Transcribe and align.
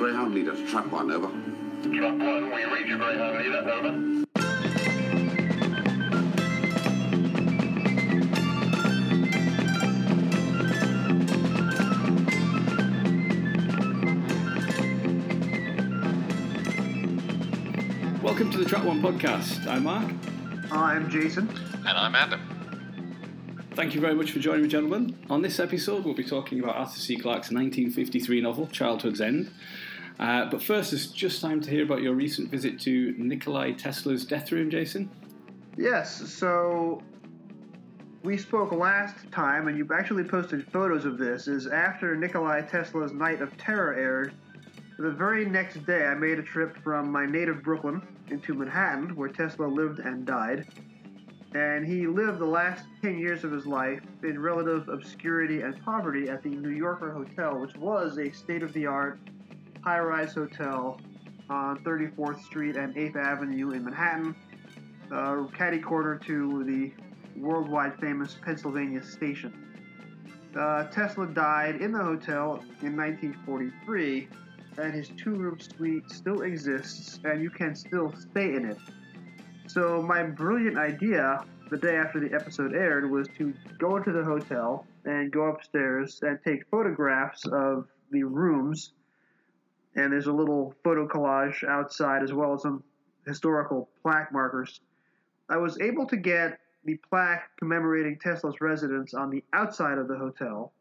Greyhound 0.00 0.34
leader 0.34 0.56
to 0.56 0.66
trap 0.66 0.86
one, 0.86 1.10
over. 1.10 1.26
Trap 1.26 2.16
one, 2.16 2.50
we 2.54 2.64
reach 2.64 2.86
Greyhound 2.86 3.36
leader, 3.36 3.58
over. 3.70 3.92
Welcome 18.22 18.50
to 18.52 18.56
the 18.56 18.64
Trap 18.64 18.86
One 18.86 19.02
podcast. 19.02 19.66
I'm 19.66 19.82
Mark. 19.82 20.10
I'm 20.72 21.10
Jason. 21.10 21.46
And 21.86 21.88
I'm 21.98 22.14
Adam. 22.14 22.40
Thank 23.74 23.94
you 23.94 24.00
very 24.00 24.14
much 24.14 24.32
for 24.32 24.38
joining 24.38 24.62
me, 24.62 24.68
gentlemen. 24.68 25.18
On 25.28 25.42
this 25.42 25.60
episode, 25.60 26.06
we'll 26.06 26.14
be 26.14 26.24
talking 26.24 26.58
about 26.58 26.76
Arthur 26.76 26.98
C. 26.98 27.16
Clarke's 27.16 27.50
1953 27.50 28.40
novel, 28.40 28.66
Childhood's 28.66 29.20
End. 29.20 29.50
Uh, 30.20 30.44
but 30.50 30.62
first, 30.62 30.92
it's 30.92 31.06
just 31.06 31.40
time 31.40 31.62
to 31.62 31.70
hear 31.70 31.82
about 31.82 32.02
your 32.02 32.12
recent 32.12 32.50
visit 32.50 32.78
to 32.78 33.14
Nikolai 33.16 33.72
Tesla's 33.72 34.26
death 34.26 34.52
room, 34.52 34.70
Jason. 34.70 35.10
Yes, 35.78 36.30
so 36.30 37.00
we 38.22 38.36
spoke 38.36 38.70
last 38.70 39.32
time, 39.32 39.68
and 39.68 39.78
you 39.78 39.88
actually 39.96 40.24
posted 40.24 40.70
photos 40.70 41.06
of 41.06 41.16
this. 41.16 41.48
Is 41.48 41.66
after 41.66 42.14
Nikolai 42.14 42.60
Tesla's 42.60 43.12
Night 43.12 43.40
of 43.40 43.56
Terror 43.56 43.94
aired, 43.94 44.34
the 44.98 45.10
very 45.10 45.46
next 45.46 45.86
day 45.86 46.04
I 46.04 46.14
made 46.14 46.38
a 46.38 46.42
trip 46.42 46.76
from 46.84 47.10
my 47.10 47.24
native 47.24 47.62
Brooklyn 47.62 48.02
into 48.28 48.52
Manhattan, 48.52 49.16
where 49.16 49.30
Tesla 49.30 49.64
lived 49.64 50.00
and 50.00 50.26
died. 50.26 50.66
And 51.54 51.86
he 51.86 52.06
lived 52.06 52.40
the 52.40 52.44
last 52.44 52.84
10 53.00 53.18
years 53.18 53.42
of 53.42 53.52
his 53.52 53.66
life 53.66 54.02
in 54.22 54.38
relative 54.38 54.90
obscurity 54.90 55.62
and 55.62 55.82
poverty 55.82 56.28
at 56.28 56.42
the 56.42 56.50
New 56.50 56.70
Yorker 56.70 57.10
Hotel, 57.10 57.58
which 57.58 57.74
was 57.76 58.18
a 58.18 58.30
state 58.30 58.62
of 58.62 58.74
the 58.74 58.84
art 58.84 59.18
high 59.82 60.00
rise 60.00 60.34
hotel 60.34 61.00
on 61.48 61.82
34th 61.84 62.42
Street 62.44 62.76
and 62.76 62.94
8th 62.94 63.16
Avenue 63.16 63.72
in 63.72 63.84
Manhattan, 63.84 64.34
uh, 65.10 65.44
catty 65.56 65.78
corner 65.78 66.16
to 66.26 66.64
the 66.64 66.92
worldwide 67.40 67.98
famous 67.98 68.36
Pennsylvania 68.42 69.02
Station. 69.02 69.52
Uh, 70.56 70.84
Tesla 70.84 71.26
died 71.26 71.76
in 71.76 71.92
the 71.92 72.02
hotel 72.02 72.62
in 72.82 72.96
1943, 72.96 74.28
and 74.78 74.92
his 74.92 75.10
two 75.16 75.34
room 75.34 75.58
suite 75.58 76.10
still 76.10 76.42
exists, 76.42 77.20
and 77.24 77.42
you 77.42 77.50
can 77.50 77.74
still 77.74 78.12
stay 78.30 78.54
in 78.54 78.64
it. 78.64 78.78
So, 79.68 80.02
my 80.02 80.24
brilliant 80.24 80.76
idea 80.76 81.44
the 81.70 81.76
day 81.76 81.96
after 81.96 82.18
the 82.18 82.34
episode 82.34 82.74
aired 82.74 83.08
was 83.08 83.28
to 83.38 83.54
go 83.78 83.96
into 83.96 84.10
the 84.10 84.24
hotel 84.24 84.84
and 85.04 85.30
go 85.30 85.44
upstairs 85.44 86.18
and 86.22 86.38
take 86.44 86.68
photographs 86.68 87.46
of 87.46 87.86
the 88.10 88.24
rooms. 88.24 88.92
And 89.96 90.12
there's 90.12 90.28
a 90.28 90.32
little 90.32 90.74
photo 90.84 91.06
collage 91.08 91.64
outside 91.68 92.22
as 92.22 92.32
well 92.32 92.54
as 92.54 92.62
some 92.62 92.84
historical 93.26 93.88
plaque 94.02 94.32
markers. 94.32 94.80
I 95.48 95.56
was 95.56 95.80
able 95.80 96.06
to 96.06 96.16
get 96.16 96.58
the 96.84 96.96
plaque 97.08 97.50
commemorating 97.58 98.18
Tesla's 98.18 98.60
residence 98.60 99.14
on 99.14 99.30
the 99.30 99.44
outside 99.52 99.98
of 99.98 100.08
the 100.08 100.16
hotel, 100.16 100.72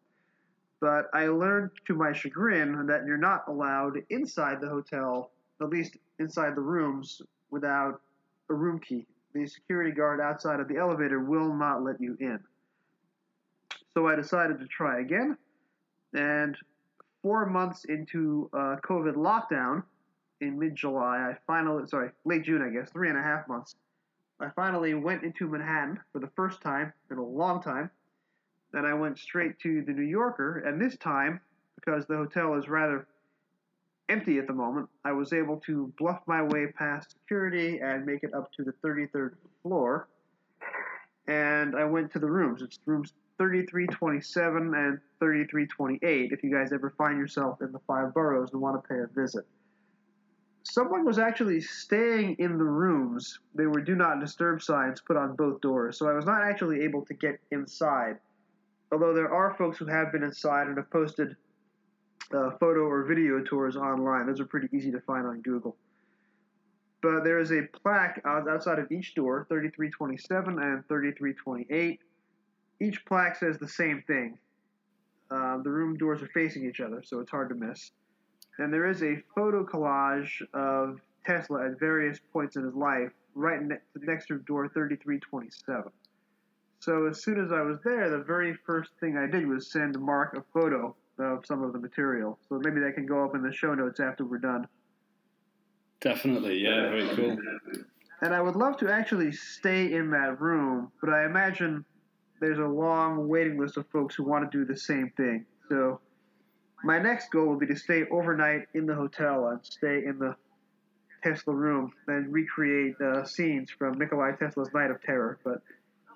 but 0.80 1.10
I 1.14 1.28
learned 1.28 1.72
to 1.88 1.94
my 1.94 2.14
chagrin 2.14 2.86
that 2.86 3.06
you're 3.06 3.18
not 3.18 3.48
allowed 3.48 3.98
inside 4.10 4.62
the 4.62 4.70
hotel, 4.70 5.32
at 5.62 5.70
least 5.70 5.98
inside 6.20 6.56
the 6.56 6.62
rooms, 6.62 7.22
without 7.50 8.00
a 8.50 8.54
room 8.54 8.80
key. 8.80 9.06
The 9.34 9.46
security 9.48 9.92
guard 9.92 10.22
outside 10.22 10.60
of 10.60 10.68
the 10.68 10.78
elevator 10.78 11.20
will 11.20 11.54
not 11.54 11.84
let 11.84 12.00
you 12.00 12.16
in. 12.20 12.40
So 13.94 14.08
I 14.08 14.16
decided 14.16 14.60
to 14.60 14.68
try 14.68 15.02
again, 15.02 15.38
and 16.14 16.56
four 17.22 17.46
months 17.46 17.86
into 17.86 18.50
uh, 18.54 18.78
COVID 18.84 19.16
lockdown 19.16 19.84
in 20.42 20.58
mid 20.58 20.76
July, 20.76 21.18
I 21.18 21.38
finally, 21.46 21.86
sorry, 21.88 22.12
late 22.26 22.44
June, 22.44 22.62
I 22.62 22.70
guess, 22.70 22.90
three 22.92 23.10
and 23.10 23.18
a 23.18 23.22
half 23.22 23.48
months, 23.48 23.76
I 24.40 24.50
finally 24.56 24.94
went 24.94 25.24
into 25.24 25.48
Manhattan 25.48 26.00
for 26.14 26.20
the 26.20 26.30
first 26.36 26.62
time 26.62 26.94
in 27.12 27.18
a 27.18 27.26
long 27.26 27.62
time. 27.62 27.90
Then 28.72 28.86
I 28.86 28.94
went 28.94 29.18
straight 29.18 29.60
to 29.60 29.82
the 29.82 29.92
New 29.92 30.04
Yorker, 30.04 30.60
and 30.60 30.80
this 30.80 30.96
time, 30.98 31.42
because 31.76 32.06
the 32.06 32.16
hotel 32.16 32.54
is 32.56 32.70
rather 32.70 33.08
empty 34.10 34.38
at 34.38 34.48
the 34.48 34.54
moment, 34.54 34.90
I 35.06 35.12
was 35.12 35.34
able 35.34 35.58
to 35.62 35.94
bluff 35.98 36.22
my 36.26 36.42
way 36.42 36.68
past 36.68 37.12
security 37.12 37.80
and 37.80 38.06
make 38.06 38.24
it 38.24 38.34
up 38.34 38.52
to 38.54 38.64
the 38.64 38.74
33rd 38.84 39.34
floor. 39.64 40.08
And 41.28 41.76
I 41.76 41.86
went 41.86 42.12
to 42.14 42.20
the 42.20 42.30
rooms. 42.30 42.62
It's 42.62 42.80
rooms 42.86 43.14
3327 43.40 44.76
and 44.76 45.00
3328 45.20 46.32
if 46.32 46.44
you 46.44 46.52
guys 46.52 46.72
ever 46.72 46.94
find 46.98 47.18
yourself 47.18 47.62
in 47.62 47.72
the 47.72 47.80
five 47.88 48.14
boroughs 48.14 48.52
and 48.52 48.62
want 48.62 48.82
to 48.82 48.88
pay 48.88 49.00
a 49.00 49.08
visit. 49.20 49.46
Someone 50.64 51.06
was 51.06 51.18
actually 51.18 51.62
staying 51.62 52.36
in 52.38 52.58
the 52.58 52.64
rooms. 52.64 53.40
There 53.56 53.70
were 53.70 53.82
do 53.82 53.96
not 53.96 54.20
disturb 54.20 54.62
signs 54.62 55.02
put 55.02 55.18
on 55.18 55.36
both 55.36 55.62
doors, 55.62 55.98
so 55.98 56.08
I 56.08 56.14
was 56.14 56.26
not 56.26 56.44
actually 56.44 56.82
able 56.82 57.04
to 57.06 57.14
get 57.14 57.40
inside. 57.52 58.18
Although 58.92 59.14
there 59.14 59.34
are 59.34 59.56
folks 59.56 59.78
who 59.78 59.86
have 59.86 60.12
been 60.12 60.24
inside 60.24 60.68
and 60.68 60.78
have 60.78 60.92
posted 60.92 61.36
uh, 62.34 62.52
photo 62.60 62.82
or 62.82 63.06
video 63.06 63.42
tours 63.42 63.76
online. 63.76 64.28
Those 64.28 64.40
are 64.40 64.46
pretty 64.46 64.68
easy 64.76 64.92
to 64.92 65.00
find 65.02 65.26
on 65.26 65.42
Google. 65.42 65.76
But 67.02 67.24
there 67.24 67.40
is 67.40 67.52
a 67.52 67.62
plaque 67.82 68.22
outside 68.26 68.80
of 68.80 68.92
each 68.92 69.16
door, 69.16 69.46
3327 69.50 70.60
and 70.60 70.88
3328. 70.88 72.00
Each 72.82 73.04
plaque 73.06 73.36
says 73.36 73.58
the 73.58 73.68
same 73.68 74.04
thing. 74.08 74.38
Uh, 75.32 75.58
the 75.62 75.70
room 75.70 75.98
doors 75.98 76.22
are 76.22 76.30
facing 76.34 76.66
each 76.66 76.80
other, 76.80 77.04
so 77.04 77.20
it's 77.20 77.30
hard 77.30 77.50
to 77.50 77.56
miss. 77.56 77.92
And 78.58 78.74
there 78.74 78.90
is 78.90 79.04
a 79.04 79.18
photo 79.36 79.64
collage 79.66 80.42
of 80.54 81.00
Tesla 81.26 81.68
at 81.68 81.80
various 81.80 82.20
points 82.34 82.56
in 82.56 82.64
his 82.64 82.74
life, 82.74 83.12
right 83.36 83.62
ne- 83.62 83.76
next 83.96 84.28
to 84.28 84.40
door 84.40 84.70
3327. 84.70 85.92
So 86.80 87.08
as 87.08 87.22
soon 87.22 87.44
as 87.44 87.52
I 87.52 87.62
was 87.62 87.78
there, 87.84 88.10
the 88.10 88.24
very 88.24 88.58
first 88.66 88.92
thing 89.00 89.18
I 89.18 89.30
did 89.30 89.46
was 89.48 89.72
send 89.72 90.00
Mark 90.00 90.36
a 90.38 90.44
photo 90.54 90.96
of 91.20 91.46
some 91.46 91.62
of 91.62 91.74
the 91.74 91.80
material. 91.80 92.40
So 92.48 92.60
maybe 92.64 92.80
that 92.80 92.96
can 92.96 93.06
go 93.06 93.24
up 93.26 93.36
in 93.36 93.44
the 93.44 93.52
show 93.52 93.76
notes 93.76 94.00
after 94.00 94.26
we're 94.26 94.38
done. 94.38 94.68
Definitely, 96.00 96.60
yeah, 96.60 96.90
very 96.90 97.10
cool. 97.16 97.38
And 98.22 98.34
I 98.34 98.42
would 98.42 98.56
love 98.56 98.78
to 98.78 98.92
actually 98.92 99.34
stay 99.34 99.94
in 99.94 100.10
that 100.12 100.40
room, 100.40 100.92
but 101.02 101.10
I 101.10 101.26
imagine 101.26 101.84
there's 102.40 102.60
a 102.60 102.66
long 102.66 103.28
waiting 103.28 103.60
list 103.60 103.78
of 103.78 103.88
folks 103.90 104.16
who 104.16 104.24
want 104.24 104.50
to 104.50 104.58
do 104.58 104.66
the 104.66 104.78
same 104.78 105.12
thing. 105.18 105.46
So 105.70 106.00
my 106.84 107.00
next 107.00 107.32
goal 107.32 107.48
will 107.48 107.60
be 107.60 107.68
to 107.68 107.76
stay 107.76 108.04
overnight 108.12 108.68
in 108.74 108.86
the 108.86 108.96
hotel 108.96 109.48
and 109.48 109.60
stay 109.64 110.06
in 110.06 110.18
the 110.20 110.36
Tesla 111.24 111.54
room 111.54 111.92
and 112.08 112.32
recreate 112.32 112.96
uh, 113.02 113.26
scenes 113.26 113.70
from 113.70 113.98
Nikolai 113.98 114.32
Tesla's 114.40 114.74
Night 114.74 114.90
of 114.90 115.02
Terror. 115.04 115.40
But 115.44 115.62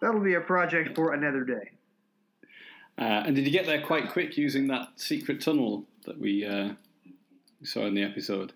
that'll 0.02 0.22
be 0.24 0.36
a 0.36 0.42
project 0.42 0.96
for 0.96 1.14
another 1.14 1.44
day. 1.44 1.72
Uh, 2.98 3.24
and 3.26 3.36
did 3.36 3.46
you 3.46 3.52
get 3.52 3.66
there 3.66 3.82
quite 3.82 4.12
quick 4.12 4.38
using 4.38 4.68
that 4.68 4.90
secret 4.96 5.42
tunnel 5.42 5.86
that 6.06 6.20
we 6.20 6.46
uh, 6.46 6.70
saw 7.64 7.86
in 7.86 7.96
the 7.96 8.04
episode? 8.04 8.54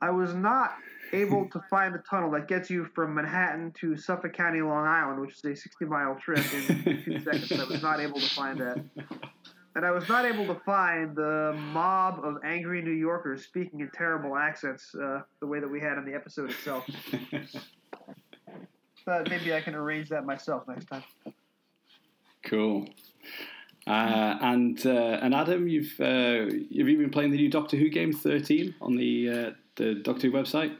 I 0.00 0.10
was 0.10 0.32
not 0.32 0.74
able 1.12 1.48
to 1.52 1.60
find 1.70 1.94
the 1.94 2.02
tunnel 2.08 2.30
that 2.32 2.48
gets 2.48 2.70
you 2.70 2.88
from 2.94 3.14
Manhattan 3.14 3.72
to 3.80 3.96
Suffolk 3.96 4.32
County, 4.32 4.62
Long 4.62 4.86
Island, 4.86 5.20
which 5.20 5.36
is 5.36 5.44
a 5.44 5.54
60 5.54 5.84
mile 5.86 6.16
trip 6.16 6.44
in 6.54 7.02
two 7.04 7.20
seconds. 7.20 7.52
I 7.52 7.64
was 7.64 7.82
not 7.82 8.00
able 8.00 8.20
to 8.20 8.28
find 8.30 8.58
that. 8.60 8.84
And 9.76 9.86
I 9.86 9.92
was 9.92 10.08
not 10.08 10.24
able 10.24 10.46
to 10.46 10.60
find 10.66 11.14
the 11.14 11.56
mob 11.72 12.24
of 12.24 12.38
angry 12.44 12.82
New 12.82 12.90
Yorkers 12.90 13.44
speaking 13.44 13.80
in 13.80 13.90
terrible 13.94 14.36
accents 14.36 14.94
uh, 14.94 15.20
the 15.38 15.46
way 15.46 15.60
that 15.60 15.70
we 15.70 15.80
had 15.80 15.96
in 15.96 16.04
the 16.04 16.14
episode 16.14 16.50
itself. 16.50 16.84
but 19.06 19.30
maybe 19.30 19.54
I 19.54 19.60
can 19.60 19.76
arrange 19.76 20.08
that 20.08 20.26
myself 20.26 20.66
next 20.66 20.86
time. 20.86 21.04
Cool. 22.42 22.88
Uh, 23.86 24.36
and 24.40 24.84
uh, 24.86 25.18
and 25.22 25.34
Adam, 25.34 25.68
you've 25.68 25.98
uh, 26.00 26.44
have 26.44 26.88
you 26.88 26.98
been 26.98 27.10
playing 27.10 27.30
the 27.30 27.36
new 27.36 27.48
Doctor 27.48 27.76
Who 27.76 27.88
game 27.88 28.12
thirteen 28.12 28.74
on 28.80 28.96
the 28.96 29.28
uh, 29.28 29.50
the 29.76 29.94
Doctor 29.94 30.28
Who 30.28 30.32
website? 30.32 30.76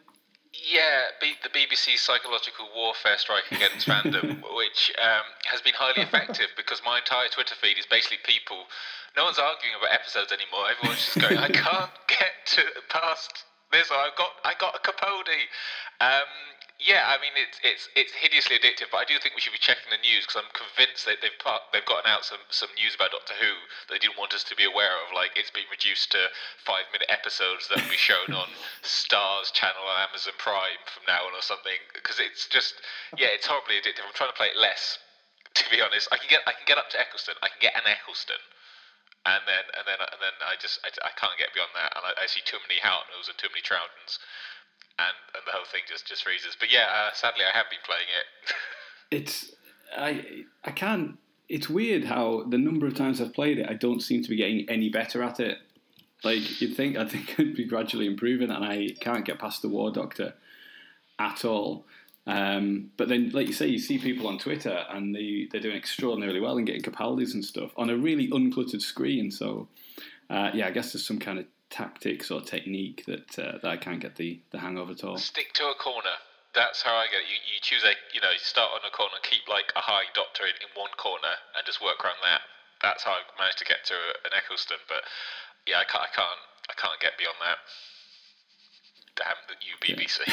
Yeah, 0.61 1.17
B- 1.21 1.41
the 1.43 1.49
BBC 1.49 1.97
Psychological 1.97 2.69
Warfare 2.75 3.17
Strike 3.19 3.51
Against 3.51 3.87
Fandom, 3.91 4.43
which 4.57 4.93
um, 5.01 5.25
has 5.47 5.61
been 5.61 5.75
highly 5.75 6.03
effective 6.03 6.49
because 6.57 6.83
my 6.85 6.99
entire 6.99 7.29
Twitter 7.29 7.55
feed 7.61 7.79
is 7.79 7.87
basically 7.87 8.19
people. 8.25 8.69
No 9.17 9.25
one's 9.25 9.39
arguing 9.39 9.75
about 9.79 9.93
episodes 9.93 10.33
anymore. 10.33 10.69
Everyone's 10.71 11.05
just 11.05 11.21
going, 11.21 11.39
"I 11.39 11.49
can't 11.55 11.91
get 12.07 12.35
to 12.59 12.62
past 12.89 13.45
this. 13.73 13.91
I've 13.91 14.15
got, 14.17 14.31
I 14.45 14.53
got 14.59 14.77
a 14.77 14.81
Capaldi." 14.85 15.49
Um, 16.01 16.29
yeah, 16.81 17.12
I 17.12 17.21
mean 17.21 17.37
it's 17.37 17.61
it's 17.61 17.85
it's 17.93 18.12
hideously 18.17 18.56
addictive, 18.56 18.88
but 18.88 19.05
I 19.05 19.09
do 19.09 19.21
think 19.21 19.37
we 19.37 19.44
should 19.44 19.53
be 19.53 19.61
checking 19.61 19.93
the 19.93 20.00
news 20.00 20.25
because 20.25 20.41
I'm 20.41 20.53
convinced 20.56 21.05
that 21.05 21.21
they've 21.21 21.37
part, 21.37 21.69
they've 21.77 21.85
gotten 21.85 22.09
out 22.09 22.25
some 22.25 22.41
some 22.49 22.73
news 22.81 22.97
about 22.97 23.12
Doctor 23.12 23.37
Who 23.37 23.53
that 23.88 23.97
they 23.97 24.03
didn't 24.03 24.17
want 24.17 24.32
us 24.32 24.44
to 24.49 24.56
be 24.56 24.65
aware 24.65 24.97
of. 25.05 25.12
Like 25.12 25.37
it's 25.37 25.53
been 25.53 25.69
reduced 25.69 26.11
to 26.17 26.32
five 26.65 26.88
minute 26.93 27.12
episodes 27.12 27.69
that 27.69 27.85
will 27.85 27.93
be 27.93 28.00
shown 28.00 28.32
on 28.32 28.49
Stars 28.82 29.53
channel 29.53 29.85
on 29.85 30.09
Amazon 30.09 30.35
Prime 30.41 30.81
from 30.88 31.05
now 31.05 31.29
on 31.29 31.37
or 31.37 31.44
something. 31.44 31.77
Because 31.93 32.17
it's 32.19 32.49
just 32.49 32.81
yeah, 33.17 33.29
it's 33.31 33.47
horribly 33.47 33.76
addictive. 33.76 34.09
I'm 34.09 34.17
trying 34.17 34.33
to 34.33 34.38
play 34.41 34.50
it 34.50 34.59
less. 34.59 34.99
To 35.59 35.67
be 35.69 35.83
honest, 35.83 36.09
I 36.12 36.17
can 36.17 36.31
get 36.31 36.41
I 36.47 36.53
can 36.56 36.65
get 36.65 36.79
up 36.79 36.88
to 36.94 37.00
Eccleston. 37.00 37.35
I 37.43 37.49
can 37.50 37.61
get 37.61 37.75
an 37.76 37.85
Eccleston. 37.85 38.41
and 39.26 39.43
then 39.44 39.65
and 39.76 39.85
then 39.85 40.00
and 40.00 40.21
then 40.23 40.33
I 40.41 40.56
just 40.56 40.81
I, 40.81 40.88
I 41.05 41.12
can't 41.19 41.37
get 41.37 41.53
beyond 41.53 41.75
that, 41.76 41.93
and 41.93 42.03
I, 42.06 42.25
I 42.25 42.26
see 42.26 42.41
too 42.41 42.56
many 42.65 42.81
Hartnells 42.81 43.29
and 43.29 43.37
too 43.37 43.53
many 43.53 43.61
Troughtons, 43.61 44.17
and 45.00 45.17
and 45.35 45.43
the 45.47 45.52
whole 45.52 45.64
thing 45.64 45.82
just 45.88 46.06
just 46.06 46.25
freezes. 46.25 46.56
But 46.58 46.73
yeah, 46.73 46.87
uh, 46.93 47.11
sadly 47.14 47.44
I 47.44 47.56
have 47.56 47.67
been 47.70 47.81
playing 47.85 48.08
it. 48.20 48.55
it's 49.17 49.52
I 49.97 50.44
I 50.64 50.70
can't. 50.70 51.19
It's 51.49 51.69
weird 51.69 52.05
how 52.05 52.44
the 52.49 52.58
number 52.58 52.87
of 52.87 52.94
times 52.94 53.20
I've 53.20 53.35
played 53.35 53.58
it, 53.58 53.69
I 53.69 53.75
don't 53.75 54.00
seem 54.00 54.23
to 54.23 54.29
be 54.29 54.37
getting 54.37 54.69
any 54.69 54.88
better 54.88 55.23
at 55.23 55.41
it. 55.41 55.58
Like 56.23 56.61
you'd 56.61 56.76
think, 56.76 56.97
I 56.97 57.06
think 57.06 57.35
I'd 57.38 57.56
be 57.56 57.64
gradually 57.64 58.06
improving, 58.06 58.50
and 58.50 58.64
I 58.64 58.91
can't 59.00 59.25
get 59.25 59.38
past 59.38 59.62
the 59.62 59.69
War 59.69 59.91
Doctor 59.91 60.35
at 61.19 61.44
all. 61.44 61.87
Um, 62.26 62.91
but 62.97 63.08
then, 63.08 63.31
like 63.31 63.47
you 63.47 63.52
say, 63.52 63.67
you 63.67 63.79
see 63.79 63.99
people 63.99 64.29
on 64.29 64.38
Twitter 64.38 64.85
and 64.91 65.14
they, 65.14 65.49
they're 65.50 65.61
doing 65.61 65.76
extraordinarily 65.76 66.41
well 66.41 66.58
and 66.58 66.67
getting 66.67 66.82
Capaldis 66.82 67.35
and 67.35 67.44
stuff 67.44 67.73
on 67.76 67.91
a 67.91 67.97
really 67.97 68.29
uncluttered 68.29 68.82
screen. 68.82 69.31
So, 69.31 69.69
uh, 70.29 70.50
yeah, 70.55 70.69
I 70.69 70.70
guess 70.70 70.93
there's 70.93 71.06
some 71.06 71.19
kind 71.19 71.38
of 71.38 71.47
tactics 71.71 72.31
or 72.31 72.41
technique 72.41 73.05
that 73.07 73.39
uh, 73.39 73.59
that 73.63 73.71
I 73.71 73.77
can't 73.77 74.01
get 74.01 74.17
the, 74.17 74.41
the 74.51 74.59
hang 74.59 74.77
of 74.77 74.91
at 74.91 75.05
all. 75.05 75.17
Stick 75.17 75.55
to 75.55 75.65
a 75.71 75.75
corner. 75.75 76.19
That's 76.53 76.83
how 76.83 76.95
I 76.97 77.07
get 77.07 77.23
it. 77.23 77.31
You, 77.31 77.39
you 77.47 77.59
choose 77.63 77.85
a, 77.87 77.95
you 78.13 78.21
know, 78.21 78.35
start 78.37 78.75
on 78.75 78.83
a 78.83 78.91
corner, 78.91 79.15
keep 79.23 79.47
like 79.49 79.73
a 79.77 79.81
high 79.81 80.11
doctor 80.15 80.43
in, 80.45 80.59
in 80.59 80.69
one 80.75 80.91
corner, 80.99 81.39
and 81.57 81.65
just 81.65 81.81
work 81.81 82.05
around 82.05 82.19
that. 82.27 82.43
That's 82.83 83.05
how 83.05 83.13
I 83.13 83.23
managed 83.39 83.59
to 83.59 83.65
get 83.65 83.87
to 83.87 83.95
an 84.27 84.35
Eccleston. 84.35 84.83
But 84.89 85.07
yeah, 85.67 85.79
I 85.79 85.87
can't, 85.87 86.03
I 86.03 86.11
can't, 86.11 86.43
I 86.69 86.75
can't 86.75 86.99
get 86.99 87.15
beyond 87.17 87.39
that. 87.39 87.59
Damn 89.15 89.39
the 89.47 89.55
you 89.63 89.79
BBC. 89.79 90.27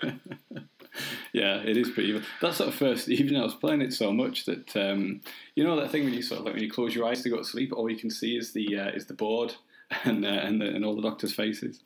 Yeah. 0.00 0.60
yeah, 1.32 1.68
it 1.68 1.76
is 1.76 1.90
pretty 1.90 2.10
evil. 2.10 2.22
That 2.40 2.54
sort 2.54 2.70
of 2.70 2.74
first 2.74 3.08
evening, 3.08 3.40
I 3.40 3.44
was 3.44 3.54
playing 3.54 3.82
it 3.82 3.92
so 3.92 4.12
much 4.12 4.46
that 4.46 4.74
um, 4.76 5.20
you 5.54 5.64
know 5.64 5.76
that 5.76 5.90
thing 5.90 6.04
when 6.04 6.14
you 6.14 6.22
sort 6.22 6.40
of 6.40 6.46
like 6.46 6.54
when 6.54 6.62
you 6.62 6.70
close 6.70 6.94
your 6.94 7.04
eyes 7.04 7.22
to 7.22 7.30
go 7.30 7.36
to 7.36 7.44
sleep, 7.44 7.72
all 7.74 7.90
you 7.90 7.98
can 7.98 8.10
see 8.10 8.36
is 8.36 8.52
the 8.52 8.78
uh, 8.78 8.88
is 8.90 9.04
the 9.04 9.14
board 9.14 9.54
and 10.04 10.24
uh, 10.24 10.28
and, 10.28 10.60
the, 10.60 10.66
and 10.66 10.84
all 10.84 10.96
the 10.96 11.02
doctors' 11.02 11.32
faces. 11.32 11.80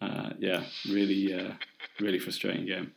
Uh, 0.00 0.30
yeah, 0.38 0.64
really, 0.88 1.32
uh, 1.32 1.52
really 2.00 2.18
frustrating 2.18 2.66
game. 2.66 2.92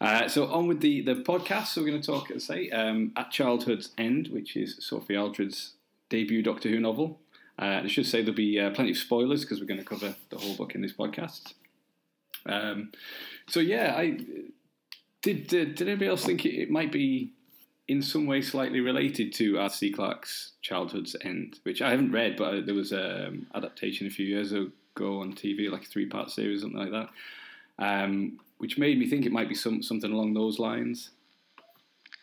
Uh, 0.00 0.26
so 0.28 0.46
on 0.46 0.66
with 0.66 0.80
the 0.80 1.02
the 1.02 1.16
podcast. 1.16 1.68
So 1.68 1.82
we're 1.82 1.88
going 1.88 2.00
to 2.00 2.06
talk, 2.06 2.30
say, 2.38 2.70
um, 2.70 3.12
at 3.16 3.30
Childhood's 3.30 3.90
End, 3.98 4.28
which 4.28 4.56
is 4.56 4.76
Sophie 4.80 5.16
Aldred's 5.16 5.74
debut 6.08 6.42
Doctor 6.42 6.68
Who 6.68 6.80
novel. 6.80 7.20
Uh, 7.58 7.82
I 7.84 7.86
should 7.88 8.06
say 8.06 8.22
there'll 8.22 8.34
be 8.34 8.58
uh, 8.58 8.70
plenty 8.70 8.92
of 8.92 8.96
spoilers 8.96 9.42
because 9.42 9.60
we're 9.60 9.66
going 9.66 9.80
to 9.80 9.84
cover 9.84 10.16
the 10.30 10.38
whole 10.38 10.56
book 10.56 10.74
in 10.74 10.80
this 10.80 10.94
podcast. 10.94 11.52
Um, 12.46 12.90
so 13.46 13.60
yeah, 13.60 13.94
I 13.96 14.18
did. 15.22 15.46
Did, 15.48 15.74
did 15.74 15.82
anybody 15.82 16.06
else 16.06 16.24
think 16.24 16.46
it, 16.46 16.54
it, 16.54 16.70
might 16.70 16.90
be 16.90 17.32
in 17.90 18.00
some 18.00 18.24
way 18.24 18.40
slightly 18.40 18.80
related 18.80 19.34
to 19.34 19.58
Arthur 19.58 19.74
C. 19.74 19.90
Clarke's 19.90 20.52
Childhood's 20.62 21.16
End, 21.22 21.58
which 21.64 21.82
I 21.82 21.90
haven't 21.90 22.12
read, 22.12 22.36
but 22.36 22.64
there 22.64 22.74
was 22.74 22.92
an 22.92 23.48
adaptation 23.52 24.06
a 24.06 24.10
few 24.10 24.24
years 24.24 24.52
ago 24.52 25.20
on 25.20 25.32
TV, 25.32 25.68
like 25.68 25.82
a 25.82 25.86
three-part 25.86 26.30
series, 26.30 26.60
something 26.60 26.78
like 26.78 26.92
that, 26.92 27.08
um, 27.84 28.38
which 28.58 28.78
made 28.78 28.96
me 28.96 29.10
think 29.10 29.26
it 29.26 29.32
might 29.32 29.48
be 29.48 29.56
some 29.56 29.82
something 29.82 30.12
along 30.12 30.34
those 30.34 30.60
lines. 30.60 31.10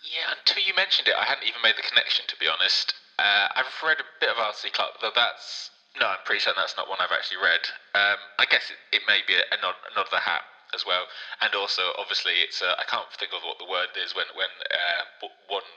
Yeah, 0.08 0.32
until 0.40 0.64
you 0.64 0.74
mentioned 0.74 1.10
it, 1.10 1.16
I 1.20 1.26
hadn't 1.26 1.44
even 1.44 1.60
made 1.62 1.76
the 1.76 1.84
connection. 1.84 2.24
To 2.30 2.40
be 2.40 2.48
honest, 2.48 2.96
uh, 3.20 3.52
I've 3.54 3.68
read 3.84 4.00
a 4.00 4.08
bit 4.22 4.30
of 4.30 4.38
Arthur 4.38 4.56
C. 4.56 4.70
Clarke, 4.72 5.02
though 5.02 5.12
that's 5.14 5.72
no, 6.00 6.08
I'm 6.08 6.24
pretty 6.24 6.40
certain 6.40 6.64
that's 6.64 6.78
not 6.78 6.88
one 6.88 7.00
I've 7.02 7.12
actually 7.12 7.44
read. 7.44 7.68
Um, 7.92 8.16
I 8.40 8.46
guess 8.48 8.72
it, 8.72 8.80
it 8.96 9.02
may 9.04 9.20
be 9.28 9.36
a, 9.36 9.44
a, 9.52 9.60
nod, 9.60 9.76
a 9.92 9.92
nod 10.00 10.06
of 10.06 10.16
the 10.16 10.24
hat 10.24 10.48
as 10.74 10.86
well, 10.86 11.06
and 11.42 11.54
also 11.56 11.82
obviously 11.98 12.34
it's 12.44 12.62
uh, 12.62 12.76
I 12.78 12.84
can't 12.90 13.08
think 13.20 13.32
of 13.32 13.42
what 13.44 13.60
the 13.60 13.70
word 13.70 13.94
is 13.96 14.16
when 14.16 14.28
when 14.36 14.52
uh, 14.72 15.28
one 15.48 15.68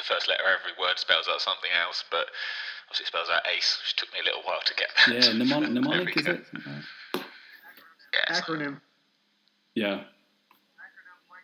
the 0.00 0.04
first 0.04 0.28
letter 0.28 0.42
of 0.42 0.60
every 0.60 0.72
word 0.80 0.98
spells 0.98 1.28
out 1.28 1.40
something 1.40 1.70
else, 1.70 2.04
but 2.10 2.26
obviously 2.88 3.04
it 3.04 3.12
spells 3.12 3.28
out 3.28 3.42
ace, 3.46 3.78
which 3.84 3.96
took 3.96 4.12
me 4.12 4.20
a 4.20 4.24
little 4.24 4.42
while 4.42 4.60
to 4.64 4.74
get. 4.74 4.88
Yeah, 5.08 5.32
mnemonic, 5.32 5.70
mnemonic 5.76 6.16
is 6.16 6.26
it? 6.26 6.44
Yeah, 7.14 8.40
acronym. 8.40 8.80
Yeah. 9.74 10.04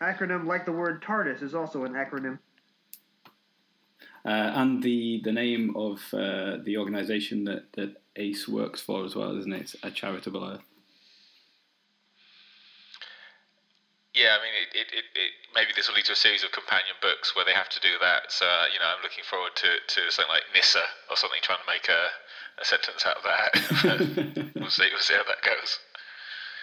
Acronym 0.02 0.46
like 0.46 0.66
the 0.66 0.72
word 0.72 1.02
TARDIS 1.02 1.42
is 1.42 1.54
also 1.54 1.84
an 1.84 1.92
acronym. 1.92 2.38
Uh, 4.24 4.52
and 4.54 4.82
the, 4.82 5.20
the 5.22 5.32
name 5.32 5.74
of 5.76 6.00
uh, 6.12 6.56
the 6.64 6.76
organisation 6.78 7.44
that, 7.44 7.72
that 7.74 8.02
ACE 8.16 8.48
works 8.48 8.80
for 8.80 9.04
as 9.04 9.14
well, 9.14 9.38
isn't 9.38 9.52
it? 9.52 9.60
It's 9.60 9.76
a 9.84 9.90
charitable 9.90 10.44
earth. 10.44 10.64
Yeah, 14.16 14.32
I 14.32 14.40
mean, 14.40 14.56
it, 14.56 14.72
it, 14.72 14.88
it, 14.96 15.04
it, 15.12 15.30
maybe 15.54 15.76
this 15.76 15.88
will 15.88 15.94
lead 15.94 16.06
to 16.06 16.12
a 16.12 16.16
series 16.16 16.42
of 16.42 16.50
companion 16.50 16.96
books 17.02 17.36
where 17.36 17.44
they 17.44 17.52
have 17.52 17.68
to 17.68 17.80
do 17.80 18.00
that. 18.00 18.32
So, 18.32 18.46
uh, 18.46 18.64
you 18.72 18.80
know, 18.80 18.88
I'm 18.88 19.02
looking 19.02 19.24
forward 19.28 19.52
to, 19.56 19.68
to 19.68 20.10
something 20.10 20.32
like 20.32 20.42
Nyssa 20.54 20.80
or 21.10 21.16
something, 21.16 21.38
trying 21.42 21.60
to 21.60 21.68
make 21.68 21.86
a, 21.92 22.08
a 22.56 22.64
sentence 22.64 23.04
out 23.04 23.20
of 23.20 23.24
that. 23.28 24.54
we'll 24.56 24.70
see. 24.72 24.88
We'll 24.90 25.04
see 25.04 25.12
how 25.12 25.24
that 25.28 25.44
goes. 25.44 25.78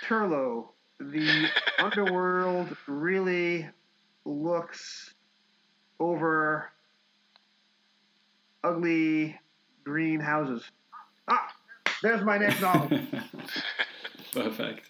Turlough, 0.01 0.65
the 0.99 1.49
underworld 1.79 2.75
really 2.87 3.69
looks 4.25 5.13
over 5.99 6.71
ugly 8.63 9.39
green 9.83 10.19
houses. 10.19 10.63
Ah, 11.27 11.53
there's 12.01 12.23
my 12.23 12.39
next 12.39 12.61
novel. 12.61 12.99
Perfect. 14.33 14.89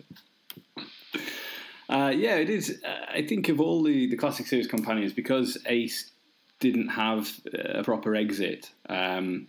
Uh, 1.94 2.10
yeah, 2.10 2.38
it 2.38 2.50
is. 2.50 2.81
Uh, 2.84 3.06
I 3.13 3.22
think 3.22 3.50
of 3.50 3.62
all 3.62 3.84
the, 3.84 4.07
the 4.10 4.18
classic 4.18 4.48
series 4.48 4.66
companions, 4.66 5.13
because 5.13 5.60
Ace 5.68 6.12
didn't 6.60 6.88
have 6.88 7.30
a 7.54 7.84
proper 7.84 8.16
exit, 8.16 8.72
um, 8.90 9.48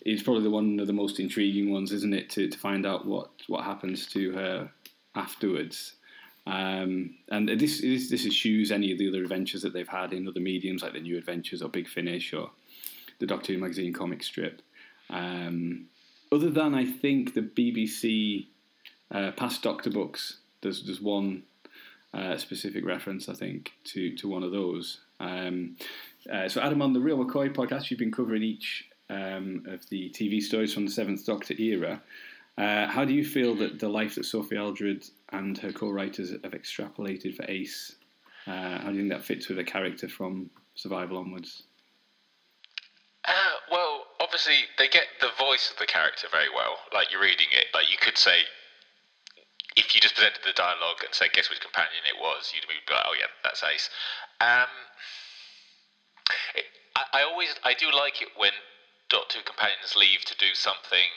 it's 0.00 0.22
probably 0.22 0.44
the 0.44 0.50
one 0.50 0.80
of 0.80 0.86
the 0.86 0.94
most 0.94 1.20
intriguing 1.20 1.70
ones, 1.70 1.92
isn't 1.92 2.14
it, 2.14 2.30
to, 2.30 2.48
to 2.48 2.58
find 2.58 2.86
out 2.86 3.06
what, 3.06 3.28
what 3.48 3.64
happens 3.64 4.06
to 4.06 4.32
her 4.32 4.70
afterwards. 5.14 5.96
Um, 6.46 7.16
and 7.28 7.48
this, 7.48 7.82
this 7.82 8.10
this 8.10 8.26
eschews 8.26 8.70
any 8.70 8.92
of 8.92 8.98
the 8.98 9.08
other 9.08 9.22
adventures 9.22 9.62
that 9.62 9.72
they've 9.74 9.88
had 9.88 10.14
in 10.14 10.26
other 10.26 10.40
mediums, 10.40 10.82
like 10.82 10.92
the 10.94 11.00
New 11.00 11.18
Adventures 11.18 11.62
or 11.62 11.68
Big 11.68 11.88
Finish 11.88 12.32
or 12.32 12.50
the 13.18 13.26
Doctor 13.26 13.52
Who 13.52 13.58
magazine 13.58 13.92
comic 13.92 14.22
strip. 14.22 14.62
Um, 15.08 15.86
other 16.32 16.50
than 16.50 16.74
I 16.74 16.84
think 16.84 17.34
the 17.34 17.40
BBC 17.42 18.46
uh, 19.10 19.32
past 19.32 19.62
Doctor 19.62 19.90
books, 19.90 20.38
there's 20.60 20.84
there's 20.84 21.00
one 21.00 21.44
uh, 22.14 22.36
specific 22.36 22.84
reference 22.84 23.28
I 23.28 23.34
think 23.34 23.72
to 23.84 24.14
to 24.16 24.28
one 24.28 24.42
of 24.42 24.52
those. 24.52 25.00
Um, 25.20 25.76
uh, 26.32 26.48
so 26.48 26.60
Adam 26.60 26.82
on 26.82 26.92
the 26.92 27.00
Real 27.00 27.18
McCoy 27.18 27.52
podcast, 27.52 27.90
you've 27.90 27.98
been 27.98 28.12
covering 28.12 28.42
each 28.42 28.88
um, 29.10 29.64
of 29.68 29.88
the 29.90 30.10
TV 30.10 30.40
stories 30.40 30.72
from 30.72 30.86
the 30.86 30.92
Seventh 30.92 31.24
Doctor 31.26 31.54
era. 31.58 32.02
Uh, 32.56 32.86
how 32.86 33.04
do 33.04 33.12
you 33.12 33.24
feel 33.24 33.54
that 33.56 33.80
the 33.80 33.88
life 33.88 34.14
that 34.14 34.24
Sophie 34.24 34.56
Aldred 34.56 35.04
and 35.32 35.58
her 35.58 35.72
co-writers 35.72 36.30
have 36.30 36.52
extrapolated 36.52 37.34
for 37.34 37.44
Ace? 37.48 37.96
Uh, 38.46 38.78
how 38.78 38.90
do 38.90 38.94
you 38.94 39.00
think 39.00 39.12
that 39.12 39.24
fits 39.24 39.48
with 39.48 39.58
a 39.58 39.64
character 39.64 40.08
from 40.08 40.50
Survival 40.74 41.18
onwards? 41.18 41.64
Uh, 43.26 43.32
well, 43.70 44.04
obviously 44.20 44.54
they 44.78 44.88
get 44.88 45.04
the 45.20 45.30
voice 45.38 45.70
of 45.70 45.78
the 45.78 45.86
character 45.86 46.28
very 46.30 46.48
well. 46.54 46.76
Like 46.92 47.10
you're 47.10 47.22
reading 47.22 47.46
it, 47.52 47.66
like 47.74 47.90
you 47.90 47.96
could 48.00 48.18
say, 48.18 48.38
if 49.76 49.94
you 49.94 50.00
just 50.00 50.14
presented 50.14 50.42
the 50.44 50.52
dialogue 50.54 51.02
and 51.02 51.14
said, 51.14 51.32
"Guess 51.32 51.50
which 51.50 51.60
companion 51.60 52.06
it 52.06 52.18
was," 52.18 52.52
you'd 52.54 52.66
be 52.66 52.78
like, 52.86 53.06
"Oh 53.06 53.14
yeah, 53.18 53.30
that's 53.42 53.62
Ace." 53.62 53.90
Um, 54.40 54.70
it, 56.54 56.66
I, 56.94 57.20
I 57.20 57.22
always, 57.22 57.54
I 57.62 57.74
do 57.74 57.90
like 57.90 58.22
it 58.22 58.28
when 58.36 58.52
Doctor 59.08 59.38
Who 59.38 59.44
companions 59.44 59.96
leave 59.96 60.24
to 60.26 60.36
do 60.36 60.54
something 60.54 61.10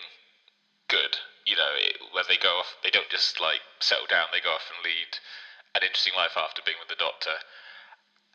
good. 0.87 1.17
You 1.45 1.55
know, 1.55 1.73
it, 1.77 1.97
where 2.11 2.25
they 2.27 2.37
go 2.37 2.59
off, 2.59 2.75
they 2.83 2.89
don't 2.89 3.09
just 3.09 3.39
like 3.39 3.61
settle 3.79 4.07
down; 4.09 4.27
they 4.33 4.41
go 4.41 4.57
off 4.57 4.71
and 4.73 4.83
lead 4.83 5.21
an 5.75 5.83
interesting 5.85 6.17
life 6.17 6.35
after 6.35 6.61
being 6.65 6.81
with 6.81 6.89
the 6.89 6.99
Doctor. 6.99 7.37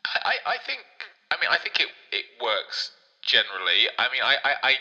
I, 0.05 0.35
I 0.45 0.57
think, 0.65 0.83
I 1.31 1.39
mean, 1.39 1.49
I 1.51 1.57
think 1.57 1.79
it 1.79 1.87
it 2.11 2.25
works 2.41 2.91
generally. 3.23 3.87
I 3.97 4.11
mean, 4.11 4.23
I, 4.23 4.35
I, 4.43 4.53
I, 4.63 4.73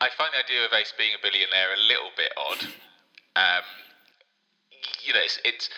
I 0.00 0.08
find 0.16 0.32
the 0.32 0.40
idea 0.40 0.64
of 0.64 0.72
Ace 0.72 0.92
being 0.96 1.12
a 1.12 1.20
billionaire 1.20 1.72
a 1.76 1.80
little 1.80 2.10
bit 2.16 2.32
odd. 2.36 2.64
Um, 3.36 3.64
you 5.04 5.12
know, 5.12 5.22
it's, 5.22 5.38
it's 5.44 5.68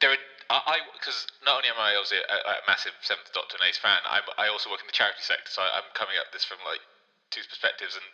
there 0.00 0.12
are. 0.12 0.18
I 0.50 0.80
because 0.96 1.28
not 1.44 1.60
only 1.60 1.68
am 1.68 1.76
I 1.76 1.92
obviously 1.92 2.24
a, 2.24 2.38
a, 2.40 2.64
massive 2.64 2.96
Seventh 3.04 3.28
Doctor 3.36 3.60
and 3.60 3.68
Ace 3.68 3.76
fan, 3.76 4.00
I'm, 4.08 4.24
I 4.40 4.48
also 4.48 4.72
work 4.72 4.80
in 4.80 4.88
the 4.88 4.96
charity 4.96 5.20
sector, 5.20 5.52
so 5.52 5.60
I, 5.60 5.76
am 5.76 5.88
coming 5.92 6.16
at 6.16 6.32
this 6.32 6.44
from 6.44 6.56
like 6.64 6.80
two 7.28 7.44
perspectives, 7.44 8.00
and 8.00 8.08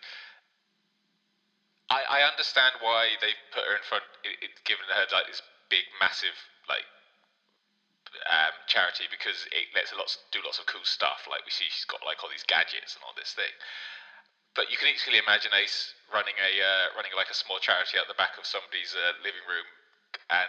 I, 1.86 2.02
I 2.02 2.20
understand 2.26 2.82
why 2.82 3.14
they 3.22 3.38
put 3.54 3.62
her 3.62 3.78
in 3.78 3.86
front, 3.86 4.02
it, 4.26 4.50
it, 4.50 4.52
given 4.66 4.82
her 4.90 5.06
like 5.14 5.30
this 5.30 5.46
big, 5.70 5.86
massive 6.02 6.34
like 6.66 6.82
um, 8.30 8.54
charity 8.66 9.06
because 9.10 9.46
it 9.50 9.70
lets 9.74 9.90
her 9.90 9.98
lots 9.98 10.18
do 10.34 10.42
lots 10.42 10.58
of 10.58 10.66
cool 10.66 10.84
stuff. 10.86 11.26
Like 11.30 11.46
we 11.46 11.54
see, 11.54 11.70
she's 11.70 11.86
got 11.86 12.02
like 12.02 12.22
all 12.22 12.30
these 12.30 12.46
gadgets 12.46 12.98
and 12.98 13.02
all 13.06 13.14
this 13.14 13.34
thing. 13.34 13.52
But 14.54 14.70
you 14.70 14.78
can 14.78 14.90
easily 14.90 15.18
imagine 15.18 15.50
Ace 15.50 15.94
running 16.14 16.38
a 16.38 16.50
uh, 16.62 16.94
running 16.94 17.10
like 17.18 17.30
a 17.30 17.36
small 17.36 17.58
charity 17.58 17.98
at 17.98 18.06
the 18.06 18.14
back 18.14 18.38
of 18.38 18.46
somebody's 18.46 18.94
uh, 18.94 19.18
living 19.22 19.42
room, 19.50 19.66
and 20.30 20.48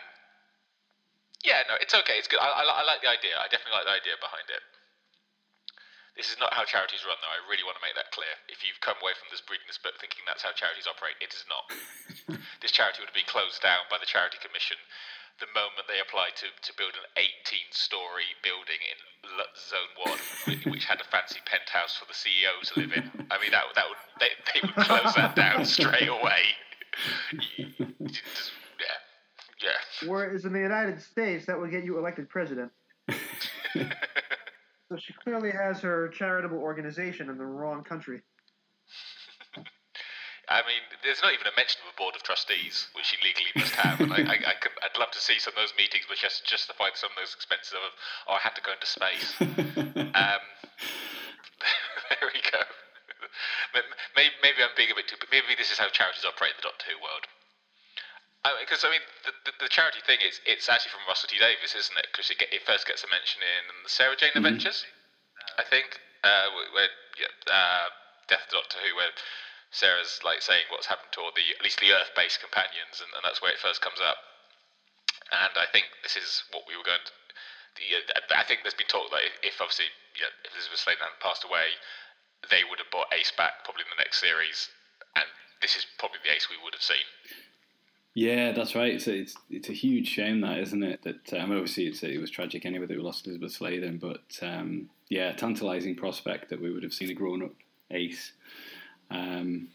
yeah, 1.46 1.62
no, 1.70 1.78
it's 1.78 1.94
okay, 1.94 2.18
it's 2.18 2.28
good. 2.28 2.42
I, 2.42 2.50
I, 2.50 2.64
I, 2.66 2.84
like 2.90 3.06
the 3.06 3.12
idea. 3.12 3.38
I 3.38 3.46
definitely 3.46 3.78
like 3.78 3.86
the 3.86 3.98
idea 4.02 4.18
behind 4.18 4.50
it. 4.50 4.66
This 6.18 6.32
is 6.32 6.40
not 6.40 6.56
how 6.56 6.64
charities 6.64 7.04
run, 7.04 7.20
though. 7.20 7.30
I 7.30 7.44
really 7.46 7.62
want 7.68 7.76
to 7.78 7.84
make 7.86 7.94
that 8.00 8.10
clear. 8.16 8.32
If 8.48 8.64
you've 8.64 8.80
come 8.80 8.98
away 9.04 9.14
from 9.20 9.30
this 9.30 9.44
reading 9.52 9.68
this 9.68 9.78
book 9.78 10.00
thinking 10.00 10.24
that's 10.24 10.42
how 10.42 10.56
charities 10.56 10.88
operate, 10.90 11.20
it 11.20 11.36
is 11.36 11.44
not. 11.52 11.68
this 12.64 12.72
charity 12.72 13.04
would 13.04 13.12
have 13.12 13.20
been 13.20 13.30
closed 13.30 13.60
down 13.62 13.84
by 13.92 14.00
the 14.00 14.08
Charity 14.08 14.40
Commission 14.40 14.80
the 15.40 15.52
moment 15.52 15.84
they 15.92 16.00
applied 16.00 16.32
to, 16.40 16.48
to 16.48 16.72
build 16.80 16.96
an 16.96 17.04
18 17.20 17.28
story 17.76 18.24
building 18.40 18.80
in 18.80 18.98
L- 19.36 19.52
Zone 19.60 19.92
1, 20.64 20.72
which 20.72 20.88
had 20.88 21.04
a 21.04 21.08
fancy 21.12 21.44
penthouse 21.44 22.00
for 22.00 22.08
the 22.08 22.16
CEO 22.16 22.56
to 22.72 22.80
live 22.80 22.96
in. 22.96 23.28
I 23.28 23.36
mean, 23.44 23.52
that, 23.52 23.68
that 23.76 23.86
would 23.92 24.00
they, 24.24 24.32
they 24.56 24.64
would 24.64 24.76
close 24.88 25.12
that 25.20 25.36
down 25.36 25.68
straight 25.68 26.08
away. 26.08 26.56
Just- 28.08 28.56
yeah. 29.64 30.10
Whereas 30.10 30.46
in 30.46 30.54
the 30.54 30.60
United 30.60 31.02
States, 31.02 31.46
that 31.46 31.60
would 31.60 31.72
get 31.72 31.84
you 31.84 31.98
elected 31.98 32.30
president. 32.30 32.72
So 34.90 34.98
she 34.98 35.14
clearly 35.14 35.50
has 35.50 35.82
her 35.82 36.10
charitable 36.10 36.60
organization 36.60 37.30
in 37.30 37.38
the 37.38 37.46
wrong 37.46 37.84
country. 37.84 38.22
I 40.46 40.62
mean, 40.62 40.86
there's 41.02 41.26
not 41.26 41.34
even 41.34 41.50
a 41.50 41.56
mention 41.58 41.82
of 41.82 41.90
a 41.90 41.98
board 41.98 42.14
of 42.14 42.22
trustees, 42.22 42.86
which 42.94 43.10
she 43.10 43.18
legally 43.26 43.50
must 43.58 43.74
have. 43.82 43.98
And 43.98 44.14
I, 44.14 44.22
I, 44.22 44.38
I 44.54 44.56
could, 44.62 44.78
I'd 44.86 44.94
love 45.02 45.10
to 45.18 45.20
see 45.20 45.42
some 45.42 45.58
of 45.58 45.60
those 45.60 45.74
meetings, 45.74 46.06
which 46.06 46.22
just 46.22 46.46
justify 46.46 46.94
some 46.94 47.10
of 47.10 47.18
those 47.18 47.34
expenses 47.34 47.74
of, 47.74 47.82
oh, 48.30 48.38
I 48.38 48.42
had 48.46 48.54
to 48.54 48.62
go 48.62 48.78
into 48.78 48.86
space. 48.86 49.34
um, 49.42 50.44
there 52.14 52.30
we 52.30 52.46
go. 52.46 52.62
Maybe, 54.16 54.32
maybe 54.40 54.64
I'm 54.64 54.72
being 54.78 54.94
a 54.94 54.96
bit 54.96 55.12
too. 55.12 55.20
Maybe 55.28 55.60
this 55.60 55.68
is 55.68 55.76
how 55.82 55.92
charities 55.92 56.24
operate 56.24 56.56
in 56.56 56.64
the 56.64 56.72
Doctor 56.72 56.88
Who 56.88 57.04
world. 57.04 57.28
Because 58.62 58.86
I 58.86 58.92
mean, 58.94 59.02
the, 59.26 59.34
the, 59.50 59.54
the 59.66 59.70
charity 59.70 60.00
thing 60.06 60.22
is 60.22 60.38
it's 60.46 60.70
actually 60.70 60.94
from 60.94 61.06
Russell 61.10 61.30
T 61.30 61.42
Davies, 61.42 61.74
isn't 61.74 61.98
it? 61.98 62.08
Because 62.14 62.30
it, 62.30 62.38
get, 62.38 62.54
it 62.54 62.62
first 62.62 62.86
gets 62.86 63.02
a 63.02 63.10
mention 63.10 63.42
in 63.42 63.64
the 63.82 63.90
Sarah 63.90 64.14
Jane 64.14 64.36
Adventures, 64.38 64.86
I 65.58 65.64
think, 65.66 65.98
uh, 66.22 66.50
where- 66.74 66.94
yeah, 67.18 67.32
uh, 67.48 67.88
Death 68.28 68.46
Doctor 68.52 68.78
Who, 68.84 68.92
where 69.00 69.10
Sarah's 69.72 70.20
like 70.22 70.44
saying 70.44 70.68
what's 70.68 70.86
happened 70.92 71.16
to 71.16 71.24
all 71.24 71.32
the 71.32 71.48
at 71.56 71.64
least 71.64 71.80
the 71.80 71.96
Earth-based 71.96 72.44
companions, 72.44 73.00
and, 73.00 73.08
and 73.16 73.24
that's 73.24 73.40
where 73.42 73.56
it 73.56 73.62
first 73.62 73.80
comes 73.80 74.04
up. 74.04 74.20
And 75.32 75.56
I 75.58 75.66
think 75.72 75.90
this 76.04 76.20
is 76.20 76.44
what 76.52 76.68
we 76.68 76.76
were 76.76 76.86
going 76.86 77.02
to. 77.02 77.14
The, 77.80 77.86
uh, 78.04 78.40
I 78.40 78.44
think 78.44 78.62
there's 78.64 78.78
been 78.78 78.92
talk 78.92 79.10
that 79.16 79.24
if, 79.24 79.56
if 79.56 79.56
obviously 79.64 79.88
you 80.16 80.24
know, 80.28 80.32
if 80.44 80.52
Elizabeth 80.54 80.80
Sladen 80.84 81.02
hadn't 81.04 81.24
passed 81.24 81.44
away, 81.48 81.76
they 82.52 82.64
would 82.68 82.80
have 82.84 82.92
brought 82.92 83.12
Ace 83.16 83.32
back 83.36 83.64
probably 83.64 83.88
in 83.88 83.92
the 83.96 84.04
next 84.04 84.20
series, 84.20 84.70
and 85.16 85.28
this 85.64 85.76
is 85.76 85.88
probably 85.98 86.20
the 86.24 86.36
Ace 86.36 86.52
we 86.52 86.60
would 86.62 86.76
have 86.76 86.84
seen. 86.84 87.08
Yeah, 88.16 88.54
that's 88.54 88.76
right. 88.76 89.06
A, 89.08 89.14
it's 89.14 89.36
it's 89.50 89.70
a 89.70 89.74
huge 89.74 90.08
shame 90.08 90.40
that, 90.42 90.58
isn't 90.60 90.84
it? 90.84 91.04
That 91.04 91.34
um, 91.34 91.52
obviously 91.52 91.88
it 91.88 92.22
was 92.22 92.32
tragic 92.32 92.66
anyway 92.66 92.86
that 92.86 92.98
we 92.98 93.04
lost 93.04 93.28
Elizabeth 93.28 93.52
Sladen, 93.52 93.98
but 93.98 94.40
um, 94.42 94.90
yeah, 95.10 95.34
tantalising 95.34 95.96
prospect 95.96 96.50
that 96.50 96.62
we 96.62 96.72
would 96.72 96.84
have 96.84 96.94
seen 96.94 97.10
a 97.10 97.14
grown 97.14 97.44
up 97.44 97.52
Ace. 97.92 98.32
Um, 99.12 99.68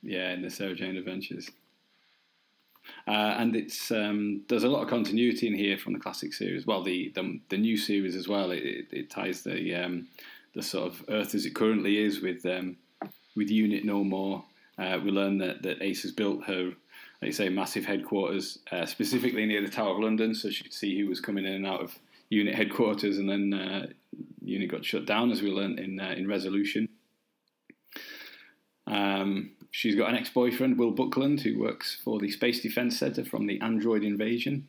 yeah, 0.00 0.32
in 0.32 0.42
the 0.42 0.50
Sarah 0.50 0.76
Jane 0.76 0.96
Adventures. 0.96 1.50
Uh, 3.06 3.34
and 3.36 3.56
it's 3.56 3.90
um, 3.90 4.42
there's 4.48 4.62
a 4.62 4.68
lot 4.68 4.84
of 4.84 4.88
continuity 4.88 5.48
in 5.48 5.54
here 5.54 5.76
from 5.76 5.92
the 5.92 5.98
classic 5.98 6.32
series. 6.32 6.66
Well, 6.66 6.84
the 6.84 7.10
the, 7.16 7.40
the 7.48 7.58
new 7.58 7.76
series 7.76 8.14
as 8.14 8.28
well. 8.28 8.52
It, 8.52 8.62
it, 8.62 8.86
it 8.92 9.10
ties 9.10 9.42
the 9.42 9.74
um, 9.74 10.06
the 10.54 10.62
sort 10.62 10.86
of 10.86 11.04
Earth 11.08 11.34
as 11.34 11.46
it 11.46 11.54
currently 11.56 11.98
is 11.98 12.20
with 12.20 12.46
um, 12.46 12.76
with 13.34 13.50
Unit 13.50 13.84
No 13.84 14.04
More. 14.04 14.44
Uh, 14.78 15.00
we 15.02 15.10
learn 15.10 15.38
that, 15.38 15.62
that 15.62 15.82
Ace 15.82 16.02
has 16.02 16.12
built 16.12 16.44
her, 16.44 16.70
like 17.20 17.28
you 17.28 17.32
say, 17.32 17.48
massive 17.48 17.84
headquarters 17.84 18.58
uh, 18.70 18.86
specifically 18.86 19.44
near 19.44 19.60
the 19.60 19.68
Tower 19.68 19.94
of 19.94 20.00
London, 20.00 20.34
so 20.34 20.50
she 20.50 20.62
could 20.62 20.72
see 20.72 20.98
who 20.98 21.08
was 21.08 21.20
coming 21.20 21.44
in 21.44 21.52
and 21.52 21.66
out 21.66 21.82
of 21.82 21.98
Unit 22.30 22.54
headquarters, 22.54 23.18
and 23.18 23.28
then 23.28 23.54
uh, 23.54 23.86
Unit 24.44 24.70
got 24.70 24.84
shut 24.84 25.06
down, 25.06 25.30
as 25.30 25.42
we 25.42 25.50
learned 25.50 25.80
in 25.80 25.98
uh, 25.98 26.14
in 26.16 26.28
Resolution. 26.28 26.88
Um, 28.86 29.50
she's 29.70 29.94
got 29.94 30.10
an 30.10 30.16
ex-boyfriend, 30.16 30.78
Will 30.78 30.92
Buckland, 30.92 31.40
who 31.40 31.58
works 31.58 31.96
for 32.02 32.18
the 32.18 32.30
Space 32.30 32.60
Defence 32.60 32.98
Centre 32.98 33.24
from 33.24 33.46
the 33.46 33.60
Android 33.60 34.02
invasion. 34.02 34.68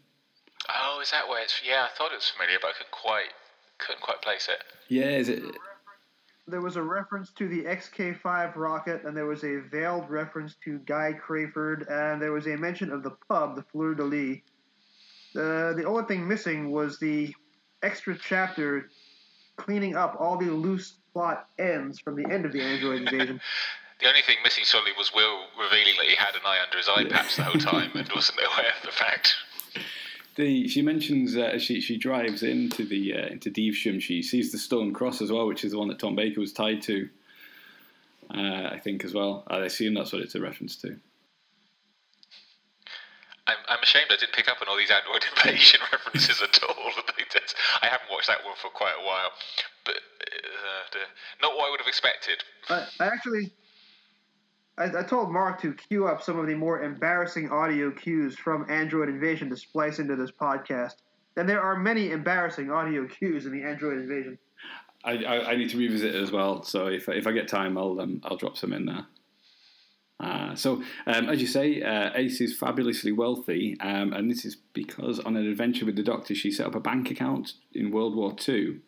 Oh, 0.67 0.99
is 1.01 1.11
that 1.11 1.27
where 1.27 1.41
it's? 1.41 1.61
Yeah, 1.65 1.85
I 1.85 1.97
thought 1.97 2.11
it 2.11 2.15
was 2.15 2.29
familiar, 2.29 2.57
but 2.61 2.69
I 2.69 2.73
couldn't 2.73 2.91
quite 2.91 3.29
couldn't 3.77 4.01
quite 4.01 4.21
place 4.21 4.49
it. 4.49 4.63
Yeah, 4.87 5.09
is 5.09 5.29
it? 5.29 5.43
There 6.49 6.61
was 6.61 6.77
a 6.77 6.81
reference 6.81 7.31
to 7.33 7.47
the 7.47 7.63
XK5 7.63 8.55
rocket, 8.55 9.03
and 9.03 9.15
there 9.15 9.25
was 9.25 9.43
a 9.43 9.59
veiled 9.71 10.09
reference 10.09 10.55
to 10.63 10.79
Guy 10.79 11.13
Crayford, 11.13 11.87
and 11.89 12.21
there 12.21 12.31
was 12.31 12.47
a 12.47 12.57
mention 12.57 12.91
of 12.91 13.03
the 13.03 13.11
pub, 13.27 13.55
the 13.55 13.63
Fleur 13.71 13.93
de 13.93 14.03
Lis. 14.03 14.37
Uh, 15.35 15.73
the 15.73 15.83
only 15.85 16.05
thing 16.05 16.27
missing 16.27 16.71
was 16.71 16.97
the 16.97 17.33
extra 17.83 18.17
chapter 18.17 18.89
cleaning 19.57 19.95
up 19.95 20.15
all 20.19 20.37
the 20.37 20.49
loose 20.49 20.95
plot 21.13 21.49
ends 21.59 21.99
from 21.99 22.15
the 22.15 22.27
end 22.31 22.45
of 22.45 22.51
the 22.51 22.61
Android 22.61 23.01
invasion. 23.01 23.39
The 23.99 24.07
only 24.07 24.21
thing 24.21 24.37
missing 24.45 24.63
solely 24.63 24.91
was 24.97 25.13
Will 25.13 25.41
revealing 25.59 25.95
that 25.97 26.05
he 26.05 26.15
had 26.15 26.33
an 26.33 26.39
eye 26.45 26.59
under 26.63 26.77
his 26.77 26.87
eye 26.87 27.03
patch 27.03 27.35
the 27.35 27.43
whole 27.43 27.59
time 27.59 27.91
and 27.95 28.09
wasn't 28.15 28.39
aware 28.39 28.71
of 28.71 28.81
the 28.85 28.93
fact. 28.93 29.35
The, 30.39 30.69
she 30.69 30.81
mentions 30.81 31.35
uh, 31.35 31.59
she 31.59 31.81
she 31.81 31.97
drives 31.97 32.43
into 32.43 32.85
the 32.85 33.13
uh, 33.13 33.27
into 33.27 33.51
Devesham. 33.51 34.01
She 34.01 34.23
sees 34.23 34.53
the 34.53 34.57
stone 34.57 34.93
cross 34.93 35.21
as 35.21 35.33
well, 35.33 35.45
which 35.45 35.65
is 35.65 35.73
the 35.73 35.77
one 35.77 35.89
that 35.89 35.99
Tom 35.99 36.15
Baker 36.15 36.39
was 36.39 36.53
tied 36.53 36.81
to. 36.83 37.09
Uh, 38.33 38.69
I 38.71 38.79
think 38.81 39.03
as 39.03 39.13
well. 39.13 39.43
I 39.47 39.57
assume 39.65 39.95
that's 39.95 40.13
what 40.13 40.21
it's 40.21 40.35
a 40.35 40.39
reference 40.39 40.77
to. 40.77 40.95
I'm, 43.47 43.57
I'm 43.67 43.83
ashamed 43.83 44.05
I 44.11 44.15
didn't 44.15 44.31
pick 44.31 44.47
up 44.47 44.61
on 44.61 44.69
all 44.69 44.77
these 44.77 44.89
Android 44.89 45.25
invasion 45.35 45.81
references 45.91 46.41
at 46.41 46.63
all. 46.63 46.73
I 47.81 47.87
haven't 47.87 48.09
watched 48.09 48.27
that 48.27 48.45
one 48.45 48.55
for 48.55 48.69
quite 48.69 48.95
a 48.97 49.05
while, 49.05 49.31
but 49.83 49.95
uh, 49.95 50.99
not 51.41 51.57
what 51.57 51.67
I 51.67 51.71
would 51.71 51.81
have 51.81 51.87
expected. 51.89 52.45
I, 52.69 52.87
I 53.01 53.07
actually, 53.07 53.51
I, 54.79 54.99
I 54.99 55.03
told 55.03 55.31
Mark 55.31 55.61
to 55.61 55.73
queue 55.73 56.07
up 56.07 56.23
some 56.23 56.39
of 56.39 56.47
the 56.47 56.55
more 56.55 56.81
embarrassing 56.81 57.51
audio 57.51 57.91
cues 57.91 58.37
from 58.37 58.65
Android 58.69 59.09
Invasion 59.09 59.49
to 59.49 59.57
splice 59.57 59.99
into 59.99 60.15
this 60.15 60.31
podcast. 60.31 60.95
And 61.35 61.47
there 61.47 61.61
are 61.61 61.77
many 61.77 62.11
embarrassing 62.11 62.71
audio 62.71 63.05
cues 63.05 63.45
in 63.45 63.51
the 63.51 63.63
Android 63.63 63.97
Invasion. 63.99 64.37
I, 65.03 65.23
I, 65.23 65.51
I 65.51 65.55
need 65.55 65.69
to 65.71 65.77
revisit 65.77 66.15
it 66.15 66.21
as 66.21 66.31
well. 66.31 66.63
So 66.63 66.87
if, 66.87 67.07
if 67.09 67.27
I 67.27 67.31
get 67.31 67.47
time, 67.47 67.77
I'll 67.77 67.99
um, 68.01 68.21
I'll 68.23 68.37
drop 68.37 68.57
some 68.57 68.73
in 68.73 68.85
there. 68.85 69.05
Uh, 70.19 70.53
so, 70.53 70.83
um, 71.07 71.29
as 71.29 71.39
you 71.39 71.47
say, 71.47 71.81
uh, 71.81 72.11
Ace 72.15 72.41
is 72.41 72.57
fabulously 72.57 73.13
wealthy, 73.13 73.77
um, 73.79 74.11
and 74.11 74.29
this 74.29 74.43
is 74.43 74.57
because 74.73 75.17
on 75.21 75.37
an 75.37 75.47
adventure 75.47 75.85
with 75.85 75.95
the 75.95 76.03
Doctor, 76.03 76.35
she 76.35 76.51
set 76.51 76.65
up 76.65 76.75
a 76.75 76.81
bank 76.81 77.09
account 77.09 77.53
in 77.73 77.89
World 77.89 78.17
War 78.17 78.35
II, 78.47 78.79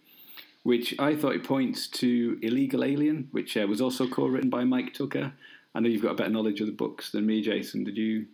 which 0.63 0.93
I 1.00 1.15
thought 1.15 1.33
it 1.33 1.45
points 1.45 1.88
to 1.88 2.38
Illegal 2.41 2.83
Alien, 2.83 3.29
which 3.31 3.55
uh, 3.55 3.65
was 3.65 3.79
also 3.79 4.10
co-written 4.10 4.50
by 4.50 4.65
Mike 4.65 4.93
Tucker. 4.93 5.31
I 5.73 5.79
know 5.79 5.89
you've 5.89 6.01
got 6.01 6.11
a 6.11 6.15
better 6.15 6.29
knowledge 6.29 6.59
of 6.59 6.67
the 6.67 6.73
books 6.73 7.11
than 7.11 7.25
me, 7.25 7.41
Jason. 7.41 7.83
Did 7.83 7.97
you? 7.97 8.25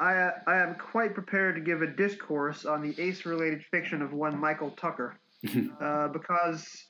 I, 0.00 0.14
uh, 0.14 0.30
I 0.46 0.56
am 0.56 0.76
quite 0.76 1.14
prepared 1.14 1.56
to 1.56 1.60
give 1.60 1.82
a 1.82 1.86
discourse 1.86 2.64
on 2.64 2.82
the 2.82 3.00
Ace 3.00 3.26
related 3.26 3.64
fiction 3.70 4.02
of 4.02 4.12
one 4.12 4.38
Michael 4.38 4.70
Tucker. 4.72 5.18
uh, 5.80 6.08
because, 6.08 6.86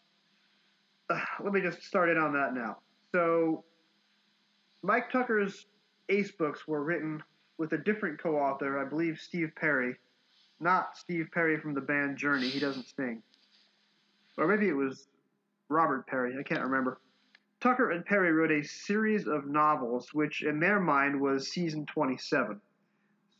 uh, 1.10 1.20
let 1.42 1.52
me 1.52 1.60
just 1.60 1.82
start 1.82 2.08
in 2.08 2.18
on 2.18 2.32
that 2.32 2.54
now. 2.54 2.78
So, 3.12 3.64
Mike 4.82 5.10
Tucker's 5.10 5.66
Ace 6.08 6.30
books 6.32 6.66
were 6.66 6.82
written 6.82 7.22
with 7.58 7.72
a 7.72 7.78
different 7.78 8.20
co 8.20 8.36
author, 8.36 8.78
I 8.78 8.88
believe 8.88 9.18
Steve 9.18 9.52
Perry. 9.56 9.94
Not 10.60 10.96
Steve 10.96 11.28
Perry 11.32 11.58
from 11.60 11.74
the 11.74 11.80
band 11.80 12.16
Journey, 12.16 12.48
he 12.48 12.58
doesn't 12.58 12.86
sing. 12.96 13.22
Or 14.36 14.46
maybe 14.46 14.68
it 14.68 14.76
was 14.76 15.08
Robert 15.68 16.06
Perry, 16.06 16.36
I 16.38 16.42
can't 16.42 16.62
remember. 16.62 17.00
Tucker 17.60 17.90
and 17.90 18.04
Perry 18.04 18.32
wrote 18.32 18.52
a 18.52 18.62
series 18.62 19.26
of 19.26 19.46
novels, 19.46 20.14
which 20.14 20.42
in 20.42 20.60
their 20.60 20.78
mind 20.78 21.20
was 21.20 21.50
season 21.50 21.86
27. 21.86 22.60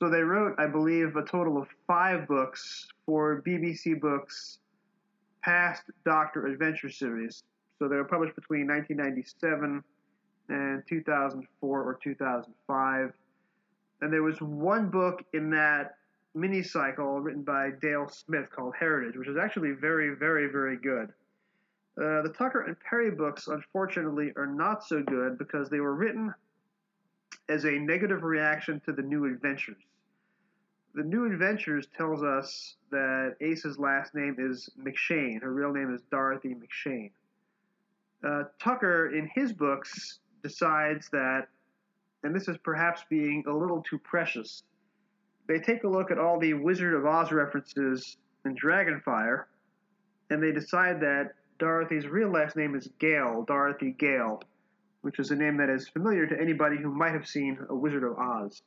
So 0.01 0.09
they 0.09 0.23
wrote, 0.23 0.55
I 0.59 0.67
believe, 0.67 1.17
a 1.17 1.25
total 1.25 1.57
of 1.57 1.69
five 1.87 2.27
books 2.27 2.89
for 3.07 3.43
BBC 3.43 4.01
Books' 4.01 4.59
past 5.43 5.83
Doctor 6.05 6.47
Adventure 6.47 6.91
series. 6.91 7.45
So 7.79 7.89
they 7.89 7.97
were 7.97 8.05
published 8.05 8.35
between 8.35 8.67
1997 8.67 9.83
and 10.49 10.83
2004 10.89 11.83
or 11.83 11.99
2005. 12.03 13.13
And 14.01 14.13
there 14.13 14.23
was 14.23 14.41
one 14.41 14.89
book 14.89 15.25
in 15.33 15.51
that 15.51 15.95
mini 16.35 16.63
cycle 16.63 17.21
written 17.21 17.43
by 17.43 17.71
Dale 17.81 18.09
Smith 18.09 18.51
called 18.51 18.75
Heritage, 18.79 19.17
which 19.17 19.29
is 19.29 19.37
actually 19.37 19.73
very, 19.73 20.15
very, 20.17 20.49
very 20.51 20.77
good. 20.77 21.13
Uh, 21.99 22.23
the 22.23 22.33
Tucker 22.37 22.63
and 22.63 22.77
Perry 22.79 23.11
books, 23.11 23.49
unfortunately, 23.49 24.33
are 24.37 24.47
not 24.47 24.85
so 24.85 25.03
good 25.03 25.37
because 25.37 25.69
they 25.69 25.81
were 25.81 25.95
written 25.95 26.33
as 27.49 27.65
a 27.65 27.73
negative 27.73 28.23
reaction 28.23 28.81
to 28.85 28.93
the 28.93 29.03
New 29.03 29.25
Adventures. 29.25 29.83
The 30.95 31.03
New 31.03 31.27
Adventures 31.27 31.89
tells 31.97 32.23
us 32.23 32.77
that 32.91 33.35
Ace's 33.41 33.79
last 33.79 34.15
name 34.15 34.37
is 34.39 34.71
McShane. 34.79 35.43
Her 35.43 35.53
real 35.53 35.73
name 35.73 35.93
is 35.93 36.01
Dorothy 36.11 36.55
McShane. 36.55 37.11
Uh, 38.25 38.45
Tucker, 38.61 39.15
in 39.15 39.29
his 39.35 39.53
books, 39.53 40.21
decides 40.43 41.09
that, 41.11 41.49
and 42.23 42.35
this 42.35 42.49
is 42.49 42.57
perhaps 42.59 43.03
being 43.11 43.45
a 43.49 43.53
little 43.53 43.83
too 43.83 43.99
precious, 43.99 44.63
they 45.49 45.59
take 45.59 45.83
a 45.85 45.89
look 45.89 46.11
at 46.11 46.19
all 46.19 46.39
the 46.39 46.55
Wizard 46.55 46.95
of 46.95 47.07
Oz 47.07 47.33
references 47.33 48.17
in 48.45 48.55
Dragonfire, 48.55 49.45
and 50.31 50.43
they 50.43 50.53
decide 50.53 51.01
that 51.01 51.33
Dorothy's 51.59 52.07
real 52.07 52.31
last 52.31 52.57
name 52.57 52.77
is 52.77 52.89
Gale, 53.01 53.45
Dorothy 53.47 53.91
Gale, 53.91 54.41
which 55.01 55.19
is 55.19 55.33
a 55.33 55.37
name 55.37 55.57
that 55.57 55.69
is 55.69 55.89
familiar 55.89 56.27
to 56.27 56.41
anybody 56.41 56.77
who 56.77 56.93
might 56.93 57.13
have 57.13 57.27
seen 57.27 57.59
A 57.69 57.75
Wizard 57.75 58.05
of 58.05 58.17
Oz. 58.17 58.63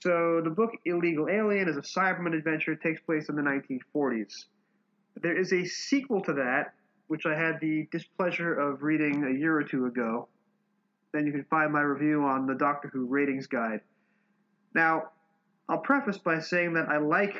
So 0.00 0.40
the 0.44 0.50
book 0.50 0.70
Illegal 0.84 1.28
Alien 1.28 1.68
is 1.68 1.76
a 1.76 1.80
Cyberman 1.80 2.36
adventure. 2.36 2.72
It 2.72 2.82
takes 2.82 3.00
place 3.00 3.28
in 3.28 3.34
the 3.34 3.42
1940s. 3.42 4.44
There 5.16 5.36
is 5.36 5.52
a 5.52 5.64
sequel 5.64 6.20
to 6.22 6.34
that, 6.34 6.74
which 7.08 7.26
I 7.26 7.36
had 7.36 7.58
the 7.60 7.88
displeasure 7.90 8.54
of 8.54 8.82
reading 8.82 9.24
a 9.24 9.36
year 9.36 9.56
or 9.56 9.64
two 9.64 9.86
ago. 9.86 10.28
Then 11.12 11.26
you 11.26 11.32
can 11.32 11.44
find 11.44 11.72
my 11.72 11.80
review 11.80 12.22
on 12.24 12.46
the 12.46 12.54
Doctor 12.54 12.88
Who 12.92 13.06
Ratings 13.06 13.46
Guide. 13.46 13.80
Now, 14.74 15.10
I'll 15.68 15.78
preface 15.78 16.18
by 16.18 16.38
saying 16.38 16.74
that 16.74 16.88
I 16.88 16.98
like 16.98 17.34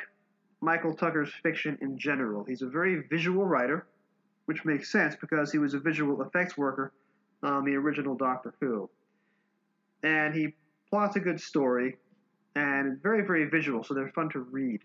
Michael 0.60 0.94
Tucker's 0.94 1.32
fiction 1.42 1.78
in 1.80 1.98
general. 1.98 2.44
He's 2.44 2.62
a 2.62 2.68
very 2.68 3.02
visual 3.08 3.44
writer, 3.44 3.86
which 4.46 4.64
makes 4.64 4.90
sense 4.90 5.14
because 5.20 5.52
he 5.52 5.58
was 5.58 5.74
a 5.74 5.78
visual 5.78 6.22
effects 6.22 6.56
worker 6.56 6.92
on 7.42 7.64
the 7.64 7.74
original 7.74 8.16
Doctor 8.16 8.54
Who. 8.60 8.88
And 10.02 10.34
he 10.34 10.54
plots 10.90 11.16
a 11.16 11.20
good 11.20 11.40
story, 11.40 11.96
and 12.54 13.00
very, 13.02 13.26
very 13.26 13.44
visual, 13.44 13.84
so 13.84 13.94
they're 13.94 14.12
fun 14.14 14.30
to 14.30 14.40
read. 14.40 14.80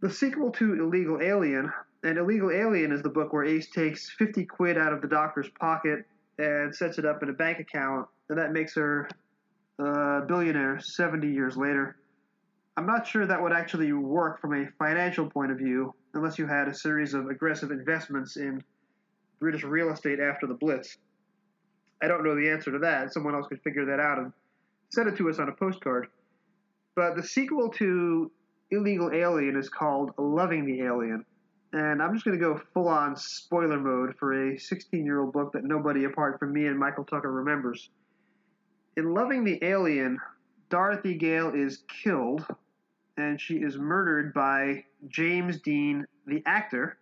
The 0.00 0.10
sequel 0.10 0.50
to 0.52 0.74
Illegal 0.74 1.20
Alien, 1.22 1.72
and 2.02 2.18
Illegal 2.18 2.50
Alien 2.50 2.92
is 2.92 3.02
the 3.02 3.08
book 3.08 3.32
where 3.32 3.44
Ace 3.44 3.70
takes 3.70 4.10
50 4.10 4.44
quid 4.44 4.76
out 4.76 4.92
of 4.92 5.00
the 5.00 5.08
doctor's 5.08 5.48
pocket 5.58 6.04
and 6.38 6.74
sets 6.74 6.98
it 6.98 7.06
up 7.06 7.22
in 7.22 7.30
a 7.30 7.32
bank 7.32 7.60
account, 7.60 8.06
and 8.28 8.36
that 8.36 8.52
makes 8.52 8.74
her 8.74 9.08
a 9.78 10.22
billionaire 10.26 10.80
70 10.80 11.28
years 11.28 11.56
later. 11.56 11.96
I'm 12.76 12.86
not 12.86 13.06
sure 13.06 13.24
that 13.24 13.40
would 13.40 13.52
actually 13.52 13.92
work 13.92 14.40
from 14.40 14.52
a 14.52 14.66
financial 14.78 15.30
point 15.30 15.52
of 15.52 15.58
view 15.58 15.94
unless 16.14 16.38
you 16.38 16.46
had 16.46 16.68
a 16.68 16.74
series 16.74 17.14
of 17.14 17.28
aggressive 17.28 17.70
investments 17.70 18.36
in 18.36 18.62
British 19.40 19.64
real 19.64 19.90
estate 19.90 20.20
after 20.20 20.46
the 20.46 20.54
Blitz. 20.54 20.96
I 22.02 22.08
don't 22.08 22.24
know 22.24 22.34
the 22.34 22.48
answer 22.48 22.70
to 22.72 22.78
that. 22.78 23.12
Someone 23.12 23.34
else 23.34 23.46
could 23.48 23.62
figure 23.62 23.84
that 23.86 24.00
out 24.00 24.18
and 24.18 24.32
send 24.92 25.08
it 25.08 25.16
to 25.16 25.28
us 25.28 25.38
on 25.38 25.48
a 25.48 25.52
postcard. 25.52 26.08
But 26.96 27.16
the 27.16 27.22
sequel 27.22 27.68
to 27.70 28.30
Illegal 28.70 29.10
Alien 29.12 29.56
is 29.56 29.68
called 29.68 30.12
Loving 30.18 30.64
the 30.64 30.82
Alien. 30.82 31.24
And 31.72 32.00
I'm 32.00 32.14
just 32.14 32.24
going 32.24 32.38
to 32.38 32.44
go 32.44 32.60
full 32.72 32.88
on 32.88 33.16
spoiler 33.16 33.80
mode 33.80 34.14
for 34.16 34.52
a 34.52 34.58
16 34.58 35.04
year 35.04 35.20
old 35.20 35.32
book 35.32 35.52
that 35.52 35.64
nobody 35.64 36.04
apart 36.04 36.38
from 36.38 36.52
me 36.52 36.66
and 36.66 36.78
Michael 36.78 37.04
Tucker 37.04 37.32
remembers. 37.32 37.90
In 38.96 39.12
Loving 39.12 39.42
the 39.42 39.58
Alien, 39.64 40.18
Dorothy 40.70 41.14
Gale 41.14 41.52
is 41.52 41.82
killed 42.02 42.46
and 43.16 43.40
she 43.40 43.56
is 43.56 43.76
murdered 43.76 44.32
by 44.34 44.84
James 45.08 45.60
Dean, 45.60 46.06
the 46.26 46.42
actor, 46.46 46.96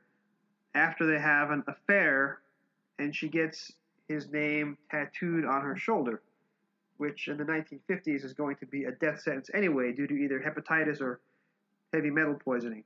after 0.75 1.07
they 1.07 1.21
have 1.21 1.51
an 1.51 1.63
affair 1.67 2.41
and 2.99 3.15
she 3.15 3.29
gets 3.29 3.73
his 4.09 4.31
name 4.31 4.77
tattooed 4.91 5.45
on 5.45 5.63
her 5.63 5.77
shoulder, 5.77 6.23
which 6.97 7.29
in 7.29 7.37
the 7.37 7.45
1950s 7.45 8.25
is 8.25 8.33
going 8.33 8.57
to 8.57 8.67
be 8.67 8.85
a 8.85 8.93
death 8.93 9.21
sentence 9.21 9.51
anyway 9.55 9.93
due 9.93 10.07
to 10.07 10.15
either 10.15 10.41
hepatitis 10.41 11.01
or 11.01 11.21
heavy 11.93 12.11
metal 12.11 12.35
poisoning. 12.35 12.85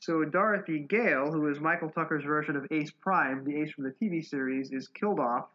So 0.00 0.24
Dorothy 0.24 0.78
Gale, 0.80 1.30
who 1.30 1.48
is 1.48 1.60
Michael 1.60 1.90
Tucker's 1.90 2.24
version 2.24 2.56
of 2.56 2.66
Ace 2.70 2.90
Prime, 2.90 3.44
the 3.44 3.60
Ace 3.60 3.72
from 3.72 3.84
the 3.84 3.90
TV 3.90 4.24
series, 4.24 4.72
is 4.72 4.88
killed 4.88 5.20
off 5.20 5.48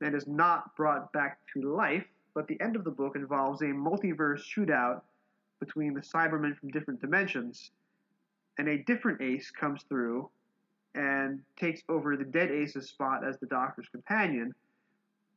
and 0.00 0.14
is 0.14 0.26
not 0.26 0.74
brought 0.76 1.12
back 1.12 1.38
to 1.52 1.74
life. 1.74 2.04
But 2.34 2.48
the 2.48 2.60
end 2.60 2.76
of 2.76 2.84
the 2.84 2.90
book 2.90 3.14
involves 3.14 3.60
a 3.60 3.66
multiverse 3.66 4.42
shootout 4.42 5.02
between 5.60 5.94
the 5.94 6.00
Cybermen 6.00 6.56
from 6.56 6.70
different 6.70 7.00
dimensions, 7.00 7.70
and 8.58 8.68
a 8.68 8.78
different 8.84 9.20
Ace 9.20 9.50
comes 9.50 9.82
through 9.88 10.28
and 10.94 11.40
takes 11.58 11.82
over 11.88 12.16
the 12.16 12.24
dead 12.24 12.50
Ace's 12.50 12.88
spot 12.88 13.26
as 13.26 13.38
the 13.38 13.46
Doctor's 13.46 13.88
companion. 13.88 14.54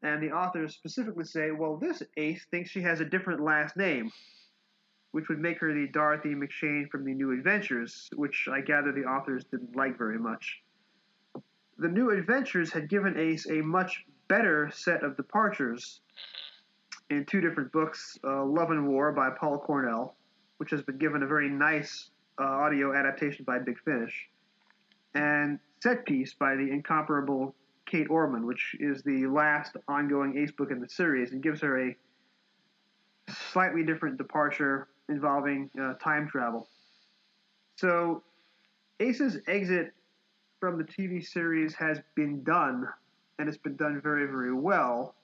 And 0.03 0.21
the 0.21 0.31
authors 0.31 0.75
specifically 0.75 1.25
say, 1.25 1.51
well, 1.51 1.77
this 1.77 2.03
Ace 2.17 2.45
thinks 2.51 2.69
she 2.69 2.81
has 2.81 2.99
a 2.99 3.05
different 3.05 3.41
last 3.41 3.75
name, 3.75 4.11
which 5.11 5.27
would 5.29 5.39
make 5.39 5.59
her 5.59 5.73
the 5.73 5.87
Dorothy 5.87 6.35
McShane 6.35 6.87
from 6.89 7.03
the 7.03 7.13
New 7.13 7.31
Adventures, 7.31 8.09
which 8.15 8.47
I 8.51 8.61
gather 8.61 8.91
the 8.91 9.05
authors 9.05 9.45
didn't 9.45 9.75
like 9.75 9.97
very 9.97 10.19
much. 10.19 10.61
The 11.79 11.87
New 11.87 12.11
Adventures 12.11 12.71
had 12.71 12.89
given 12.89 13.17
Ace 13.17 13.49
a 13.49 13.61
much 13.61 14.05
better 14.27 14.69
set 14.71 15.03
of 15.03 15.17
departures 15.17 16.01
in 17.09 17.25
two 17.25 17.41
different 17.41 17.71
books 17.71 18.19
uh, 18.23 18.45
Love 18.45 18.71
and 18.71 18.87
War 18.87 19.11
by 19.11 19.29
Paul 19.31 19.59
Cornell, 19.59 20.15
which 20.57 20.69
has 20.71 20.81
been 20.83 20.97
given 20.97 21.23
a 21.23 21.27
very 21.27 21.49
nice 21.49 22.09
uh, 22.39 22.43
audio 22.43 22.93
adaptation 22.93 23.45
by 23.45 23.59
Big 23.59 23.79
Finish, 23.83 24.29
and 25.15 25.59
Set 25.81 26.05
Piece 26.05 26.33
by 26.33 26.55
the 26.55 26.69
incomparable 26.69 27.55
Kate 27.85 28.09
Orman, 28.09 28.45
which 28.45 28.75
is 28.79 29.01
the 29.03 29.25
last 29.27 29.75
ongoing 29.87 30.37
Ace 30.37 30.51
book 30.51 30.71
in 30.71 30.79
the 30.79 30.89
series 30.89 31.31
and 31.31 31.41
gives 31.41 31.61
her 31.61 31.87
a 31.87 31.95
slightly 33.51 33.83
different 33.83 34.17
departure 34.17 34.87
involving 35.09 35.69
uh, 35.81 35.93
time 35.95 36.27
travel. 36.27 36.67
So, 37.77 38.23
Ace's 38.99 39.39
exit 39.47 39.93
from 40.59 40.77
the 40.77 40.83
TV 40.83 41.25
series 41.25 41.75
has 41.75 41.99
been 42.15 42.43
done, 42.43 42.87
and 43.37 43.47
it's 43.47 43.57
been 43.57 43.75
done 43.75 44.01
very, 44.01 44.25
very 44.25 44.53
well. 44.53 45.15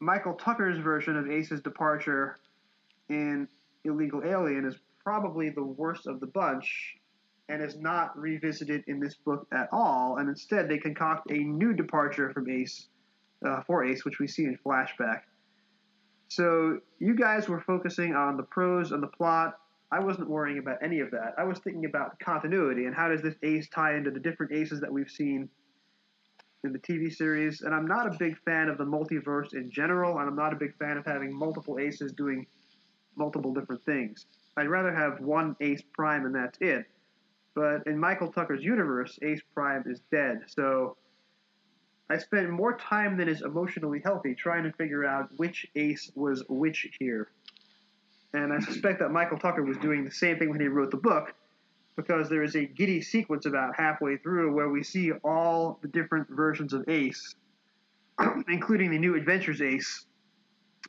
Michael 0.00 0.34
Tucker's 0.34 0.78
version 0.78 1.16
of 1.16 1.30
Ace's 1.30 1.60
departure 1.60 2.38
in 3.08 3.48
Illegal 3.84 4.22
Alien 4.24 4.66
is 4.66 4.76
probably 5.08 5.48
the 5.48 5.64
worst 5.64 6.06
of 6.06 6.20
the 6.20 6.26
bunch 6.26 6.94
and 7.48 7.62
is 7.62 7.78
not 7.78 8.14
revisited 8.18 8.84
in 8.88 9.00
this 9.00 9.14
book 9.14 9.46
at 9.54 9.66
all. 9.72 10.18
And 10.18 10.28
instead, 10.28 10.68
they 10.68 10.76
concoct 10.76 11.30
a 11.30 11.38
new 11.38 11.72
departure 11.72 12.30
from 12.34 12.50
Ace 12.50 12.88
uh, 13.42 13.62
for 13.62 13.86
Ace, 13.86 14.04
which 14.04 14.18
we 14.18 14.28
see 14.28 14.44
in 14.44 14.58
flashback. 14.62 15.20
So 16.28 16.80
you 16.98 17.14
guys 17.14 17.48
were 17.48 17.62
focusing 17.62 18.14
on 18.14 18.36
the 18.36 18.42
prose 18.42 18.92
and 18.92 19.02
the 19.02 19.06
plot. 19.06 19.54
I 19.90 20.00
wasn't 20.00 20.28
worrying 20.28 20.58
about 20.58 20.76
any 20.82 21.00
of 21.00 21.10
that. 21.12 21.32
I 21.38 21.44
was 21.44 21.58
thinking 21.60 21.86
about 21.86 22.18
continuity 22.18 22.84
and 22.84 22.94
how 22.94 23.08
does 23.08 23.22
this 23.22 23.36
Ace 23.42 23.66
tie 23.70 23.96
into 23.96 24.10
the 24.10 24.20
different 24.20 24.52
Aces 24.52 24.78
that 24.82 24.92
we've 24.92 25.08
seen 25.08 25.48
in 26.64 26.74
the 26.74 26.78
TV 26.80 27.10
series. 27.10 27.62
And 27.62 27.74
I'm 27.74 27.86
not 27.86 28.06
a 28.06 28.18
big 28.18 28.36
fan 28.44 28.68
of 28.68 28.76
the 28.76 28.84
multiverse 28.84 29.54
in 29.54 29.70
general, 29.70 30.18
and 30.18 30.28
I'm 30.28 30.36
not 30.36 30.52
a 30.52 30.56
big 30.56 30.76
fan 30.76 30.98
of 30.98 31.06
having 31.06 31.32
multiple 31.32 31.78
Aces 31.78 32.12
doing 32.12 32.46
multiple 33.16 33.54
different 33.54 33.82
things. 33.86 34.26
I'd 34.58 34.68
rather 34.68 34.92
have 34.92 35.20
one 35.20 35.56
Ace 35.60 35.82
Prime 35.92 36.26
and 36.26 36.34
that's 36.34 36.58
it. 36.60 36.86
But 37.54 37.86
in 37.86 37.98
Michael 37.98 38.32
Tucker's 38.32 38.62
universe, 38.62 39.18
Ace 39.22 39.40
Prime 39.54 39.84
is 39.86 40.00
dead. 40.10 40.42
So 40.46 40.96
I 42.10 42.18
spent 42.18 42.50
more 42.50 42.76
time 42.76 43.16
than 43.16 43.28
is 43.28 43.42
emotionally 43.42 44.00
healthy 44.02 44.34
trying 44.34 44.64
to 44.64 44.72
figure 44.72 45.04
out 45.04 45.28
which 45.36 45.66
Ace 45.76 46.10
was 46.14 46.42
which 46.48 46.88
here. 46.98 47.28
And 48.34 48.52
I 48.52 48.58
suspect 48.60 48.98
that 49.00 49.10
Michael 49.10 49.38
Tucker 49.38 49.62
was 49.62 49.76
doing 49.78 50.04
the 50.04 50.10
same 50.10 50.38
thing 50.38 50.50
when 50.50 50.60
he 50.60 50.68
wrote 50.68 50.90
the 50.90 50.98
book, 50.98 51.34
because 51.96 52.28
there 52.28 52.42
is 52.42 52.54
a 52.54 52.64
giddy 52.64 53.00
sequence 53.00 53.46
about 53.46 53.74
halfway 53.76 54.16
through 54.18 54.54
where 54.54 54.68
we 54.68 54.82
see 54.82 55.12
all 55.24 55.78
the 55.82 55.88
different 55.88 56.28
versions 56.30 56.72
of 56.72 56.88
Ace, 56.88 57.34
including 58.48 58.90
the 58.90 58.98
new 58.98 59.14
Adventures 59.14 59.62
Ace, 59.62 60.06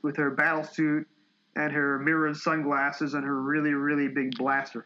with 0.03 0.15
her 0.17 0.31
battle 0.31 0.63
suit 0.63 1.07
and 1.55 1.71
her 1.71 1.99
mirrored 1.99 2.37
sunglasses 2.37 3.13
and 3.13 3.23
her 3.25 3.41
really, 3.41 3.73
really 3.73 4.07
big 4.07 4.37
blaster. 4.37 4.85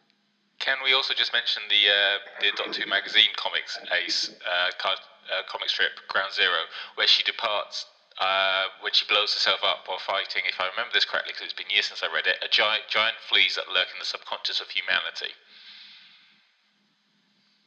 Can 0.60 0.78
we 0.84 0.94
also 0.94 1.14
just 1.14 1.34
mention 1.34 1.62
the 1.68 1.84
uh, 1.92 2.18
the 2.40 2.52
Doctor 2.56 2.82
Who 2.82 2.90
magazine 2.90 3.32
comics 3.36 3.78
Ace 3.92 4.32
uh, 4.48 4.72
uh, 4.72 5.44
comic 5.50 5.70
strip 5.70 5.92
Ground 6.08 6.32
Zero, 6.32 6.70
where 6.96 7.08
she 7.08 7.24
departs 7.24 7.86
uh, 8.20 8.66
when 8.82 8.94
she 8.94 9.06
blows 9.10 9.34
herself 9.34 9.60
up 9.64 9.88
while 9.88 10.00
fighting, 10.00 10.44
if 10.48 10.62
I 10.62 10.70
remember 10.70 10.94
this 10.94 11.06
correctly, 11.06 11.34
because 11.34 11.50
it's 11.52 11.58
been 11.58 11.70
years 11.74 11.88
since 11.88 12.04
I 12.04 12.14
read 12.14 12.28
it, 12.28 12.38
a 12.46 12.48
giant 12.48 12.88
giant 12.88 13.18
fleas 13.28 13.56
that 13.56 13.68
lurk 13.74 13.90
in 13.92 14.00
the 14.00 14.06
subconscious 14.06 14.62
of 14.62 14.70
humanity. 14.70 15.34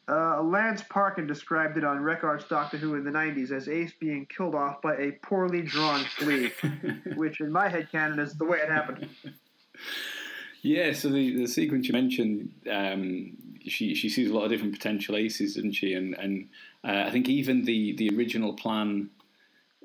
Uh, 0.09 0.41
Lance 0.41 0.83
Parkin 0.89 1.27
described 1.27 1.77
it 1.77 1.85
on 1.85 2.01
rec.arts.drwho 2.01 2.97
in 2.97 3.05
the 3.05 3.11
90s 3.11 3.51
as 3.51 3.69
Ace 3.69 3.93
being 3.99 4.25
killed 4.27 4.55
off 4.55 4.81
by 4.81 4.95
a 4.97 5.13
poorly 5.23 5.63
drawn 5.63 6.05
flea, 6.05 6.53
which 7.17 7.41
in 7.41 7.51
my 7.51 7.69
head 7.69 7.89
canon 7.91 8.21
is 8.21 8.35
the 8.35 8.45
way 8.45 8.59
it 8.59 8.69
happened. 8.69 9.09
Yeah, 10.63 10.93
so 10.93 11.09
the, 11.09 11.37
the 11.37 11.49
sequence 11.49 11.89
you 11.89 11.93
mentioned, 11.93 12.53
um, 12.71 13.37
she 13.63 13.95
she 13.95 14.09
sees 14.09 14.31
a 14.31 14.35
lot 14.35 14.45
of 14.45 14.51
different 14.51 14.73
potential 14.73 15.17
aces, 15.17 15.55
doesn't 15.55 15.73
she? 15.73 15.93
And 15.95 16.15
and 16.15 16.49
uh, 16.85 17.05
I 17.07 17.11
think 17.11 17.29
even 17.29 17.65
the 17.65 17.95
the 17.97 18.11
original 18.17 18.55
plan, 18.55 19.11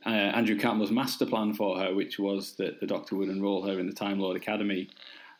uh, 0.05 0.09
Andrew 0.09 0.57
Cartmel's 0.57 0.91
master 0.91 1.25
plan 1.25 1.53
for 1.53 1.77
her, 1.79 1.93
which 1.93 2.19
was 2.19 2.53
that 2.53 2.79
the 2.79 2.87
Doctor 2.87 3.15
would 3.15 3.29
enrol 3.29 3.65
her 3.67 3.79
in 3.79 3.87
the 3.87 3.93
Time 3.93 4.19
Lord 4.19 4.37
Academy. 4.37 4.89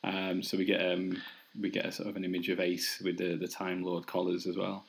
Um, 0.04 0.44
so 0.44 0.58
we 0.58 0.66
get 0.66 0.82
um, 0.92 1.18
we 1.60 1.70
get 1.70 1.86
a 1.86 1.92
sort 1.92 2.10
of 2.10 2.16
an 2.16 2.24
image 2.24 2.50
of 2.50 2.60
Ace 2.60 3.02
with 3.04 3.18
the 3.18 3.36
the 3.36 3.48
Time 3.48 3.84
Lord 3.84 4.08
collars 4.08 4.48
as 4.48 4.58
well. 4.58 4.86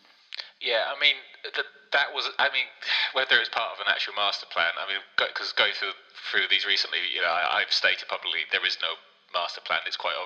Yeah, 0.61 0.87
I 0.87 0.98
mean 1.01 1.18
that 1.42 1.66
that 1.92 2.14
was. 2.14 2.31
I 2.38 2.48
mean, 2.55 2.66
whether 3.12 3.38
it's 3.38 3.51
part 3.51 3.75
of 3.75 3.81
an 3.83 3.90
actual 3.90 4.14
master 4.14 4.46
plan. 4.46 4.72
I 4.79 4.87
mean, 4.87 5.03
because 5.18 5.53
go, 5.53 5.64
going 5.66 5.75
through 5.75 5.96
through 6.31 6.46
these 6.51 6.66
recently, 6.66 7.03
you 7.11 7.20
know, 7.20 7.33
I, 7.33 7.62
I've 7.62 7.72
stated 7.72 8.09
publicly 8.09 8.46
there 8.51 8.64
is 8.64 8.79
no 8.81 8.94
master 9.35 9.61
plan. 9.64 9.83
It's 9.87 9.98
quite 9.98 10.16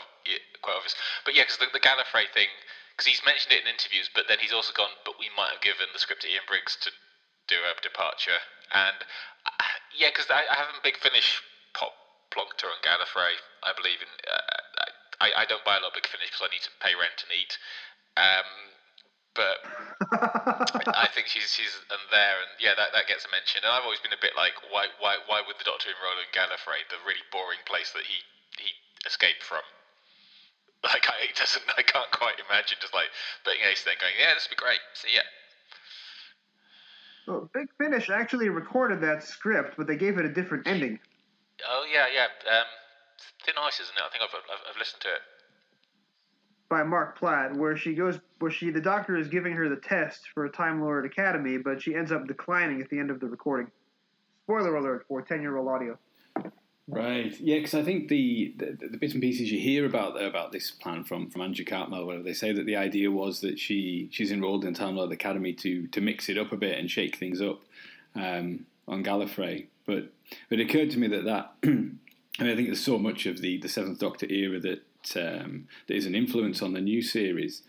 quite 0.60 0.76
obvious. 0.76 0.96
But 1.24 1.34
yeah, 1.34 1.44
because 1.48 1.58
the, 1.58 1.72
the 1.72 1.82
Gallifrey 1.82 2.28
thing 2.32 2.52
because 2.92 3.08
he's 3.08 3.24
mentioned 3.28 3.52
it 3.52 3.64
in 3.64 3.68
interviews, 3.68 4.08
but 4.08 4.24
then 4.28 4.40
he's 4.40 4.56
also 4.56 4.72
gone. 4.72 4.92
But 5.04 5.20
we 5.20 5.28
might 5.36 5.52
have 5.52 5.64
given 5.64 5.92
the 5.92 6.00
script 6.00 6.24
to 6.24 6.30
Ian 6.32 6.44
Briggs 6.48 6.76
to 6.84 6.92
do 7.48 7.60
a 7.64 7.72
departure, 7.80 8.40
and 8.72 9.00
uh, 9.48 9.76
yeah, 9.96 10.12
because 10.12 10.28
I, 10.28 10.44
I 10.48 10.56
haven't 10.56 10.84
big 10.84 11.00
finish 11.00 11.40
pop 11.72 11.96
Plonkter 12.28 12.68
and 12.68 12.80
Gallifrey. 12.84 13.40
I 13.64 13.72
believe 13.72 14.04
in. 14.04 14.12
Uh, 14.28 14.92
I, 15.20 15.32
I 15.32 15.44
don't 15.46 15.64
buy 15.64 15.76
a 15.76 15.82
lot 15.82 15.92
of 15.92 15.98
big 15.98 16.06
finish 16.06 16.28
because 16.28 16.44
I 16.44 16.52
need 16.52 16.64
to 16.64 16.72
pay 16.80 16.92
rent 16.96 17.24
and 17.24 17.32
eat. 17.32 17.54
Um, 18.16 18.48
but 19.36 19.60
I 20.96 21.08
think 21.12 21.28
she's 21.28 21.52
she's 21.52 21.76
and 21.92 22.04
there, 22.08 22.40
and 22.40 22.50
yeah, 22.56 22.72
that, 22.72 22.96
that 22.96 23.04
gets 23.04 23.28
a 23.28 23.30
mention. 23.30 23.60
And 23.62 23.70
I've 23.70 23.84
always 23.84 24.00
been 24.00 24.16
a 24.16 24.20
bit 24.20 24.32
like, 24.32 24.56
why 24.72 24.88
why 24.98 25.20
why 25.28 25.44
would 25.44 25.60
the 25.60 25.68
Doctor 25.68 25.92
enroll 25.92 26.16
in 26.16 26.28
Gallifrey, 26.32 26.80
the 26.88 27.00
really 27.04 27.22
boring 27.28 27.60
place 27.68 27.92
that 27.92 28.08
he 28.08 28.24
he 28.56 28.72
escaped 29.04 29.44
from? 29.44 29.62
Like 30.84 31.08
I 31.08 31.32
doesn't, 31.34 31.64
I 31.76 31.82
can't 31.82 32.10
quite 32.12 32.38
imagine 32.38 32.78
just 32.80 32.94
like 32.94 33.10
putting 33.42 33.58
Ace 33.66 33.82
there, 33.82 33.98
going, 33.98 34.12
yeah, 34.20 34.34
this 34.34 34.46
would 34.46 34.54
be 34.54 34.62
great. 34.62 34.78
See 34.94 35.16
ya. 35.16 35.22
Well, 37.26 37.50
Big 37.52 37.66
Finish 37.76 38.08
actually 38.08 38.50
recorded 38.50 39.00
that 39.00 39.24
script, 39.24 39.74
but 39.76 39.88
they 39.88 39.96
gave 39.96 40.18
it 40.18 40.24
a 40.24 40.28
different 40.28 40.68
ending. 40.68 41.00
Oh 41.66 41.84
yeah, 41.90 42.06
yeah. 42.12 42.28
Um, 42.46 42.66
Thin 43.44 43.54
Ice, 43.62 43.80
isn't 43.80 43.96
it? 43.96 44.02
I 44.06 44.10
think 44.10 44.22
I've, 44.24 44.34
I've, 44.34 44.60
I've 44.70 44.78
listened 44.78 45.02
to 45.02 45.08
it. 45.08 45.20
by 46.68 46.82
Marc 46.82 47.18
Platt, 47.18 47.54
where 47.56 47.76
she 47.76 47.94
goes, 47.94 48.18
where 48.38 48.50
she, 48.50 48.70
the 48.70 48.80
doctor 48.80 49.16
is 49.16 49.28
giving 49.28 49.52
her 49.54 49.68
the 49.68 49.76
test 49.76 50.28
for 50.34 50.44
a 50.44 50.50
Time 50.50 50.80
Lord 50.80 51.06
Academy, 51.06 51.58
but 51.58 51.82
she 51.82 51.94
ends 51.94 52.12
up 52.12 52.26
declining 52.26 52.80
at 52.80 52.90
the 52.90 52.98
end 52.98 53.10
of 53.10 53.20
the 53.20 53.26
recording. 53.26 53.70
Spoiler 54.44 54.76
alert 54.76 55.04
for 55.08 55.22
10 55.22 55.40
year 55.42 55.56
old 55.56 55.68
audio. 55.68 55.98
Right. 56.88 57.36
Yeah, 57.40 57.56
because 57.56 57.74
I 57.74 57.82
think 57.82 58.06
the, 58.08 58.54
the 58.58 58.88
the 58.92 58.96
bits 58.96 59.12
and 59.12 59.20
pieces 59.20 59.50
you 59.50 59.58
hear 59.58 59.86
about 59.86 60.22
about 60.22 60.52
this 60.52 60.70
plan 60.70 61.02
from 61.02 61.30
from 61.30 61.42
Andrew 61.42 61.64
Cartmel, 61.64 62.06
where 62.06 62.22
they 62.22 62.32
say 62.32 62.52
that 62.52 62.64
the 62.64 62.76
idea 62.76 63.10
was 63.10 63.40
that 63.40 63.58
she 63.58 64.08
she's 64.12 64.30
enrolled 64.30 64.64
in 64.64 64.72
Time 64.72 64.94
Lord 64.94 65.10
Academy 65.10 65.52
to 65.54 65.88
to 65.88 66.00
mix 66.00 66.28
it 66.28 66.38
up 66.38 66.52
a 66.52 66.56
bit 66.56 66.78
and 66.78 66.88
shake 66.88 67.16
things 67.16 67.42
up 67.42 67.60
um, 68.14 68.66
on 68.86 69.02
Gallifrey. 69.02 69.66
But 69.84 70.12
but 70.48 70.60
it 70.60 70.70
occurred 70.70 70.90
to 70.90 70.98
me 70.98 71.08
that 71.08 71.24
that 71.24 71.54
I 72.38 72.42
mean 72.42 72.52
I 72.52 72.56
think 72.56 72.68
there's 72.68 72.84
so 72.84 72.98
much 72.98 73.26
of 73.26 73.40
the 73.40 73.58
the 73.58 73.68
Seventh 73.68 73.98
Doctor 73.98 74.26
era 74.30 74.60
that 74.60 74.82
um, 75.16 75.68
that 75.86 75.94
is 75.94 76.06
an 76.06 76.14
influence 76.14 76.62
on 76.62 76.72
the 76.72 76.80
new 76.80 77.02
series. 77.02 77.62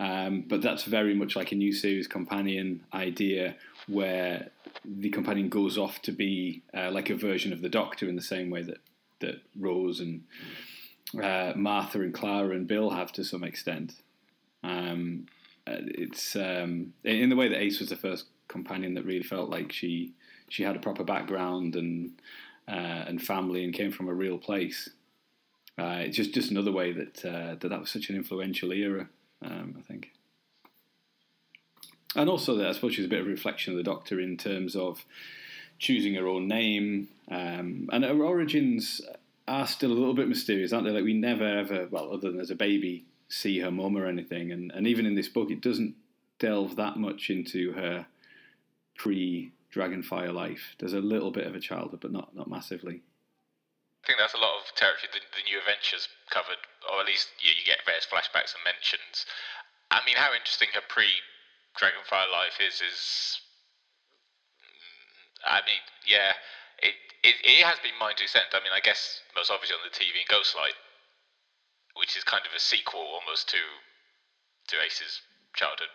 Um, 0.00 0.44
but 0.48 0.62
that's 0.62 0.82
very 0.82 1.14
much 1.14 1.36
like 1.36 1.52
a 1.52 1.54
new 1.54 1.72
series 1.72 2.08
companion 2.08 2.82
idea 2.92 3.54
where 3.86 4.50
the 4.84 5.10
companion 5.10 5.48
goes 5.48 5.78
off 5.78 6.02
to 6.02 6.12
be 6.12 6.62
uh, 6.74 6.90
like 6.90 7.08
a 7.08 7.14
version 7.14 7.52
of 7.52 7.62
the 7.62 7.68
Doctor 7.68 8.08
in 8.08 8.16
the 8.16 8.22
same 8.22 8.50
way 8.50 8.62
that, 8.62 8.78
that 9.20 9.42
Rose 9.56 10.00
and 10.00 10.24
uh, 11.22 11.52
Martha 11.54 12.00
and 12.00 12.12
Clara 12.12 12.50
and 12.56 12.66
Bill 12.66 12.90
have 12.90 13.12
to 13.12 13.22
some 13.22 13.44
extent. 13.44 13.94
Um, 14.64 15.26
uh, 15.66 15.76
it's 15.86 16.34
um, 16.34 16.94
in 17.04 17.28
the 17.28 17.36
way 17.36 17.48
that 17.48 17.60
Ace 17.60 17.78
was 17.78 17.90
the 17.90 17.96
first 17.96 18.26
companion 18.48 18.94
that 18.94 19.04
really 19.04 19.22
felt 19.22 19.50
like 19.50 19.72
she 19.72 20.12
she 20.48 20.64
had 20.64 20.76
a 20.76 20.80
proper 20.80 21.04
background 21.04 21.76
and 21.76 22.10
uh, 22.68 23.04
and 23.06 23.22
family 23.22 23.64
and 23.64 23.74
came 23.74 23.90
from 23.90 24.08
a 24.08 24.14
real 24.14 24.38
place. 24.38 24.88
Uh, 25.78 26.00
it's 26.00 26.16
just 26.16 26.34
just 26.34 26.50
another 26.50 26.72
way 26.72 26.92
that 26.92 27.24
uh, 27.24 27.56
that 27.60 27.68
that 27.68 27.80
was 27.80 27.90
such 27.90 28.10
an 28.10 28.16
influential 28.16 28.72
era. 28.72 29.08
Um, 29.44 29.74
I 29.78 29.82
think, 29.82 30.12
and 32.14 32.28
also 32.28 32.56
that 32.56 32.68
I 32.68 32.72
suppose 32.72 32.94
she's 32.94 33.06
a 33.06 33.08
bit 33.08 33.20
of 33.20 33.26
a 33.26 33.30
reflection 33.30 33.72
of 33.72 33.78
the 33.78 33.82
Doctor 33.82 34.20
in 34.20 34.36
terms 34.36 34.76
of 34.76 35.04
choosing 35.78 36.14
her 36.14 36.28
own 36.28 36.46
name, 36.46 37.08
um, 37.28 37.88
and 37.92 38.04
her 38.04 38.22
origins 38.22 39.00
are 39.48 39.66
still 39.66 39.90
a 39.90 39.94
little 39.94 40.14
bit 40.14 40.28
mysterious, 40.28 40.72
aren't 40.72 40.86
they? 40.86 40.92
Like 40.92 41.04
we 41.04 41.14
never 41.14 41.44
ever, 41.44 41.88
well, 41.90 42.12
other 42.12 42.30
than 42.30 42.40
as 42.40 42.50
a 42.50 42.54
baby, 42.54 43.06
see 43.28 43.58
her 43.60 43.70
mum 43.70 43.96
or 43.96 44.06
anything, 44.06 44.52
and 44.52 44.70
and 44.72 44.86
even 44.86 45.06
in 45.06 45.14
this 45.14 45.28
book, 45.28 45.50
it 45.50 45.60
doesn't 45.60 45.94
delve 46.38 46.76
that 46.76 46.96
much 46.96 47.30
into 47.30 47.72
her 47.72 48.06
pre 48.96 49.52
Dragonfire 49.74 50.32
life. 50.32 50.76
There's 50.78 50.92
a 50.92 51.00
little 51.00 51.30
bit 51.30 51.46
of 51.46 51.54
a 51.54 51.60
childhood, 51.60 52.00
but 52.00 52.12
not 52.12 52.36
not 52.36 52.48
massively. 52.48 53.02
I 54.02 54.06
think 54.06 54.18
that's 54.18 54.34
a 54.34 54.42
lot 54.42 54.58
of 54.58 54.74
territory 54.74 55.08
the, 55.14 55.22
the 55.30 55.46
new 55.46 55.58
adventures 55.62 56.08
covered, 56.28 56.58
or 56.90 57.00
at 57.00 57.06
least 57.06 57.30
you, 57.38 57.54
you 57.54 57.64
get 57.64 57.86
various 57.86 58.04
flashbacks 58.04 58.50
and 58.52 58.66
mentions. 58.66 59.24
I 59.94 60.02
mean, 60.04 60.18
how 60.18 60.34
interesting 60.34 60.68
her 60.74 60.82
pre 60.88 61.06
Dragonfire 61.78 62.28
life 62.30 62.60
is 62.60 62.82
is. 62.82 63.00
mm, 64.60 65.56
I 65.56 65.64
mean, 65.64 65.80
yeah, 66.04 66.36
it, 66.82 66.94
it 67.22 67.36
it 67.40 67.64
has 67.64 67.78
been 67.80 67.96
mine 67.96 68.16
to 68.18 68.24
extent. 68.24 68.52
I 68.52 68.60
mean, 68.60 68.74
I 68.74 68.80
guess 68.80 69.22
most 69.36 69.50
obviously 69.50 69.78
on 69.78 69.86
the 69.86 69.94
TV 69.94 70.20
in 70.20 70.28
Ghostlight, 70.28 70.76
which 71.96 72.16
is 72.16 72.24
kind 72.24 72.44
of 72.44 72.52
a 72.52 72.60
sequel 72.60 73.00
almost 73.00 73.48
to 73.56 73.62
to 74.68 74.82
Ace's 74.82 75.22
childhood, 75.54 75.92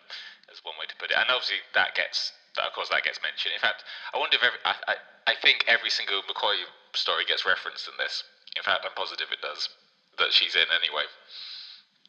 as 0.50 0.64
one 0.64 0.74
way 0.80 0.86
to 0.88 0.96
put 0.96 1.10
it. 1.10 1.16
And 1.18 1.30
obviously 1.30 1.62
that 1.74 1.94
gets 1.94 2.32
of 2.66 2.72
course 2.72 2.88
that 2.90 3.04
gets 3.04 3.20
mentioned. 3.22 3.54
In 3.54 3.60
fact, 3.60 3.84
I 4.12 4.18
wonder 4.18 4.36
if 4.36 4.42
every, 4.42 4.58
I, 4.64 4.74
I 4.88 4.94
I 5.28 5.34
think 5.40 5.64
every 5.68 5.90
single 5.90 6.22
McCoy 6.24 6.56
story 6.94 7.24
gets 7.26 7.44
referenced 7.44 7.86
in 7.86 7.94
this. 7.98 8.24
In 8.56 8.62
fact, 8.62 8.84
I'm 8.84 8.94
positive 8.96 9.28
it 9.30 9.42
does 9.42 9.68
that 10.18 10.32
she's 10.32 10.56
in 10.56 10.66
anyway, 10.72 11.04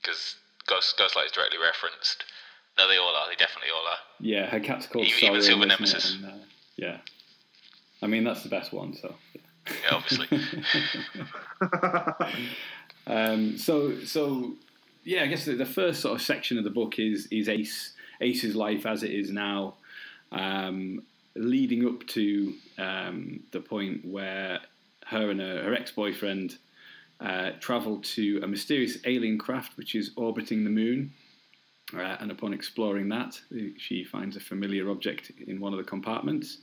because 0.02 0.36
Ghost 0.66 0.98
Ghostlight 0.98 1.28
is 1.28 1.32
directly 1.32 1.60
referenced. 1.60 2.26
No, 2.78 2.88
they 2.88 2.98
all 2.98 3.16
are. 3.16 3.28
They 3.30 3.36
definitely 3.36 3.72
all 3.72 3.86
are. 3.86 4.00
Yeah, 4.20 4.48
her 4.48 4.60
cat's 4.60 4.88
called 4.88 5.06
Even- 5.06 5.36
even 5.36 5.42
Silver? 5.42 5.66
Nemesis. 5.66 6.14
And, 6.16 6.26
uh, 6.26 6.46
yeah, 6.78 6.98
I 8.02 8.08
mean 8.08 8.24
that's 8.24 8.44
the 8.44 8.50
best 8.50 8.72
one. 8.74 8.96
So. 8.96 9.16
Yeah, 9.68 9.96
obviously. 9.96 10.40
um, 13.08 13.58
so 13.58 14.00
so 14.06 14.54
yeah, 15.04 15.24
I 15.24 15.28
guess 15.28 15.46
the, 15.46 15.56
the 15.56 15.66
first 15.66 16.02
sort 16.02 16.16
of 16.16 16.22
section 16.22 16.58
of 16.58 16.64
the 16.64 16.70
book 16.70 16.98
is 17.00 17.28
is 17.32 17.50
Ace 17.50 17.94
Ace's 18.22 18.56
life 18.56 18.86
as 18.86 19.04
it 19.04 19.12
is 19.12 19.32
now, 19.32 19.76
um, 20.32 21.04
leading 21.36 21.86
up 21.86 22.06
to 22.08 22.54
um, 22.78 23.42
the 23.52 23.60
point 23.60 24.06
where 24.06 24.60
her 25.06 25.30
and 25.32 25.40
her, 25.40 25.64
her 25.64 25.74
ex 25.74 25.92
boyfriend 25.92 26.58
uh, 27.20 27.52
travel 27.60 28.00
to 28.02 28.40
a 28.44 28.48
mysterious 28.48 28.98
alien 29.06 29.38
craft 29.38 29.78
which 29.78 29.96
is 29.96 30.12
orbiting 30.16 30.64
the 30.64 30.70
moon. 30.70 31.12
Uh, 31.94 32.18
and 32.20 32.30
upon 32.30 32.54
exploring 32.54 33.10
that, 33.10 33.40
she 33.78 34.04
finds 34.04 34.36
a 34.36 34.40
familiar 34.40 34.92
object 34.92 35.32
in 35.48 35.60
one 35.60 35.74
of 35.74 35.78
the 35.78 35.84
compartments. 35.84 36.60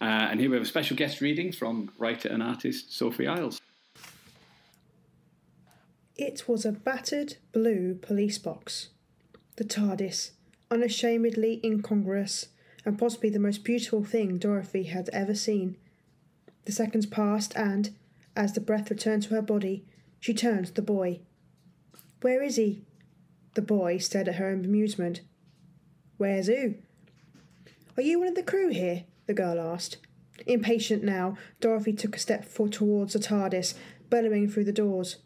Uh, 0.00 0.28
and 0.30 0.38
here 0.38 0.50
we 0.50 0.56
have 0.56 0.62
a 0.62 0.68
special 0.68 0.96
guest 0.96 1.20
reading 1.20 1.50
from 1.50 1.90
writer 1.98 2.28
and 2.28 2.42
artist 2.42 2.94
Sophie 2.94 3.26
Isles. 3.26 3.60
It 6.16 6.46
was 6.46 6.66
a 6.66 6.72
battered 6.72 7.36
blue 7.52 7.94
police 7.94 8.36
box. 8.36 8.88
The 9.56 9.64
TARDIS, 9.64 10.32
unashamedly 10.70 11.60
incongruous, 11.64 12.48
and 12.84 12.98
possibly 12.98 13.30
the 13.30 13.38
most 13.38 13.64
beautiful 13.64 14.04
thing 14.04 14.38
Dorothy 14.38 14.84
had 14.84 15.08
ever 15.12 15.34
seen. 15.34 15.76
The 16.64 16.72
seconds 16.72 17.06
passed, 17.06 17.54
and, 17.56 17.90
as 18.36 18.52
the 18.52 18.60
breath 18.60 18.90
returned 18.90 19.24
to 19.24 19.34
her 19.34 19.42
body, 19.42 19.84
she 20.18 20.34
turned 20.34 20.66
to 20.66 20.74
the 20.74 20.82
boy. 20.82 21.20
Where 22.20 22.42
is 22.42 22.56
he? 22.56 22.82
The 23.54 23.62
boy 23.62 23.98
stared 23.98 24.28
at 24.28 24.36
her 24.36 24.50
in 24.50 24.62
bemusement. 24.62 25.20
Where's 26.18 26.46
who? 26.46 26.74
Are 27.96 28.02
you 28.02 28.18
one 28.18 28.28
of 28.28 28.34
the 28.34 28.42
crew 28.42 28.68
here? 28.68 29.04
the 29.26 29.34
girl 29.34 29.58
asked. 29.58 29.98
Impatient 30.46 31.02
now, 31.02 31.36
Dorothy 31.60 31.92
took 31.92 32.16
a 32.16 32.18
step 32.18 32.44
for 32.44 32.68
towards 32.68 33.12
the 33.12 33.18
TARDIS, 33.18 33.74
bellowing 34.08 34.48
through 34.48 34.64
the 34.64 34.72
doors. 34.72 35.16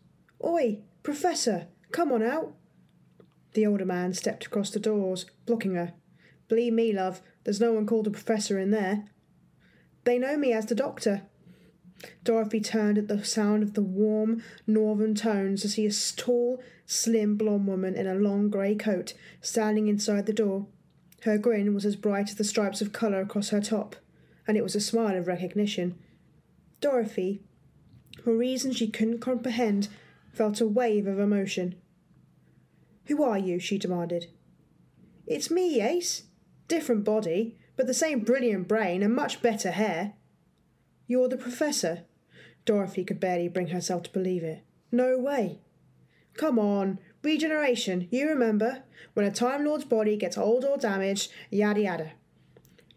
Oi, 0.45 0.79
Professor, 1.03 1.69
come 1.93 2.13
on 2.13 2.23
out. 2.23 2.55
The 3.55 3.67
older 3.67 3.85
man 3.85 4.13
stepped 4.15 4.47
across 4.47 4.71
the 4.71 4.81
doors, 4.81 5.27
blocking 5.47 5.75
her. 5.75 5.93
Believe 6.49 6.73
me, 6.73 6.93
love, 6.93 7.23
there's 7.45 7.61
no 7.61 7.73
one 7.73 7.87
called 7.87 8.07
a 8.07 8.11
professor 8.11 8.59
in 8.59 8.71
there. 8.71 9.05
They 10.05 10.19
know 10.19 10.37
me 10.37 10.53
as 10.53 10.67
the 10.67 10.75
doctor. 10.75 11.23
Dorothy 12.23 12.61
turned 12.61 12.99
at 12.99 13.09
the 13.09 13.25
sound 13.25 13.63
of 13.63 13.75
the 13.75 13.83
warm 13.83 14.43
northern 14.67 15.15
tones 15.15 15.63
to 15.63 15.69
see 15.69 15.87
a 15.87 15.93
tall, 16.17 16.63
slim 16.87 17.37
blonde 17.37 17.67
woman 17.67 17.95
in 17.95 18.07
a 18.07 18.15
long 18.15 18.51
grey 18.51 18.75
coat 18.75 19.15
standing 19.41 19.89
inside 19.89 20.27
the 20.27 20.33
door. 20.33 20.67
Her 21.23 21.39
grin 21.39 21.75
was 21.75 21.87
as 21.87 21.97
bright 21.97 22.29
as 22.29 22.35
the 22.35 22.45
stripes 22.45 22.83
of 22.83 22.93
colour 22.93 23.21
across 23.21 23.49
her 23.51 23.61
top, 23.61 23.97
and 24.47 24.57
it 24.57 24.63
was 24.63 24.75
a 24.75 24.81
smile 24.81 25.17
of 25.17 25.27
recognition. 25.27 25.99
Dorothy, 26.81 27.41
for 28.23 28.37
reasons 28.37 28.77
she 28.77 28.89
couldn't 28.89 29.21
comprehend, 29.21 29.89
felt 30.33 30.61
a 30.61 30.67
wave 30.67 31.07
of 31.07 31.19
emotion. 31.19 31.77
Who 33.07 33.23
are 33.23 33.39
you? 33.39 33.59
she 33.59 33.79
demanded. 33.79 34.27
It's 35.27 35.51
me, 35.51 35.81
Ace. 35.81 36.25
Different 36.69 37.05
body, 37.05 37.57
but 37.77 37.87
the 37.87 37.95
same 37.95 38.21
brilliant 38.21 38.69
brain 38.69 39.03
and 39.03 39.15
much 39.15 39.43
better 39.43 39.71
hair. 39.71 40.15
You're 41.07 41.29
the 41.29 41.37
professor? 41.37 42.05
Dorothy 42.65 43.05
could 43.05 43.21
barely 43.21 43.49
bring 43.49 43.69
herself 43.69 44.05
to 44.05 44.11
believe 44.11 44.43
it. 44.43 44.63
No 44.91 45.19
way. 45.19 45.61
Come 46.35 46.59
on, 46.59 46.99
regeneration, 47.23 48.09
you 48.11 48.29
remember? 48.29 48.83
When 49.13 49.27
a 49.27 49.31
Time 49.31 49.65
Lord's 49.65 49.85
body 49.85 50.17
gets 50.17 50.39
old 50.39 50.65
or 50.65 50.77
damaged, 50.77 51.31
yada 51.51 51.81
yada. 51.81 52.13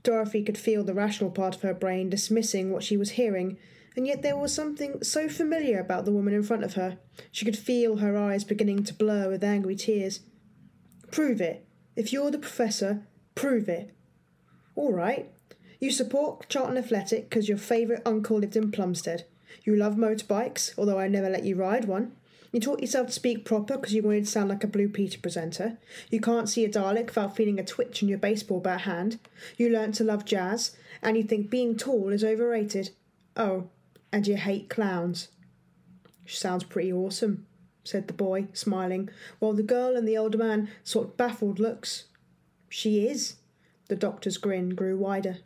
Dorothy 0.04 0.42
could 0.42 0.58
feel 0.58 0.84
the 0.84 0.94
rational 0.94 1.30
part 1.30 1.56
of 1.56 1.62
her 1.64 1.74
brain 1.74 2.10
dismissing 2.10 2.72
what 2.72 2.84
she 2.84 2.96
was 2.96 3.12
hearing, 3.12 3.58
and 3.96 4.08
yet 4.08 4.22
there 4.22 4.38
was 4.38 4.54
something 4.54 5.04
so 5.04 5.28
familiar 5.28 5.80
about 5.80 6.06
the 6.06 6.12
woman 6.12 6.34
in 6.34 6.44
front 6.44 6.64
of 6.64 6.76
her. 6.76 6.98
She 7.32 7.46
could 7.46 7.58
feel 7.58 7.98
her 7.98 8.16
eyes 8.16 8.44
beginning 8.44 8.86
to 8.86 8.94
blur 8.94 9.30
with 9.30 9.44
angry 9.44 9.76
tears. 9.76 10.22
Prove 11.12 11.42
it. 11.42 11.66
If 11.96 12.14
you're 12.14 12.32
the 12.32 12.38
professor, 12.38 13.06
prove 13.38 13.70
it. 13.70 13.92
All 14.76 14.92
right. 14.92 15.32
You 15.80 15.92
support 15.92 16.50
Charlton 16.50 16.78
Athletic 16.78 17.30
because 17.30 17.48
your 17.48 17.58
favourite 17.58 18.02
uncle 18.06 18.40
lived 18.40 18.56
in 18.56 18.72
Plumstead. 18.72 19.26
You 19.64 19.76
love 19.76 19.96
motorbikes, 19.96 20.74
although 20.78 21.00
I 21.00 21.08
never 21.08 21.30
let 21.30 21.44
you 21.46 21.56
ride 21.56 21.86
one. 21.86 22.14
You 22.52 22.60
taught 22.60 22.80
yourself 22.82 23.08
to 23.08 23.14
speak 23.14 23.46
proper 23.46 23.76
because 23.76 23.94
you 23.94 24.02
wanted 24.02 24.26
to 24.26 24.32
sound 24.32 24.50
like 24.50 24.64
a 24.64 24.68
Blue 24.68 24.90
Peter 24.90 25.20
presenter. 25.20 25.78
You 26.10 26.20
can't 26.20 26.50
see 26.50 26.66
a 26.66 26.70
Dalek 26.70 27.08
without 27.08 27.36
feeling 27.36 27.60
a 27.60 27.64
twitch 27.64 28.02
in 28.02 28.10
your 28.10 28.18
baseball 28.18 28.60
bat 28.60 28.82
hand. 28.82 29.20
You 29.58 29.70
learnt 29.70 29.96
to 29.96 30.04
love 30.04 30.26
jazz, 30.26 30.76
and 31.04 31.16
you 31.16 31.24
think 31.24 31.50
being 31.50 31.76
tall 31.76 32.10
is 32.10 32.24
overrated. 32.24 32.92
Oh, 33.36 33.70
and 34.12 34.26
you 34.26 34.38
hate 34.38 34.70
clowns. 34.70 35.28
She 36.26 36.38
Sounds 36.38 36.64
pretty 36.64 36.92
awesome, 36.92 37.46
said 37.84 38.08
the 38.08 38.14
boy, 38.14 38.48
smiling, 38.54 39.10
while 39.40 39.54
the 39.54 39.62
girl 39.64 39.96
and 39.96 40.08
the 40.08 40.18
older 40.18 40.38
man 40.38 40.70
sought 40.84 41.18
baffled 41.18 41.60
looks. 41.60 42.06
She 42.78 43.08
is. 43.08 43.38
The 43.88 43.96
doctor's 43.96 44.38
grin 44.38 44.76
grew 44.76 45.00
wider. 45.00 45.38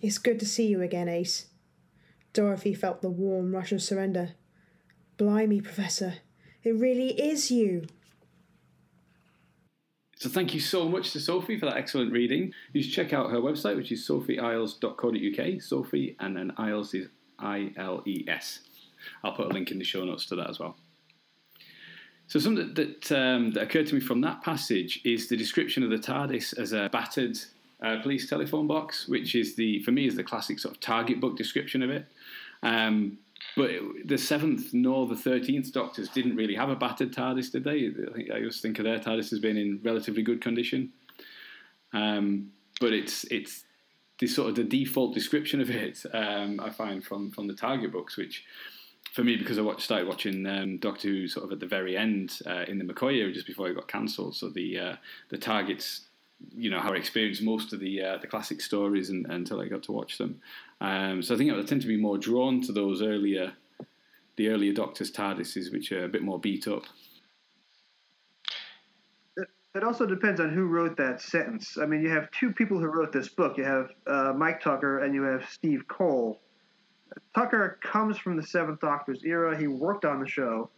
It's 0.00 0.16
good 0.16 0.40
to 0.40 0.46
see 0.46 0.68
you 0.68 0.80
again, 0.80 1.06
Ace. 1.06 1.48
Dorothy 2.32 2.72
felt 2.72 3.02
the 3.02 3.10
warm 3.10 3.54
rush 3.54 3.72
of 3.72 3.82
surrender. 3.82 4.30
Blimey, 5.18 5.60
Professor, 5.60 6.14
it 6.62 6.74
really 6.74 7.08
is 7.20 7.50
you. 7.50 7.88
So 10.16 10.30
thank 10.30 10.54
you 10.54 10.60
so 10.60 10.88
much 10.88 11.12
to 11.12 11.20
Sophie 11.20 11.60
for 11.60 11.66
that 11.66 11.76
excellent 11.76 12.10
reading. 12.10 12.54
You 12.72 12.82
should 12.82 12.94
check 12.94 13.12
out 13.12 13.32
her 13.32 13.38
website, 13.42 13.76
which 13.76 13.92
is 13.92 14.08
sophieisles.co.uk. 14.08 15.60
Sophie 15.60 16.16
and 16.20 16.38
then 16.38 16.52
Isles 16.56 16.94
is 16.94 17.08
I 17.38 17.70
L 17.76 18.02
E 18.06 18.24
S. 18.26 18.60
I'll 19.22 19.34
put 19.34 19.50
a 19.50 19.52
link 19.52 19.70
in 19.70 19.78
the 19.78 19.84
show 19.84 20.06
notes 20.06 20.24
to 20.28 20.36
that 20.36 20.48
as 20.48 20.58
well. 20.58 20.78
So 22.28 22.38
something 22.38 22.74
that 22.74 23.10
um, 23.10 23.52
that 23.52 23.62
occurred 23.62 23.86
to 23.88 23.94
me 23.94 24.00
from 24.00 24.20
that 24.20 24.42
passage 24.42 25.00
is 25.04 25.28
the 25.28 25.36
description 25.36 25.82
of 25.82 25.88
the 25.88 25.96
TARDIS 25.96 26.58
as 26.58 26.72
a 26.72 26.90
battered 26.92 27.38
uh, 27.82 28.02
police 28.02 28.28
telephone 28.28 28.66
box, 28.66 29.08
which 29.08 29.34
is 29.34 29.56
the 29.56 29.82
for 29.82 29.92
me 29.92 30.06
is 30.06 30.14
the 30.14 30.22
classic 30.22 30.58
sort 30.58 30.74
of 30.74 30.80
target 30.80 31.20
book 31.20 31.36
description 31.36 31.82
of 31.82 31.90
it. 31.90 32.06
Um, 32.62 33.18
but 33.56 33.70
the 34.04 34.18
seventh 34.18 34.74
nor 34.74 35.06
the 35.06 35.16
thirteenth 35.16 35.72
Doctors 35.72 36.10
didn't 36.10 36.36
really 36.36 36.54
have 36.54 36.68
a 36.68 36.76
battered 36.76 37.14
TARDIS, 37.14 37.50
did 37.50 37.64
they? 37.64 37.90
I, 38.30 38.36
always 38.36 38.60
think 38.60 38.78
of 38.78 38.84
their 38.84 38.98
TARDIS 38.98 39.32
as 39.32 39.38
being 39.38 39.56
in 39.56 39.80
relatively 39.82 40.22
good 40.22 40.42
condition. 40.42 40.92
Um, 41.94 42.52
but 42.78 42.92
it's 42.92 43.24
it's 43.24 43.64
the 44.18 44.26
sort 44.26 44.50
of 44.50 44.56
the 44.56 44.64
default 44.64 45.14
description 45.14 45.62
of 45.62 45.70
it. 45.70 46.04
Um, 46.12 46.60
I 46.60 46.68
find 46.68 47.02
from 47.02 47.30
from 47.30 47.46
the 47.46 47.54
target 47.54 47.90
books, 47.90 48.18
which 48.18 48.44
for 49.12 49.24
me 49.24 49.36
because 49.36 49.58
I 49.58 49.62
watched, 49.62 49.82
started 49.82 50.06
watching 50.08 50.46
um, 50.46 50.78
Doctor 50.78 51.08
Who 51.08 51.28
sort 51.28 51.46
of 51.46 51.52
at 51.52 51.60
the 51.60 51.66
very 51.66 51.96
end 51.96 52.38
uh, 52.46 52.64
in 52.68 52.78
the 52.78 52.84
McCoy 52.84 53.14
era, 53.14 53.32
just 53.32 53.46
before 53.46 53.68
it 53.68 53.74
got 53.74 53.88
cancelled. 53.88 54.36
So 54.36 54.48
the 54.48 54.78
uh, 54.78 54.96
the 55.30 55.38
targets 55.38 56.08
you 56.54 56.70
know 56.70 56.80
how 56.80 56.92
I 56.92 56.96
experienced 56.96 57.42
most 57.42 57.72
of 57.72 57.80
the 57.80 58.02
uh, 58.02 58.18
the 58.18 58.26
classic 58.26 58.60
stories 58.60 59.10
and, 59.10 59.26
until 59.26 59.60
I 59.60 59.68
got 59.68 59.82
to 59.84 59.92
watch 59.92 60.18
them. 60.18 60.40
Um, 60.80 61.22
so 61.22 61.34
I 61.34 61.38
think 61.38 61.52
I 61.52 61.60
tend 61.62 61.82
to 61.82 61.88
be 61.88 61.96
more 61.96 62.18
drawn 62.18 62.62
to 62.62 62.72
those 62.72 63.02
earlier, 63.02 63.52
the 64.36 64.48
earlier 64.48 64.72
Doctor's 64.72 65.10
TARDISes, 65.10 65.72
which 65.72 65.90
are 65.92 66.04
a 66.04 66.08
bit 66.08 66.22
more 66.22 66.38
beat 66.38 66.68
up. 66.68 66.84
It 69.74 69.84
also 69.84 70.06
depends 70.06 70.40
on 70.40 70.52
who 70.52 70.66
wrote 70.66 70.96
that 70.96 71.20
sentence. 71.20 71.76
I 71.80 71.86
mean, 71.86 72.02
you 72.02 72.08
have 72.10 72.30
two 72.30 72.52
people 72.52 72.78
who 72.78 72.86
wrote 72.86 73.12
this 73.12 73.28
book. 73.28 73.58
You 73.58 73.64
have 73.64 73.90
uh, 74.06 74.32
Mike 74.36 74.60
Tucker 74.60 75.00
and 75.00 75.14
you 75.14 75.22
have 75.22 75.48
Steve 75.50 75.86
Cole. 75.88 76.40
Tucker 77.34 77.78
comes 77.82 78.18
from 78.18 78.36
the 78.36 78.42
Seventh 78.42 78.80
Doctor's 78.80 79.24
era. 79.24 79.58
He 79.58 79.66
worked 79.66 80.04
on 80.04 80.20
the 80.20 80.28
show. 80.28 80.70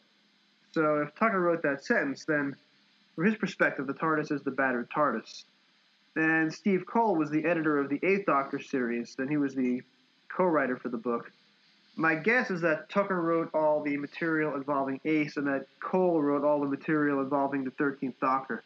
So 0.72 1.00
if 1.00 1.14
Tucker 1.14 1.40
wrote 1.40 1.62
that 1.62 1.84
sentence, 1.84 2.24
then 2.24 2.54
from 3.14 3.26
his 3.26 3.36
perspective, 3.36 3.86
the 3.86 3.94
TARDIS 3.94 4.30
is 4.30 4.42
the 4.42 4.50
battered 4.50 4.88
TARDIS. 4.90 5.44
And 6.16 6.52
Steve 6.52 6.86
Cole 6.86 7.16
was 7.16 7.30
the 7.30 7.44
editor 7.44 7.78
of 7.78 7.88
the 7.88 8.00
Eighth 8.02 8.26
Doctor 8.26 8.60
series, 8.60 9.16
and 9.18 9.28
he 9.28 9.36
was 9.36 9.54
the 9.54 9.82
co-writer 10.28 10.76
for 10.76 10.88
the 10.88 10.96
book. 10.96 11.30
My 11.96 12.14
guess 12.14 12.50
is 12.50 12.60
that 12.62 12.88
Tucker 12.88 13.20
wrote 13.20 13.50
all 13.52 13.82
the 13.82 13.96
material 13.96 14.54
involving 14.54 15.00
Ace, 15.04 15.36
and 15.36 15.46
that 15.46 15.66
Cole 15.80 16.22
wrote 16.22 16.44
all 16.44 16.60
the 16.60 16.66
material 16.66 17.20
involving 17.20 17.64
the 17.64 17.70
Thirteenth 17.72 18.18
Doctor. 18.20 18.62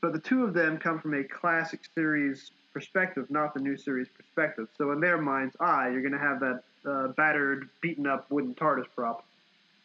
But 0.00 0.12
the 0.12 0.18
two 0.18 0.44
of 0.44 0.52
them 0.52 0.78
come 0.78 1.00
from 1.00 1.14
a 1.14 1.24
classic 1.24 1.80
series 1.94 2.50
perspective, 2.72 3.30
not 3.30 3.54
the 3.54 3.60
new 3.60 3.76
series 3.76 4.08
perspective. 4.08 4.68
So 4.76 4.92
in 4.92 5.00
their 5.00 5.18
mind's 5.18 5.56
eye, 5.60 5.88
you're 5.90 6.02
going 6.02 6.12
to 6.12 6.18
have 6.18 6.40
that 6.40 6.62
uh, 6.86 7.08
battered, 7.08 7.68
beaten 7.80 8.06
up 8.06 8.30
wooden 8.30 8.54
TARDIS 8.54 8.86
prop. 8.94 9.24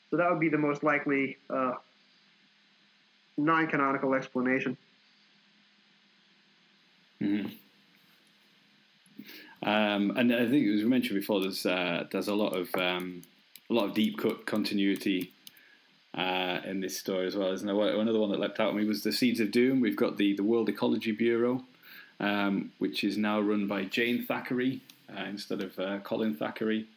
So 0.10 0.18
that 0.18 0.30
would 0.30 0.40
be 0.40 0.50
the 0.50 0.58
most 0.58 0.84
likely 0.84 1.38
uh, 1.50 1.74
non-canonical 3.38 4.14
explanation. 4.14 4.78
Mm-hmm. 7.22 7.48
Um, 9.62 10.12
and 10.16 10.34
I 10.34 10.48
think, 10.48 10.68
as 10.68 10.84
we 10.84 10.86
mentioned 10.86 11.20
before, 11.20 11.42
there's 11.42 11.66
uh, 11.66 12.06
there's 12.12 12.30
a 12.30 12.34
lot 12.34 12.56
of 12.56 12.74
um, 12.76 13.24
a 13.70 13.74
lot 13.74 13.86
of 13.86 13.94
deep 13.94 14.18
cut 14.18 14.46
continuity 14.46 15.34
uh, 16.16 16.60
in 16.66 16.80
this 16.80 16.98
story 16.98 17.28
as 17.28 17.36
well. 17.36 17.52
Isn't 17.52 17.68
there? 17.68 18.00
Another 18.00 18.20
one 18.20 18.32
that 18.32 18.40
leapt 18.40 18.60
out 18.60 18.70
at 18.70 18.76
me 18.76 18.86
was 18.86 19.04
the 19.04 19.12
Seeds 19.12 19.42
of 19.42 19.52
Doom. 19.52 19.82
We've 19.82 19.98
got 19.98 20.16
the 20.16 20.34
the 20.34 20.44
World 20.44 20.70
Ecology 20.70 21.12
Bureau, 21.12 21.66
um, 22.22 22.72
which 22.78 23.04
is 23.04 23.18
now 23.18 23.42
run 23.42 23.68
by 23.68 23.84
Jane 23.84 24.26
Thackeray 24.26 24.82
instead 25.28 25.62
of 25.62 25.78
uh, 25.80 26.00
Colin 26.00 26.36
Thackeray. 26.36 26.88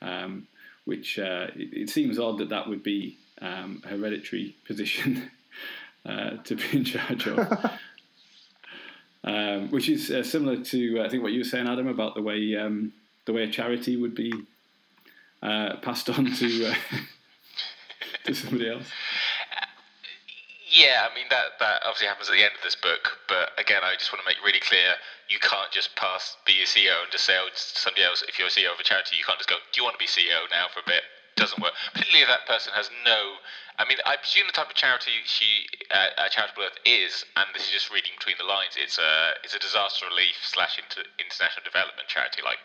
Um, 0.00 0.46
which 0.88 1.18
uh, 1.18 1.48
it, 1.54 1.74
it, 1.74 1.90
seems 1.90 2.18
odd 2.18 2.38
that 2.38 2.48
that 2.48 2.66
would 2.66 2.82
be 2.82 3.18
um, 3.42 3.82
a 3.84 3.88
hereditary 3.88 4.56
position 4.64 5.30
uh, 6.06 6.30
to 6.44 6.56
be 6.56 6.64
in 6.72 6.82
charge 6.82 7.26
of. 7.26 7.38
um, 9.24 9.70
which 9.70 9.90
is 9.90 10.10
uh, 10.10 10.22
similar 10.22 10.56
to 10.64 11.00
uh, 11.00 11.04
I 11.04 11.10
think 11.10 11.22
what 11.22 11.32
you 11.32 11.40
were 11.40 11.44
saying, 11.44 11.68
Adam, 11.68 11.88
about 11.88 12.14
the 12.14 12.22
way 12.22 12.56
um, 12.56 12.94
the 13.26 13.34
way 13.34 13.42
a 13.42 13.50
charity 13.50 13.96
would 13.96 14.14
be 14.14 14.32
uh, 15.42 15.76
passed 15.82 16.08
on 16.08 16.32
to 16.32 16.66
uh, 16.66 16.74
to 18.24 18.34
somebody 18.34 18.70
else. 18.70 18.86
Yeah, 20.68 21.08
I 21.08 21.14
mean 21.16 21.24
that 21.32 21.56
that 21.60 21.80
obviously 21.88 22.08
happens 22.08 22.28
at 22.28 22.36
the 22.36 22.44
end 22.44 22.52
of 22.52 22.62
this 22.62 22.76
book, 22.76 23.24
but 23.26 23.56
again, 23.56 23.80
I 23.82 23.96
just 23.96 24.12
want 24.12 24.20
to 24.20 24.28
make 24.28 24.36
really 24.44 24.60
clear: 24.60 25.00
you 25.28 25.40
can't 25.40 25.72
just 25.72 25.96
pass 25.96 26.36
be 26.44 26.60
a 26.60 26.68
CEO 26.68 27.00
and 27.02 27.10
just 27.10 27.24
say, 27.24 27.40
"Oh, 27.40 27.48
somebody 27.56 28.04
else." 28.04 28.20
If 28.28 28.38
you're 28.38 28.48
a 28.48 28.52
CEO 28.52 28.72
of 28.72 28.80
a 28.80 28.84
charity, 28.84 29.16
you 29.16 29.24
can't 29.24 29.38
just 29.40 29.48
go, 29.48 29.56
"Do 29.72 29.80
you 29.80 29.84
want 29.84 29.96
to 29.96 30.02
be 30.02 30.10
CEO 30.10 30.44
now 30.52 30.68
for 30.68 30.80
a 30.80 30.86
bit?" 30.86 31.04
doesn't 31.38 31.62
work. 31.62 31.72
Particularly 31.94 32.26
if 32.26 32.28
that 32.28 32.44
person 32.50 32.74
has 32.74 32.90
no. 33.06 33.38
I 33.78 33.86
mean, 33.86 34.02
I 34.04 34.18
presume 34.18 34.50
the 34.50 34.52
type 34.52 34.66
of 34.68 34.74
charity 34.74 35.22
she, 35.24 35.70
uh, 35.94 36.10
uh, 36.18 36.28
Charitable 36.28 36.66
Earth 36.66 36.82
is, 36.84 37.22
and 37.38 37.46
this 37.54 37.70
is 37.70 37.70
just 37.70 37.94
reading 37.94 38.10
between 38.18 38.34
the 38.36 38.44
lines. 38.44 38.74
It's 38.74 38.98
a 38.98 39.38
it's 39.46 39.54
a 39.54 39.62
disaster 39.62 40.04
relief 40.10 40.36
slash 40.42 40.76
inter, 40.76 41.06
international 41.16 41.62
development 41.62 42.10
charity 42.10 42.42
like 42.42 42.58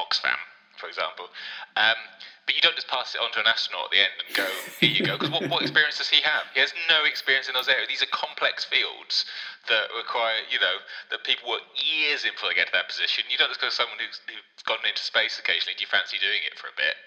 Oxfam, 0.00 0.40
for 0.80 0.88
example. 0.88 1.28
Um, 1.76 2.00
but 2.46 2.54
you 2.54 2.60
don't 2.60 2.76
just 2.76 2.88
pass 2.88 3.14
it 3.14 3.20
on 3.20 3.32
to 3.32 3.40
an 3.40 3.48
astronaut 3.48 3.88
at 3.88 3.92
the 3.92 4.02
end 4.04 4.16
and 4.20 4.30
go, 4.36 4.46
here 4.80 4.92
you 4.92 5.04
go. 5.04 5.16
Because 5.16 5.32
what, 5.32 5.48
what 5.48 5.62
experience 5.64 5.96
does 5.96 6.12
he 6.12 6.20
have? 6.20 6.44
He 6.52 6.60
has 6.60 6.72
no 6.88 7.04
experience 7.08 7.48
in 7.48 7.54
those 7.56 7.68
areas. 7.68 7.88
These 7.88 8.04
are 8.04 8.12
complex 8.12 8.64
fields 8.64 9.24
that 9.68 9.88
require, 9.96 10.44
you 10.52 10.60
know, 10.60 10.76
that 11.08 11.24
people 11.24 11.48
work 11.48 11.64
years 11.72 12.28
in 12.28 12.36
before 12.36 12.52
they 12.52 12.58
get 12.60 12.68
to 12.68 12.76
that 12.76 12.88
position. 12.88 13.24
You 13.32 13.40
don't 13.40 13.48
just 13.48 13.64
go 13.64 13.72
to 13.72 13.74
someone 13.74 13.96
who's, 13.96 14.20
who's 14.28 14.64
gone 14.68 14.84
into 14.84 15.00
space 15.00 15.40
occasionally. 15.40 15.72
Do 15.76 15.88
you 15.88 15.90
fancy 15.90 16.20
doing 16.20 16.44
it 16.44 16.60
for 16.60 16.68
a 16.68 16.76
bit? 16.76 17.00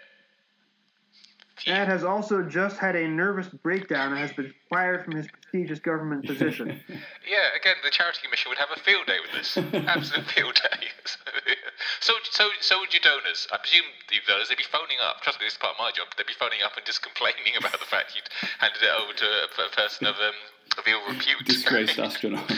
and 1.66 1.90
has 1.90 2.04
also 2.04 2.44
just 2.44 2.78
had 2.78 2.96
a 2.96 3.08
nervous 3.08 3.48
breakdown 3.48 4.12
and 4.12 4.20
has 4.20 4.32
been 4.34 4.54
fired 4.70 5.04
from 5.04 5.16
his 5.16 5.28
prestigious 5.52 5.80
government 5.80 6.26
position. 6.26 6.68
yeah, 7.24 7.56
again, 7.56 7.76
the 7.84 7.90
charity 7.90 8.20
commission 8.24 8.50
would 8.50 8.58
have 8.58 8.70
a 8.76 8.80
field 8.80 9.08
day 9.08 9.18
with 9.24 9.32
this. 9.32 9.58
Absolute 9.88 10.28
field 10.28 10.56
day. 10.56 10.88
so, 12.00 12.14
so, 12.30 12.50
so 12.60 12.80
would 12.80 12.94
your 12.94 13.02
donors. 13.02 13.48
I 13.52 13.58
presume 13.58 13.88
the 14.10 14.20
donors 14.28 14.50
they'd 14.50 14.58
be 14.58 14.68
phoning 14.68 14.98
up. 15.02 15.22
Trust 15.22 15.40
me, 15.40 15.46
this 15.48 15.54
is 15.54 15.60
part 15.60 15.76
of 15.76 15.80
my 15.80 15.92
job. 15.92 16.08
They'd 16.18 16.28
be 16.28 16.38
phoning 16.38 16.60
up 16.64 16.76
and 16.76 16.86
just 16.86 17.02
complaining 17.02 17.56
about 17.58 17.80
the 17.80 17.88
fact 17.88 18.16
you'd 18.16 18.30
handed 18.60 18.84
it 18.84 18.92
over 18.92 19.14
to 19.14 19.26
a, 19.26 19.48
a 19.48 19.72
person 19.72 20.08
of 20.08 20.16
um, 20.20 20.38
of 20.78 20.84
ill 20.86 21.02
repute. 21.08 21.46
Disgraced 21.46 21.98
astronaut. 21.98 22.52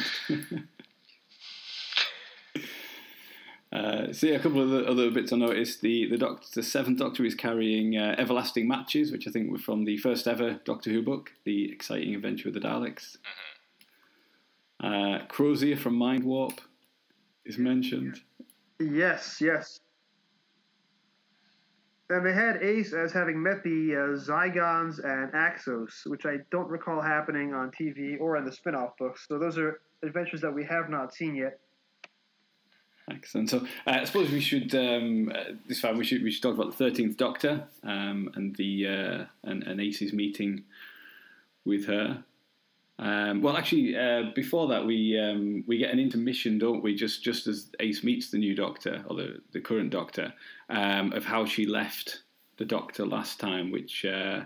Uh, 3.72 4.12
see 4.12 4.32
a 4.32 4.40
couple 4.40 4.62
of 4.62 4.70
the 4.70 4.86
other 4.86 5.12
bits 5.12 5.32
I 5.32 5.38
noticed. 5.38 5.82
The 5.82 6.10
the 6.10 6.18
Doctor, 6.18 6.48
the 6.56 6.64
Seventh 6.64 6.98
Doctor 6.98 7.24
is 7.24 7.36
carrying 7.36 7.98
uh, 7.98 8.16
everlasting 8.18 8.68
matches, 8.68 9.12
which 9.12 9.28
I 9.28 9.32
think 9.32 9.52
were 9.52 9.60
from 9.60 9.86
the 9.86 9.98
first 9.98 10.28
ever 10.28 10.60
Doctor 10.66 10.90
Who 10.90 11.04
book, 11.04 11.32
The 11.44 11.72
Exciting 11.72 12.16
Adventure 12.16 12.48
of 12.48 12.56
the 12.56 12.60
Daleks. 12.60 13.18
Mm-hmm. 13.18 13.56
Uh, 14.82 15.26
Crozier 15.28 15.78
from 15.78 15.96
Mind 15.96 16.24
Warp 16.24 16.62
is 17.46 17.58
mentioned. 17.58 18.22
Yes, 18.80 19.40
yes. 19.42 19.82
And 22.10 22.26
they 22.26 22.34
had 22.34 22.64
Ace 22.64 22.94
as 22.94 23.12
having 23.12 23.42
met 23.42 23.62
the 23.64 23.94
uh, 23.94 24.18
Zygons 24.18 24.98
and 25.04 25.32
Axos, 25.34 26.08
which 26.08 26.26
I 26.26 26.38
don't 26.50 26.68
recall 26.68 27.02
happening 27.02 27.54
on 27.54 27.70
TV 27.70 28.20
or 28.20 28.36
in 28.38 28.46
the 28.46 28.52
spin 28.52 28.74
off 28.74 28.98
books. 28.98 29.28
So 29.28 29.38
those 29.38 29.60
are 29.60 29.82
adventures 30.02 30.42
that 30.42 30.52
we 30.52 30.66
have 30.66 30.90
not 30.90 31.14
seen 31.14 31.36
yet. 31.36 31.60
Excellent. 33.10 33.50
So 33.50 33.58
uh, 33.60 33.62
I 33.86 34.04
suppose 34.04 34.30
we 34.30 34.40
should 34.40 34.74
um, 34.76 35.32
uh, 35.34 35.54
this 35.68 35.82
time 35.82 35.98
we 35.98 36.04
should 36.04 36.24
we 36.24 36.32
should 36.32 36.44
talk 36.44 36.56
about 36.56 36.72
the 36.72 36.78
thirteenth 36.78 37.18
Doctor 37.18 37.68
um, 37.84 38.30
and 38.36 38.56
the 38.56 38.88
uh, 38.88 39.26
and, 39.44 39.64
and 39.64 39.82
Ace's 39.82 40.14
meeting 40.14 40.64
with 41.66 41.86
her. 41.88 42.24
Um, 43.00 43.42
well, 43.42 43.56
actually, 43.56 43.96
uh, 43.96 44.32
before 44.36 44.68
that, 44.68 44.86
we 44.86 45.18
um, 45.18 45.64
we 45.68 45.78
get 45.78 45.92
an 45.92 46.00
intermission, 46.00 46.58
don't 46.58 46.84
we? 46.84 46.94
Just 46.96 47.24
just 47.24 47.48
as 47.48 47.70
Ace 47.80 48.04
meets 48.04 48.30
the 48.30 48.38
new 48.38 48.54
Doctor 48.54 49.04
or 49.08 49.16
the, 49.16 49.42
the 49.54 49.62
current 49.62 49.90
Doctor, 49.90 50.34
um, 50.70 51.14
of 51.14 51.24
how 51.24 51.46
she 51.46 51.66
left 51.66 52.24
the 52.58 52.66
Doctor 52.66 53.06
last 53.06 53.40
time, 53.40 53.72
which 53.72 54.04
uh, 54.04 54.42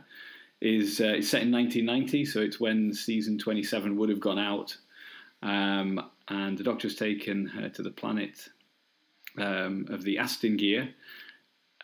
is 0.62 1.02
uh, 1.02 1.20
set 1.22 1.42
in 1.42 1.52
1990, 1.52 2.26
so 2.26 2.42
it's 2.42 2.60
when 2.60 2.94
season 2.94 3.40
27 3.40 3.98
would 3.98 4.10
have 4.10 4.20
gone 4.20 4.38
out, 4.38 4.78
um, 5.42 6.00
and 6.28 6.56
the 6.56 6.64
Doctor's 6.64 6.96
taken 6.96 7.48
her 7.48 7.70
to 7.70 7.82
the 7.82 7.90
planet 7.90 8.50
um, 9.38 9.86
of 9.90 10.04
the 10.04 10.18
Astingear, 10.18 10.94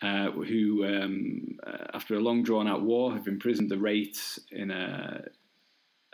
uh, 0.02 0.30
who, 0.30 0.84
um, 0.84 1.58
uh, 1.66 1.86
after 1.94 2.14
a 2.14 2.20
long 2.20 2.42
drawn 2.42 2.68
out 2.68 2.82
war, 2.82 3.12
have 3.12 3.26
imprisoned 3.26 3.70
the 3.70 3.78
Wraiths 3.78 4.40
in 4.50 4.70
a 4.70 5.24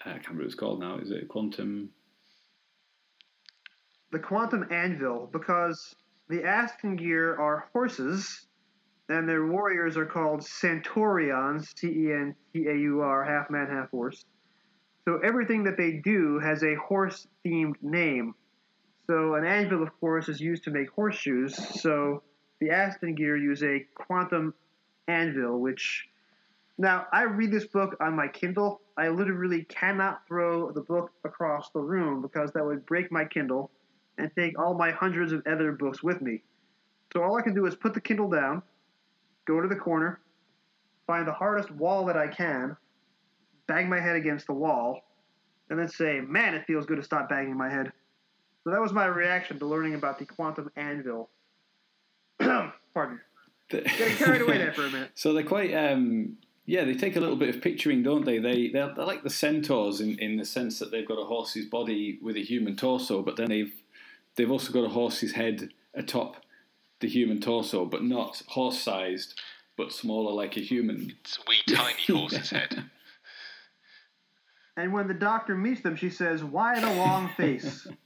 I 0.07 0.11
can't 0.11 0.29
remember 0.29 0.43
what 0.43 0.47
it's 0.47 0.55
called 0.55 0.81
now. 0.81 0.99
Is 0.99 1.11
it 1.11 1.29
quantum? 1.29 1.91
The 4.13 4.19
quantum 4.21 4.69
anvil, 4.71 5.29
because 5.33 5.97
the 6.29 6.43
Astingear 6.43 7.39
are 7.39 7.69
horses, 7.73 8.47
and 9.09 9.29
their 9.29 9.47
warriors 9.47 9.97
are 9.97 10.07
called 10.07 10.41
Centaurions, 10.41 11.77
C 11.77 11.89
E 11.89 12.13
N 12.13 12.35
T 12.53 12.67
A 12.69 12.75
U 12.75 13.01
R, 13.01 13.25
half 13.25 13.51
man, 13.51 13.69
half 13.69 13.91
horse. 13.91 14.25
So 15.05 15.19
everything 15.19 15.65
that 15.65 15.77
they 15.77 16.01
do 16.05 16.39
has 16.39 16.63
a 16.63 16.75
horse 16.77 17.27
themed 17.45 17.77
name. 17.83 18.35
So 19.07 19.35
an 19.35 19.45
anvil, 19.45 19.83
of 19.83 19.99
course, 20.01 20.29
is 20.29 20.41
used 20.41 20.65
to 20.65 20.71
make 20.71 20.91
horseshoes. 20.91 21.57
So 21.81 22.23
the 22.61 22.71
Aston 22.71 23.15
gear 23.15 23.37
use 23.37 23.63
a 23.63 23.87
quantum 23.95 24.55
anvil, 25.07 25.61
which 25.61 26.09
now 26.79 27.07
I 27.13 27.23
read 27.23 27.53
this 27.53 27.67
book 27.67 27.97
on 28.01 28.17
my 28.17 28.29
Kindle. 28.29 28.81
I 28.97 29.09
literally 29.09 29.65
cannot 29.65 30.27
throw 30.27 30.73
the 30.73 30.81
book 30.81 31.13
across 31.25 31.71
the 31.71 31.81
room 31.81 32.21
because 32.21 32.51
that 32.53 32.65
would 32.65 32.85
break 32.87 33.13
my 33.13 33.25
Kindle 33.25 33.71
and 34.19 34.31
take 34.35 34.59
all 34.59 34.75
my 34.75 34.91
hundreds 34.91 35.33
of 35.33 35.47
other 35.47 35.73
books 35.73 36.03
with 36.03 36.21
me. 36.21 36.43
So 37.13 37.23
all 37.23 37.37
I 37.37 37.43
can 37.43 37.55
do 37.55 37.67
is 37.67 37.75
put 37.75 37.95
the 37.95 38.01
Kindle 38.01 38.29
down, 38.29 38.63
go 39.47 39.61
to 39.61 39.69
the 39.69 39.77
corner, 39.77 40.21
find 41.07 41.27
the 41.27 41.33
hardest 41.33 41.71
wall 41.71 42.07
that 42.07 42.17
I 42.17 42.27
can, 42.27 42.77
bang 43.69 43.89
my 43.89 44.01
head 44.01 44.17
against 44.17 44.47
the 44.47 44.53
wall, 44.53 45.03
and 45.71 45.79
then 45.79 45.89
say, 45.89 46.21
"Man, 46.21 46.55
it 46.55 46.67
feels 46.67 46.87
good 46.87 46.97
to 46.97 47.03
stop 47.03 47.29
banging 47.29 47.57
my 47.57 47.71
head." 47.71 47.93
So 48.67 48.73
that 48.73 48.81
was 48.81 48.93
my 48.93 49.07
reaction 49.07 49.61
to 49.61 49.65
learning 49.65 49.95
about 49.95 50.19
the 50.19 50.25
quantum 50.25 50.73
anvil. 50.75 51.31
Pardon. 52.41 53.21
Getting 53.71 54.17
carried 54.17 54.41
away 54.43 54.59
there 54.59 54.73
for 54.73 54.87
a 54.87 54.91
minute. 54.91 55.13
So 55.15 55.33
they're 55.33 55.45
quite, 55.45 55.73
um, 55.73 56.39
yeah, 56.65 56.83
they 56.83 56.95
take 56.95 57.15
a 57.15 57.21
little 57.21 57.37
bit 57.37 57.55
of 57.55 57.63
picturing, 57.63 58.03
don't 58.03 58.25
they? 58.25 58.41
They 58.41 58.71
they're, 58.71 58.93
they're 58.93 59.05
like 59.05 59.23
the 59.23 59.31
centaurs 59.31 60.01
in, 60.01 60.19
in 60.19 60.37
the 60.37 60.45
sense 60.45 60.81
that 60.81 60.91
they've 60.91 61.07
got 61.07 61.15
a 61.15 61.25
horse's 61.25 61.67
body 61.67 62.19
with 62.21 62.35
a 62.35 62.43
human 62.43 62.75
torso, 62.75 63.23
but 63.23 63.37
then 63.37 63.51
they've 63.51 63.73
they've 64.35 64.51
also 64.51 64.73
got 64.73 64.83
a 64.83 64.89
horse's 64.89 65.31
head 65.31 65.69
atop 65.95 66.45
the 66.99 67.09
human 67.09 67.41
torso, 67.41 67.85
but 67.85 68.03
not 68.03 68.43
horse-sized, 68.49 69.41
but 69.77 69.93
smaller 69.93 70.33
like 70.33 70.57
a 70.57 70.61
human. 70.61 71.15
It's 71.21 71.39
a 71.39 71.43
wee 71.47 71.63
tiny 71.73 72.03
horse's 72.09 72.51
head. 72.51 72.91
And 74.77 74.93
when 74.93 75.07
the 75.07 75.15
doctor 75.15 75.55
meets 75.55 75.83
them, 75.83 75.95
she 75.95 76.11
says, 76.11 76.43
"Why 76.43 76.81
the 76.81 76.93
long 76.95 77.29
face?" 77.37 77.87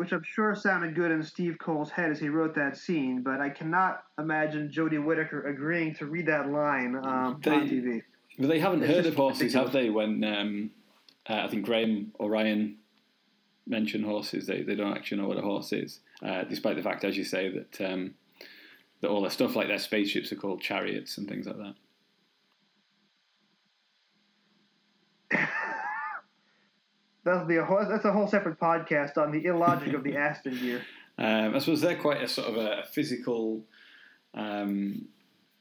Which 0.00 0.12
I'm 0.12 0.22
sure 0.22 0.54
sounded 0.54 0.94
good 0.94 1.10
in 1.10 1.22
Steve 1.22 1.58
Cole's 1.60 1.90
head 1.90 2.10
as 2.10 2.18
he 2.18 2.30
wrote 2.30 2.54
that 2.54 2.78
scene, 2.78 3.20
but 3.20 3.38
I 3.42 3.50
cannot 3.50 4.02
imagine 4.18 4.70
Jodie 4.74 5.04
Whittaker 5.04 5.46
agreeing 5.46 5.94
to 5.96 6.06
read 6.06 6.24
that 6.24 6.48
line 6.50 6.96
um, 7.04 7.38
They- 7.44 7.50
on 7.50 7.68
TV. 7.68 8.02
But 8.38 8.48
they 8.48 8.60
haven't 8.60 8.82
It's 8.82 8.90
heard 8.94 9.04
of 9.04 9.14
horses, 9.14 9.42
ridiculous. 9.42 9.66
have 9.66 9.72
they? 9.74 9.90
When 9.90 10.24
um, 10.24 10.70
uh, 11.28 11.34
I 11.44 11.48
think 11.48 11.66
Graham 11.66 12.12
or 12.18 12.30
Ryan 12.30 12.78
mentioned 13.66 14.06
horses, 14.06 14.46
they, 14.46 14.62
they 14.62 14.74
don't 14.74 14.96
actually 14.96 15.20
know 15.20 15.28
what 15.28 15.36
a 15.36 15.42
horse 15.42 15.70
is, 15.74 16.00
uh, 16.22 16.44
despite 16.44 16.76
the 16.76 16.82
fact, 16.82 17.04
as 17.04 17.18
you 17.18 17.24
say, 17.24 17.50
that 17.50 17.92
um, 17.92 18.14
that 19.02 19.08
all 19.10 19.20
their 19.20 19.30
stuff 19.30 19.54
like 19.54 19.68
their 19.68 19.78
spaceships 19.78 20.32
are 20.32 20.36
called 20.36 20.62
chariots 20.62 21.18
and 21.18 21.28
things 21.28 21.46
like 21.46 21.58
that. 21.58 21.74
That'll 27.30 27.46
be 27.46 27.56
a 27.56 27.64
whole, 27.64 27.86
that's 27.88 28.04
a 28.04 28.12
whole 28.12 28.26
separate 28.26 28.58
podcast 28.58 29.16
on 29.16 29.30
the 29.30 29.44
illogic 29.44 29.94
of 29.94 30.02
the 30.02 30.16
Aston 30.16 30.58
gear. 30.58 30.82
Um, 31.18 31.54
I 31.54 31.58
suppose 31.58 31.82
they're 31.82 31.96
quite 31.96 32.22
a 32.22 32.28
sort 32.28 32.48
of 32.48 32.56
a 32.56 32.84
physical 32.92 33.62
um, 34.32 35.06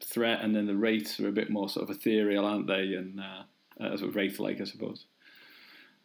threat, 0.01 0.39
and 0.41 0.55
then 0.55 0.67
the 0.67 0.75
wraiths 0.75 1.19
are 1.19 1.27
a 1.27 1.33
bit 1.33 1.49
more 1.49 1.67
sort 1.67 1.89
of 1.89 1.93
ethereal, 1.97 2.45
aren't 2.45 2.67
they? 2.67 2.93
And 2.93 3.19
uh, 3.19 3.83
uh, 3.83 3.97
sort 3.97 4.09
of 4.09 4.15
wraith-like, 4.15 4.61
I 4.61 4.63
suppose. 4.63 5.03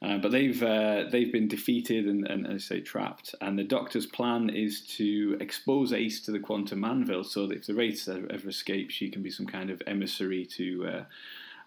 Uh, 0.03 0.18
but 0.18 0.33
they've 0.33 0.61
uh, 0.61 1.05
they've 1.11 1.33
been 1.33 1.46
defeated 1.46 2.07
and, 2.07 2.27
and, 2.27 2.46
as 2.48 2.64
I 2.64 2.77
say, 2.77 2.81
trapped. 2.81 3.37
And 3.40 3.57
the 3.57 3.62
Doctor's 3.62 4.07
plan 4.07 4.50
is 4.50 4.85
to 4.96 5.37
expose 5.40 5.92
Ace 5.92 6.20
to 6.22 6.33
the 6.33 6.40
quantum 6.40 6.85
anvil, 6.85 7.22
so 7.22 7.46
that 7.46 7.59
if 7.59 7.66
the 7.66 7.74
wraiths 7.74 8.09
ever, 8.09 8.27
ever 8.33 8.48
escape, 8.48 8.90
she 8.90 9.09
can 9.09 9.22
be 9.22 9.31
some 9.31 9.46
kind 9.46 9.70
of 9.70 9.81
emissary 9.87 10.46
to 10.46 10.87
uh, 10.88 11.05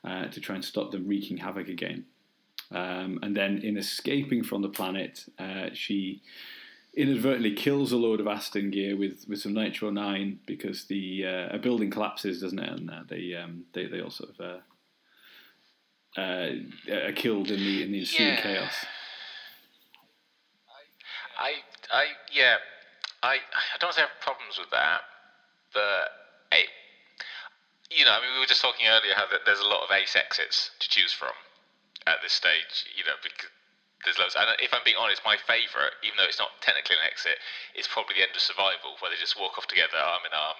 uh, 0.07 0.27
to 0.27 0.41
try 0.41 0.55
and 0.55 0.65
stop 0.65 0.91
them 0.91 1.07
wreaking 1.07 1.37
havoc 1.37 1.69
again. 1.69 2.05
Um, 2.71 3.19
and 3.21 3.35
then, 3.35 3.59
in 3.59 3.77
escaping 3.77 4.43
from 4.43 4.61
the 4.61 4.69
planet, 4.69 5.25
uh, 5.39 5.69
she 5.73 6.21
inadvertently 6.95 7.53
kills 7.53 7.91
a 7.91 7.97
load 7.97 8.19
of 8.19 8.27
Aston 8.27 8.71
gear 8.71 8.97
with, 8.97 9.25
with 9.29 9.39
some 9.39 9.53
nitro 9.53 9.89
nine 9.89 10.39
because 10.45 10.85
the 10.85 11.25
uh, 11.25 11.55
a 11.55 11.59
building 11.59 11.91
collapses, 11.91 12.41
doesn't 12.41 12.59
it? 12.59 12.69
And 12.69 12.89
uh, 12.89 13.03
they 13.07 13.33
um, 13.35 13.65
they 13.73 13.85
they 13.85 14.01
all 14.01 14.09
sort 14.09 14.31
of 14.31 14.39
uh, 14.41 16.19
uh, 16.19 16.51
are 16.91 17.13
killed 17.13 17.51
in 17.51 17.59
the 17.59 17.83
in 17.83 17.91
the 17.91 17.99
ensuing 17.99 18.29
Yeah. 18.29 18.41
chaos. 18.41 18.85
I, 21.39 21.53
I, 21.93 22.05
yeah, 22.33 22.55
I, 23.21 23.35
I 23.35 23.77
don't 23.79 23.95
have 23.95 24.09
problems 24.21 24.57
with 24.57 24.71
that, 24.71 25.01
but 25.71 26.09
it, 26.51 26.65
you 27.91 28.05
know, 28.05 28.11
I 28.11 28.21
mean, 28.21 28.33
we 28.33 28.39
were 28.39 28.49
just 28.49 28.61
talking 28.61 28.87
earlier 28.87 29.13
how 29.13 29.27
that 29.29 29.41
there's 29.45 29.59
a 29.59 29.67
lot 29.67 29.85
of 29.85 29.91
ace 29.91 30.15
exits 30.15 30.71
to 30.79 30.89
choose 30.89 31.13
from 31.13 31.37
at 32.07 32.23
this 32.23 32.33
stage, 32.33 32.87
you 32.95 33.03
know, 33.03 33.19
because 33.19 33.51
there's 34.05 34.19
loads. 34.21 34.37
And 34.37 34.47
if 34.63 34.71
I'm 34.71 34.85
being 34.87 34.99
honest, 34.99 35.25
my 35.27 35.35
favourite, 35.35 35.93
even 36.05 36.15
though 36.15 36.29
it's 36.29 36.41
not 36.41 36.55
technically 36.63 36.95
an 36.95 37.07
exit, 37.07 37.37
is 37.75 37.89
probably 37.89 38.15
the 38.15 38.25
end 38.25 38.35
of 38.37 38.43
Survival, 38.43 38.95
where 39.01 39.11
they 39.11 39.19
just 39.19 39.39
walk 39.39 39.57
off 39.59 39.67
together, 39.67 39.97
arm 39.97 40.23
in 40.23 40.31
arm. 40.31 40.59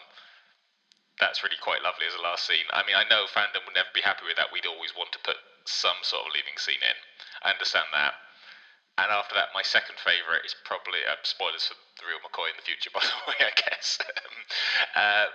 That's 1.17 1.41
really 1.41 1.57
quite 1.57 1.81
lovely 1.81 2.05
as 2.05 2.13
a 2.13 2.21
last 2.21 2.45
scene. 2.45 2.67
I 2.69 2.85
mean, 2.85 2.93
I 2.93 3.07
know 3.09 3.25
fandom 3.25 3.65
would 3.65 3.77
never 3.77 3.89
be 3.93 4.05
happy 4.05 4.25
with 4.27 4.37
that. 4.37 4.53
We'd 4.53 4.69
always 4.69 4.93
want 4.93 5.15
to 5.17 5.21
put 5.25 5.37
some 5.65 5.97
sort 6.05 6.29
of 6.29 6.33
leaving 6.33 6.59
scene 6.61 6.81
in. 6.81 6.97
I 7.41 7.55
understand 7.55 7.89
that. 7.93 8.13
And 8.97 9.13
after 9.13 9.37
that, 9.37 9.53
my 9.53 9.61
second 9.61 10.01
favourite 10.01 10.41
is 10.41 10.57
probably 10.65 11.05
uh, 11.05 11.21
spoilers 11.21 11.69
for 11.69 11.77
the 12.01 12.09
real 12.09 12.21
McCoy 12.21 12.49
in 12.49 12.57
the 12.57 12.65
future, 12.65 12.89
by 12.95 13.05
the 13.05 13.21
way, 13.29 13.39
I 13.45 13.53
guess. 13.53 14.01
Um, 14.17 14.35
uh, 14.95 15.25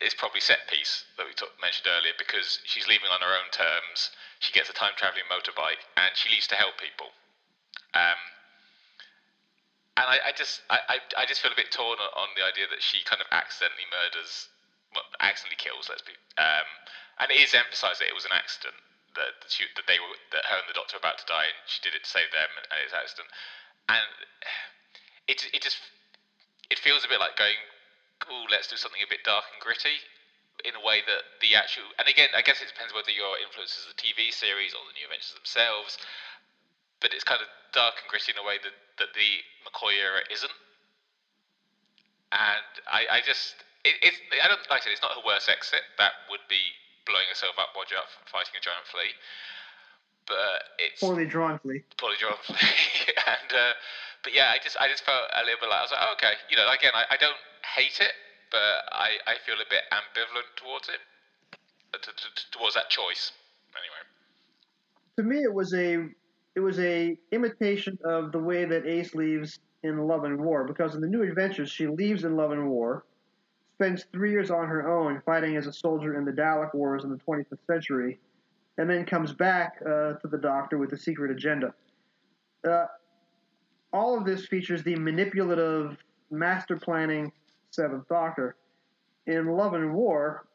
it's 0.00 0.14
probably 0.14 0.40
set 0.40 0.70
piece 0.70 1.04
that 1.18 1.26
we 1.26 1.34
talk, 1.34 1.50
mentioned 1.60 1.90
earlier 1.90 2.14
because 2.18 2.62
she's 2.64 2.86
leaving 2.86 3.10
on 3.10 3.20
her 3.20 3.34
own 3.34 3.50
terms. 3.50 4.14
She 4.38 4.54
gets 4.54 4.70
a 4.70 4.76
time 4.76 4.94
traveling 4.94 5.26
motorbike 5.26 5.82
and 5.98 6.14
she 6.14 6.30
leaves 6.30 6.46
to 6.54 6.56
help 6.56 6.78
people. 6.78 7.10
Um, 7.94 8.20
and 9.98 10.06
I, 10.06 10.30
I 10.30 10.32
just 10.32 10.62
I, 10.70 10.78
I, 10.86 10.96
I 11.18 11.24
just 11.26 11.42
feel 11.42 11.50
a 11.50 11.58
bit 11.58 11.74
torn 11.74 11.98
on, 11.98 12.28
the 12.38 12.46
idea 12.46 12.70
that 12.70 12.78
she 12.78 13.02
kind 13.02 13.18
of 13.18 13.26
accidentally 13.34 13.90
murders, 13.90 14.46
well, 14.94 15.02
accidentally 15.18 15.58
kills. 15.58 15.90
Let's 15.90 16.06
be. 16.06 16.14
Um, 16.38 16.68
and 17.18 17.34
it 17.34 17.42
is 17.42 17.50
emphasised 17.50 17.98
that 17.98 18.06
it 18.06 18.14
was 18.14 18.22
an 18.22 18.36
accident 18.36 18.78
that 19.18 19.50
she, 19.50 19.66
that 19.74 19.90
they 19.90 19.98
were 19.98 20.14
that 20.30 20.46
her 20.46 20.62
and 20.62 20.70
the 20.70 20.78
doctor 20.78 20.94
were 20.94 21.02
about 21.02 21.18
to 21.18 21.26
die, 21.26 21.50
and 21.50 21.58
she 21.66 21.82
did 21.82 21.98
it 21.98 22.06
to 22.06 22.10
save 22.10 22.30
them, 22.30 22.46
and, 22.54 22.66
and 22.70 22.78
it's 22.86 22.94
an 22.94 23.02
accident. 23.02 23.28
And 23.90 24.06
it 25.26 25.42
it 25.50 25.66
just 25.66 25.82
it 26.70 26.78
feels 26.78 27.02
a 27.02 27.10
bit 27.10 27.18
like 27.18 27.34
going, 27.34 27.58
"Ooh, 28.26 28.46
let's 28.50 28.66
do 28.66 28.76
something 28.76 29.02
a 29.02 29.06
bit 29.06 29.22
dark 29.24 29.44
and 29.52 29.60
gritty." 29.62 30.02
In 30.66 30.74
a 30.74 30.82
way 30.82 31.06
that 31.06 31.38
the 31.38 31.54
actual, 31.54 31.86
and 32.02 32.08
again, 32.10 32.34
I 32.34 32.42
guess 32.42 32.58
it 32.60 32.66
depends 32.66 32.90
whether 32.92 33.14
your 33.14 33.38
influence 33.38 33.78
is 33.78 33.86
the 33.86 33.94
TV 33.94 34.34
series 34.34 34.74
or 34.74 34.82
the 34.90 34.98
New 34.98 35.06
Adventures 35.06 35.34
themselves 35.38 35.98
but 37.00 37.14
it's 37.14 37.24
kind 37.24 37.40
of 37.40 37.48
dark 37.72 37.94
and 38.02 38.08
gritty 38.10 38.34
in 38.34 38.38
a 38.38 38.46
way 38.46 38.58
that, 38.62 38.74
that 38.98 39.14
the 39.14 39.30
McCoy 39.62 39.94
era 39.98 40.20
isn't. 40.30 40.52
And 42.34 42.70
I, 42.90 43.18
I 43.18 43.18
just, 43.24 43.54
it, 43.86 43.96
it's, 44.02 44.18
I 44.34 44.50
don't 44.50 44.60
like 44.68 44.82
I 44.82 44.84
said, 44.84 44.92
it's 44.92 45.02
not 45.02 45.14
her 45.16 45.24
worst 45.24 45.48
exit. 45.48 45.80
That 45.96 46.26
would 46.28 46.44
be 46.50 46.60
blowing 47.08 47.24
herself 47.30 47.56
up 47.56 47.72
while 47.72 47.88
fighting 48.28 48.52
a 48.58 48.60
giant 48.60 48.84
flea. 48.84 49.14
But 50.28 50.76
it's 50.76 51.00
Poorly 51.00 51.24
drawn 51.24 51.56
flea. 51.62 51.80
poorly 51.96 52.20
drawn 52.20 52.36
flea. 52.44 52.60
and 53.32 53.50
uh, 53.54 53.72
but 54.20 54.36
yeah, 54.36 54.52
I 54.52 54.60
just, 54.60 54.76
I 54.76 54.90
just 54.92 55.06
felt 55.08 55.24
a 55.32 55.40
little 55.46 55.56
bit 55.62 55.72
like 55.72 55.80
I 55.80 55.84
was 55.88 55.94
like, 55.94 56.04
oh, 56.04 56.12
okay, 56.20 56.34
you 56.52 56.56
know, 56.58 56.68
again, 56.68 56.92
I, 56.92 57.08
I 57.14 57.16
don't 57.16 57.38
hate 57.76 58.00
it, 58.00 58.12
but 58.50 58.58
I, 58.92 59.18
I 59.26 59.34
feel 59.44 59.56
a 59.56 59.68
bit 59.68 59.82
ambivalent 59.92 60.56
towards 60.56 60.88
it, 60.88 61.00
uh, 61.94 61.98
towards 62.52 62.74
that 62.74 62.88
choice. 62.90 63.32
Anyway. 63.72 64.02
To 65.16 65.22
me, 65.22 65.42
it 65.42 65.52
was 65.52 65.74
a 65.74 66.08
it 66.54 66.60
was 66.60 66.78
a 66.80 67.16
imitation 67.30 67.98
of 68.04 68.32
the 68.32 68.38
way 68.38 68.64
that 68.64 68.86
Ace 68.86 69.14
leaves 69.14 69.60
in 69.82 69.98
Love 70.06 70.24
and 70.24 70.40
War 70.40 70.64
because 70.64 70.94
in 70.94 71.00
the 71.00 71.06
New 71.06 71.22
Adventures 71.22 71.70
she 71.70 71.86
leaves 71.86 72.24
in 72.24 72.36
Love 72.36 72.50
and 72.50 72.68
War, 72.68 73.04
spends 73.74 74.06
three 74.12 74.32
years 74.32 74.50
on 74.50 74.66
her 74.66 74.88
own 74.88 75.22
fighting 75.24 75.56
as 75.56 75.66
a 75.68 75.72
soldier 75.72 76.18
in 76.18 76.24
the 76.24 76.32
Dalek 76.32 76.74
Wars 76.74 77.04
in 77.04 77.10
the 77.10 77.16
25th 77.18 77.64
century, 77.66 78.18
and 78.76 78.90
then 78.90 79.04
comes 79.04 79.32
back 79.32 79.80
uh, 79.82 80.14
to 80.14 80.28
the 80.28 80.38
Doctor 80.38 80.78
with 80.78 80.92
a 80.92 80.98
secret 80.98 81.30
agenda. 81.30 81.72
Uh, 82.68 82.86
all 83.92 84.18
of 84.18 84.24
this 84.24 84.46
features 84.46 84.82
the 84.82 84.96
manipulative, 84.96 85.96
master 86.30 86.76
planning 86.76 87.32
Seventh 87.78 88.08
Doctor. 88.08 88.56
In 89.28 89.46
Love 89.46 89.74
and 89.74 89.94
War, 89.94 90.48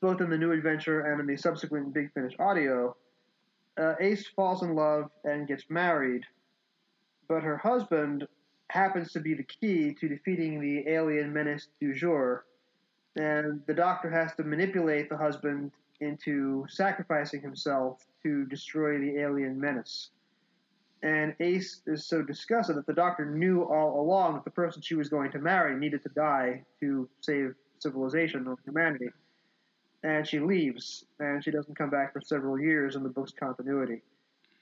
both 0.00 0.20
in 0.20 0.30
the 0.30 0.36
new 0.36 0.50
adventure 0.50 1.02
and 1.02 1.20
in 1.20 1.28
the 1.28 1.36
subsequent 1.36 1.94
Big 1.94 2.12
Finish 2.12 2.34
audio, 2.40 2.96
uh, 3.80 3.94
Ace 4.00 4.26
falls 4.34 4.64
in 4.64 4.74
love 4.74 5.12
and 5.22 5.46
gets 5.46 5.70
married, 5.70 6.24
but 7.28 7.44
her 7.44 7.56
husband 7.56 8.26
happens 8.70 9.12
to 9.12 9.20
be 9.20 9.34
the 9.34 9.44
key 9.44 9.94
to 10.00 10.08
defeating 10.08 10.60
the 10.60 10.90
alien 10.90 11.32
menace 11.32 11.68
du 11.80 11.94
jour, 11.94 12.44
and 13.14 13.62
the 13.68 13.74
doctor 13.74 14.10
has 14.10 14.34
to 14.34 14.42
manipulate 14.42 15.08
the 15.08 15.16
husband 15.16 15.70
into 16.00 16.66
sacrificing 16.68 17.42
himself 17.42 18.04
to 18.24 18.44
destroy 18.46 18.98
the 18.98 19.20
alien 19.20 19.60
menace. 19.60 20.10
And 21.04 21.36
Ace 21.38 21.82
is 21.86 22.06
so 22.06 22.22
disgusted 22.22 22.76
that 22.76 22.86
the 22.86 22.94
doctor 22.94 23.26
knew 23.26 23.62
all 23.62 24.00
along 24.00 24.34
that 24.34 24.44
the 24.44 24.50
person 24.50 24.80
she 24.80 24.94
was 24.94 25.10
going 25.10 25.30
to 25.32 25.38
marry 25.38 25.78
needed 25.78 26.02
to 26.04 26.08
die 26.08 26.64
to 26.80 27.06
save 27.20 27.54
civilization 27.78 28.46
or 28.48 28.56
humanity. 28.64 29.10
And 30.02 30.26
she 30.26 30.40
leaves, 30.40 31.04
and 31.20 31.44
she 31.44 31.50
doesn't 31.50 31.76
come 31.76 31.90
back 31.90 32.14
for 32.14 32.22
several 32.22 32.58
years 32.58 32.96
in 32.96 33.02
the 33.02 33.10
book's 33.10 33.32
continuity. 33.32 34.00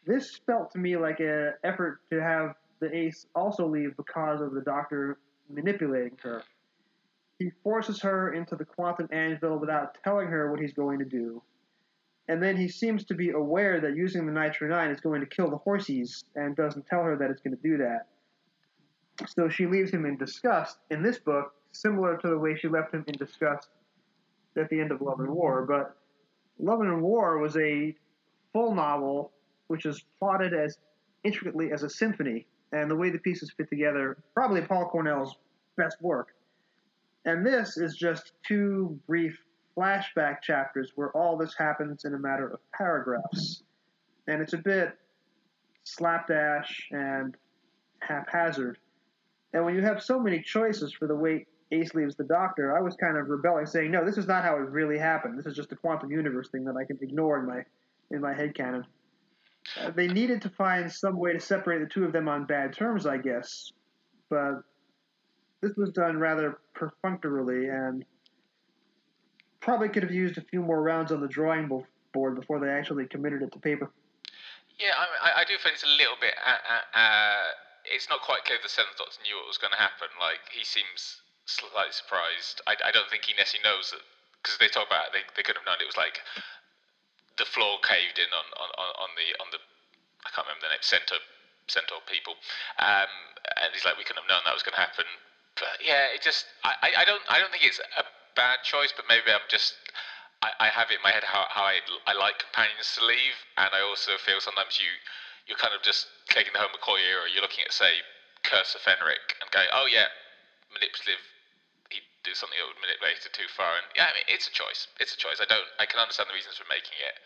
This 0.04 0.40
felt 0.44 0.72
to 0.72 0.78
me 0.78 0.96
like 0.96 1.20
an 1.20 1.52
effort 1.62 2.00
to 2.10 2.20
have 2.20 2.56
the 2.80 2.92
ace 2.92 3.24
also 3.36 3.68
leave 3.68 3.96
because 3.96 4.40
of 4.40 4.52
the 4.52 4.62
doctor 4.62 5.18
manipulating 5.48 6.18
her. 6.24 6.42
He 7.38 7.52
forces 7.62 8.00
her 8.02 8.34
into 8.34 8.56
the 8.56 8.64
quantum 8.64 9.08
anvil 9.12 9.58
without 9.58 9.96
telling 10.02 10.26
her 10.26 10.50
what 10.50 10.58
he's 10.58 10.72
going 10.72 10.98
to 10.98 11.04
do. 11.04 11.40
And 12.28 12.42
then 12.42 12.56
he 12.56 12.68
seems 12.68 13.04
to 13.06 13.14
be 13.14 13.30
aware 13.30 13.80
that 13.80 13.96
using 13.96 14.26
the 14.26 14.32
Nitro 14.32 14.68
9 14.68 14.90
is 14.90 15.00
going 15.00 15.20
to 15.20 15.26
kill 15.26 15.50
the 15.50 15.58
horsies 15.58 16.24
and 16.36 16.54
doesn't 16.54 16.86
tell 16.86 17.02
her 17.02 17.16
that 17.16 17.30
it's 17.30 17.40
going 17.40 17.56
to 17.56 17.62
do 17.62 17.76
that. 17.78 18.06
So 19.28 19.48
she 19.48 19.66
leaves 19.66 19.90
him 19.90 20.06
in 20.06 20.16
disgust 20.16 20.78
in 20.90 21.02
this 21.02 21.18
book, 21.18 21.52
similar 21.72 22.16
to 22.18 22.28
the 22.28 22.38
way 22.38 22.56
she 22.56 22.68
left 22.68 22.94
him 22.94 23.04
in 23.06 23.14
disgust 23.14 23.68
at 24.56 24.68
the 24.68 24.80
end 24.80 24.92
of 24.92 25.00
Love 25.00 25.20
and 25.20 25.30
War. 25.30 25.66
But 25.66 25.96
Love 26.58 26.80
and 26.80 27.02
War 27.02 27.38
was 27.38 27.56
a 27.56 27.94
full 28.52 28.74
novel 28.74 29.32
which 29.66 29.86
is 29.86 30.04
plotted 30.18 30.52
as 30.52 30.78
intricately 31.24 31.72
as 31.72 31.82
a 31.82 31.90
symphony, 31.90 32.46
and 32.72 32.90
the 32.90 32.96
way 32.96 33.10
the 33.10 33.18
pieces 33.18 33.50
fit 33.56 33.68
together, 33.70 34.18
probably 34.34 34.60
Paul 34.60 34.88
Cornell's 34.90 35.36
best 35.76 35.96
work. 36.02 36.28
And 37.24 37.46
this 37.46 37.76
is 37.76 37.96
just 37.96 38.32
two 38.46 38.98
brief 39.06 39.38
flashback 39.76 40.42
chapters 40.42 40.92
where 40.94 41.10
all 41.16 41.36
this 41.36 41.54
happens 41.56 42.04
in 42.04 42.14
a 42.14 42.18
matter 42.18 42.48
of 42.48 42.60
paragraphs. 42.72 43.62
And 44.26 44.40
it's 44.40 44.52
a 44.52 44.58
bit 44.58 44.96
slapdash 45.84 46.88
and 46.90 47.36
haphazard. 48.00 48.78
And 49.52 49.64
when 49.64 49.74
you 49.74 49.82
have 49.82 50.02
so 50.02 50.18
many 50.18 50.40
choices 50.40 50.92
for 50.92 51.06
the 51.06 51.16
way 51.16 51.46
Ace 51.72 51.94
leaves 51.94 52.16
the 52.16 52.24
Doctor, 52.24 52.76
I 52.76 52.80
was 52.80 52.94
kind 52.96 53.16
of 53.16 53.28
rebelling, 53.28 53.66
saying, 53.66 53.90
"No, 53.90 54.04
this 54.04 54.18
is 54.18 54.26
not 54.26 54.44
how 54.44 54.56
it 54.56 54.68
really 54.70 54.98
happened. 54.98 55.38
This 55.38 55.46
is 55.46 55.56
just 55.56 55.72
a 55.72 55.76
quantum 55.76 56.10
universe 56.10 56.50
thing 56.50 56.64
that 56.64 56.76
I 56.76 56.84
can 56.84 56.98
ignore 57.00 57.38
in 57.38 57.46
my 57.46 57.64
in 58.10 58.20
my 58.20 58.34
head 58.34 58.54
canon." 58.54 58.86
Uh, 59.80 59.90
they 59.90 60.08
needed 60.08 60.42
to 60.42 60.50
find 60.50 60.90
some 60.90 61.16
way 61.16 61.32
to 61.32 61.40
separate 61.40 61.78
the 61.78 61.86
two 61.86 62.04
of 62.04 62.12
them 62.12 62.28
on 62.28 62.44
bad 62.44 62.72
terms, 62.72 63.06
I 63.06 63.16
guess, 63.16 63.72
but 64.28 64.62
this 65.60 65.76
was 65.76 65.90
done 65.92 66.18
rather 66.18 66.58
perfunctorily 66.74 67.68
and 67.68 68.04
probably 69.62 69.88
could 69.88 70.02
have 70.02 70.12
used 70.12 70.36
a 70.36 70.42
few 70.42 70.60
more 70.60 70.82
rounds 70.82 71.10
on 71.14 71.22
the 71.22 71.30
drawing 71.30 71.70
board 72.12 72.34
before 72.34 72.58
they 72.58 72.68
actually 72.68 73.06
committed 73.06 73.40
it 73.40 73.52
to 73.54 73.58
paper. 73.58 73.88
Yeah, 74.76 74.92
I, 74.98 75.42
I 75.42 75.44
do 75.46 75.54
think 75.62 75.78
it's 75.78 75.86
a 75.86 75.94
little 75.96 76.18
bit. 76.18 76.34
Uh, 76.42 76.58
uh, 76.58 76.98
uh, 76.98 77.46
it's 77.86 78.10
not 78.10 78.20
quite 78.26 78.42
clear 78.44 78.58
the 78.58 78.68
Seventh 78.68 78.98
Doctor 78.98 79.22
knew 79.22 79.38
what 79.38 79.46
was 79.46 79.62
going 79.62 79.70
to 79.70 79.78
happen. 79.78 80.10
Like 80.18 80.42
he 80.50 80.66
seems 80.66 81.22
slightly 81.46 81.94
surprised. 81.94 82.58
I, 82.66 82.74
I 82.82 82.90
don't 82.90 83.06
think 83.06 83.24
he 83.24 83.38
necessarily 83.38 83.62
knows 83.62 83.94
that 83.94 84.02
because 84.42 84.58
they 84.58 84.66
talk 84.66 84.90
about 84.90 85.10
it, 85.10 85.12
they 85.14 85.24
they 85.38 85.46
could 85.46 85.54
have 85.54 85.62
known 85.62 85.78
it 85.78 85.86
was 85.86 85.98
like 85.98 86.18
the 87.38 87.46
floor 87.46 87.78
caved 87.86 88.18
in 88.18 88.28
on, 88.34 88.46
on, 88.58 88.68
on 88.98 89.10
the 89.14 89.28
on 89.38 89.48
the 89.54 89.62
I 90.26 90.34
can't 90.34 90.46
remember 90.46 90.66
the 90.66 90.74
name 90.74 90.82
centaur 90.82 91.22
centaur 91.70 92.02
people, 92.10 92.34
um, 92.82 93.10
and 93.62 93.70
he's 93.70 93.86
like 93.86 93.94
we 93.94 94.02
couldn't 94.02 94.26
have 94.26 94.30
known 94.30 94.42
that 94.42 94.54
was 94.56 94.66
going 94.66 94.74
to 94.74 94.82
happen. 94.82 95.06
But 95.54 95.78
yeah, 95.78 96.10
it 96.10 96.26
just 96.26 96.50
I, 96.66 97.02
I 97.02 97.04
don't 97.06 97.22
I 97.30 97.38
don't 97.38 97.54
think 97.54 97.62
it's 97.62 97.78
a 97.78 98.02
bad 98.34 98.62
choice, 98.62 98.92
but 98.94 99.04
maybe 99.08 99.30
I'm 99.30 99.44
just 99.48 99.74
I, 100.42 100.50
I 100.58 100.68
have 100.74 100.90
it 100.90 100.98
in 100.98 101.04
my 101.06 101.14
head 101.14 101.22
how, 101.22 101.46
how 101.48 101.62
I, 101.62 101.78
I 102.10 102.18
like 102.18 102.42
companions 102.42 102.98
to 102.98 103.06
leave, 103.06 103.38
and 103.56 103.70
I 103.70 103.80
also 103.86 104.18
feel 104.18 104.42
sometimes 104.42 104.82
you 104.82 104.90
you're 105.46 105.58
kind 105.58 105.74
of 105.74 105.82
just 105.82 106.06
taking 106.30 106.54
the 106.54 106.62
home 106.62 106.70
McCoy 106.70 107.02
or 107.18 107.26
You're 107.26 107.42
looking 107.42 107.66
at 107.66 107.74
say 107.74 107.98
Curse 108.46 108.78
of 108.78 108.82
Fenric 108.82 109.38
and 109.42 109.50
going, 109.50 109.66
oh 109.74 109.90
yeah, 109.90 110.06
manipulative. 110.70 111.18
He'd 111.90 112.06
do 112.22 112.34
something 112.34 112.56
that 112.58 112.66
would 112.66 112.78
manipulate 112.78 113.22
it 113.22 113.34
too 113.34 113.50
far, 113.50 113.78
and 113.78 113.86
yeah, 113.94 114.10
I 114.10 114.12
mean 114.18 114.26
it's 114.26 114.50
a 114.50 114.54
choice. 114.54 114.90
It's 114.98 115.14
a 115.14 115.20
choice. 115.20 115.38
I 115.38 115.46
don't 115.46 115.66
I 115.78 115.86
can 115.86 116.02
understand 116.02 116.26
the 116.26 116.36
reasons 116.36 116.58
for 116.58 116.66
making 116.66 116.98
it. 116.98 117.16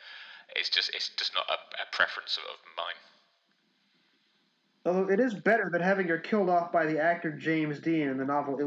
It's 0.53 0.69
just 0.69 0.93
it's 0.93 1.09
just 1.17 1.33
not 1.33 1.49
a, 1.49 1.59
a 1.81 1.87
preference 1.93 2.37
of 2.37 2.61
mine. 2.77 3.01
Although 4.87 5.11
it 5.11 5.19
is 5.19 5.35
better 5.35 5.69
than 5.73 5.83
having 5.83 6.07
her 6.09 6.19
killed 6.19 6.49
off 6.49 6.71
by 6.71 6.87
the 6.87 7.01
actor 7.01 7.33
James 7.33 7.81
Dean 7.81 8.09
in 8.09 8.19
the 8.19 8.25
novel 8.25 8.61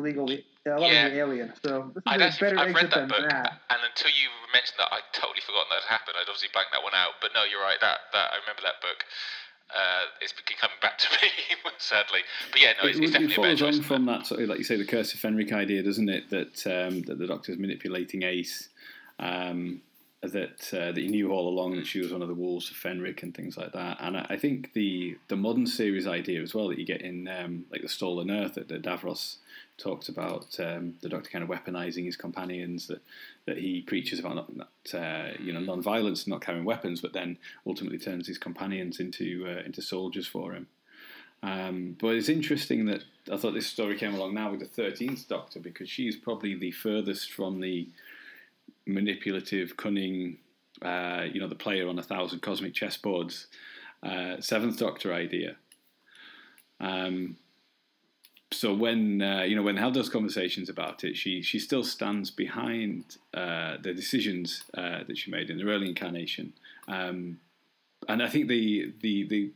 Illegally 0.78 0.98
uh, 0.98 1.02
Yeah. 1.04 1.10
the 1.10 1.20
Alien. 1.20 1.54
So 1.64 1.92
this 1.96 2.02
is 2.02 2.04
I'd 2.06 2.22
a 2.22 2.26
actually, 2.26 2.46
better 2.54 2.60
I've 2.60 2.76
read 2.76 2.92
that 2.92 2.96
than 2.96 3.08
book, 3.10 3.30
that. 3.30 3.62
and 3.70 3.80
until 3.88 4.12
you 4.12 4.28
mentioned 4.54 4.78
that, 4.80 4.90
I'd 4.94 5.08
totally 5.14 5.42
forgotten 5.42 5.70
that 5.72 5.82
had 5.88 5.90
happened. 5.98 6.16
I'd 6.18 6.30
obviously 6.30 6.50
blanked 6.54 6.72
that 6.74 6.84
one 6.84 6.94
out. 6.96 7.18
But 7.22 7.32
no, 7.34 7.44
you're 7.46 7.62
right. 7.62 7.78
That 7.82 8.00
that 8.14 8.34
I 8.34 8.38
remember 8.44 8.62
that 8.64 8.82
book. 8.82 9.06
Uh, 9.70 10.06
it's 10.20 10.34
been 10.34 10.46
coming 10.60 10.76
back 10.82 10.98
to 11.04 11.08
me, 11.22 11.30
sadly. 11.78 12.22
But 12.52 12.60
yeah, 12.62 12.74
no, 12.82 12.90
it's, 12.90 12.98
it, 12.98 13.04
it's 13.04 13.12
it 13.12 13.14
definitely 13.30 13.34
a 13.34 13.36
follows 13.36 13.60
better 13.62 13.78
on 13.78 13.84
from 13.84 14.06
that, 14.08 14.26
sort 14.26 14.42
of, 14.42 14.50
like 14.50 14.58
you 14.58 14.64
say, 14.64 14.78
the 14.78 14.86
curse 14.86 15.14
of 15.14 15.20
Fenric 15.20 15.54
idea, 15.54 15.84
doesn't 15.84 16.10
it? 16.10 16.30
That 16.32 16.58
um, 16.66 17.02
that 17.04 17.20
the 17.20 17.28
Doctor's 17.28 17.60
manipulating 17.60 18.24
Ace, 18.24 18.70
um, 19.20 19.82
that 20.24 20.68
uh, 20.74 20.92
that 20.92 20.98
he 20.98 21.08
knew 21.08 21.32
all 21.32 21.48
along 21.48 21.76
that 21.76 21.86
she 21.86 22.00
was 22.00 22.12
one 22.12 22.24
of 22.24 22.28
the 22.28 22.34
wolves 22.34 22.72
of 22.72 22.78
Fenric 22.78 23.22
and 23.22 23.36
things 23.36 23.58
like 23.58 23.72
that. 23.74 23.98
And 24.00 24.18
I, 24.18 24.26
I 24.32 24.38
think 24.38 24.74
the 24.74 25.18
the 25.28 25.36
modern 25.36 25.68
series 25.68 26.08
idea 26.08 26.42
as 26.42 26.56
well 26.56 26.68
that 26.70 26.80
you 26.80 26.86
get 26.86 27.02
in 27.02 27.28
um, 27.28 27.66
like 27.72 27.84
the 27.84 27.90
Stolen 27.90 28.32
Earth 28.32 28.56
that, 28.56 28.70
that 28.70 28.82
Davros 28.82 29.36
talked 29.80 30.10
about, 30.10 30.60
um, 30.60 30.96
the 31.02 31.10
Doctor 31.10 31.30
kind 31.30 31.44
of 31.44 31.50
weaponizing 31.50 32.06
his 32.06 32.16
companions, 32.16 32.88
that 32.88 33.02
that 33.46 33.58
he 33.58 33.82
preaches 33.82 34.20
about 34.20 34.36
not, 34.36 34.56
not 34.56 34.70
uh, 34.94 35.30
you 35.40 35.54
know 35.54 35.60
non-violence, 35.60 36.28
not 36.28 36.42
carrying 36.42 36.66
weapons, 36.66 37.02
but 37.02 37.14
then 37.14 37.38
ultimately 37.66 37.98
turns 37.98 38.28
his 38.28 38.38
companions 38.38 39.00
into 39.00 39.46
uh, 39.48 39.64
into 39.66 39.82
soldiers 39.82 40.28
for 40.28 40.54
him. 40.54 40.68
Um, 41.42 41.96
but 42.00 42.16
it's 42.16 42.30
interesting 42.30 42.86
that 42.86 43.04
I 43.32 43.38
thought 43.38 43.54
this 43.54 43.68
story 43.68 43.98
came 43.98 44.14
along 44.14 44.34
now 44.34 44.52
with 44.52 44.60
the 44.60 44.66
Thirteenth 44.66 45.28
Doctor 45.28 45.60
because 45.60 45.90
she's 45.90 46.16
probably 46.16 46.56
the 46.56 46.72
furthest 46.72 47.32
from 47.32 47.62
the 47.62 47.88
manipulative, 48.86 49.78
cunning, 49.78 50.38
uh, 50.82 51.26
you 51.32 51.40
know, 51.40 51.48
the 51.48 51.56
player 51.56 51.88
on 51.88 51.98
a 51.98 52.04
thousand 52.04 52.42
cosmic 52.42 52.74
chessboards, 52.74 53.46
uh, 54.04 54.42
Seventh 54.42 54.78
Doctor 54.78 55.14
idea. 55.14 55.56
Um, 56.80 57.38
so 58.52 58.74
when 58.74 59.22
uh, 59.22 59.44
you 59.44 59.56
know 59.56 59.62
when 59.62 59.78
have 59.78 59.94
those 59.94 60.10
conversations 60.10 60.70
about 60.70 61.04
it, 61.04 61.16
she 61.16 61.42
she 61.42 61.60
still 61.60 61.84
stands 61.84 62.32
behind 62.32 63.18
uh, 63.34 63.78
the 63.82 63.94
decisions 63.94 64.64
uh, 64.74 65.04
that 65.08 65.18
she 65.18 65.30
made 65.30 65.50
in 65.50 65.58
the 65.58 65.66
early 65.66 65.90
incarnation, 65.90 66.54
um, 66.88 67.40
and 68.08 68.24
I 68.24 68.30
think 68.30 68.48
the 68.48 68.94
the 69.02 69.28
the 69.28 69.52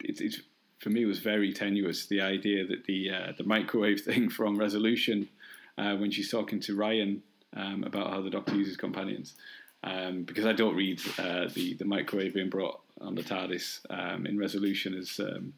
it's, 0.00 0.20
it's 0.20 0.40
for 0.78 0.90
me 0.90 1.04
was 1.06 1.18
very 1.18 1.52
tenuous 1.52 2.06
the 2.06 2.20
idea 2.20 2.64
that 2.66 2.84
the 2.84 3.10
uh, 3.10 3.32
the 3.36 3.44
microwave 3.44 4.00
thing 4.08 4.28
from 4.28 4.56
Resolution 4.56 5.28
uh, 5.76 5.96
when 5.96 6.10
she's 6.10 6.30
talking 6.30 6.60
to 6.60 6.76
Ryan 6.76 7.22
um, 7.56 7.82
about 7.84 8.10
how 8.10 8.20
the 8.20 8.30
Doctor 8.30 8.54
uses 8.54 8.76
companions. 8.76 9.34
Um, 9.82 10.22
because 10.22 10.46
I 10.46 10.52
don't 10.52 10.76
read 10.76 11.00
uh, 11.18 11.48
the 11.52 11.74
the 11.74 11.84
microwave 11.84 12.34
being 12.34 12.48
brought 12.48 12.80
on 13.00 13.16
the 13.16 13.22
TARDIS 13.22 13.80
um, 13.90 14.24
in 14.24 14.38
Resolution 14.38 14.94
as 14.94 15.18
um, 15.18 15.52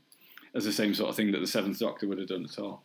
as 0.57 0.65
the 0.65 0.73
same 0.73 0.95
sort 0.95 1.11
of 1.11 1.17
thing 1.17 1.31
that 1.33 1.41
the 1.41 1.47
Seventh 1.47 1.79
Doctor 1.79 2.09
would 2.09 2.19
have 2.19 2.29
done 2.29 2.45
at 2.45 2.59
all. 2.59 2.83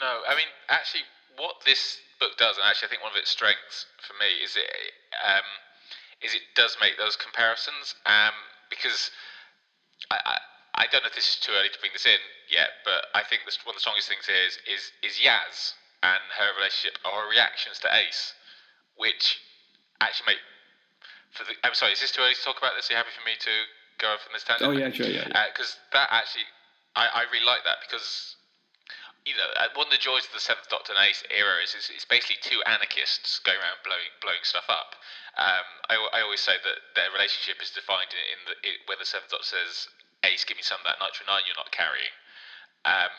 No, 0.00 0.22
I 0.26 0.34
mean, 0.34 0.46
actually, 0.70 1.02
what 1.36 1.56
this 1.66 1.98
book 2.18 2.38
does, 2.38 2.56
and 2.56 2.66
actually, 2.66 2.86
I 2.86 2.90
think 2.90 3.02
one 3.02 3.12
of 3.12 3.18
its 3.18 3.30
strengths 3.30 3.86
for 4.06 4.14
me 4.14 4.42
is 4.42 4.56
it 4.56 4.70
um, 5.26 5.46
is 6.22 6.34
it 6.34 6.42
does 6.54 6.76
make 6.80 6.98
those 6.98 7.14
comparisons. 7.14 7.94
Um, 8.06 8.34
because 8.70 9.10
I, 10.10 10.18
I 10.24 10.38
I 10.74 10.84
don't 10.90 11.02
know 11.02 11.10
if 11.10 11.14
this 11.14 11.34
is 11.34 11.38
too 11.38 11.52
early 11.54 11.70
to 11.70 11.78
bring 11.78 11.92
this 11.94 12.06
in 12.06 12.18
yet, 12.50 12.82
but 12.84 13.14
I 13.14 13.22
think 13.22 13.42
this, 13.46 13.58
one 13.62 13.74
of 13.74 13.78
the 13.78 13.86
strongest 13.86 14.08
things 14.08 14.26
here 14.26 14.42
is 14.42 14.58
is 14.66 14.90
is 15.02 15.22
Yaz 15.22 15.74
and 16.02 16.22
her 16.38 16.50
relationship 16.58 16.98
or 17.06 17.22
her 17.22 17.30
reactions 17.30 17.78
to 17.86 17.88
Ace, 17.94 18.34
which 18.98 19.38
actually 20.02 20.34
make 20.34 20.42
for 21.32 21.44
the. 21.44 21.56
I'm 21.64 21.74
sorry, 21.74 21.92
is 21.92 22.00
this 22.00 22.12
too 22.12 22.22
early 22.22 22.34
to 22.34 22.44
talk 22.44 22.58
about 22.58 22.76
this? 22.76 22.88
Are 22.88 22.94
you 22.94 23.00
happy 23.00 23.14
for 23.16 23.24
me 23.24 23.36
to 23.36 23.54
go 23.98 24.12
off 24.12 24.24
on 24.28 24.32
this 24.32 24.44
tangent? 24.44 24.68
Oh 24.68 24.76
yeah, 24.76 24.92
sure, 24.92 25.08
yeah. 25.08 25.28
yeah. 25.28 25.48
because 25.52 25.76
that 25.92 26.08
actually 26.12 26.46
I, 26.96 27.24
I 27.24 27.32
really 27.32 27.46
like 27.46 27.64
that 27.64 27.80
because 27.84 28.36
you 29.22 29.38
know, 29.38 29.46
uh, 29.54 29.70
one 29.78 29.86
of 29.86 29.94
the 29.94 30.02
joys 30.02 30.26
of 30.26 30.34
the 30.34 30.42
Seventh 30.42 30.66
Doctor 30.66 30.90
and 30.90 31.02
Ace 31.06 31.22
era 31.30 31.62
is, 31.62 31.78
is 31.78 31.86
it's 31.94 32.06
basically 32.06 32.42
two 32.42 32.58
anarchists 32.66 33.38
going 33.46 33.58
around 33.58 33.78
blowing 33.86 34.10
blowing 34.18 34.42
stuff 34.42 34.66
up. 34.66 34.98
Um, 35.38 35.66
I, 35.88 35.94
I 36.18 36.26
always 36.26 36.42
say 36.42 36.58
that 36.58 36.78
their 36.98 37.08
relationship 37.14 37.62
is 37.62 37.70
defined 37.70 38.10
in, 38.10 38.24
in 38.34 38.40
the 38.50 38.54
it, 38.66 38.82
where 38.90 38.98
the 38.98 39.06
Seventh 39.06 39.30
Doctor 39.30 39.46
says, 39.46 39.86
"Ace, 40.26 40.42
give 40.42 40.58
me 40.58 40.66
some 40.66 40.82
of 40.82 40.86
that 40.90 40.98
nitro 40.98 41.22
nine 41.30 41.46
you're 41.46 41.58
not 41.58 41.70
carrying," 41.70 42.12
um, 42.82 43.14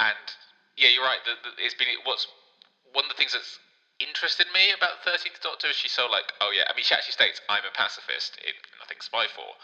and 0.00 0.24
yeah, 0.80 0.88
you're 0.88 1.04
right. 1.04 1.20
The, 1.28 1.36
the, 1.44 1.52
it's 1.60 1.76
been 1.76 1.92
what's 2.08 2.24
one 2.96 3.04
of 3.04 3.12
the 3.12 3.20
things 3.20 3.36
that's 3.36 3.60
interested 4.00 4.48
me 4.52 4.72
about 4.72 5.04
Thirteenth 5.04 5.40
Doctor 5.44 5.68
is 5.68 5.76
she's 5.76 5.92
so 5.92 6.08
like, 6.08 6.32
oh 6.40 6.50
yeah. 6.50 6.64
I 6.68 6.74
mean, 6.74 6.84
she 6.84 6.96
actually 6.96 7.16
states, 7.16 7.40
"I'm 7.48 7.64
a 7.64 7.72
pacifist." 7.76 8.40
In 8.42 8.56
I 8.80 8.88
think 8.88 9.04
Spyfall, 9.04 9.54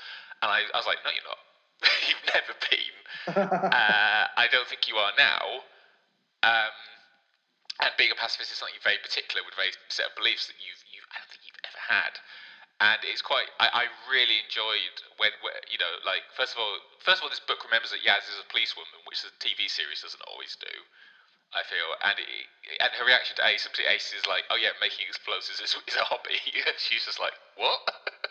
and 0.43 0.49
I, 0.53 0.69
I 0.71 0.77
was 0.77 0.87
like, 0.87 1.01
no, 1.05 1.11
you're 1.11 1.27
not. 1.27 1.43
You've 2.09 2.27
never 2.33 2.55
been. 2.69 2.97
uh, 3.69 4.25
I 4.33 4.49
don't 4.53 4.69
think 4.69 4.89
you 4.89 4.97
are 4.97 5.13
now. 5.17 5.65
Um, 6.45 6.73
and 7.81 7.93
being 8.01 8.13
a 8.13 8.17
pacifist 8.17 8.53
is 8.53 8.57
something 8.57 8.81
very 8.81 9.01
particular 9.05 9.45
with 9.45 9.53
a 9.53 9.61
very 9.61 9.73
set 9.93 10.09
of 10.09 10.17
beliefs 10.17 10.49
that 10.49 10.57
you've, 10.57 10.81
you 10.89 11.05
I 11.13 11.21
don't 11.21 11.29
think 11.29 11.45
you've 11.45 11.65
ever 11.69 11.83
had. 11.85 12.15
And 12.77 13.01
it's 13.09 13.25
quite. 13.25 13.49
I, 13.57 13.85
I 13.89 13.93
really 14.09 14.41
enjoyed 14.45 14.97
when, 15.17 15.33
when, 15.41 15.57
you 15.73 15.81
know, 15.81 15.97
like 16.05 16.25
first 16.37 16.53
of 16.53 16.61
all, 16.61 16.77
first 17.01 17.21
of 17.21 17.29
all, 17.29 17.33
this 17.33 17.41
book 17.41 17.65
remembers 17.65 17.93
that 17.93 18.05
Yaz 18.05 18.29
is 18.29 18.37
a 18.37 18.49
policewoman, 18.53 19.01
which 19.09 19.25
the 19.25 19.33
TV 19.41 19.69
series 19.69 20.05
doesn't 20.05 20.21
always 20.29 20.57
do. 20.61 20.73
I 21.57 21.65
feel, 21.65 21.97
and 22.05 22.21
it, 22.21 22.29
and 22.85 22.93
her 23.01 23.09
reaction 23.09 23.33
to 23.41 23.47
Ace, 23.49 23.65
simply 23.65 23.89
Ace 23.89 24.13
is 24.13 24.29
like, 24.29 24.45
"Oh 24.53 24.61
yeah, 24.61 24.77
making 24.77 25.09
explosives 25.09 25.57
is, 25.57 25.73
is 25.89 25.97
a 25.97 26.05
hobby." 26.05 26.37
she's 26.77 27.09
just 27.09 27.17
like, 27.17 27.33
"What? 27.57 27.81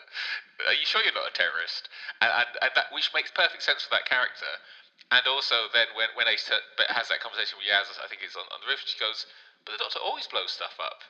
Are 0.70 0.78
you 0.78 0.86
sure 0.86 1.02
you're 1.02 1.10
not 1.10 1.26
a 1.26 1.34
terrorist?" 1.34 1.90
And, 2.22 2.30
and, 2.30 2.50
and 2.62 2.72
that 2.78 2.94
which 2.94 3.10
makes 3.10 3.34
perfect 3.34 3.66
sense 3.66 3.82
for 3.82 3.90
that 3.98 4.06
character. 4.06 4.62
And 5.10 5.26
also, 5.26 5.66
then 5.74 5.90
when 5.98 6.14
when 6.14 6.30
Ace 6.30 6.46
has 6.46 7.10
that 7.10 7.18
conversation 7.18 7.58
with 7.58 7.66
Yaz, 7.66 7.90
I 7.98 8.06
think 8.06 8.22
it's 8.22 8.38
on, 8.38 8.46
on 8.54 8.62
the 8.62 8.70
roof, 8.70 8.86
she 8.86 8.98
goes, 8.98 9.26
"But 9.66 9.74
the 9.74 9.82
Doctor 9.82 9.98
always 9.98 10.30
blows 10.30 10.54
stuff 10.54 10.78
up," 10.78 11.02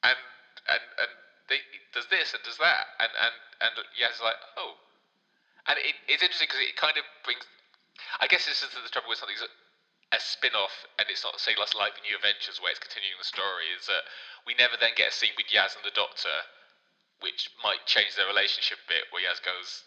and 0.00 0.16
and 0.64 0.80
and 0.96 1.12
they, 1.52 1.60
does 1.92 2.08
this 2.08 2.32
and 2.32 2.40
does 2.40 2.56
that, 2.56 2.88
and 2.96 3.12
and 3.20 3.36
and 3.60 3.76
Yaz 4.00 4.16
is 4.16 4.24
like, 4.24 4.40
"Oh," 4.56 4.80
and 5.68 5.76
it, 5.76 5.92
it's 6.08 6.24
interesting 6.24 6.48
because 6.48 6.64
it 6.64 6.76
kind 6.80 6.96
of 6.96 7.04
brings. 7.20 7.44
I 8.16 8.26
guess 8.32 8.48
this 8.48 8.64
is 8.64 8.72
the 8.72 8.88
trouble 8.88 9.12
with 9.12 9.20
something 9.20 9.36
a 10.10 10.18
spin-off 10.18 10.86
and 10.98 11.06
it's 11.06 11.22
not 11.22 11.38
say 11.38 11.54
like 11.54 11.94
the 11.94 12.02
new 12.02 12.18
Adventures 12.18 12.58
where 12.58 12.74
it's 12.74 12.82
continuing 12.82 13.14
the 13.18 13.26
story 13.26 13.70
is 13.70 13.86
that 13.86 14.02
we 14.42 14.58
never 14.58 14.74
then 14.74 14.90
get 14.98 15.14
a 15.14 15.14
scene 15.14 15.34
with 15.38 15.46
Yaz 15.46 15.78
and 15.78 15.86
the 15.86 15.94
Doctor 15.94 16.50
which 17.22 17.52
might 17.62 17.86
change 17.86 18.18
their 18.18 18.26
relationship 18.26 18.82
a 18.82 18.88
bit 18.90 19.04
where 19.14 19.22
Yaz 19.22 19.38
goes 19.38 19.86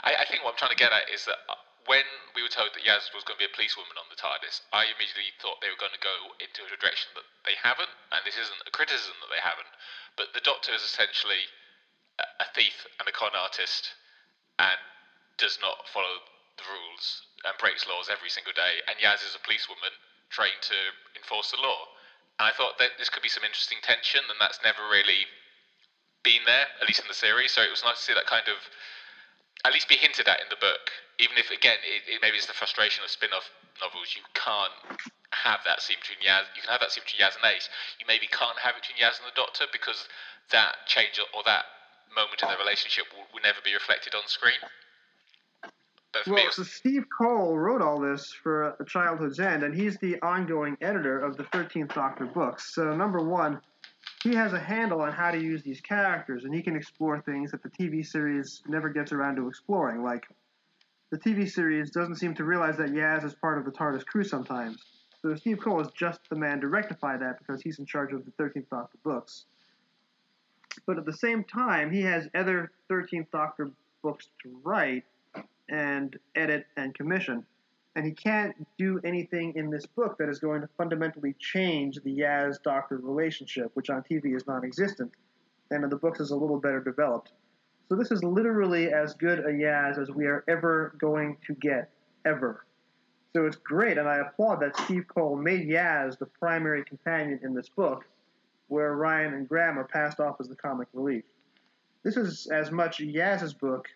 I, 0.00 0.24
I, 0.24 0.24
think 0.24 0.40
what 0.40 0.56
I'm 0.56 0.60
trying 0.60 0.72
to 0.72 0.80
get 0.80 0.96
at 0.96 1.12
is 1.12 1.28
that 1.28 1.44
uh, 1.44 1.60
when 1.84 2.04
we 2.32 2.40
were 2.40 2.52
told 2.52 2.72
that 2.72 2.88
Yaz 2.88 3.12
was 3.12 3.24
going 3.24 3.36
to 3.36 3.44
be 3.44 3.50
a 3.50 3.52
policewoman 3.52 4.00
on 4.00 4.08
the 4.08 4.16
TARDIS, 4.16 4.64
I 4.72 4.88
immediately 4.88 5.28
thought 5.40 5.60
they 5.60 5.68
were 5.68 5.80
going 5.80 5.92
to 5.92 6.00
go 6.00 6.32
into 6.40 6.64
a 6.64 6.72
direction 6.80 7.12
that 7.16 7.28
they 7.44 7.56
haven't, 7.60 7.92
and 8.12 8.24
this 8.24 8.40
isn't 8.40 8.64
a 8.64 8.72
criticism 8.72 9.16
that 9.20 9.28
they 9.28 9.44
haven't, 9.44 9.68
but 10.16 10.32
the 10.32 10.40
Doctor 10.40 10.72
is 10.72 10.80
essentially 10.80 11.52
a 12.20 12.48
thief 12.52 12.84
and 13.00 13.08
a 13.08 13.12
con 13.12 13.32
artist 13.32 13.96
and 14.60 14.80
does 15.40 15.56
not 15.60 15.88
follow 15.88 16.20
the 16.60 16.68
rules 16.68 17.24
and 17.48 17.56
breaks 17.56 17.88
laws 17.88 18.12
every 18.12 18.28
single 18.28 18.52
day, 18.52 18.84
and 18.84 19.00
Yaz 19.00 19.24
is 19.24 19.32
a 19.32 19.42
policewoman 19.42 19.96
trained 20.28 20.60
to 20.60 20.78
enforce 21.16 21.50
the 21.50 21.60
law. 21.60 21.88
And 22.38 22.48
I 22.48 22.52
thought 22.52 22.76
that 22.80 22.96
this 23.00 23.08
could 23.08 23.24
be 23.24 23.32
some 23.32 23.44
interesting 23.44 23.80
tension, 23.80 24.20
and 24.28 24.38
that's 24.40 24.60
never 24.64 24.84
really 24.88 25.28
been 26.22 26.44
there, 26.44 26.68
at 26.80 26.88
least 26.88 27.00
in 27.00 27.08
the 27.08 27.16
series. 27.16 27.52
So 27.52 27.64
it 27.64 27.72
was 27.72 27.84
nice 27.84 28.00
to 28.00 28.04
see 28.12 28.16
that 28.16 28.28
kind 28.28 28.48
of 28.48 28.60
at 29.64 29.72
least 29.72 29.88
be 29.88 29.96
hinted 29.96 30.28
at 30.28 30.40
in 30.40 30.48
the 30.48 30.60
book, 30.60 30.88
even 31.20 31.36
if 31.36 31.52
again 31.52 31.76
it, 31.84 32.08
it, 32.08 32.18
maybe 32.24 32.40
it's 32.40 32.48
the 32.48 32.56
frustration 32.56 33.04
of 33.04 33.12
spin-off 33.12 33.44
novels. 33.80 34.16
You 34.16 34.24
can't 34.32 34.72
have 35.36 35.60
that 35.68 35.84
scene 35.84 36.00
between 36.00 36.24
Yaz. 36.24 36.48
You 36.56 36.64
can 36.64 36.72
have 36.72 36.80
that 36.80 36.92
scene 36.92 37.04
between 37.04 37.20
Yaz 37.20 37.36
and 37.36 37.44
Ace. 37.44 37.68
You 38.00 38.08
maybe 38.08 38.28
can't 38.28 38.56
have 38.60 38.76
it 38.76 38.84
between 38.84 39.00
Yaz 39.00 39.20
and 39.20 39.28
the 39.28 39.36
Doctor 39.36 39.68
because 39.68 40.08
that 40.48 40.88
change 40.88 41.20
or 41.20 41.44
that 41.44 41.68
moment 42.16 42.40
in 42.40 42.48
their 42.48 42.58
relationship 42.58 43.04
will, 43.12 43.28
will 43.32 43.44
never 43.44 43.60
be 43.60 43.76
reflected 43.76 44.16
on 44.16 44.24
screen. 44.26 44.58
Well, 46.26 46.50
so 46.50 46.64
Steve 46.64 47.04
Cole 47.16 47.56
wrote 47.56 47.80
all 47.80 48.00
this 48.00 48.32
for 48.32 48.74
A 48.80 48.84
Childhood's 48.84 49.38
End, 49.38 49.62
and 49.62 49.74
he's 49.74 49.96
the 49.98 50.20
ongoing 50.22 50.76
editor 50.80 51.20
of 51.20 51.36
the 51.36 51.44
13th 51.44 51.94
Doctor 51.94 52.26
books. 52.26 52.74
So, 52.74 52.96
number 52.96 53.20
one, 53.20 53.60
he 54.24 54.34
has 54.34 54.52
a 54.52 54.58
handle 54.58 55.02
on 55.02 55.12
how 55.12 55.30
to 55.30 55.38
use 55.38 55.62
these 55.62 55.80
characters, 55.80 56.44
and 56.44 56.52
he 56.52 56.62
can 56.62 56.74
explore 56.74 57.20
things 57.20 57.52
that 57.52 57.62
the 57.62 57.70
TV 57.70 58.04
series 58.04 58.62
never 58.66 58.88
gets 58.88 59.12
around 59.12 59.36
to 59.36 59.46
exploring. 59.46 60.02
Like, 60.02 60.26
the 61.10 61.18
TV 61.18 61.48
series 61.48 61.90
doesn't 61.90 62.16
seem 62.16 62.34
to 62.34 62.44
realize 62.44 62.76
that 62.78 62.90
Yaz 62.90 63.24
is 63.24 63.34
part 63.34 63.58
of 63.58 63.64
the 63.64 63.70
TARDIS 63.70 64.04
crew 64.04 64.24
sometimes. 64.24 64.82
So, 65.22 65.34
Steve 65.36 65.60
Cole 65.60 65.80
is 65.80 65.88
just 65.96 66.20
the 66.28 66.36
man 66.36 66.60
to 66.60 66.66
rectify 66.66 67.18
that 67.18 67.38
because 67.38 67.62
he's 67.62 67.78
in 67.78 67.86
charge 67.86 68.12
of 68.12 68.24
the 68.24 68.32
13th 68.32 68.68
Doctor 68.68 68.98
books. 69.04 69.44
But 70.86 70.98
at 70.98 71.04
the 71.04 71.12
same 71.12 71.44
time, 71.44 71.92
he 71.92 72.02
has 72.02 72.28
other 72.34 72.72
13th 72.90 73.30
Doctor 73.30 73.70
books 74.02 74.28
to 74.42 74.60
write 74.64 75.04
and 75.70 76.18
edit 76.34 76.66
and 76.76 76.94
commission. 76.94 77.46
And 77.96 78.04
he 78.04 78.12
can't 78.12 78.54
do 78.78 79.00
anything 79.02 79.54
in 79.56 79.70
this 79.70 79.86
book 79.86 80.16
that 80.18 80.28
is 80.28 80.38
going 80.38 80.60
to 80.60 80.68
fundamentally 80.76 81.34
change 81.38 81.98
the 82.04 82.18
Yaz 82.18 82.62
Doctor 82.62 82.98
relationship, 82.98 83.70
which 83.74 83.90
on 83.90 84.02
TV 84.02 84.36
is 84.36 84.46
non 84.46 84.64
existent, 84.64 85.12
and 85.70 85.82
in 85.82 85.90
the 85.90 85.96
books 85.96 86.20
is 86.20 86.30
a 86.30 86.36
little 86.36 86.60
better 86.60 86.80
developed. 86.80 87.32
So 87.88 87.96
this 87.96 88.12
is 88.12 88.22
literally 88.22 88.92
as 88.92 89.14
good 89.14 89.40
a 89.40 89.48
Yaz 89.48 89.98
as 89.98 90.10
we 90.10 90.26
are 90.26 90.44
ever 90.46 90.94
going 90.98 91.36
to 91.46 91.54
get, 91.54 91.90
ever. 92.24 92.64
So 93.32 93.46
it's 93.46 93.56
great, 93.56 93.98
and 93.98 94.08
I 94.08 94.18
applaud 94.18 94.60
that 94.60 94.76
Steve 94.76 95.06
Cole 95.08 95.36
made 95.36 95.68
Yaz 95.68 96.18
the 96.18 96.26
primary 96.26 96.84
companion 96.84 97.40
in 97.42 97.54
this 97.54 97.68
book, 97.68 98.04
where 98.68 98.94
Ryan 98.94 99.34
and 99.34 99.48
Graham 99.48 99.78
are 99.78 99.84
passed 99.84 100.20
off 100.20 100.36
as 100.40 100.48
the 100.48 100.54
comic 100.54 100.86
relief. 100.92 101.24
This 102.04 102.16
is 102.16 102.46
as 102.52 102.70
much 102.70 102.98
Yaz's 102.98 103.52
book 103.52 103.88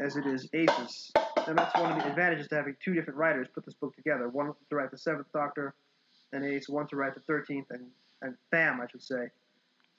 as 0.00 0.16
it 0.16 0.26
is 0.26 0.48
Ace's. 0.52 1.12
And 1.46 1.56
that's 1.56 1.74
one 1.78 1.90
of 1.92 2.02
the 2.02 2.08
advantages 2.08 2.48
to 2.48 2.56
having 2.56 2.76
two 2.82 2.94
different 2.94 3.18
writers 3.18 3.48
put 3.54 3.64
this 3.64 3.74
book 3.74 3.94
together. 3.96 4.28
One 4.28 4.52
to 4.70 4.76
write 4.76 4.90
the 4.90 4.98
Seventh 4.98 5.26
Doctor 5.32 5.74
and 6.32 6.44
Ace, 6.44 6.68
one 6.68 6.86
to 6.88 6.96
write 6.96 7.14
the 7.14 7.20
Thirteenth 7.20 7.66
and 7.70 7.86
and 8.22 8.34
Fam, 8.50 8.80
I 8.80 8.86
should 8.90 9.02
say. 9.02 9.28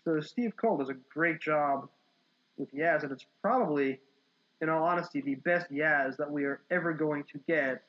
So 0.04 0.20
Steve 0.20 0.54
Cole 0.58 0.78
does 0.78 0.89
a 0.89 0.95
great 1.14 1.39
job 1.39 1.89
with 2.58 2.74
Yaz, 2.74 3.04
and 3.04 3.12
it's 3.12 3.26
probably, 3.41 4.00
in 4.62 4.70
all 4.70 4.84
honesty, 4.84 5.22
the 5.22 5.36
best 5.36 5.72
Yaz 5.72 6.18
that 6.18 6.30
we 6.30 6.43
are 6.43 6.62
ever 6.72 6.93
going 6.93 7.24
to 7.32 7.39
get 7.47 7.84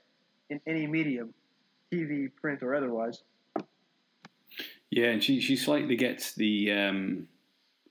in 0.51 0.61
any 0.67 0.87
medium, 0.87 1.33
TV, 1.93 2.31
print, 2.41 2.63
or 2.63 2.75
otherwise. 2.75 3.23
Yeah, 4.91 5.07
and 5.07 5.23
she 5.23 5.41
she 5.41 5.57
slightly 5.57 5.97
gets 5.97 6.35
the 6.35 6.73
um, 6.73 7.29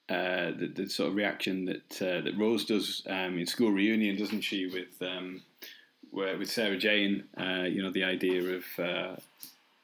uh, 0.09 0.51
the, 0.57 0.71
the, 0.75 0.89
sort 0.89 1.09
of 1.09 1.15
reaction 1.15 1.65
that 1.65 2.01
uh, 2.01 2.21
that 2.21 2.37
Rose 2.37 2.65
does 2.65 3.03
um, 3.07 3.37
in 3.37 3.45
School 3.45 3.71
Reunion, 3.71 4.17
doesn't 4.17 4.41
she? 4.41 4.67
With 4.67 5.01
um, 5.07 5.41
where, 6.11 6.37
with 6.37 6.49
Sarah 6.49 6.77
Jane, 6.77 7.25
uh, 7.39 7.63
you 7.63 7.83
know, 7.83 7.91
the 7.91 8.03
idea 8.03 8.41
of 8.55 8.63
uh, 8.79 9.15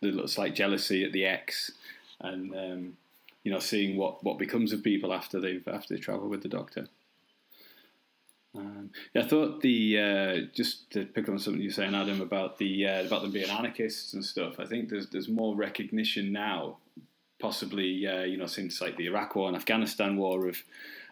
the 0.01 0.11
little 0.11 0.27
slight 0.27 0.55
jealousy 0.55 1.03
at 1.03 1.11
the 1.11 1.25
ex, 1.25 1.71
and 2.19 2.55
um, 2.55 2.97
you 3.43 3.51
know, 3.51 3.59
seeing 3.59 3.97
what, 3.97 4.23
what 4.23 4.39
becomes 4.39 4.73
of 4.73 4.83
people 4.83 5.13
after 5.13 5.39
they've 5.39 5.67
after 5.67 5.93
they 5.93 5.99
travel 5.99 6.27
with 6.27 6.41
the 6.41 6.49
Doctor. 6.49 6.87
Um, 8.57 8.91
yeah, 9.13 9.23
I 9.23 9.27
thought 9.27 9.61
the 9.61 9.99
uh, 9.99 10.35
just 10.55 10.89
to 10.91 11.05
pick 11.05 11.29
on 11.29 11.37
something 11.37 11.61
you're 11.61 11.71
saying, 11.71 11.93
Adam, 11.93 12.21
about 12.21 12.57
the 12.57 12.87
uh, 12.87 13.05
about 13.05 13.21
them 13.21 13.31
being 13.31 13.49
anarchists 13.49 14.13
and 14.13 14.23
stuff. 14.23 14.59
I 14.59 14.65
think 14.65 14.89
there's 14.89 15.07
there's 15.09 15.29
more 15.29 15.55
recognition 15.55 16.31
now 16.31 16.77
possibly 17.39 18.07
uh, 18.07 18.23
you 18.23 18.37
know 18.37 18.47
since 18.47 18.81
like 18.81 18.97
the 18.97 19.07
Iraq 19.07 19.35
War 19.35 19.47
and 19.47 19.57
Afghanistan 19.57 20.17
War 20.17 20.47
of 20.47 20.57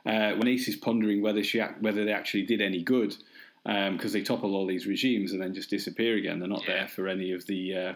uh, 0.05 0.33
when 0.33 0.47
Ace 0.47 0.67
is 0.67 0.75
pondering 0.75 1.21
whether 1.21 1.43
she 1.43 1.59
whether 1.59 2.05
they 2.05 2.13
actually 2.13 2.43
did 2.43 2.61
any 2.61 2.83
good 2.83 3.15
because 3.63 4.05
um, 4.05 4.11
they 4.11 4.21
topple 4.21 4.55
all 4.55 4.67
these 4.67 4.87
regimes 4.87 5.31
and 5.31 5.41
then 5.41 5.53
just 5.53 5.69
disappear 5.69 6.17
again. 6.17 6.39
They're 6.39 6.49
not 6.49 6.67
yeah. 6.67 6.79
there 6.79 6.87
for 6.87 7.07
any 7.07 7.31
of 7.31 7.45
the 7.47 7.75
uh, 7.75 7.93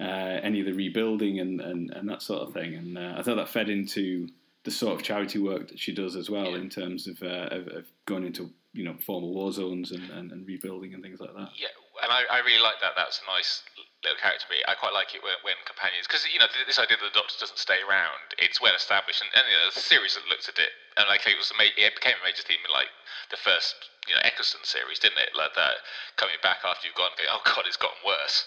uh, 0.00 0.40
any 0.42 0.60
of 0.60 0.66
the 0.66 0.72
rebuilding 0.72 1.40
and, 1.40 1.60
and, 1.60 1.90
and 1.90 2.08
that 2.08 2.22
sort 2.22 2.46
of 2.46 2.54
thing. 2.54 2.74
And 2.74 2.98
uh, 2.98 3.14
I 3.16 3.22
thought 3.22 3.36
that 3.36 3.48
fed 3.48 3.68
into 3.68 4.28
the 4.64 4.70
sort 4.70 4.94
of 4.94 5.02
charity 5.02 5.38
work 5.38 5.68
that 5.68 5.78
she 5.78 5.92
does 5.92 6.14
as 6.14 6.30
well 6.30 6.50
yeah. 6.50 6.58
in 6.58 6.68
terms 6.68 7.06
of, 7.06 7.22
uh, 7.22 7.48
of, 7.50 7.68
of 7.68 7.86
going 8.06 8.24
into 8.24 8.50
you 8.72 8.84
know 8.84 8.94
former 9.04 9.26
war 9.26 9.50
zones 9.50 9.92
and, 9.92 10.08
and, 10.10 10.30
and 10.30 10.46
rebuilding 10.46 10.94
and 10.94 11.02
things 11.02 11.20
like 11.20 11.34
that. 11.34 11.48
Yeah, 11.56 11.68
and 12.02 12.12
I, 12.12 12.22
I 12.30 12.38
really 12.40 12.62
like 12.62 12.80
that. 12.80 12.92
That's 12.96 13.20
a 13.26 13.30
nice 13.36 13.62
little 14.06 14.18
character 14.18 14.46
beat. 14.46 14.62
I 14.70 14.78
quite 14.78 14.94
like 14.94 15.10
it 15.14 15.22
when, 15.26 15.34
when 15.42 15.58
companions, 15.66 16.06
because 16.06 16.22
you 16.30 16.38
know 16.38 16.46
this 16.66 16.78
idea 16.78 16.98
that 16.98 17.08
the 17.10 17.18
Doctor 17.18 17.34
doesn't 17.42 17.58
stay 17.58 17.82
around. 17.82 18.38
It's 18.38 18.62
well 18.62 18.74
established, 18.74 19.22
and, 19.22 19.30
and 19.34 19.44
you 19.50 19.58
know, 19.58 19.70
the 19.74 19.82
series 19.82 20.14
that 20.14 20.26
looked 20.30 20.46
at 20.46 20.58
it, 20.58 20.70
and 20.94 21.10
like 21.10 21.26
it 21.26 21.34
was, 21.34 21.50
a 21.50 21.56
it 21.58 21.98
became 21.98 22.18
a 22.18 22.24
major 22.26 22.46
theme 22.46 22.62
in 22.62 22.70
like 22.70 22.90
the 23.34 23.40
first 23.40 23.74
you 24.06 24.14
know 24.14 24.22
Eccleston 24.22 24.62
series, 24.62 25.02
didn't 25.02 25.18
it? 25.18 25.34
Like 25.34 25.54
that 25.58 25.82
coming 26.14 26.38
back 26.40 26.62
after 26.62 26.86
you've 26.86 26.98
gone, 26.98 27.14
oh 27.16 27.42
god, 27.42 27.66
it's 27.66 27.80
gotten 27.80 27.98
worse. 28.06 28.46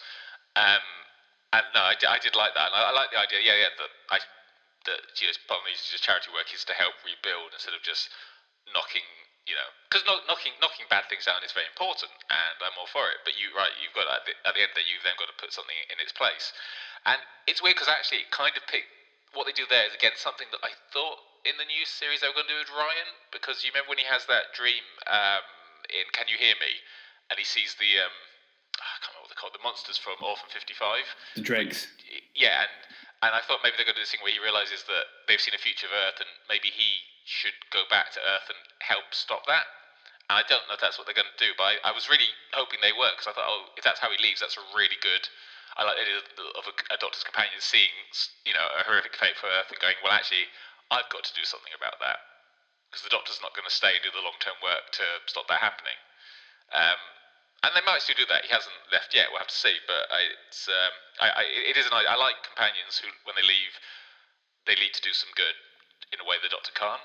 Um, 0.55 0.83
and 1.51 1.67
no, 1.75 1.83
I, 1.83 1.95
I 1.99 2.19
did 2.23 2.35
like 2.35 2.55
that. 2.55 2.71
And 2.71 2.75
I, 2.75 2.91
I 2.91 2.93
like 2.95 3.11
the 3.11 3.19
idea. 3.19 3.43
Yeah, 3.43 3.59
yeah. 3.59 3.71
That 3.75 3.91
I 4.07 4.17
that 4.87 4.99
you 5.19 5.27
know, 5.27 5.35
part 5.51 5.61
of 5.61 5.65
me 5.67 5.75
just 5.75 6.03
charity 6.03 6.31
work 6.31 6.47
is 6.55 6.63
to 6.65 6.73
help 6.73 6.95
rebuild 7.03 7.51
instead 7.53 7.75
of 7.75 7.83
just 7.83 8.07
knocking 8.71 9.05
you 9.49 9.57
know, 9.57 9.69
because 9.89 10.05
knocking 10.05 10.53
knocking 10.61 10.85
bad 10.87 11.09
things 11.09 11.25
down 11.25 11.41
is 11.41 11.53
very 11.53 11.65
important, 11.69 12.13
and 12.29 12.55
I'm 12.61 12.77
all 12.77 12.89
for 12.89 13.09
it. 13.09 13.21
But 13.25 13.37
you 13.37 13.49
right, 13.57 13.73
you've 13.81 13.95
got 13.97 14.05
at 14.05 14.23
the, 14.29 14.33
at 14.45 14.53
the 14.53 14.61
end 14.61 14.73
that 14.77 14.85
you've 14.85 15.01
then 15.01 15.17
got 15.17 15.29
to 15.29 15.37
put 15.41 15.49
something 15.53 15.77
in 15.89 15.97
its 15.97 16.13
place, 16.13 16.53
and 17.09 17.17
it's 17.49 17.61
weird 17.61 17.77
because 17.77 17.89
actually 17.89 18.25
it 18.25 18.29
kind 18.29 18.53
of 18.53 18.63
pick 18.69 18.85
what 19.33 19.47
they 19.47 19.55
do 19.55 19.65
there 19.71 19.87
is 19.87 19.95
again 19.95 20.13
something 20.19 20.47
that 20.51 20.61
I 20.61 20.75
thought 20.91 21.23
in 21.47 21.57
the 21.57 21.65
new 21.65 21.87
series 21.87 22.21
they 22.21 22.29
were 22.29 22.37
going 22.37 22.51
to 22.51 22.53
do 22.53 22.61
with 22.61 22.69
Ryan 22.69 23.09
because 23.33 23.65
you 23.65 23.73
remember 23.73 23.95
when 23.95 24.01
he 24.01 24.05
has 24.05 24.27
that 24.29 24.53
dream 24.53 24.83
um, 25.09 25.41
in 25.89 26.05
Can 26.13 26.29
You 26.29 26.37
Hear 26.37 26.53
Me, 26.61 26.77
and 27.33 27.39
he 27.41 27.47
sees 27.47 27.73
the 27.81 27.97
um, 27.97 28.13
I 28.77 28.97
can't 29.01 29.13
remember 29.13 29.25
what 29.25 29.29
they're 29.33 29.41
called, 29.41 29.57
the 29.57 29.65
monsters 29.65 29.97
from 29.97 30.17
Orphan 30.21 30.49
55. 30.53 31.05
The 31.37 31.45
dregs. 31.45 31.89
Yeah, 32.33 32.65
and 32.65 32.73
and 33.21 33.31
I 33.37 33.41
thought 33.45 33.61
maybe 33.61 33.77
they're 33.77 33.85
going 33.85 33.97
to 33.97 34.01
do 34.01 34.05
this 34.05 34.13
thing 34.13 34.25
where 34.25 34.33
he 34.33 34.41
realizes 34.41 34.81
that 34.89 35.05
they've 35.29 35.41
seen 35.41 35.53
a 35.53 35.61
future 35.61 35.85
of 35.85 35.93
Earth, 35.93 36.17
and 36.21 36.29
maybe 36.49 36.73
he 36.73 37.05
should 37.25 37.55
go 37.71 37.83
back 37.89 38.11
to 38.13 38.19
Earth 38.19 38.49
and 38.49 38.59
help 38.81 39.13
stop 39.13 39.45
that. 39.47 39.65
And 40.29 40.39
I 40.39 40.43
don't 40.47 40.63
know 40.67 40.79
if 40.79 40.83
that's 40.83 40.95
what 40.95 41.05
they're 41.05 41.17
going 41.17 41.29
to 41.29 41.43
do, 41.43 41.51
but 41.59 41.75
I, 41.75 41.91
I 41.91 41.91
was 41.91 42.07
really 42.07 42.31
hoping 42.55 42.79
they 42.79 42.95
were 42.95 43.11
because 43.11 43.27
I 43.27 43.35
thought, 43.35 43.51
oh, 43.51 43.71
if 43.75 43.83
that's 43.83 43.99
how 43.99 44.09
he 44.09 44.19
leaves, 44.21 44.39
that's 44.39 44.55
really 44.71 44.97
good. 45.03 45.27
I 45.75 45.83
like 45.87 45.99
the 45.99 46.07
idea 46.07 46.19
of 46.55 46.65
a, 46.67 46.75
a 46.95 46.97
doctor's 46.99 47.23
companion 47.23 47.59
seeing, 47.63 47.91
you 48.43 48.51
know, 48.51 48.63
a 48.75 48.83
horrific 48.83 49.15
fate 49.15 49.39
for 49.39 49.47
Earth 49.47 49.71
and 49.71 49.79
going, 49.79 49.95
well, 50.03 50.11
actually, 50.11 50.47
I've 50.91 51.07
got 51.07 51.23
to 51.23 51.35
do 51.35 51.47
something 51.47 51.71
about 51.75 51.99
that 52.03 52.19
because 52.91 53.07
the 53.07 53.11
doctor's 53.11 53.39
not 53.39 53.55
going 53.55 53.67
to 53.67 53.71
stay 53.71 53.95
and 53.95 54.03
do 54.03 54.11
the 54.11 54.23
long-term 54.23 54.59
work 54.59 54.91
to 54.99 55.05
stop 55.31 55.47
that 55.47 55.63
happening. 55.63 55.95
Um, 56.75 56.99
and 57.63 57.71
they 57.77 57.85
might 57.87 58.03
still 58.03 58.19
do 58.19 58.27
that. 58.27 58.43
He 58.43 58.51
hasn't 58.51 58.75
left 58.91 59.13
yet. 59.15 59.29
We'll 59.31 59.43
have 59.43 59.51
to 59.51 59.63
see. 59.63 59.77
But 59.85 60.09
I, 60.09 60.27
it's 60.49 60.67
um, 60.67 60.93
I, 61.21 61.27
I, 61.29 61.43
it 61.71 61.77
is 61.77 61.85
an 61.85 61.93
I 61.93 62.17
like 62.17 62.41
companions 62.41 62.97
who, 62.99 63.07
when 63.23 63.37
they 63.37 63.45
leave, 63.45 63.73
they 64.65 64.75
lead 64.75 64.91
to 64.97 65.05
do 65.05 65.13
some 65.13 65.29
good 65.37 65.55
in 66.11 66.19
a 66.19 66.27
way 66.27 66.41
the 66.41 66.51
Doctor 66.51 66.73
can't. 66.73 67.03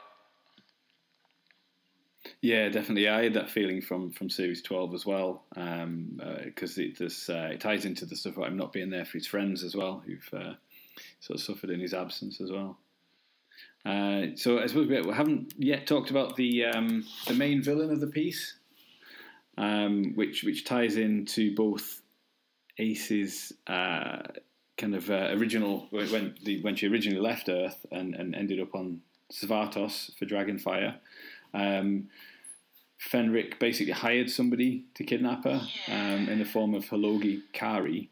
Yeah, 2.41 2.68
definitely. 2.68 3.09
I 3.09 3.24
had 3.24 3.35
that 3.35 3.51
feeling 3.51 3.81
from 3.81 4.11
from 4.11 4.31
series 4.31 4.62
twelve 4.62 4.95
as 4.95 5.05
well, 5.05 5.45
because 5.51 5.79
um, 5.83 6.20
uh, 6.22 6.83
it 6.83 6.99
this 6.99 7.29
uh, 7.29 7.51
it 7.53 7.61
ties 7.61 7.85
into 7.85 8.07
the 8.07 8.16
stuff 8.16 8.37
about 8.37 8.49
him 8.49 8.57
not 8.57 8.72
being 8.72 8.91
there 8.91 9.05
for 9.05 9.18
his 9.18 9.27
friends 9.27 9.62
as 9.64 9.74
well, 9.74 10.03
who've 10.07 10.31
uh, 10.33 10.55
sort 11.20 11.39
of 11.39 11.41
suffered 11.41 11.70
in 11.70 11.81
his 11.81 11.95
absence 11.95 12.41
as 12.41 12.51
well. 12.51 12.79
Uh, 13.85 14.35
so 14.35 14.59
I 14.59 14.66
suppose 14.66 14.89
we 14.89 15.12
haven't 15.12 15.55
yet 15.59 15.87
talked 15.87 16.11
about 16.11 16.37
the 16.37 16.64
um, 16.64 17.05
the 17.27 17.35
main 17.35 17.62
villain 17.62 17.91
of 17.91 18.01
the 18.01 18.07
piece, 18.09 18.55
um, 19.57 20.12
which 20.14 20.43
which 20.43 20.64
ties 20.64 20.97
into 20.97 21.55
both 21.55 22.03
Ace's 22.79 23.53
uh, 23.66 24.22
kind 24.77 24.95
of 24.95 25.09
uh, 25.09 25.29
original 25.33 25.87
when 25.91 26.35
the, 26.43 26.61
when 26.62 26.74
she 26.77 26.89
originally 26.89 27.20
left 27.20 27.49
Earth 27.49 27.87
and, 27.93 28.14
and 28.14 28.35
ended 28.35 28.61
up 28.61 28.74
on 28.74 29.01
Svartos 29.33 30.16
for 30.18 30.27
Dragonfire. 30.27 30.97
Um, 31.57 32.09
Fenric 33.01 33.59
basically 33.59 33.93
hired 33.93 34.31
somebody 34.31 34.85
to 34.95 35.05
kidnap 35.05 35.45
her 35.45 35.61
um, 35.89 36.29
in 36.29 36.39
the 36.39 36.45
form 36.45 36.75
of 36.75 36.87
Hologi 36.87 37.43
Kari, 37.53 38.11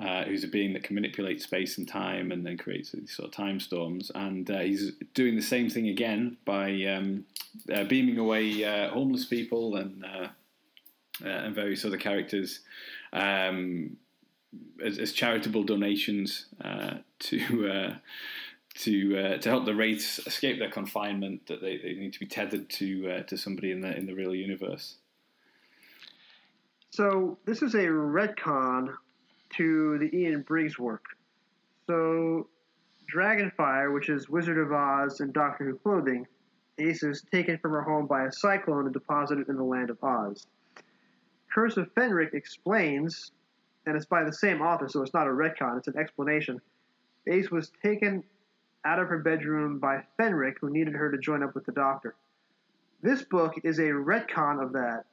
uh, 0.00 0.24
who's 0.24 0.44
a 0.44 0.48
being 0.48 0.72
that 0.72 0.84
can 0.84 0.94
manipulate 0.94 1.42
space 1.42 1.76
and 1.76 1.86
time 1.86 2.30
and 2.30 2.46
then 2.46 2.56
creates 2.56 2.92
these 2.92 3.14
sort 3.14 3.28
of 3.28 3.34
time 3.34 3.58
storms. 3.60 4.10
And 4.14 4.50
uh, 4.50 4.60
he's 4.60 4.92
doing 5.14 5.36
the 5.36 5.42
same 5.42 5.68
thing 5.68 5.88
again 5.88 6.36
by 6.44 6.84
um, 6.84 7.24
uh, 7.72 7.84
beaming 7.84 8.18
away 8.18 8.64
uh, 8.64 8.90
homeless 8.90 9.24
people 9.24 9.76
and 9.76 10.04
uh, 10.04 10.28
uh, 11.24 11.28
and 11.28 11.52
various 11.52 11.84
other 11.84 11.96
characters 11.96 12.60
um, 13.12 13.96
as, 14.84 14.98
as, 14.98 15.12
charitable 15.12 15.64
donations 15.64 16.46
to. 17.18 17.98
To 18.78 19.18
uh, 19.18 19.38
to 19.38 19.48
help 19.48 19.64
the 19.64 19.74
wraiths 19.74 20.18
escape 20.26 20.58
their 20.58 20.70
confinement, 20.70 21.46
that 21.46 21.60
they, 21.60 21.78
they 21.78 21.94
need 21.94 22.12
to 22.12 22.20
be 22.20 22.26
tethered 22.26 22.68
to 22.70 23.10
uh, 23.10 23.22
to 23.24 23.36
somebody 23.36 23.70
in 23.70 23.80
the 23.80 23.96
in 23.96 24.06
the 24.06 24.14
real 24.14 24.34
universe. 24.34 24.96
So 26.90 27.38
this 27.44 27.62
is 27.62 27.74
a 27.74 27.86
retcon 27.86 28.94
to 29.56 29.98
the 29.98 30.14
Ian 30.16 30.42
Briggs 30.42 30.78
work. 30.78 31.04
So, 31.86 32.48
Dragonfire, 33.12 33.94
which 33.94 34.08
is 34.08 34.28
Wizard 34.28 34.58
of 34.58 34.72
Oz 34.72 35.20
and 35.20 35.32
Doctor 35.32 35.64
Who 35.64 35.76
clothing, 35.76 36.26
Ace 36.78 37.02
is 37.02 37.24
taken 37.32 37.58
from 37.58 37.72
her 37.72 37.82
home 37.82 38.06
by 38.06 38.24
a 38.24 38.32
cyclone 38.32 38.84
and 38.84 38.92
deposited 38.92 39.48
in 39.48 39.56
the 39.56 39.64
land 39.64 39.90
of 39.90 40.02
Oz. 40.02 40.46
Curse 41.52 41.76
of 41.78 41.92
Fenric 41.94 42.34
explains, 42.34 43.32
and 43.86 43.96
it's 43.96 44.06
by 44.06 44.22
the 44.22 44.32
same 44.32 44.60
author, 44.60 44.88
so 44.88 45.02
it's 45.02 45.14
not 45.14 45.26
a 45.26 45.30
retcon, 45.30 45.78
it's 45.78 45.88
an 45.88 45.96
explanation. 45.96 46.60
Ace 47.26 47.50
was 47.50 47.72
taken 47.82 48.22
out 48.84 48.98
of 48.98 49.08
her 49.08 49.18
bedroom 49.18 49.78
by 49.78 50.02
Fenric, 50.18 50.54
who 50.60 50.70
needed 50.70 50.94
her 50.94 51.10
to 51.10 51.18
join 51.18 51.42
up 51.42 51.54
with 51.54 51.66
the 51.66 51.72
Doctor. 51.72 52.14
This 53.02 53.22
book 53.22 53.54
is 53.64 53.78
a 53.78 53.90
retcon 53.90 54.62
of 54.62 54.72
that. 54.72 55.04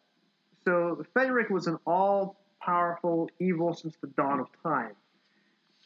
So 0.63 1.03
Fenric 1.15 1.51
was 1.51 1.67
an 1.67 1.77
all 1.85 2.37
powerful 2.61 3.29
evil 3.39 3.73
since 3.73 3.95
the 4.01 4.07
dawn 4.07 4.39
of 4.39 4.47
time. 4.63 4.93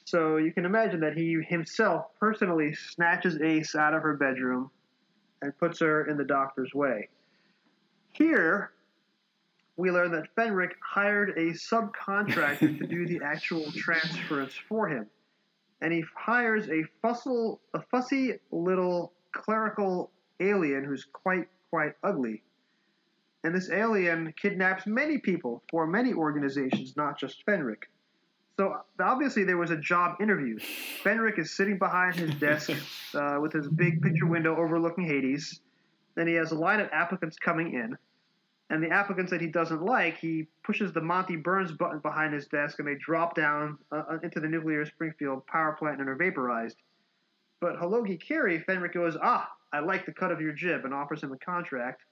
So 0.05 0.37
you 0.37 0.51
can 0.51 0.65
imagine 0.65 1.01
that 1.01 1.15
he 1.15 1.39
himself 1.47 2.05
personally 2.19 2.73
snatches 2.73 3.39
Ace 3.41 3.75
out 3.75 3.93
of 3.93 4.01
her 4.01 4.15
bedroom 4.15 4.71
and 5.41 5.57
puts 5.57 5.79
her 5.79 6.07
in 6.07 6.17
the 6.17 6.23
doctor's 6.23 6.73
way. 6.73 7.09
Here, 8.11 8.71
we 9.77 9.91
learn 9.91 10.11
that 10.11 10.33
Fenric 10.35 10.71
hired 10.81 11.37
a 11.37 11.51
subcontractor 11.51 12.77
to 12.79 12.87
do 12.87 13.07
the 13.07 13.21
actual 13.23 13.71
transference 13.75 14.53
for 14.53 14.87
him. 14.87 15.07
And 15.81 15.93
he 15.93 16.03
hires 16.15 16.69
a 16.69 16.83
fussy, 17.01 17.53
a 17.73 17.81
fussy 17.91 18.39
little 18.51 19.13
clerical 19.31 20.11
alien 20.39 20.83
who's 20.83 21.05
quite, 21.13 21.47
quite 21.69 21.93
ugly 22.03 22.43
and 23.43 23.55
this 23.55 23.69
alien 23.69 24.33
kidnaps 24.39 24.85
many 24.85 25.17
people 25.17 25.63
for 25.69 25.87
many 25.87 26.13
organizations, 26.13 26.95
not 26.97 27.17
just 27.17 27.45
Fenric. 27.45 27.83
So 28.57 28.75
obviously 28.99 29.45
there 29.45 29.57
was 29.57 29.71
a 29.71 29.77
job 29.77 30.17
interview. 30.21 30.59
Fenric 31.03 31.39
is 31.39 31.55
sitting 31.55 31.77
behind 31.77 32.15
his 32.15 32.35
desk 32.35 32.71
uh, 33.13 33.37
with 33.41 33.53
his 33.53 33.67
big 33.69 34.01
picture 34.01 34.25
window 34.25 34.57
overlooking 34.57 35.05
Hades. 35.05 35.61
Then 36.15 36.27
he 36.27 36.33
has 36.33 36.51
a 36.51 36.55
line 36.55 36.81
of 36.81 36.89
applicants 36.91 37.37
coming 37.37 37.73
in, 37.73 37.97
and 38.69 38.83
the 38.83 38.89
applicants 38.89 39.31
that 39.31 39.41
he 39.41 39.47
doesn't 39.47 39.81
like, 39.81 40.17
he 40.17 40.47
pushes 40.63 40.93
the 40.93 41.01
Monty 41.01 41.35
Burns 41.35 41.71
button 41.71 41.99
behind 41.99 42.33
his 42.33 42.47
desk, 42.47 42.77
and 42.77 42.87
they 42.87 42.95
drop 42.95 43.35
down 43.35 43.77
uh, 43.91 44.03
uh 44.11 44.17
into 44.23 44.39
the 44.39 44.47
nuclear 44.47 44.85
Springfield 44.85 45.45
power 45.47 45.73
plant 45.73 45.99
and 45.99 46.09
are 46.09 46.15
vaporized. 46.15 46.77
But 47.61 47.77
Hologi 47.77 48.19
Kiri, 48.19 48.63
Fenric 48.67 48.93
goes, 48.93 49.17
"Ah, 49.21 49.51
I 49.73 49.79
like 49.79 50.05
the 50.05 50.13
cut 50.13 50.31
of 50.31 50.39
your 50.39 50.53
jib," 50.53 50.85
and 50.85 50.93
offers 50.93 51.23
him 51.23 51.31
a 51.31 51.37
contract. 51.37 52.05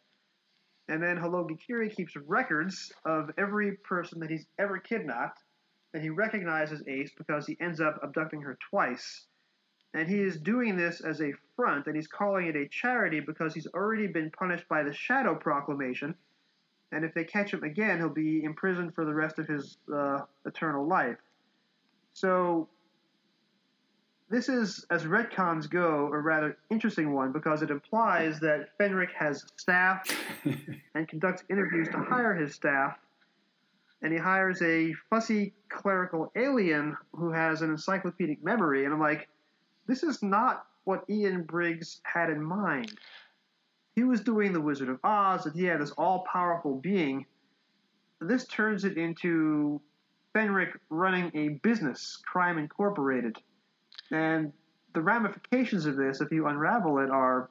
And 0.90 1.04
then 1.04 1.18
Hologi 1.18 1.60
Kiri 1.60 1.90
keeps 1.90 2.16
records 2.16 2.92
of 3.06 3.30
every 3.38 3.78
person 3.78 4.20
that 4.22 4.30
he's 4.30 4.48
ever 4.58 4.80
kidnapped, 4.80 5.44
and 5.94 6.02
he 6.02 6.10
recognizes 6.10 6.82
Ace 6.88 7.12
because 7.18 7.46
he 7.46 7.58
ends 7.60 7.80
up 7.80 8.00
abducting 8.02 8.42
her 8.42 8.58
twice. 8.70 9.28
And 9.94 10.08
he 10.08 10.22
is 10.22 10.40
doing 10.40 10.76
this 10.76 11.02
as 11.02 11.22
a 11.22 11.34
front, 11.56 11.88
and 11.88 11.96
he's 11.96 12.08
calling 12.08 12.48
it 12.48 12.56
a 12.56 12.68
charity 12.68 13.20
because 13.20 13.54
he's 13.54 13.68
already 13.68 14.08
been 14.08 14.32
punished 14.32 14.68
by 14.68 14.84
the 14.84 14.94
Shadow 14.94 15.36
Proclamation. 15.36 16.16
And 16.92 17.04
if 17.04 17.14
they 17.14 17.24
catch 17.24 17.54
him 17.54 17.64
again, 17.64 17.98
he'll 17.98 18.10
be 18.10 18.44
imprisoned 18.44 18.96
for 18.96 19.06
the 19.06 19.14
rest 19.14 19.40
of 19.40 19.48
his 19.48 19.78
uh, 19.94 20.22
eternal 20.46 20.88
life. 20.88 21.18
So 22.14 22.70
this 24.30 24.50
is, 24.50 24.86
as 24.90 25.04
retcons 25.04 25.70
go, 25.70 26.08
a 26.08 26.20
rather 26.20 26.58
interesting 26.70 27.14
one 27.14 27.32
because 27.32 27.62
it 27.62 27.70
implies 27.70 28.40
that 28.40 28.78
Fenric 28.78 29.12
has 29.18 29.46
staff 29.56 30.06
and 30.96 31.08
conducts 31.08 31.44
interviews 31.50 31.88
to 31.90 32.00
hire 32.00 32.34
his 32.34 32.54
staff, 32.54 32.98
and 34.02 34.12
he 34.12 34.20
hires 34.20 34.62
a 34.62 34.94
fussy 35.10 35.54
clerical 35.70 36.32
alien 36.36 36.98
who 37.14 37.32
has 37.32 37.62
an 37.62 37.70
encyclopedic 37.72 38.44
memory. 38.44 38.86
And 38.86 38.94
I'm 38.94 39.00
like, 39.00 39.30
this 39.88 40.04
is 40.04 40.22
not 40.22 40.66
what 40.84 41.04
Ian 41.10 41.44
Briggs 41.44 42.02
had 42.04 42.30
in 42.30 42.42
mind. 42.42 42.98
He 43.98 44.04
was 44.04 44.22
doing 44.22 44.54
The 44.54 44.62
Wizard 44.62 44.90
of 44.90 45.00
Oz, 45.04 45.48
and 45.48 45.60
had 45.66 45.82
this 45.82 45.90
all 45.98 46.24
powerful 46.32 46.76
being. 46.76 47.26
This 48.22 48.46
turns 48.46 48.86
it 48.86 48.96
into 48.96 49.82
Fenric 50.36 50.78
running 50.92 51.32
a 51.34 51.58
business, 51.66 52.22
Crime 52.24 52.60
Incorporated 52.60 53.38
and 54.12 54.54
the 54.94 55.02
ramifications 55.02 55.90
of 55.90 55.98
this, 55.98 56.22
if 56.22 56.32
you 56.32 56.46
unravel 56.46 57.00
it, 57.00 57.10
are 57.10 57.50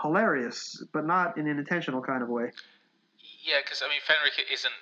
hilarious, 0.00 0.82
but 0.92 1.06
not 1.06 1.36
in 1.36 1.46
an 1.46 1.58
intentional 1.58 2.00
kind 2.00 2.22
of 2.22 2.28
way. 2.28 2.50
Yeah, 3.44 3.60
because 3.62 3.82
I 3.84 3.88
mean, 3.92 4.00
Fenric 4.08 4.40
isn't 4.50 4.78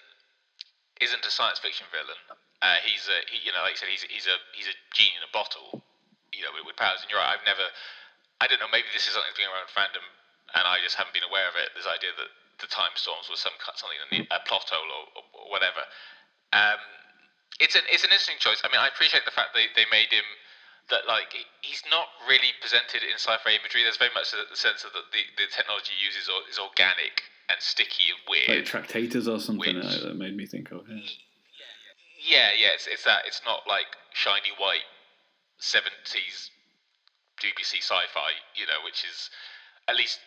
isn't 1.02 1.26
a 1.26 1.30
science 1.34 1.58
fiction 1.58 1.86
villain. 1.90 2.16
Uh, 2.62 2.78
he's 2.86 3.10
a 3.10 3.18
he, 3.26 3.42
you 3.44 3.52
know, 3.52 3.60
like 3.66 3.74
I 3.74 3.76
said, 3.76 3.90
he's 3.90 4.06
he's 4.06 4.26
a 4.26 4.38
he's 4.54 4.70
a 4.70 4.76
genie 4.94 5.18
in 5.18 5.26
a 5.26 5.32
bottle. 5.34 5.82
You 6.30 6.44
know, 6.44 6.54
with, 6.54 6.68
with 6.68 6.76
powers. 6.76 7.02
And 7.02 7.10
you're 7.10 7.18
right. 7.18 7.34
I've 7.34 7.46
never. 7.46 7.64
I 8.40 8.46
don't 8.46 8.60
know. 8.60 8.68
Maybe 8.68 8.86
this 8.92 9.08
is 9.08 9.16
something 9.16 9.48
around 9.48 9.72
fandom, 9.72 10.04
and 10.56 10.64
I 10.64 10.80
just 10.80 10.96
haven't 10.96 11.12
been 11.12 11.26
aware 11.28 11.44
of 11.46 11.54
it. 11.60 11.76
This 11.76 11.84
idea 11.84 12.16
that 12.16 12.32
the 12.64 12.68
time 12.72 12.96
storms 12.96 13.28
was 13.28 13.44
some 13.44 13.52
something 13.76 14.00
in 14.16 14.24
a 14.32 14.40
plot 14.48 14.64
hole 14.72 14.88
or, 14.88 15.04
or, 15.20 15.52
whatever. 15.52 15.84
Um, 16.56 16.80
it's 17.60 17.76
an 17.76 17.84
it's 17.92 18.02
an 18.02 18.10
interesting 18.10 18.40
choice. 18.40 18.64
I 18.64 18.72
mean, 18.72 18.80
I 18.80 18.88
appreciate 18.88 19.28
the 19.28 19.36
fact 19.36 19.52
they 19.52 19.68
they 19.76 19.84
made 19.92 20.08
him 20.08 20.24
that 20.88 21.04
like 21.04 21.36
he's 21.60 21.84
not 21.92 22.08
really 22.24 22.56
presented 22.64 23.04
in 23.04 23.20
sci-fi 23.20 23.60
imagery. 23.60 23.84
There's 23.84 24.00
very 24.00 24.14
much 24.16 24.32
the 24.32 24.48
the 24.48 24.56
sense 24.56 24.82
of 24.88 24.96
that 24.96 25.12
the, 25.12 25.22
the 25.36 25.46
technology 25.52 25.92
he 25.92 26.08
uses 26.08 26.32
or- 26.32 26.48
is 26.48 26.56
organic 26.56 27.20
and 27.52 27.60
sticky 27.60 28.10
and 28.10 28.20
weird. 28.24 28.48
Like 28.48 28.64
Tractators 28.64 29.28
or 29.28 29.38
something 29.38 29.76
Which- 29.76 29.84
uh, 29.84 30.08
that 30.08 30.16
made 30.16 30.36
me 30.36 30.48
think 30.48 30.72
of. 30.72 30.88
Yeah. 30.88 31.04
Yeah, 32.16 32.50
yeah, 32.58 32.74
it's, 32.74 32.88
it's 32.88 33.04
that. 33.04 33.22
It's 33.28 33.42
not 33.46 33.68
like 33.68 33.86
shiny 34.10 34.50
white 34.58 34.88
seventies 35.58 36.50
BBC 37.38 37.84
sci-fi, 37.84 38.32
you 38.56 38.66
know, 38.66 38.80
which 38.84 39.04
is 39.04 39.30
at 39.88 39.96
least 39.96 40.18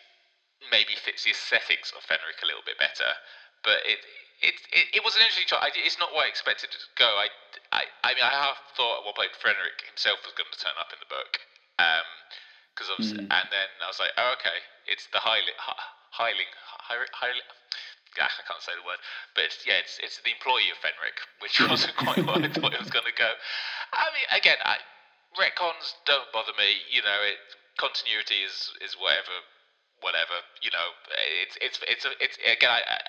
maybe 0.68 0.92
fits 1.00 1.24
the 1.24 1.32
aesthetics 1.32 1.92
of 1.96 2.04
Fenric 2.04 2.44
a 2.44 2.48
little 2.48 2.64
bit 2.66 2.76
better. 2.76 3.16
But 3.64 3.80
it 3.88 4.00
it 4.44 4.56
it, 4.72 5.00
it 5.00 5.02
was 5.04 5.16
an 5.16 5.24
interesting 5.24 5.48
choice. 5.48 5.72
It's 5.80 5.96
not 5.96 6.12
where 6.12 6.28
I 6.28 6.32
expected 6.32 6.68
it 6.68 6.80
to 6.80 6.90
go. 7.00 7.08
I, 7.16 7.32
I 7.72 7.88
I 8.04 8.10
mean, 8.12 8.24
I 8.24 8.32
half 8.32 8.60
thought 8.76 9.00
at 9.00 9.04
one 9.08 9.16
point 9.16 9.32
Fenric 9.40 9.84
himself 9.88 10.20
was 10.24 10.36
going 10.36 10.48
to 10.52 10.60
turn 10.60 10.76
up 10.76 10.92
in 10.92 11.00
the 11.00 11.08
book. 11.08 11.40
Um, 11.80 12.08
because 12.80 12.96
obviously, 12.96 13.28
and 13.28 13.46
then 13.52 13.68
I 13.84 13.92
was 13.92 14.00
like, 14.00 14.16
oh, 14.16 14.32
okay, 14.40 14.64
it's 14.88 15.04
the 15.12 15.20
Highling, 15.20 15.58
Highling, 16.16 16.48
Highling. 16.88 17.48
Yeah, 18.16 18.26
I 18.26 18.42
can't 18.42 18.64
say 18.64 18.72
the 18.74 18.82
word, 18.82 18.98
but 19.38 19.46
it's, 19.46 19.62
yeah, 19.62 19.78
it's 19.78 20.00
it's 20.02 20.18
the 20.24 20.32
employee 20.34 20.72
of 20.72 20.80
Fenric, 20.82 21.20
which 21.44 21.60
wasn't 21.70 21.94
quite 22.00 22.24
what 22.24 22.42
I 22.42 22.48
thought 22.48 22.72
it 22.72 22.80
was 22.80 22.90
going 22.90 23.06
to 23.06 23.14
go. 23.14 23.36
I 23.92 24.08
mean, 24.16 24.26
again, 24.34 24.58
I, 24.64 24.82
retcons 25.36 25.94
don't 26.08 26.26
bother 26.32 26.56
me. 26.58 26.82
You 26.90 27.04
know, 27.04 27.20
it 27.22 27.38
continuity 27.78 28.42
is 28.42 28.72
is 28.80 28.96
whatever, 28.98 29.44
whatever. 30.00 30.36
You 30.60 30.72
know, 30.72 30.86
it's 31.44 31.56
it's 31.60 31.78
it's 31.86 32.04
a, 32.04 32.12
it's 32.20 32.36
again. 32.44 32.72
I, 32.72 33.00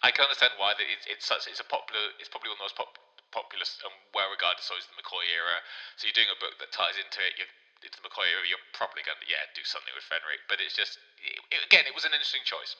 I 0.00 0.08
can 0.08 0.24
understand 0.24 0.56
why 0.56 0.72
that 0.76 0.84
it's 0.84 1.06
it's 1.08 1.24
such 1.28 1.46
it's 1.48 1.60
a 1.60 1.68
popular. 1.68 2.12
It's 2.20 2.28
probably 2.28 2.52
one 2.52 2.60
of 2.60 2.64
the 2.64 2.68
most 2.72 2.78
pop, 2.80 2.96
popular 3.32 3.64
and 3.84 3.94
well 4.16 4.28
regarded 4.32 4.64
stories 4.64 4.88
in 4.88 4.96
the 4.96 5.00
McCoy 5.00 5.28
era. 5.28 5.60
So 6.00 6.08
you're 6.08 6.16
doing 6.16 6.32
a 6.32 6.38
book 6.40 6.56
that 6.58 6.72
ties 6.72 6.96
into 6.96 7.20
it. 7.20 7.36
You're 7.36 7.50
into 7.84 8.00
the 8.00 8.04
McCoy 8.08 8.28
era. 8.28 8.44
You're 8.48 8.64
probably 8.72 9.04
going 9.04 9.20
to 9.20 9.28
yeah 9.28 9.44
do 9.52 9.64
something 9.64 9.92
with 9.92 10.04
Fenric. 10.08 10.40
But 10.48 10.60
it's 10.64 10.76
just 10.76 11.00
it, 11.20 11.60
again, 11.64 11.84
it 11.84 11.94
was 11.94 12.08
an 12.08 12.16
interesting 12.16 12.44
choice. 12.48 12.76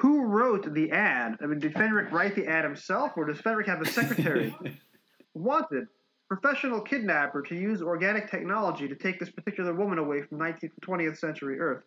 Who 0.00 0.28
wrote 0.28 0.68
the 0.68 0.92
ad? 0.92 1.40
I 1.40 1.48
mean, 1.48 1.60
did 1.60 1.72
Fenric 1.72 2.12
write 2.12 2.36
the 2.36 2.44
ad 2.44 2.64
himself, 2.64 3.16
or 3.16 3.24
does 3.24 3.40
Fenric 3.40 3.66
have 3.66 3.80
a 3.80 3.88
secretary? 3.88 4.52
Wanted 5.34 5.88
professional 6.28 6.80
kidnapper 6.80 7.42
to 7.42 7.54
use 7.54 7.80
organic 7.82 8.30
technology 8.30 8.88
to 8.88 8.94
take 8.94 9.18
this 9.18 9.30
particular 9.30 9.72
woman 9.74 9.98
away 9.98 10.22
from 10.22 10.38
19th 10.38 10.74
to 10.74 10.80
20th 10.80 11.18
century 11.18 11.58
Earth. 11.60 11.84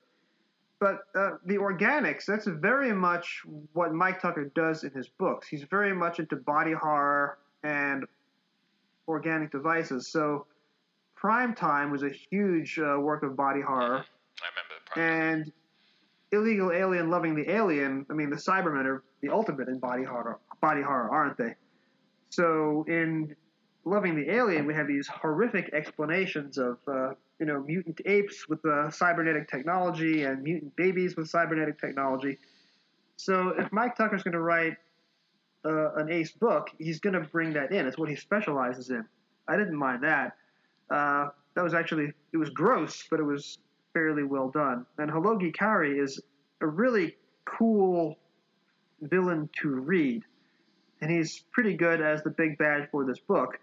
But 0.79 0.99
uh, 1.13 1.31
the 1.45 1.55
organics, 1.55 2.25
that's 2.25 2.47
very 2.47 2.93
much 2.93 3.41
what 3.73 3.93
Mike 3.93 4.21
Tucker 4.21 4.51
does 4.55 4.83
in 4.83 4.91
his 4.91 5.09
books. 5.09 5.47
He's 5.47 5.63
very 5.63 5.93
much 5.93 6.19
into 6.19 6.37
body 6.37 6.71
horror 6.73 7.37
and 7.63 8.05
organic 9.07 9.51
devices. 9.51 10.07
So, 10.07 10.45
Prime 11.15 11.53
Time 11.53 11.91
was 11.91 12.03
a 12.03 12.09
huge 12.09 12.79
uh, 12.79 12.97
work 12.97 13.23
of 13.23 13.35
body 13.35 13.59
horror. 13.59 14.05
I 14.41 14.47
remember. 14.47 14.75
Prime. 14.85 15.43
And 15.43 15.51
Illegal 16.31 16.71
Alien 16.71 17.09
Loving 17.09 17.35
the 17.35 17.49
Alien, 17.51 18.05
I 18.09 18.13
mean, 18.13 18.29
the 18.29 18.37
Cybermen 18.37 18.85
are 18.85 19.03
the 19.21 19.29
ultimate 19.29 19.67
in 19.67 19.79
body 19.79 20.03
horror, 20.03 20.39
body 20.61 20.81
horror, 20.81 21.09
aren't 21.09 21.37
they? 21.37 21.55
So 22.29 22.85
in 22.87 23.35
Loving 23.85 24.15
the 24.15 24.29
Alien, 24.29 24.65
we 24.65 24.73
have 24.73 24.87
these 24.87 25.07
horrific 25.07 25.73
explanations 25.73 26.57
of, 26.57 26.77
uh, 26.87 27.13
you 27.39 27.45
know, 27.45 27.61
mutant 27.61 28.01
apes 28.05 28.47
with 28.47 28.63
uh, 28.65 28.89
cybernetic 28.91 29.49
technology 29.49 30.23
and 30.23 30.43
mutant 30.43 30.75
babies 30.75 31.15
with 31.15 31.29
cybernetic 31.29 31.79
technology. 31.79 32.37
So 33.15 33.49
if 33.57 33.71
Mike 33.71 33.95
Tucker's 33.95 34.23
going 34.23 34.33
to 34.33 34.41
write 34.41 34.75
uh, 35.65 35.93
an 35.95 36.09
ace 36.11 36.31
book, 36.31 36.69
he's 36.77 36.99
going 36.99 37.13
to 37.13 37.21
bring 37.21 37.53
that 37.53 37.71
in. 37.71 37.87
It's 37.87 37.97
what 37.97 38.09
he 38.09 38.15
specializes 38.15 38.89
in. 38.89 39.05
I 39.47 39.57
didn't 39.57 39.75
mind 39.75 40.03
that. 40.03 40.35
Uh, 40.89 41.29
that 41.55 41.63
was 41.63 41.73
actually 41.73 42.13
it 42.31 42.37
was 42.37 42.49
gross, 42.49 43.05
but 43.09 43.19
it 43.19 43.23
was 43.23 43.59
fairly 43.93 44.23
well 44.23 44.49
done. 44.49 44.85
And 44.97 45.09
Halogi 45.11 45.53
Kari 45.53 45.99
is 45.99 46.21
a 46.61 46.67
really 46.67 47.15
cool 47.45 48.17
villain 49.01 49.49
to 49.61 49.69
read, 49.69 50.23
and 51.01 51.09
he's 51.11 51.43
pretty 51.51 51.75
good 51.75 52.01
as 52.01 52.21
the 52.23 52.29
big 52.29 52.57
bad 52.57 52.89
for 52.91 53.05
this 53.05 53.19
book. 53.19 53.59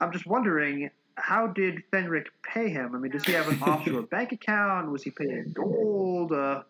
I'm 0.00 0.12
just 0.12 0.26
wondering, 0.26 0.90
how 1.16 1.46
did 1.46 1.82
Fenric 1.92 2.26
pay 2.42 2.68
him? 2.68 2.94
I 2.94 2.98
mean, 2.98 3.12
does 3.12 3.24
he 3.24 3.32
have 3.32 3.48
an 3.48 3.62
offshore 3.62 4.02
bank 4.02 4.32
account? 4.32 4.90
Was 4.92 5.02
he 5.02 5.10
paid 5.10 5.30
in 5.30 5.52
gold? 5.52 6.32
Uh, 6.32 6.62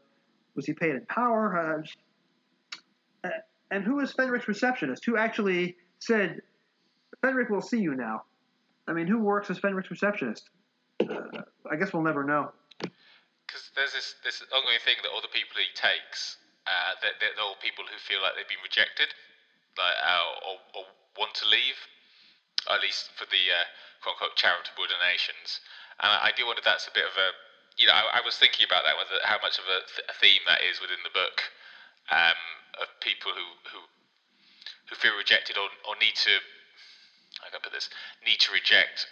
was 0.55 0.67
he 0.67 0.73
paid 0.73 0.91
in 0.91 1.05
power? 1.07 1.85
Uh, 3.25 3.31
and 3.71 3.83
who 3.85 3.99
is 4.01 4.13
Fenric's 4.13 4.47
receptionist? 4.47 5.05
Who 5.05 5.17
actually 5.17 5.77
said, 5.99 6.41
Fenric 7.23 7.51
will 7.51 7.61
see 7.63 7.81
you 7.81 7.95
now? 7.97 8.23
I 8.87 8.93
mean, 8.93 9.09
who 9.09 9.19
works 9.19 9.51
as 9.51 9.59
Fenric's 9.59 9.91
receptionist? 9.91 10.49
Uh, 11.01 11.43
I 11.69 11.75
guess 11.77 11.93
we'll 11.93 12.05
never 12.05 12.23
know. 12.23 12.53
because 13.47 13.71
there's 13.75 13.93
this 13.93 14.15
this 14.25 14.43
ongoing 14.55 14.79
thing 14.85 14.97
that 15.03 15.11
all 15.11 15.21
the 15.21 15.33
people 15.35 15.57
he 15.59 15.71
takes, 15.75 16.39
uh, 16.67 16.95
that 17.03 17.19
they're, 17.21 17.35
they're 17.35 17.45
all 17.45 17.59
people 17.63 17.85
who 17.85 17.99
feel 17.99 18.23
like 18.23 18.35
they've 18.39 18.49
been 18.49 18.63
rejected, 18.63 19.11
like 19.77 19.99
uh, 19.99 20.47
or, 20.47 20.57
or 20.79 20.85
want 21.19 21.35
to 21.35 21.47
leave, 21.51 21.79
at 22.71 22.81
least 22.81 23.13
for 23.15 23.27
the 23.29 23.45
uh, 23.53 23.67
quote 24.03 24.19
unquote 24.19 24.37
charitable 24.37 24.89
donations. 24.89 25.61
And 26.01 26.09
I, 26.11 26.31
I 26.31 26.37
do 26.37 26.47
wonder 26.47 26.63
that's 26.65 26.89
a 26.89 26.95
bit 26.95 27.07
of 27.07 27.17
a, 27.17 27.29
you 27.77 27.87
know, 27.87 27.95
I, 27.97 28.21
I 28.21 28.25
was 28.25 28.37
thinking 28.37 28.65
about 28.65 28.85
that, 28.85 28.97
whether 28.97 29.21
how 29.25 29.39
much 29.41 29.61
of 29.61 29.67
a, 29.69 29.85
th- 29.85 30.09
a 30.09 30.17
theme 30.17 30.45
that 30.49 30.65
is 30.65 30.81
within 30.81 31.01
the 31.05 31.13
book, 31.13 31.53
um, 32.11 32.39
of 32.81 32.89
people 33.01 33.33
who 33.33 33.47
who 33.73 33.81
who 34.89 34.95
feel 34.95 35.17
rejected 35.19 35.59
or, 35.59 35.67
or 35.89 35.99
need 35.99 36.15
to, 36.15 36.39
I 37.43 37.51
can 37.51 37.59
put 37.59 37.75
this, 37.75 37.91
need 38.23 38.39
to 38.47 38.55
reject 38.55 39.11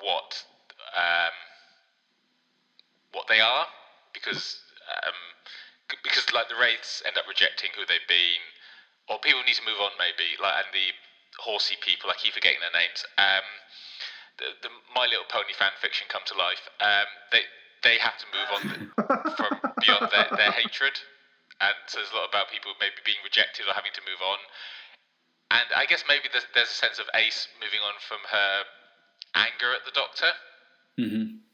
what. 0.00 0.44
Um, 0.96 1.34
what 3.16 3.24
they 3.32 3.40
are 3.40 3.66
because 4.12 4.60
um, 5.04 5.16
because 6.04 6.28
like 6.36 6.52
the 6.52 6.60
wraiths 6.60 7.02
end 7.08 7.16
up 7.16 7.24
rejecting 7.24 7.72
who 7.72 7.88
they've 7.88 8.04
been, 8.08 8.44
or 9.08 9.16
people 9.24 9.40
need 9.48 9.56
to 9.56 9.64
move 9.64 9.80
on 9.80 9.96
maybe 9.96 10.36
like 10.36 10.60
and 10.60 10.70
the 10.76 10.92
horsey 11.38 11.76
people 11.80 12.10
I 12.10 12.16
keep 12.16 12.34
forgetting 12.34 12.60
their 12.60 12.74
names. 12.74 13.04
Um, 13.18 13.46
the, 14.38 14.48
the 14.62 14.70
My 14.92 15.08
Little 15.08 15.28
Pony 15.28 15.56
fan 15.56 15.72
fiction 15.80 16.06
come 16.08 16.24
to 16.28 16.36
life. 16.36 16.68
Um, 16.80 17.08
they 17.32 17.44
they 17.84 17.96
have 18.00 18.18
to 18.18 18.26
move 18.32 18.48
on 18.50 18.62
from 19.38 19.52
beyond 19.80 20.10
their, 20.10 20.26
their 20.34 20.52
hatred, 20.52 20.96
and 21.60 21.76
so 21.86 22.00
there's 22.00 22.12
a 22.12 22.16
lot 22.16 22.28
about 22.28 22.50
people 22.50 22.72
maybe 22.80 23.00
being 23.04 23.20
rejected 23.24 23.68
or 23.68 23.76
having 23.76 23.94
to 23.94 24.02
move 24.04 24.20
on. 24.20 24.40
And 25.46 25.68
I 25.76 25.86
guess 25.86 26.02
maybe 26.10 26.26
there's, 26.32 26.46
there's 26.58 26.72
a 26.72 26.80
sense 26.82 26.98
of 26.98 27.06
Ace 27.14 27.46
moving 27.62 27.78
on 27.78 27.94
from 28.02 28.18
her 28.26 28.66
anger 29.38 29.70
at 29.70 29.86
the 29.86 29.94
Doctor. 29.94 30.34
Mm-hmm. 30.98 31.46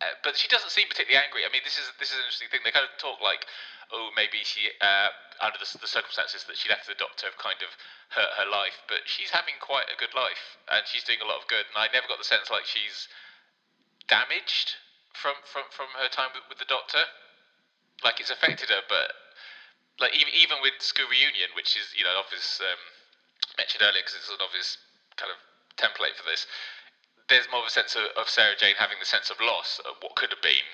Uh, 0.00 0.16
but 0.24 0.34
she 0.34 0.48
doesn't 0.48 0.72
seem 0.72 0.88
particularly 0.88 1.20
angry. 1.20 1.44
I 1.46 1.52
mean, 1.52 1.62
this 1.62 1.78
is 1.78 1.86
this 2.00 2.10
is 2.10 2.18
an 2.18 2.26
interesting 2.26 2.50
thing. 2.50 2.64
They 2.64 2.74
kind 2.74 2.88
of 2.88 2.96
talk 2.98 3.22
like, 3.22 3.46
oh, 3.94 4.10
maybe 4.16 4.42
she, 4.42 4.72
uh, 4.80 5.14
under 5.42 5.58
the, 5.58 5.66
the 5.78 5.90
circumstances 5.90 6.46
that 6.46 6.56
she 6.56 6.70
left 6.70 6.86
the 6.86 6.94
doctor, 6.94 7.26
have 7.26 7.36
kind 7.36 7.58
of 7.60 7.74
hurt 8.14 8.32
her 8.38 8.48
life. 8.48 8.78
But 8.86 9.04
she's 9.10 9.34
having 9.34 9.58
quite 9.58 9.90
a 9.90 9.98
good 9.98 10.14
life, 10.14 10.56
and 10.70 10.86
she's 10.86 11.02
doing 11.02 11.20
a 11.20 11.28
lot 11.28 11.42
of 11.42 11.50
good. 11.50 11.66
And 11.68 11.76
I 11.76 11.90
never 11.90 12.06
got 12.06 12.22
the 12.22 12.28
sense 12.28 12.48
like 12.48 12.64
she's 12.64 13.10
damaged 14.06 14.78
from 15.12 15.34
from 15.42 15.66
from 15.74 15.90
her 15.98 16.08
time 16.08 16.30
with, 16.32 16.46
with 16.48 16.62
the 16.62 16.70
doctor. 16.70 17.02
Like 18.06 18.22
it's 18.22 18.30
affected 18.30 18.70
her, 18.70 18.86
but 18.86 19.12
like 19.98 20.14
even 20.14 20.32
even 20.32 20.62
with 20.62 20.78
School 20.78 21.10
Reunion, 21.10 21.50
which 21.58 21.74
is 21.74 21.90
you 21.98 22.06
know 22.06 22.14
obvious 22.16 22.62
um, 22.62 22.80
mentioned 23.58 23.82
earlier 23.82 24.00
because 24.00 24.16
it's 24.16 24.30
an 24.30 24.40
obvious 24.40 24.78
kind 25.18 25.28
of 25.28 25.38
template 25.76 26.14
for 26.14 26.24
this 26.24 26.46
there's 27.28 27.48
more 27.50 27.60
of 27.60 27.66
a 27.66 27.72
sense 27.72 27.96
of, 27.96 28.04
of 28.20 28.28
Sarah 28.28 28.52
Jane 28.56 28.76
having 28.76 28.98
the 29.00 29.08
sense 29.08 29.30
of 29.30 29.40
loss 29.40 29.80
of 29.88 29.96
what 30.04 30.16
could 30.16 30.30
have 30.30 30.42
been, 30.42 30.68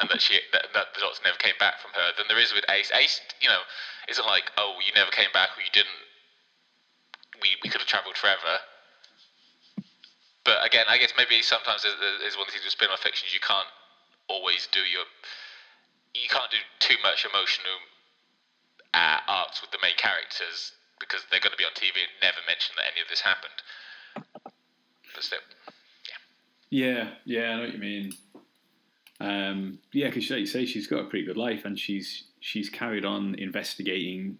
and 0.00 0.08
that 0.08 0.20
she 0.20 0.40
that, 0.52 0.72
that 0.72 0.96
the 0.96 1.00
doctor 1.00 1.20
never 1.24 1.36
came 1.36 1.56
back 1.60 1.78
from 1.78 1.92
her 1.92 2.16
than 2.16 2.26
there 2.28 2.40
is 2.40 2.52
with 2.52 2.64
Ace. 2.72 2.90
Ace, 2.92 3.20
you 3.40 3.48
know, 3.48 3.60
isn't 4.08 4.26
like 4.26 4.50
oh 4.56 4.80
you 4.80 4.92
never 4.96 5.12
came 5.12 5.30
back 5.32 5.52
or 5.56 5.60
you 5.60 5.72
didn't. 5.72 6.00
We 7.40 7.60
we 7.62 7.68
could 7.68 7.80
have 7.80 7.88
travelled 7.88 8.16
forever. 8.16 8.64
But 10.44 10.64
again, 10.64 10.88
I 10.88 10.96
guess 10.96 11.12
maybe 11.16 11.42
sometimes 11.42 11.84
there's, 11.84 12.36
one 12.36 12.48
thing 12.48 12.64
with 12.64 12.72
spin-off 12.72 13.04
fictions 13.04 13.34
you 13.36 13.44
can't 13.44 13.68
always 14.26 14.66
do 14.72 14.80
your 14.80 15.04
you 16.16 16.28
can't 16.28 16.50
do 16.50 16.56
too 16.80 16.96
much 17.04 17.28
emotional 17.28 17.76
uh, 18.94 19.20
arcs 19.28 19.60
with 19.60 19.70
the 19.70 19.78
main 19.82 19.94
characters 19.96 20.72
because 20.98 21.20
they're 21.30 21.44
going 21.44 21.52
to 21.52 21.60
be 21.60 21.64
on 21.64 21.76
TV 21.76 22.02
and 22.02 22.12
never 22.24 22.40
mention 22.48 22.74
that 22.76 22.88
any 22.90 23.00
of 23.00 23.08
this 23.08 23.20
happened. 23.20 23.60
But 25.14 25.22
still. 25.22 25.44
Yeah, 26.70 27.10
yeah, 27.24 27.50
I 27.50 27.56
know 27.56 27.62
what 27.62 27.72
you 27.72 27.78
mean. 27.78 28.12
Um, 29.20 29.78
yeah, 29.92 30.08
because 30.08 30.30
like 30.30 30.40
you 30.40 30.46
say, 30.46 30.66
she's 30.66 30.86
got 30.86 31.00
a 31.00 31.08
pretty 31.08 31.26
good 31.26 31.36
life, 31.36 31.64
and 31.64 31.78
she's 31.78 32.24
she's 32.40 32.70
carried 32.70 33.04
on 33.04 33.34
investigating 33.36 34.38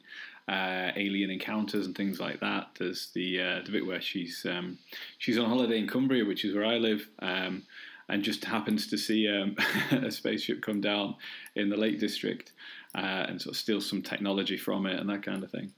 uh, 0.48 0.90
alien 0.96 1.30
encounters 1.30 1.86
and 1.86 1.94
things 1.94 2.18
like 2.18 2.40
that. 2.40 2.70
There's 2.78 3.10
the 3.14 3.40
uh, 3.40 3.60
the 3.64 3.72
bit 3.72 3.86
where 3.86 4.00
she's 4.00 4.46
um, 4.48 4.78
she's 5.18 5.38
on 5.38 5.48
holiday 5.48 5.78
in 5.78 5.86
Cumbria, 5.86 6.24
which 6.24 6.44
is 6.44 6.54
where 6.54 6.64
I 6.64 6.78
live, 6.78 7.08
um, 7.20 7.62
and 8.08 8.22
just 8.22 8.44
happens 8.44 8.86
to 8.88 8.98
see 8.98 9.28
um, 9.28 9.54
a 9.90 10.10
spaceship 10.10 10.62
come 10.62 10.80
down 10.80 11.14
in 11.54 11.68
the 11.68 11.76
Lake 11.76 12.00
District 12.00 12.52
uh, 12.94 13.26
and 13.28 13.40
sort 13.40 13.54
of 13.54 13.60
steal 13.60 13.80
some 13.80 14.02
technology 14.02 14.56
from 14.56 14.86
it 14.86 14.98
and 14.98 15.08
that 15.10 15.22
kind 15.22 15.44
of 15.44 15.50
thing. 15.50 15.72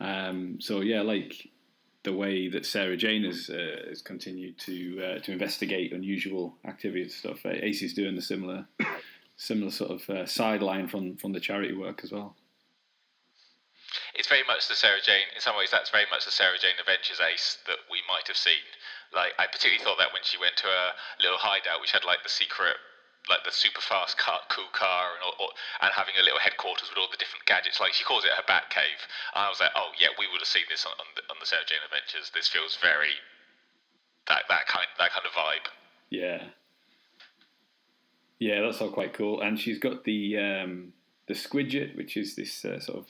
Um, 0.00 0.60
so 0.60 0.80
yeah, 0.80 1.02
like 1.02 1.50
the 2.04 2.12
way 2.12 2.48
that 2.48 2.66
Sarah 2.66 2.96
Jane 2.96 3.24
has 3.24 3.48
uh, 3.48 3.88
has 3.88 4.02
continued 4.02 4.58
to 4.60 5.02
uh, 5.04 5.18
to 5.20 5.32
investigate 5.32 5.92
unusual 5.92 6.56
activity 6.64 7.02
and 7.02 7.10
stuff. 7.10 7.44
Uh, 7.44 7.50
Ace's 7.50 7.94
doing 7.94 8.16
the 8.16 8.22
similar 8.22 8.66
similar 9.36 9.70
sort 9.70 9.90
of 9.90 10.10
uh, 10.10 10.26
sideline 10.26 10.88
from 10.88 11.16
from 11.16 11.32
the 11.32 11.40
charity 11.40 11.74
work 11.74 12.00
as 12.02 12.12
well. 12.12 12.36
It's 14.14 14.28
very 14.28 14.44
much 14.46 14.68
the 14.68 14.74
Sarah 14.74 15.00
Jane. 15.04 15.28
In 15.34 15.40
some 15.40 15.56
ways, 15.56 15.70
that's 15.70 15.90
very 15.90 16.06
much 16.10 16.24
the 16.24 16.30
Sarah 16.30 16.58
Jane 16.60 16.76
Adventures 16.80 17.20
ace 17.20 17.58
that 17.66 17.78
we 17.90 17.98
might 18.08 18.26
have 18.28 18.36
seen. 18.36 18.64
Like 19.14 19.32
I 19.38 19.46
particularly 19.46 19.82
thought 19.84 19.98
that 19.98 20.12
when 20.12 20.22
she 20.24 20.38
went 20.38 20.56
to 20.58 20.68
a 20.68 20.92
little 21.20 21.38
hideout, 21.38 21.80
which 21.80 21.92
had 21.92 22.04
like 22.04 22.22
the 22.22 22.32
secret 22.32 22.76
like 23.28 23.44
the 23.44 23.54
super 23.54 23.80
fast 23.80 24.18
car, 24.18 24.40
cool 24.50 24.70
car, 24.72 25.14
and, 25.14 25.22
all, 25.22 25.52
and 25.80 25.90
having 25.94 26.14
a 26.18 26.24
little 26.24 26.40
headquarters 26.42 26.90
with 26.90 26.98
all 26.98 27.10
the 27.10 27.20
different 27.20 27.46
gadgets. 27.46 27.78
Like 27.78 27.94
she 27.94 28.02
calls 28.02 28.24
it 28.24 28.34
her 28.34 28.46
bat 28.46 28.70
cave. 28.70 28.98
And 29.34 29.46
I 29.46 29.48
was 29.48 29.60
like, 29.60 29.70
oh 29.76 29.94
yeah, 30.00 30.10
we 30.18 30.26
would 30.26 30.42
have 30.42 30.50
seen 30.50 30.66
this 30.68 30.84
on, 30.86 30.92
on, 30.98 31.06
the, 31.14 31.22
on 31.30 31.38
the 31.38 31.46
Sarah 31.46 31.66
Jane 31.66 31.84
Adventures. 31.84 32.34
This 32.34 32.48
feels 32.48 32.78
very 32.82 33.14
that 34.28 34.44
that 34.48 34.66
kind 34.66 34.86
that 34.98 35.10
kind 35.12 35.26
of 35.26 35.32
vibe. 35.32 35.66
Yeah, 36.10 36.50
yeah, 38.38 38.60
that's 38.60 38.80
all 38.80 38.90
quite 38.90 39.14
cool. 39.14 39.40
And 39.40 39.58
she's 39.58 39.78
got 39.78 40.04
the 40.04 40.38
um, 40.38 40.92
the 41.28 41.34
Squidget, 41.34 41.96
which 41.96 42.16
is 42.16 42.34
this 42.34 42.64
uh, 42.64 42.80
sort 42.80 42.98
of 42.98 43.06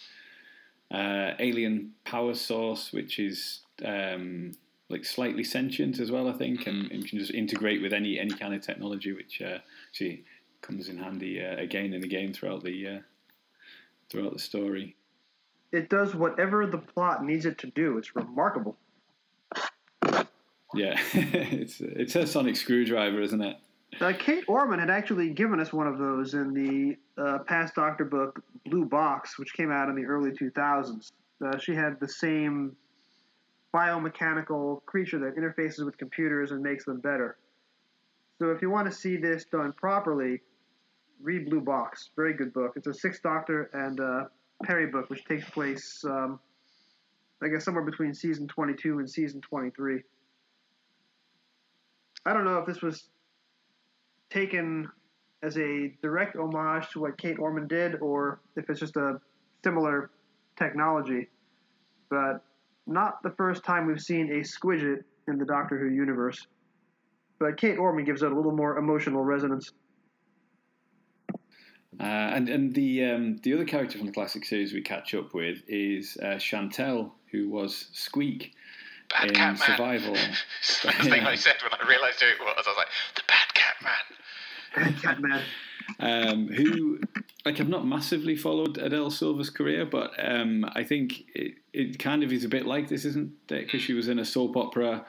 uh, 0.90 1.34
alien 1.38 1.92
power 2.04 2.34
source, 2.34 2.92
which 2.92 3.18
is 3.18 3.60
um, 3.84 4.52
like 4.88 5.04
slightly 5.04 5.42
sentient 5.42 5.98
as 5.98 6.10
well, 6.10 6.28
I 6.28 6.34
think, 6.34 6.66
and, 6.66 6.90
and 6.92 7.06
can 7.08 7.18
just 7.18 7.32
integrate 7.32 7.80
with 7.80 7.92
any 7.92 8.18
any 8.18 8.34
kind 8.34 8.54
of 8.54 8.62
technology, 8.62 9.12
which 9.12 9.40
uh, 9.40 9.58
actually 9.92 10.24
comes 10.62 10.88
in 10.88 10.96
handy 10.96 11.44
uh, 11.44 11.56
again 11.56 11.92
and 11.92 12.02
again 12.04 12.32
throughout 12.32 12.64
the 12.64 12.86
uh, 12.86 12.98
throughout 14.08 14.32
the 14.32 14.38
story. 14.38 14.96
It 15.70 15.90
does 15.90 16.14
whatever 16.14 16.66
the 16.66 16.78
plot 16.78 17.24
needs 17.24 17.44
it 17.46 17.58
to 17.58 17.66
do. 17.68 17.98
It's 17.98 18.16
remarkable. 18.16 18.76
Yeah, 20.74 20.98
it's 21.12 21.80
it's 21.80 22.14
her 22.14 22.26
sonic 22.26 22.56
screwdriver, 22.56 23.20
isn't 23.20 23.42
it? 23.42 23.58
Uh, 24.00 24.14
Kate 24.18 24.44
Orman 24.48 24.78
had 24.78 24.88
actually 24.88 25.28
given 25.28 25.60
us 25.60 25.70
one 25.70 25.86
of 25.86 25.98
those 25.98 26.32
in 26.32 26.54
the 26.54 26.96
uh, 27.22 27.40
past 27.40 27.74
Doctor 27.74 28.06
book, 28.06 28.42
Blue 28.64 28.86
Box, 28.86 29.38
which 29.38 29.52
came 29.52 29.70
out 29.70 29.90
in 29.90 29.94
the 29.94 30.04
early 30.04 30.30
2000s. 30.30 31.12
Uh, 31.44 31.58
she 31.58 31.74
had 31.74 32.00
the 32.00 32.08
same 32.08 32.74
biomechanical 33.74 34.82
creature 34.86 35.18
that 35.18 35.36
interfaces 35.36 35.84
with 35.84 35.98
computers 35.98 36.52
and 36.52 36.62
makes 36.62 36.86
them 36.86 37.00
better. 37.00 37.36
So 38.42 38.50
if 38.50 38.60
you 38.60 38.70
want 38.70 38.90
to 38.90 38.92
see 38.92 39.16
this 39.16 39.44
done 39.44 39.72
properly, 39.72 40.40
read 41.22 41.48
Blue 41.48 41.60
Box. 41.60 42.10
Very 42.16 42.34
good 42.34 42.52
book. 42.52 42.72
It's 42.74 42.88
a 42.88 42.92
Sixth 42.92 43.22
Doctor 43.22 43.70
and 43.72 44.00
uh, 44.00 44.24
Peri 44.64 44.86
book, 44.86 45.08
which 45.10 45.24
takes 45.26 45.48
place, 45.48 46.04
um, 46.04 46.40
I 47.40 47.46
guess, 47.46 47.64
somewhere 47.64 47.84
between 47.84 48.12
season 48.12 48.48
22 48.48 48.98
and 48.98 49.08
season 49.08 49.42
23. 49.42 50.00
I 52.26 52.32
don't 52.32 52.44
know 52.44 52.58
if 52.58 52.66
this 52.66 52.82
was 52.82 53.04
taken 54.28 54.90
as 55.44 55.56
a 55.56 55.94
direct 56.02 56.34
homage 56.34 56.90
to 56.94 57.00
what 57.00 57.18
Kate 57.18 57.38
Orman 57.38 57.68
did, 57.68 58.00
or 58.00 58.40
if 58.56 58.68
it's 58.68 58.80
just 58.80 58.96
a 58.96 59.20
similar 59.62 60.10
technology. 60.58 61.28
But 62.10 62.42
not 62.88 63.22
the 63.22 63.30
first 63.30 63.62
time 63.62 63.86
we've 63.86 64.00
seen 64.00 64.32
a 64.32 64.40
Squidget 64.40 65.04
in 65.28 65.38
the 65.38 65.44
Doctor 65.44 65.78
Who 65.78 65.94
universe. 65.94 66.44
But 67.42 67.56
Kate 67.56 67.76
Orman 67.76 68.04
gives 68.04 68.22
it 68.22 68.30
a 68.30 68.34
little 68.34 68.52
more 68.52 68.78
emotional 68.78 69.24
resonance. 69.24 69.72
Uh, 72.00 72.04
and 72.04 72.48
and 72.48 72.74
the 72.74 73.04
um, 73.04 73.36
the 73.42 73.52
other 73.52 73.64
character 73.64 73.98
from 73.98 74.06
the 74.06 74.12
classic 74.12 74.44
series 74.44 74.72
we 74.72 74.80
catch 74.80 75.12
up 75.14 75.34
with 75.34 75.62
is 75.66 76.16
uh, 76.22 76.36
Chantel, 76.36 77.10
who 77.32 77.50
was 77.50 77.88
Squeak 77.92 78.54
Bad 79.10 79.28
in 79.28 79.34
Cat 79.34 79.58
Man. 79.58 79.76
Survival. 79.76 80.16
It's 80.60 80.82
the 80.82 80.92
first 80.92 81.10
thing 81.10 81.22
I 81.24 81.34
said 81.34 81.56
when 81.62 81.72
I 81.80 81.88
realised 81.88 82.20
who 82.20 82.26
it 82.28 82.38
was. 82.40 82.64
I 82.64 82.70
was 82.70 82.76
like, 82.76 82.86
the 83.16 83.22
Bad 83.26 83.54
Cat 83.54 83.74
Man. 83.82 84.84
Bad 84.94 85.02
cat 85.02 85.20
Man. 85.20 85.42
um, 85.98 86.48
who 86.48 87.00
like 87.44 87.60
I've 87.60 87.68
not 87.68 87.84
massively 87.84 88.36
followed 88.36 88.78
Adele 88.78 89.10
Silva's 89.10 89.50
career, 89.50 89.84
but 89.84 90.12
um, 90.18 90.64
I 90.74 90.84
think 90.84 91.24
it, 91.34 91.56
it 91.72 91.98
kind 91.98 92.22
of 92.22 92.32
is 92.32 92.44
a 92.44 92.48
bit 92.48 92.66
like 92.66 92.88
this, 92.88 93.04
isn't 93.04 93.32
it? 93.50 93.64
Because 93.64 93.82
she 93.82 93.94
was 93.94 94.08
in 94.08 94.20
a 94.20 94.24
soap 94.24 94.56
opera, 94.56 95.04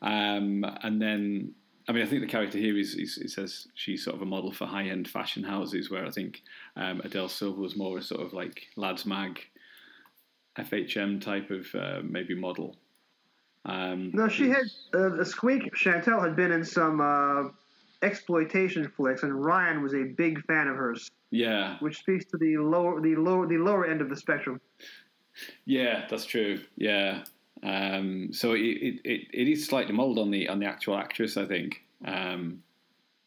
um, 0.00 0.64
and 0.82 1.02
then 1.02 1.54
I 1.88 1.92
mean 1.92 2.02
I 2.02 2.06
think 2.06 2.20
the 2.22 2.28
character 2.28 2.58
here 2.58 2.78
is, 2.78 2.94
is 2.94 3.18
it 3.18 3.30
says 3.30 3.66
she's 3.74 4.04
sort 4.04 4.16
of 4.16 4.22
a 4.22 4.26
model 4.26 4.52
for 4.52 4.66
high 4.66 4.84
end 4.84 5.08
fashion 5.08 5.42
houses, 5.42 5.90
where 5.90 6.06
I 6.06 6.10
think 6.10 6.42
um, 6.76 7.00
Adele 7.04 7.28
Silva 7.28 7.60
was 7.60 7.76
more 7.76 7.98
a 7.98 8.02
sort 8.02 8.20
of 8.22 8.32
like 8.32 8.66
lads 8.76 9.04
mag, 9.04 9.40
FHM 10.58 11.20
type 11.20 11.50
of 11.50 11.66
uh, 11.74 12.00
maybe 12.02 12.34
model. 12.34 12.76
Um, 13.64 14.10
No, 14.12 14.28
she 14.28 14.48
had 14.48 14.64
uh, 14.94 15.10
the 15.10 15.24
Squeak. 15.24 15.72
Chantel 15.74 16.22
had 16.22 16.34
been 16.34 16.50
in 16.52 16.64
some 16.64 17.00
uh, 17.00 17.50
exploitation 18.02 18.88
flicks, 18.96 19.22
and 19.22 19.44
Ryan 19.44 19.82
was 19.82 19.94
a 19.94 20.04
big 20.04 20.44
fan 20.46 20.68
of 20.68 20.76
hers, 20.76 21.10
yeah, 21.30 21.76
which 21.80 21.98
speaks 21.98 22.24
to 22.26 22.36
the 22.36 22.56
lower, 22.58 23.00
the 23.00 23.14
lower, 23.16 23.46
the 23.46 23.58
lower 23.58 23.86
end 23.86 24.00
of 24.00 24.08
the 24.08 24.16
spectrum. 24.16 24.60
Yeah, 25.64 26.06
that's 26.10 26.26
true. 26.26 26.60
Yeah. 26.76 27.24
Um, 27.62 28.32
so 28.32 28.52
it, 28.52 29.00
it, 29.04 29.28
it, 29.32 29.48
is 29.48 29.66
slightly 29.66 29.92
mould 29.92 30.18
on 30.18 30.30
the 30.30 30.48
on 30.48 30.58
the 30.58 30.66
actual 30.66 30.96
actress, 30.96 31.36
I 31.36 31.44
think. 31.44 31.82
Um, 32.04 32.62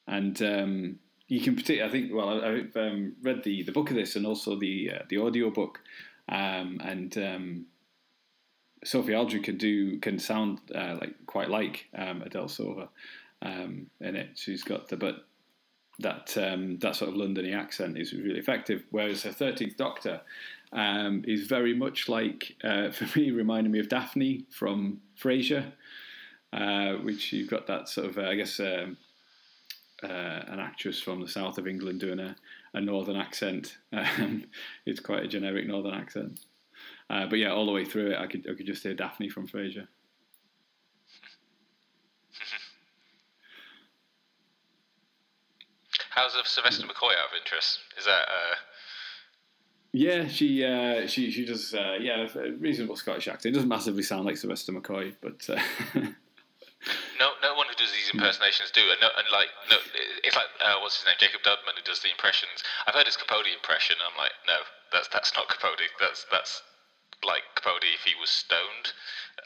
and 0.07 0.41
um, 0.41 0.99
you 1.27 1.39
can 1.41 1.55
particularly, 1.55 1.89
I 1.89 1.91
think. 1.91 2.13
Well, 2.13 2.43
I- 2.43 2.47
I've 2.49 2.75
um, 2.75 3.13
read 3.21 3.43
the, 3.43 3.63
the 3.63 3.71
book 3.71 3.89
of 3.89 3.95
this 3.95 4.15
and 4.15 4.25
also 4.25 4.57
the 4.57 4.91
uh, 4.95 5.03
the 5.09 5.17
audio 5.17 5.51
book, 5.51 5.79
um, 6.29 6.81
and 6.83 7.17
um, 7.17 7.65
Sophie 8.83 9.15
Aldred 9.15 9.43
can 9.43 9.57
do 9.57 9.99
can 9.99 10.19
sound 10.19 10.59
uh, 10.73 10.97
like 10.99 11.25
quite 11.25 11.49
like 11.49 11.87
Adele 11.93 12.49
Silva 12.49 12.89
in 13.41 13.87
it. 14.01 14.31
She's 14.35 14.63
got 14.63 14.89
the 14.89 14.97
but 14.97 15.25
that 15.99 16.27
that 16.35 16.95
sort 16.95 17.09
of 17.09 17.15
Londony 17.15 17.55
accent 17.55 17.97
is 17.97 18.11
really 18.11 18.39
effective. 18.39 18.83
Whereas 18.91 19.23
her 19.23 19.31
Thirteenth 19.31 19.77
Doctor 19.77 20.19
um, 20.75 21.23
is 21.25 21.47
very 21.47 21.73
much 21.73 22.07
like 22.07 22.55
uh, 22.63 22.91
for 22.91 23.17
me 23.17 23.31
reminding 23.31 23.71
me 23.71 23.79
of 23.79 23.89
Daphne 23.89 24.45
from 24.51 25.01
Frasier, 25.19 25.71
uh, 26.53 26.93
which 26.95 27.33
you've 27.33 27.49
got 27.49 27.65
that 27.67 27.89
sort 27.89 28.07
of 28.07 28.17
uh, 28.19 28.23
I 28.23 28.35
guess 28.35 28.59
um, 28.59 28.97
uh, 30.03 30.07
an 30.47 30.59
actress 30.59 31.01
from 31.01 31.21
the 31.21 31.27
south 31.27 31.57
of 31.57 31.67
England 31.67 32.01
doing 32.01 32.19
a, 32.19 32.35
a 32.73 32.81
northern 32.81 33.15
accent. 33.15 33.77
Um, 33.93 34.43
it's 34.85 34.99
quite 34.99 35.23
a 35.23 35.27
generic 35.27 35.65
northern 35.65 35.93
accent. 35.93 36.41
Uh, 37.09 37.25
but 37.27 37.39
yeah, 37.39 37.51
all 37.51 37.65
the 37.65 37.71
way 37.71 37.85
through 37.85 38.11
it, 38.11 38.19
I 38.19 38.27
could 38.27 38.45
I 38.49 38.53
could 38.55 38.65
just 38.65 38.83
hear 38.83 38.93
Daphne 38.93 39.29
from 39.29 39.47
Frasier. 39.47 39.87
How's 46.09 46.33
Sylvester 46.45 46.85
McCoy 46.87 47.11
out 47.11 47.29
of 47.29 47.35
interest? 47.39 47.79
Is 47.97 48.05
that 48.05 48.27
uh, 48.27 48.55
Yeah, 49.95 50.27
she 50.27 50.59
uh, 50.59 51.07
she 51.07 51.31
she 51.31 51.47
does 51.47 51.71
uh, 51.71 51.95
yeah 52.03 52.27
a 52.27 52.51
reasonable 52.59 52.99
Scottish 52.99 53.31
accent. 53.31 53.55
It 53.55 53.55
doesn't 53.55 53.71
massively 53.71 54.03
sound 54.03 54.27
like 54.27 54.35
Sylvester 54.35 54.75
McCoy, 54.75 55.15
but 55.23 55.39
uh, 55.47 55.55
no 57.15 57.31
no 57.39 57.55
one 57.55 57.71
who 57.71 57.79
does 57.79 57.95
these 57.95 58.11
impersonations 58.11 58.75
do, 58.75 58.83
and, 58.83 58.99
no, 58.99 59.07
and 59.15 59.23
like 59.31 59.47
no, 59.71 59.79
it's 60.19 60.35
like 60.35 60.51
uh, 60.59 60.75
what's 60.83 60.99
his 60.99 61.07
name, 61.07 61.15
Jacob 61.15 61.47
Dudman, 61.47 61.79
who 61.79 61.85
does 61.87 62.03
the 62.03 62.11
impressions. 62.11 62.59
I've 62.83 62.91
heard 62.93 63.07
his 63.07 63.15
Capaldi 63.15 63.55
impression. 63.55 63.95
I'm 64.03 64.19
like, 64.19 64.35
no, 64.43 64.67
that's 64.91 65.07
that's 65.15 65.31
not 65.31 65.47
Capaldi. 65.47 65.87
That's 66.03 66.27
that's 66.27 66.59
like 67.23 67.47
Capaldi 67.55 67.95
if 67.95 68.03
he 68.03 68.19
was 68.19 68.27
stoned. 68.27 68.91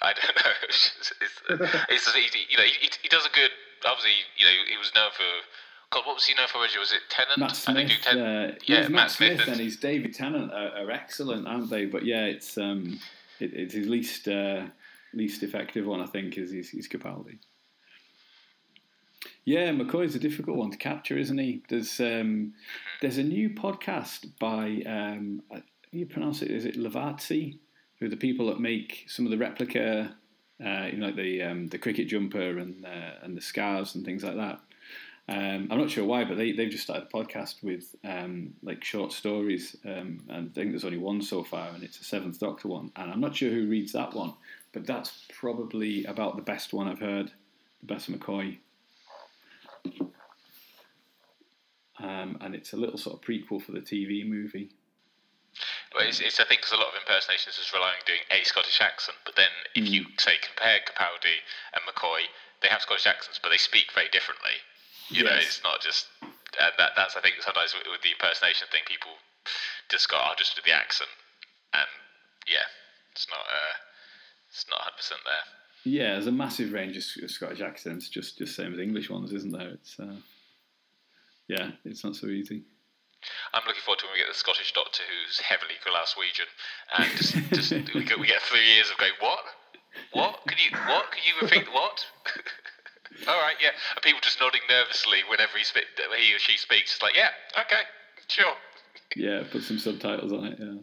I 0.02 0.18
don't 0.18 0.34
know. 0.42 0.54
It's, 0.66 1.14
it's, 1.22 1.30
it's 1.94 2.06
you 2.50 2.58
know 2.58 2.66
he, 2.66 2.90
he 3.06 3.10
does 3.14 3.30
a 3.30 3.34
good. 3.38 3.54
Obviously, 3.86 4.18
you 4.34 4.50
know 4.50 4.56
he 4.66 4.82
was 4.82 4.90
known 4.98 5.14
for. 5.14 5.30
God, 5.92 6.06
what 6.06 6.16
was 6.16 6.26
he 6.26 6.36
known 6.36 6.48
for? 6.48 6.60
originally? 6.62 6.80
Was 6.82 6.92
it 6.94 7.00
Tennant? 7.10 7.40
Matt 7.40 7.66
I 7.68 7.74
think 7.74 7.90
Smith, 7.90 8.02
Ten- 8.04 8.20
uh, 8.20 8.56
yeah, 8.66 8.82
Matt, 8.82 8.92
Matt 8.92 9.12
Smith, 9.12 9.30
Smith 9.36 9.42
and 9.48 9.50
and- 9.58 9.62
his 9.62 9.78
David 9.78 10.14
Tennant 10.14 10.52
are, 10.54 10.84
are 10.84 10.92
excellent, 10.92 11.48
aren't 11.48 11.70
they? 11.70 11.86
But 11.86 12.06
yeah, 12.06 12.26
it's 12.26 12.58
um, 12.58 13.00
it, 13.40 13.54
it's 13.54 13.74
his 13.74 13.88
least 13.88 14.28
uh, 14.28 14.66
least 15.14 15.42
effective 15.44 15.86
one, 15.88 16.00
I 16.02 16.06
think, 16.06 16.38
is 16.38 16.52
his, 16.52 16.70
his 16.70 16.88
Capaldi. 16.88 17.40
Yeah, 19.46 19.72
McCoy's 19.72 20.14
a 20.16 20.20
difficult 20.20 20.58
one 20.58 20.70
to 20.72 20.78
capture, 20.78 21.18
isn't 21.18 21.38
he? 21.38 21.64
There's 21.70 22.00
um, 22.00 22.54
there's 23.02 23.18
a 23.18 23.24
new 23.24 23.50
podcast 23.50 24.30
by 24.40 24.84
um, 24.86 25.42
how 25.52 25.58
do 25.92 25.98
you 25.98 26.06
pronounce 26.06 26.42
it? 26.44 26.52
Is 26.52 26.66
it 26.66 26.76
Lovarzi? 26.78 27.58
Who 28.00 28.06
are 28.06 28.10
the 28.10 28.16
people 28.16 28.48
that 28.48 28.60
make 28.60 29.06
some 29.08 29.26
of 29.26 29.32
the 29.32 29.38
replica, 29.38 30.16
uh, 30.64 30.86
you 30.86 30.98
know, 30.98 31.08
like 31.08 31.16
the 31.16 31.42
um, 31.42 31.68
the 31.68 31.80
cricket 31.80 32.08
jumper 32.08 32.60
and 32.60 32.86
uh, 32.86 33.16
and 33.24 33.36
the 33.36 33.42
scarves 33.42 33.96
and 33.96 34.06
things 34.06 34.24
like 34.24 34.36
that. 34.36 34.60
Um, 35.30 35.68
I'm 35.70 35.78
not 35.78 35.92
sure 35.92 36.06
why, 36.06 36.24
but 36.24 36.38
they 36.38 36.54
they've 36.54 36.72
just 36.72 36.86
started 36.86 37.08
a 37.08 37.16
podcast 37.16 37.62
with 37.62 37.96
um, 38.04 38.56
like 38.64 38.84
short 38.84 39.12
stories, 39.12 39.76
um, 39.86 40.22
and 40.28 40.50
I 40.50 40.54
think 40.56 40.72
there's 40.72 40.86
only 40.86 40.98
one 40.98 41.22
so 41.22 41.44
far, 41.44 41.70
and 41.70 41.84
it's 41.84 42.02
a 42.02 42.04
Seventh 42.04 42.40
Doctor 42.40 42.68
one, 42.68 42.92
and 42.96 43.12
I'm 43.12 43.22
not 43.22 43.36
sure 43.36 43.52
who 43.52 43.68
reads 43.68 43.92
that 43.92 44.16
one, 44.16 44.34
but 44.74 44.88
that's 44.88 45.28
probably 45.38 46.04
about 46.06 46.36
the 46.36 46.42
best 46.42 46.74
one 46.74 46.88
I've 46.88 47.00
heard, 47.00 47.32
the 47.82 47.94
best 47.94 48.12
McCoy. 48.12 48.58
Um, 52.00 52.40
and 52.42 52.56
it's 52.56 52.74
a 52.74 52.78
little 52.78 52.98
sort 52.98 53.18
of 53.18 53.22
prequel 53.22 53.62
for 53.62 53.72
the 53.72 53.82
TV 53.82 54.28
movie. 54.28 54.72
Well, 55.94 56.08
it's, 56.08 56.22
it's 56.22 56.40
I 56.40 56.46
think 56.46 56.62
because 56.62 56.74
a 56.74 56.78
lot 56.78 56.88
of 56.88 57.02
impersonations 57.06 57.60
is 57.60 57.72
relying 57.72 58.02
on 58.02 58.08
doing 58.08 58.26
a 58.32 58.44
Scottish 58.46 58.82
accent, 58.82 59.18
but 59.26 59.36
then 59.36 59.54
if 59.76 59.88
you 59.88 60.06
say 60.18 60.42
compare 60.42 60.80
Capaldi 60.80 61.38
and 61.76 61.86
McCoy, 61.86 62.26
they 62.64 62.68
have 62.70 62.82
Scottish 62.82 63.06
accents, 63.06 63.40
but 63.44 63.50
they 63.50 63.58
speak 63.58 63.94
very 63.94 64.10
differently. 64.10 64.58
You 65.10 65.24
know, 65.24 65.34
it's 65.34 65.62
not 65.64 65.82
just 65.82 66.08
uh, 66.24 66.70
that. 66.78 66.92
That's 66.96 67.16
I 67.18 67.22
think 67.22 67.36
sometimes 67.42 67.74
with, 67.74 67.90
with 67.90 68.02
the 68.02 68.14
impersonation 68.14 68.68
thing, 68.72 68.82
people 68.86 69.12
"I'll 70.14 70.36
just 70.36 70.56
do 70.56 70.62
the 70.66 70.74
accent," 70.74 71.10
and 71.74 71.90
yeah, 72.48 72.66
it's 73.12 73.28
not 73.30 73.42
uh, 73.42 73.76
it's 74.50 74.66
not 74.70 74.80
100 74.86 74.98
percent 74.98 75.22
there. 75.26 75.46
Yeah, 75.86 76.14
there's 76.14 76.28
a 76.28 76.32
massive 76.32 76.74
range 76.74 76.98
of 76.98 77.04
Sc- 77.04 77.28
Scottish 77.28 77.62
accents, 77.62 78.10
just 78.10 78.38
just 78.38 78.56
same 78.56 78.74
as 78.74 78.80
English 78.80 79.10
ones, 79.10 79.34
isn't 79.34 79.52
there? 79.52 79.70
It's 79.70 80.00
uh, 80.00 80.22
yeah, 81.48 81.72
it's 81.86 82.04
not 82.04 82.16
so 82.16 82.28
easy. 82.28 82.64
I'm 83.54 83.64
looking 83.68 83.82
forward 83.84 84.00
to 84.00 84.06
when 84.06 84.14
we 84.14 84.20
get 84.20 84.30
the 84.30 84.38
Scottish 84.38 84.72
Doctor 84.72 85.04
who's 85.04 85.40
heavily 85.40 85.76
Glaswegian, 85.84 86.48
and 86.96 87.10
just, 87.18 87.36
just 87.52 87.72
we, 87.96 88.06
get, 88.06 88.20
we 88.20 88.28
get 88.28 88.42
three 88.42 88.64
years 88.64 88.90
of 88.92 88.98
going, 88.98 89.12
what? 89.20 89.44
What? 90.14 90.40
Can 90.48 90.58
you 90.58 90.78
what? 90.88 91.12
Can 91.12 91.24
you 91.26 91.34
repeat 91.42 91.68
what? 91.74 92.06
All 93.28 93.40
right, 93.40 93.56
yeah. 93.62 93.70
And 93.96 94.04
people 94.04 94.20
just 94.22 94.40
nodding 94.40 94.62
nervously 94.70 95.20
whenever 95.30 95.58
he, 95.58 95.64
spe- 95.64 95.90
he 96.18 96.34
or 96.34 96.40
she 96.40 96.58
speaks. 96.58 96.94
It's 96.96 97.02
like, 97.02 97.16
yeah, 97.16 97.30
okay, 97.60 97.82
sure. 98.28 98.54
Yeah, 99.16 99.44
put 99.52 99.64
some 99.64 99.80
subtitles 99.80 100.32
on 100.32 100.46
it. 100.46 100.58
Yeah. 100.60 100.82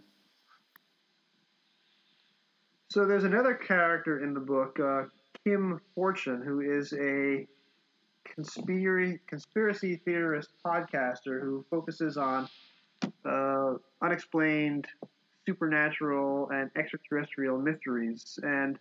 So 2.90 3.04
there's 3.04 3.24
another 3.24 3.54
character 3.54 4.24
in 4.24 4.34
the 4.34 4.40
book, 4.40 4.80
uh, 4.80 5.04
Kim 5.44 5.80
Fortune, 5.94 6.42
who 6.42 6.60
is 6.60 6.92
a 6.94 7.46
conspiracy 8.24 9.20
conspiracy 9.26 9.96
theorist 10.04 10.50
podcaster 10.64 11.40
who 11.40 11.64
focuses 11.70 12.16
on 12.16 12.48
uh, 13.24 13.74
unexplained 14.02 14.86
supernatural 15.46 16.48
and 16.50 16.70
extraterrestrial 16.76 17.58
mysteries, 17.58 18.38
and 18.42 18.78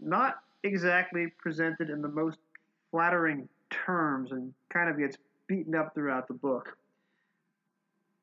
not 0.00 0.36
exactly 0.64 1.28
presented 1.38 1.90
in 1.90 2.02
the 2.02 2.08
most 2.08 2.38
flattering 2.90 3.48
terms, 3.70 4.32
and 4.32 4.52
kind 4.70 4.88
of 4.88 4.98
gets 4.98 5.16
beaten 5.46 5.74
up 5.74 5.94
throughout 5.94 6.28
the 6.28 6.34
book. 6.34 6.76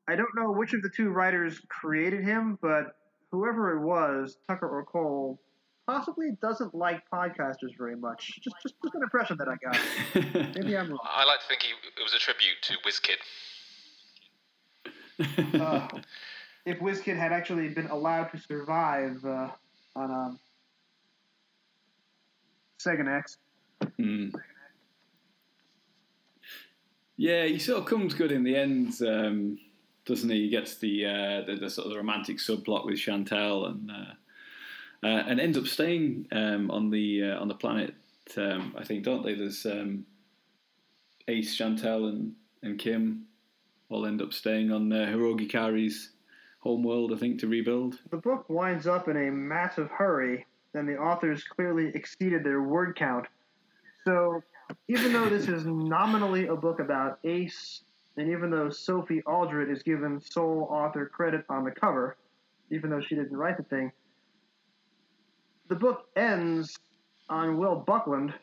I 0.08 0.16
don't 0.16 0.36
know 0.36 0.52
which 0.52 0.74
of 0.74 0.82
the 0.82 0.90
two 0.90 1.10
writers 1.10 1.60
created 1.68 2.24
him, 2.24 2.60
but 2.62 2.98
whoever 3.32 3.76
it 3.76 3.82
was, 3.82 4.38
Tucker 4.48 4.68
or 4.68 4.84
Cole, 4.84 5.40
possibly 5.88 6.32
doesn't 6.42 6.74
like 6.74 7.02
podcasters 7.12 7.76
very 7.78 7.96
much. 7.96 8.40
Just, 8.42 8.56
just, 8.62 8.76
just 8.84 8.96
an 8.96 9.04
impression 9.04 9.38
that 9.38 9.48
I 9.48 9.56
got. 9.64 9.78
Maybe 10.56 10.78
I'm 10.78 10.90
wrong. 10.90 11.00
I 11.04 11.26
like 11.26 11.40
to 11.42 11.48
think 11.48 11.64
he, 11.64 11.70
it 11.70 12.04
was 12.04 12.14
a 12.14 12.20
tribute 12.20 12.62
to 12.64 12.78
WizKid. 12.86 13.18
Uh, 15.62 15.88
if 16.66 16.78
WizKid 16.80 17.16
had 17.16 17.32
actually 17.32 17.70
been 17.70 17.88
allowed 17.88 18.26
to 18.26 18.38
survive 18.38 19.24
uh, 19.24 19.50
on 19.96 20.12
um, 20.12 20.40
Sega 22.86 23.18
X, 23.18 23.38
Hmm. 23.98 24.30
Yeah, 27.18 27.46
he 27.46 27.60
sort 27.60 27.80
of 27.80 27.86
comes 27.86 28.14
good 28.14 28.32
in 28.32 28.44
the 28.44 28.56
end, 28.56 28.94
um, 29.08 29.58
doesn't 30.06 30.30
he? 30.30 30.44
He 30.44 30.50
gets 30.50 30.76
the, 30.78 31.06
uh, 31.06 31.42
the 31.46 31.56
the 31.62 31.70
sort 31.70 31.86
of 31.88 31.92
the 31.94 31.98
romantic 31.98 32.38
subplot 32.38 32.86
with 32.86 32.96
Chantel 32.96 33.68
and 33.70 33.90
uh, 33.92 34.14
uh, 35.08 35.24
and 35.28 35.40
ends 35.40 35.58
up 35.58 35.68
staying 35.68 36.28
um, 36.32 36.70
on 36.72 36.90
the 36.90 37.24
uh, 37.32 37.40
on 37.40 37.48
the 37.48 37.56
planet. 37.56 37.94
Um, 38.38 38.76
I 38.78 38.84
think, 38.84 39.04
don't 39.04 39.24
they? 39.24 39.34
There's 39.36 39.66
um, 39.66 40.06
Ace, 41.28 41.58
Chantel, 41.58 42.10
and 42.10 42.34
and 42.64 42.78
Kim 42.78 43.26
all 43.90 44.06
end 44.06 44.22
up 44.22 44.34
staying 44.34 44.72
on 44.72 44.92
uh, 44.92 45.06
Hirogi 45.06 45.50
Kari's 45.50 46.12
homeworld. 46.60 47.14
I 47.14 47.18
think 47.18 47.40
to 47.40 47.48
rebuild. 47.48 48.00
the 48.10 48.18
book 48.18 48.50
winds 48.50 48.88
up 48.88 49.08
in 49.08 49.16
a 49.16 49.32
massive 49.32 49.90
hurry, 49.92 50.46
and 50.76 50.88
the 50.88 50.98
authors 50.98 51.44
clearly 51.44 51.92
exceeded 51.96 52.44
their 52.44 52.62
word 52.62 52.96
count. 52.96 53.26
So, 54.06 54.44
even 54.88 55.14
though 55.14 55.30
this 55.30 55.48
is 55.48 55.66
nominally 55.66 56.48
a 56.48 56.56
book 56.56 56.80
about 56.80 57.20
Ace, 57.24 57.82
and 58.18 58.30
even 58.30 58.50
though 58.50 58.70
Sophie 58.70 59.22
Aldred 59.26 59.70
is 59.70 59.84
given 59.84 60.22
sole 60.22 60.68
author 60.70 61.06
credit 61.06 61.46
on 61.50 61.64
the 61.64 61.72
cover, 61.72 62.18
even 62.72 62.90
though 62.90 63.02
she 63.02 63.16
didn't 63.16 63.36
write 63.36 63.58
the 63.58 63.64
thing, 63.64 63.92
the 65.68 65.76
book 65.76 66.06
ends 66.16 66.78
on 67.30 67.58
Will 67.58 67.76
Buckland, 67.76 68.34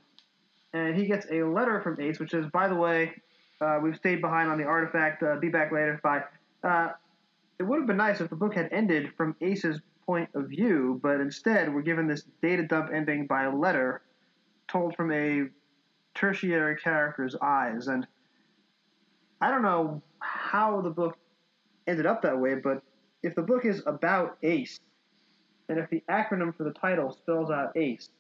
and 0.73 0.97
he 0.97 1.07
gets 1.07 1.27
a 1.31 1.43
letter 1.43 1.81
from 1.81 2.01
Ace, 2.01 2.19
which 2.19 2.31
says, 2.31 2.47
by 2.53 2.67
the 2.67 2.75
way, 2.75 3.13
uh, 3.61 3.79
we've 3.81 3.97
stayed 3.97 4.21
behind 4.21 4.51
on 4.51 4.59
the 4.59 4.65
artifact. 4.65 5.23
Uh, 5.23 5.37
be 5.37 5.49
back 5.49 5.71
later. 5.71 6.01
Bye. 6.03 6.23
Uh, 6.65 6.89
it 7.59 7.63
would 7.63 7.79
have 7.79 7.87
been 7.87 7.97
nice 7.97 8.21
if 8.21 8.29
the 8.29 8.37
book 8.37 8.55
had 8.55 8.69
ended 8.73 9.13
from 9.17 9.37
Ace's 9.41 9.81
point 10.07 10.29
of 10.35 10.49
view, 10.49 11.01
but 11.03 11.21
instead 11.21 11.73
we're 11.73 11.83
given 11.83 12.07
this 12.07 12.25
data 12.43 12.63
dump 12.63 12.91
ending 12.93 13.27
by 13.27 13.45
a 13.45 13.55
letter 13.55 14.03
told 14.69 14.95
from 14.97 15.13
a 15.13 15.45
tertiary 16.15 16.77
character's 16.77 17.37
eyes. 17.43 17.89
And 17.89 18.07
I 19.41 19.51
don't 19.51 19.63
know 19.63 20.03
how 20.21 20.81
the 20.81 20.91
book 20.91 21.17
ended 21.87 22.07
up 22.07 22.23
that 22.23 22.39
way, 22.39 22.55
but 22.55 22.83
if 23.23 23.35
the 23.35 23.43
book 23.43 23.65
is 23.65 23.83
about 23.87 24.37
Ace, 24.43 24.79
and 25.69 25.79
if 25.79 25.89
the 25.91 26.03
acronym 26.11 26.55
for 26.57 26.65
the 26.65 26.73
title 26.73 27.13
spells 27.13 27.51
out 27.51 27.77
Ace, 27.77 28.11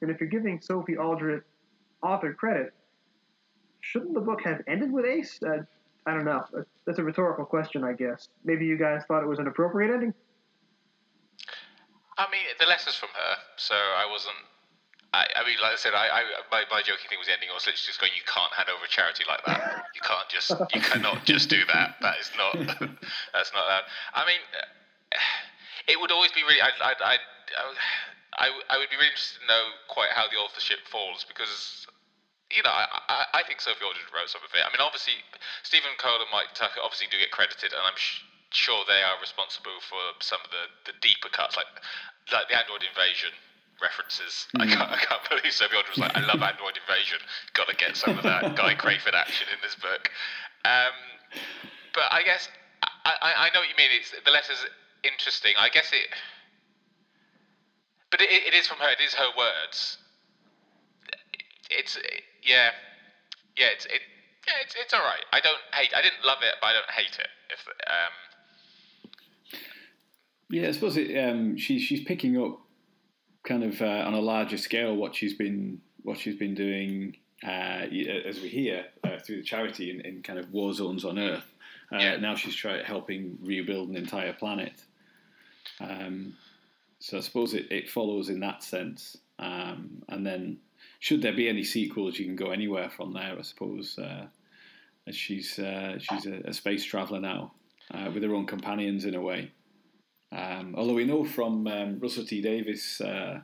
and 0.00 0.10
if 0.10 0.20
you're 0.20 0.28
giving 0.28 0.60
Sophie 0.60 0.96
Aldred 0.96 1.44
author 2.02 2.34
credit, 2.34 2.74
shouldn't 3.80 4.14
the 4.14 4.20
book 4.20 4.42
have 4.42 4.60
ended 4.66 4.92
with 4.92 5.06
Ace? 5.06 5.40
Uh, 5.42 5.62
I 6.06 6.12
don't 6.12 6.24
know. 6.24 6.44
That's 6.86 6.98
a 6.98 7.02
rhetorical 7.02 7.44
question, 7.44 7.82
I 7.84 7.92
guess. 7.92 8.28
Maybe 8.44 8.66
you 8.66 8.76
guys 8.76 9.02
thought 9.08 9.22
it 9.22 9.28
was 9.28 9.38
an 9.38 9.46
appropriate 9.46 9.92
ending? 9.92 10.12
I 12.16 12.30
mean, 12.30 12.46
the 12.58 12.66
letter's 12.66 12.94
from 12.94 13.10
her, 13.10 13.32
so 13.56 13.74
I 13.74 14.06
wasn't. 14.10 14.38
I, 15.14 15.30
I 15.38 15.46
mean, 15.46 15.58
like 15.62 15.74
I 15.74 15.78
said, 15.78 15.94
I, 15.94 16.10
I 16.10 16.20
my, 16.50 16.66
my 16.70 16.82
joking 16.82 17.06
thing 17.06 17.22
was 17.22 17.30
ending 17.30 17.46
was 17.54 17.70
literally 17.70 17.86
just 17.86 18.02
going, 18.02 18.10
you 18.18 18.26
can't 18.26 18.50
hand 18.50 18.66
over 18.66 18.82
a 18.82 18.90
charity 18.90 19.22
like 19.30 19.46
that. 19.46 19.86
You 19.94 20.02
can't 20.02 20.26
just, 20.26 20.50
you 20.74 20.82
cannot 20.82 21.22
just 21.22 21.46
do 21.46 21.62
that. 21.70 22.02
That 22.02 22.18
is 22.18 22.34
not, 22.34 22.58
that's 23.34 23.54
not 23.54 23.64
that. 23.70 23.86
I 24.10 24.26
mean, 24.26 24.42
uh, 24.50 24.66
it 25.86 26.02
would 26.02 26.10
always 26.10 26.34
be 26.34 26.42
really, 26.42 26.58
I, 26.58 26.74
I, 26.82 26.92
I, 26.98 27.14
I, 28.34 28.46
I 28.50 28.74
would 28.82 28.90
be 28.90 28.98
really 28.98 29.14
interested 29.14 29.38
to 29.38 29.46
know 29.46 29.62
quite 29.86 30.10
how 30.10 30.26
the 30.26 30.34
authorship 30.34 30.82
falls 30.90 31.22
because, 31.22 31.86
you 32.50 32.66
know, 32.66 32.74
I, 32.74 32.90
I, 33.06 33.38
I 33.38 33.42
think 33.46 33.62
Sophie 33.62 33.86
Aldred 33.86 34.10
wrote 34.10 34.34
some 34.34 34.42
of 34.42 34.50
it. 34.50 34.66
I 34.66 34.70
mean, 34.74 34.82
obviously, 34.82 35.14
Stephen 35.62 35.94
Cole 36.02 36.18
and 36.18 36.30
Mike 36.34 36.58
Tucker 36.58 36.82
obviously 36.82 37.06
do 37.14 37.22
get 37.22 37.30
credited, 37.30 37.70
and 37.70 37.86
I'm 37.86 37.94
sh- 37.94 38.26
sure 38.54 38.86
they 38.86 39.02
are 39.02 39.18
responsible 39.20 39.78
for 39.84 40.00
some 40.20 40.40
of 40.44 40.50
the, 40.50 40.92
the 40.92 40.94
deeper 41.02 41.28
cuts, 41.28 41.56
like 41.56 41.68
like 42.32 42.48
the 42.48 42.56
Android 42.56 42.80
Invasion 42.86 43.34
references. 43.82 44.46
I, 44.56 44.66
can't, 44.66 44.88
I 44.90 44.96
can't 44.96 45.20
believe 45.28 45.52
Sophie 45.52 45.76
Aldred 45.76 45.92
was 45.92 45.98
like, 45.98 46.16
I 46.16 46.24
love 46.24 46.40
Android 46.40 46.78
Invasion. 46.78 47.18
Got 47.52 47.68
to 47.68 47.76
get 47.76 47.96
some 47.96 48.16
of 48.16 48.24
that 48.24 48.56
Guy 48.60 48.74
Crayford 48.74 49.14
action 49.14 49.46
in 49.52 49.58
this 49.60 49.74
book. 49.74 50.08
Um, 50.64 50.94
but 51.92 52.08
I 52.10 52.22
guess 52.22 52.48
I, 53.04 53.12
I, 53.20 53.30
I 53.36 53.46
know 53.52 53.60
what 53.60 53.68
you 53.68 53.76
mean. 53.76 53.92
It's 53.92 54.10
the 54.10 54.30
letter's 54.30 54.64
interesting. 55.04 55.54
I 55.58 55.68
guess 55.68 55.90
it, 55.92 56.08
but 58.10 58.20
it, 58.20 58.30
it 58.30 58.54
is 58.54 58.66
from 58.66 58.78
her. 58.78 58.90
It 58.90 59.02
is 59.04 59.14
her 59.14 59.30
words. 59.36 59.98
It's 61.70 61.98
yeah, 62.42 62.70
yeah. 63.56 63.74
It's 63.74 63.86
it. 63.86 64.00
Yeah, 64.46 64.60
it's, 64.60 64.76
it's 64.76 64.92
all 64.92 65.04
right. 65.04 65.24
I 65.32 65.40
don't 65.40 65.60
hate. 65.72 65.92
I 65.96 66.02
didn't 66.02 66.24
love 66.24 66.38
it, 66.42 66.56
but 66.60 66.68
I 66.68 66.72
don't 66.72 66.90
hate 66.90 67.16
it. 67.18 67.32
If 67.48 67.64
um, 67.88 68.12
Yeah, 70.54 70.68
I 70.68 70.70
suppose 70.70 70.96
it, 70.96 71.18
um, 71.18 71.56
she's 71.56 71.82
she's 71.82 72.04
picking 72.04 72.40
up 72.40 72.60
kind 73.42 73.64
of 73.64 73.82
uh, 73.82 74.04
on 74.06 74.14
a 74.14 74.20
larger 74.20 74.56
scale 74.56 74.94
what 74.94 75.12
she's 75.12 75.34
been 75.34 75.80
what 76.04 76.16
she's 76.16 76.36
been 76.36 76.54
doing 76.54 77.16
uh, 77.44 77.86
as 78.30 78.40
we 78.40 78.48
hear 78.48 78.86
uh, 79.02 79.18
through 79.18 79.38
the 79.38 79.42
charity 79.42 79.90
in, 79.90 80.00
in 80.02 80.22
kind 80.22 80.38
of 80.38 80.52
war 80.52 80.72
zones 80.72 81.04
on 81.04 81.18
Earth. 81.18 81.50
Uh, 81.92 81.98
Yeah. 81.98 82.16
Now 82.18 82.36
she's 82.36 82.54
trying 82.54 82.84
helping 82.84 83.36
rebuild 83.42 83.88
an 83.88 83.96
entire 83.96 84.32
planet. 84.32 84.84
Um, 85.80 86.34
so 87.00 87.18
I 87.18 87.20
suppose 87.20 87.52
it, 87.52 87.66
it 87.72 87.90
follows 87.90 88.28
in 88.28 88.38
that 88.38 88.62
sense. 88.62 89.16
Um, 89.40 90.04
and 90.08 90.24
then, 90.24 90.58
should 91.00 91.20
there 91.20 91.32
be 91.32 91.48
any 91.48 91.64
sequels, 91.64 92.16
you 92.16 92.26
can 92.26 92.36
go 92.36 92.52
anywhere 92.52 92.90
from 92.90 93.12
there. 93.12 93.36
I 93.36 93.42
suppose. 93.42 93.98
Uh, 93.98 94.26
as 95.08 95.16
she's 95.16 95.58
uh, 95.58 95.98
she's 95.98 96.26
a, 96.26 96.36
a 96.44 96.52
space 96.52 96.84
traveller 96.84 97.20
now 97.20 97.52
uh, 97.92 98.08
with 98.14 98.22
her 98.22 98.34
own 98.34 98.46
companions 98.46 99.04
in 99.04 99.16
a 99.16 99.20
way. 99.20 99.50
Um, 100.34 100.74
although 100.76 100.94
we 100.94 101.04
know 101.04 101.24
from 101.24 101.66
um, 101.68 102.00
Russell 102.00 102.24
T 102.24 102.40
Davies, 102.40 103.00
uh, 103.00 103.40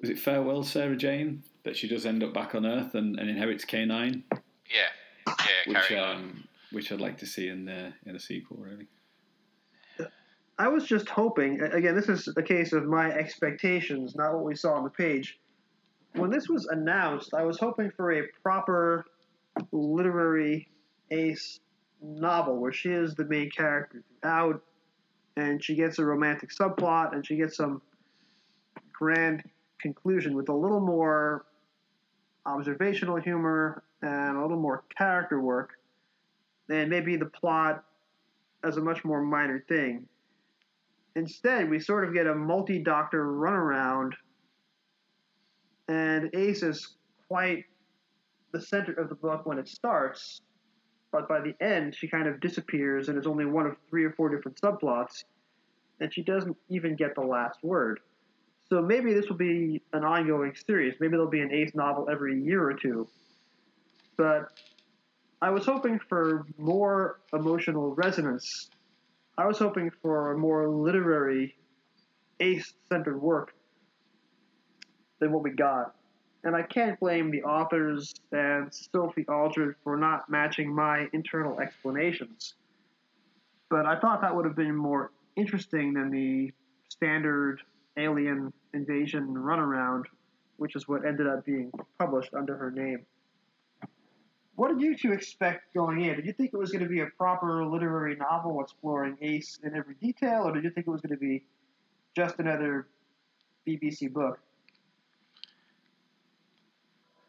was 0.00 0.10
it 0.10 0.18
Farewell 0.18 0.62
Sarah 0.62 0.96
Jane 0.96 1.44
that 1.64 1.76
she 1.76 1.88
does 1.88 2.04
end 2.04 2.22
up 2.22 2.34
back 2.34 2.54
on 2.54 2.66
Earth 2.66 2.94
and, 2.94 3.18
and 3.18 3.30
inherits 3.30 3.64
K 3.64 3.86
nine, 3.86 4.24
yeah, 4.30 4.88
yeah. 5.26 5.72
which 5.72 5.92
um, 5.92 6.44
which 6.72 6.92
I'd 6.92 7.00
like 7.00 7.16
to 7.18 7.26
see 7.26 7.48
in 7.48 7.64
the 7.64 7.94
in 8.04 8.14
a 8.14 8.20
sequel. 8.20 8.58
Really, 8.58 8.86
I 10.58 10.68
was 10.68 10.84
just 10.84 11.08
hoping, 11.08 11.60
again, 11.62 11.94
this 11.94 12.08
is 12.08 12.28
a 12.36 12.42
case 12.42 12.72
of 12.72 12.84
my 12.84 13.10
expectations, 13.10 14.14
not 14.14 14.34
what 14.34 14.44
we 14.44 14.56
saw 14.56 14.74
on 14.74 14.84
the 14.84 14.90
page. 14.90 15.38
When 16.14 16.30
this 16.30 16.48
was 16.48 16.66
announced, 16.66 17.32
I 17.32 17.44
was 17.44 17.58
hoping 17.58 17.90
for 17.96 18.12
a 18.12 18.22
proper 18.42 19.06
literary 19.72 20.68
ace 21.10 21.60
novel 22.02 22.56
where 22.58 22.72
she 22.72 22.90
is 22.90 23.14
the 23.14 23.24
main 23.24 23.50
character 23.50 24.02
throughout 24.20 24.62
and 25.38 25.62
she 25.62 25.76
gets 25.76 26.00
a 26.00 26.04
romantic 26.04 26.50
subplot, 26.50 27.14
and 27.14 27.24
she 27.24 27.36
gets 27.36 27.56
some 27.56 27.80
grand 28.92 29.44
conclusion 29.80 30.34
with 30.34 30.48
a 30.48 30.52
little 30.52 30.80
more 30.80 31.46
observational 32.44 33.16
humor 33.16 33.84
and 34.02 34.36
a 34.36 34.42
little 34.42 34.58
more 34.58 34.82
character 34.96 35.40
work, 35.40 35.74
and 36.68 36.90
maybe 36.90 37.16
the 37.16 37.26
plot 37.26 37.84
as 38.64 38.78
a 38.78 38.80
much 38.80 39.04
more 39.04 39.22
minor 39.22 39.64
thing. 39.68 40.06
Instead, 41.14 41.70
we 41.70 41.78
sort 41.78 42.06
of 42.06 42.12
get 42.12 42.26
a 42.26 42.34
multi 42.34 42.82
doctor 42.82 43.24
runaround, 43.24 44.12
and 45.86 46.30
Ace 46.34 46.64
is 46.64 46.96
quite 47.28 47.64
the 48.52 48.60
center 48.60 48.92
of 48.94 49.08
the 49.08 49.14
book 49.14 49.46
when 49.46 49.58
it 49.58 49.68
starts, 49.68 50.40
but 51.10 51.28
by 51.28 51.40
the 51.40 51.54
end, 51.60 51.94
she 51.94 52.08
kind 52.08 52.26
of 52.26 52.40
disappears 52.40 53.08
and 53.08 53.18
is 53.18 53.26
only 53.26 53.46
one 53.46 53.66
of 53.66 53.76
three 53.88 54.04
or 54.04 54.12
four 54.12 54.28
different 54.28 54.60
subplots, 54.60 55.24
and 56.00 56.12
she 56.12 56.22
doesn't 56.22 56.56
even 56.68 56.96
get 56.96 57.14
the 57.14 57.22
last 57.22 57.58
word. 57.62 58.00
So 58.68 58.82
maybe 58.82 59.14
this 59.14 59.28
will 59.28 59.36
be 59.36 59.80
an 59.92 60.04
ongoing 60.04 60.54
series. 60.66 60.94
Maybe 61.00 61.12
there'll 61.12 61.30
be 61.30 61.40
an 61.40 61.52
Ace 61.52 61.74
novel 61.74 62.08
every 62.10 62.42
year 62.42 62.62
or 62.62 62.74
two. 62.74 63.08
But 64.16 64.52
I 65.40 65.50
was 65.50 65.64
hoping 65.64 65.98
for 66.08 66.44
more 66.58 67.20
emotional 67.32 67.94
resonance. 67.94 68.68
I 69.38 69.46
was 69.46 69.58
hoping 69.58 69.90
for 70.02 70.32
a 70.32 70.38
more 70.38 70.68
literary, 70.68 71.56
Ace 72.40 72.74
centered 72.90 73.20
work 73.22 73.54
than 75.20 75.32
what 75.32 75.42
we 75.42 75.50
got. 75.50 75.94
And 76.48 76.56
I 76.56 76.62
can't 76.62 76.98
blame 76.98 77.30
the 77.30 77.42
authors 77.42 78.14
and 78.32 78.72
Sophie 78.72 79.26
Aldred 79.28 79.74
for 79.84 79.98
not 79.98 80.30
matching 80.30 80.74
my 80.74 81.06
internal 81.12 81.60
explanations. 81.60 82.54
But 83.68 83.84
I 83.84 84.00
thought 84.00 84.22
that 84.22 84.34
would 84.34 84.46
have 84.46 84.56
been 84.56 84.74
more 84.74 85.12
interesting 85.36 85.92
than 85.92 86.10
the 86.10 86.50
standard 86.88 87.60
alien 87.98 88.50
invasion 88.72 89.26
runaround, 89.34 90.04
which 90.56 90.74
is 90.74 90.88
what 90.88 91.04
ended 91.04 91.26
up 91.26 91.44
being 91.44 91.70
published 91.98 92.32
under 92.32 92.56
her 92.56 92.70
name. 92.70 93.04
What 94.54 94.68
did 94.68 94.80
you 94.80 94.96
two 94.96 95.12
expect 95.12 95.74
going 95.74 96.00
in? 96.00 96.16
Did 96.16 96.24
you 96.24 96.32
think 96.32 96.54
it 96.54 96.56
was 96.56 96.72
going 96.72 96.82
to 96.82 96.88
be 96.88 97.00
a 97.00 97.08
proper 97.18 97.62
literary 97.66 98.16
novel 98.16 98.62
exploring 98.62 99.18
Ace 99.20 99.58
in 99.62 99.76
every 99.76 99.96
detail, 100.00 100.44
or 100.44 100.52
did 100.54 100.64
you 100.64 100.70
think 100.70 100.86
it 100.86 100.90
was 100.90 101.02
going 101.02 101.14
to 101.14 101.20
be 101.20 101.44
just 102.16 102.38
another 102.38 102.86
BBC 103.66 104.10
book? 104.10 104.40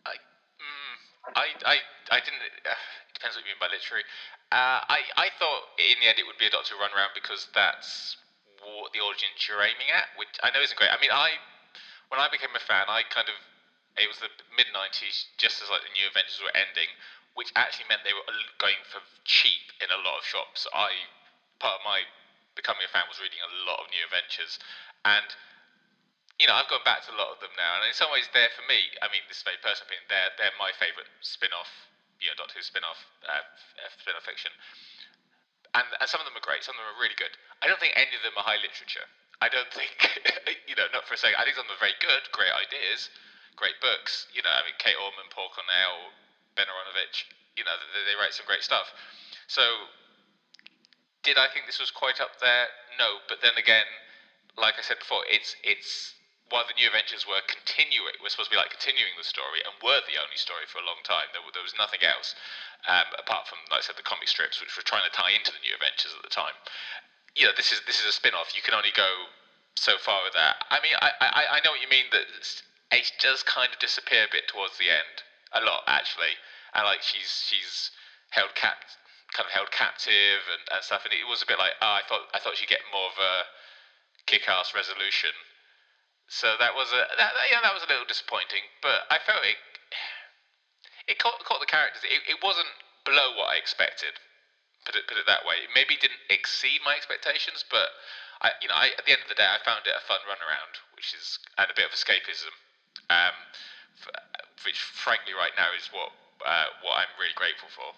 I, 0.06 0.14
mm, 0.14 1.29
I, 1.40 1.48
I, 1.64 1.76
I 2.12 2.20
didn't. 2.20 2.44
Uh, 2.68 2.76
it 3.08 3.14
depends 3.16 3.40
what 3.40 3.48
you 3.48 3.56
mean 3.56 3.64
by 3.64 3.72
literary. 3.72 4.04
Uh, 4.52 4.84
I, 4.84 5.08
I 5.16 5.28
thought 5.40 5.72
in 5.80 5.96
the 6.04 6.12
end 6.12 6.20
it 6.20 6.28
would 6.28 6.42
be 6.42 6.50
a 6.50 6.54
Doctor 6.54 6.76
run 6.76 6.92
around 6.92 7.16
because 7.16 7.48
that's 7.56 8.20
what 8.60 8.92
the 8.92 9.00
audience 9.00 9.40
you're 9.48 9.64
aiming 9.64 9.88
at, 9.96 10.12
which 10.20 10.36
I 10.44 10.52
know 10.52 10.60
isn't 10.60 10.76
great. 10.76 10.92
I 10.92 11.00
mean, 11.00 11.14
I 11.14 11.40
when 12.12 12.20
I 12.20 12.28
became 12.28 12.52
a 12.52 12.60
fan, 12.60 12.92
I 12.92 13.08
kind 13.08 13.32
of 13.32 13.38
it 13.96 14.10
was 14.10 14.20
the 14.20 14.32
mid 14.60 14.68
'90s, 14.76 15.32
just 15.40 15.64
as 15.64 15.72
like 15.72 15.86
the 15.88 15.94
New 15.96 16.12
Adventures 16.12 16.44
were 16.44 16.56
ending, 16.56 16.92
which 17.40 17.56
actually 17.56 17.88
meant 17.88 18.04
they 18.04 18.16
were 18.16 18.28
going 18.60 18.80
for 18.90 19.00
cheap 19.24 19.72
in 19.80 19.88
a 19.94 20.00
lot 20.02 20.20
of 20.20 20.28
shops. 20.28 20.68
I 20.76 21.08
part 21.64 21.80
of 21.80 21.84
my 21.88 22.04
becoming 22.58 22.84
a 22.84 22.92
fan 22.92 23.08
was 23.08 23.24
reading 23.24 23.40
a 23.40 23.52
lot 23.64 23.80
of 23.80 23.88
New 23.96 24.04
Adventures, 24.04 24.60
and 25.08 25.30
you 26.40 26.48
know 26.48 26.56
I've 26.56 26.72
gone 26.72 26.84
back 26.88 27.04
to 27.06 27.14
a 27.14 27.18
lot 27.20 27.36
of 27.36 27.44
them 27.44 27.54
now, 27.60 27.78
and 27.78 27.86
in 27.86 27.94
some 27.94 28.10
ways 28.10 28.26
they're 28.32 28.52
for 28.56 28.66
me. 28.66 28.80
I 29.04 29.12
mean, 29.12 29.22
this 29.28 29.44
is 29.44 29.46
very 29.46 29.60
personal 29.62 29.92
opinion. 29.92 30.08
They're 30.10 30.32
they're 30.40 30.56
my 30.58 30.72
favourite 30.80 31.12
spin-off, 31.22 31.70
you 32.24 32.32
know, 32.32 32.40
Doctor 32.40 32.58
Who 32.58 32.64
spin-off, 32.64 33.00
uh, 33.28 33.44
spin-off 34.00 34.26
fiction 34.26 34.56
and, 35.76 35.86
and 36.02 36.08
some 36.10 36.22
of 36.22 36.26
them 36.26 36.38
are 36.38 36.46
great. 36.46 36.66
Some 36.66 36.74
of 36.78 36.82
them 36.82 36.90
are 36.98 37.02
really 37.02 37.18
good. 37.18 37.34
I 37.62 37.70
don't 37.70 37.78
think 37.78 37.94
any 37.94 38.14
of 38.18 38.24
them 38.26 38.34
are 38.38 38.46
high 38.46 38.62
literature. 38.62 39.06
I 39.42 39.48
don't 39.50 39.70
think, 39.78 39.94
you 40.66 40.76
know, 40.76 40.90
not 40.92 41.06
for 41.06 41.14
a 41.14 41.20
second. 41.20 41.38
I 41.38 41.46
think 41.46 41.58
some 41.58 41.70
of 41.70 41.72
them 41.74 41.78
are 41.78 41.86
very 41.86 41.98
good, 42.02 42.26
great 42.34 42.54
ideas, 42.54 43.14
great 43.54 43.78
books. 43.84 44.26
You 44.34 44.42
know, 44.42 44.54
I 44.54 44.66
mean, 44.66 44.78
Kate 44.82 44.98
Orman, 44.98 45.30
Paul 45.30 45.54
Cornell, 45.54 46.14
Ben 46.58 46.68
Aaronovitch. 46.68 47.30
You 47.54 47.68
know, 47.68 47.76
they, 47.94 48.14
they 48.14 48.16
write 48.18 48.34
some 48.34 48.50
great 48.50 48.66
stuff. 48.66 48.90
So, 49.46 49.92
did 51.22 51.36
I 51.36 51.52
think 51.52 51.68
this 51.68 51.82
was 51.82 51.92
quite 51.92 52.24
up 52.24 52.40
there? 52.40 52.72
No, 52.98 53.20
but 53.28 53.44
then 53.44 53.54
again, 53.60 53.86
like 54.56 54.80
I 54.80 54.84
said 54.84 55.00
before, 55.04 55.28
it's 55.28 55.56
it's 55.64 56.16
while 56.50 56.66
the 56.66 56.74
New 56.74 56.90
Adventures 56.90 57.30
were 57.30 57.46
continuing, 57.46 58.18
were 58.22 58.30
supposed 58.30 58.50
to 58.50 58.56
be 58.58 58.62
like 58.62 58.74
continuing 58.74 59.14
the 59.18 59.26
story, 59.26 59.62
and 59.62 59.74
were 59.86 60.02
the 60.10 60.18
only 60.18 60.38
story 60.38 60.66
for 60.66 60.82
a 60.82 60.86
long 60.86 61.02
time. 61.06 61.30
There, 61.34 61.46
there 61.54 61.66
was 61.66 61.78
nothing 61.78 62.02
else 62.02 62.34
um, 62.90 63.06
apart 63.22 63.46
from, 63.46 63.62
like 63.70 63.82
I 63.82 63.86
said, 63.86 64.02
the 64.02 64.06
comic 64.06 64.28
strips, 64.28 64.58
which 64.58 64.74
were 64.74 64.86
trying 64.86 65.06
to 65.06 65.14
tie 65.14 65.30
into 65.34 65.54
the 65.54 65.62
New 65.62 65.78
Adventures 65.78 66.14
at 66.14 66.26
the 66.26 66.34
time. 66.34 66.58
You 67.38 67.46
know, 67.46 67.54
this 67.54 67.70
is 67.70 67.86
this 67.86 68.02
is 68.02 68.10
a 68.10 68.16
spin-off. 68.16 68.58
You 68.58 68.66
can 68.66 68.74
only 68.74 68.94
go 68.94 69.30
so 69.78 70.02
far 70.02 70.26
with 70.26 70.34
that. 70.34 70.66
I 70.74 70.82
mean, 70.82 70.98
I, 70.98 71.14
I, 71.22 71.42
I 71.56 71.64
know 71.64 71.72
what 71.72 71.86
you 71.86 71.92
mean 71.92 72.10
that 72.12 72.26
Ace 72.92 73.14
does 73.22 73.46
kind 73.46 73.70
of 73.70 73.78
disappear 73.78 74.26
a 74.26 74.34
bit 74.34 74.50
towards 74.50 74.82
the 74.82 74.90
end, 74.90 75.22
a 75.54 75.62
lot 75.62 75.86
actually, 75.86 76.34
and 76.74 76.84
like 76.90 77.06
she's 77.06 77.46
she's 77.46 77.94
held 78.34 78.58
cap 78.58 78.82
kind 79.30 79.46
of 79.46 79.54
held 79.54 79.70
captive 79.70 80.42
and, 80.50 80.66
and 80.74 80.82
stuff, 80.82 81.06
and 81.06 81.14
it 81.14 81.30
was 81.30 81.46
a 81.46 81.50
bit 81.50 81.62
like 81.62 81.78
oh, 81.86 82.02
I 82.02 82.04
thought 82.10 82.26
I 82.34 82.42
thought 82.42 82.58
she'd 82.58 82.74
get 82.74 82.82
more 82.90 83.14
of 83.14 83.18
a 83.22 83.46
kick-ass 84.26 84.74
resolution 84.74 85.34
so 86.30 86.54
that 86.62 86.78
was 86.78 86.94
a 86.94 87.02
that, 87.18 87.34
yeah 87.50 87.60
that 87.66 87.74
was 87.74 87.82
a 87.84 87.90
little 87.90 88.06
disappointing, 88.06 88.62
but 88.86 89.10
I 89.10 89.18
felt 89.18 89.42
it 89.42 89.58
it 91.10 91.18
caught, 91.18 91.42
caught 91.42 91.58
the 91.58 91.66
characters. 91.66 92.06
It, 92.06 92.22
it 92.30 92.40
wasn't 92.46 92.70
below 93.02 93.34
what 93.34 93.50
I 93.50 93.58
expected. 93.58 94.14
Put 94.86 94.94
it 94.94 95.10
put 95.10 95.18
it 95.18 95.26
that 95.26 95.42
way. 95.44 95.66
It 95.66 95.74
maybe 95.74 95.98
didn't 95.98 96.22
exceed 96.30 96.86
my 96.86 96.94
expectations, 96.94 97.66
but 97.66 97.90
I 98.46 98.54
you 98.62 98.70
know 98.70 98.78
I, 98.78 98.94
at 98.94 99.10
the 99.10 99.12
end 99.12 99.26
of 99.26 99.30
the 99.30 99.36
day 99.36 99.50
I 99.50 99.58
found 99.66 99.90
it 99.90 99.98
a 99.98 100.06
fun 100.06 100.22
run 100.30 100.40
around, 100.40 100.78
which 100.94 101.18
is 101.18 101.42
and 101.58 101.66
a 101.66 101.76
bit 101.76 101.90
of 101.90 101.94
escapism, 101.98 102.54
um, 103.10 103.36
which 104.64 104.78
frankly 104.78 105.34
right 105.34 105.54
now 105.58 105.74
is 105.74 105.90
what 105.90 106.14
uh, 106.46 106.70
what 106.86 107.02
I'm 107.02 107.12
really 107.18 107.36
grateful 107.36 107.74
for. 107.74 107.98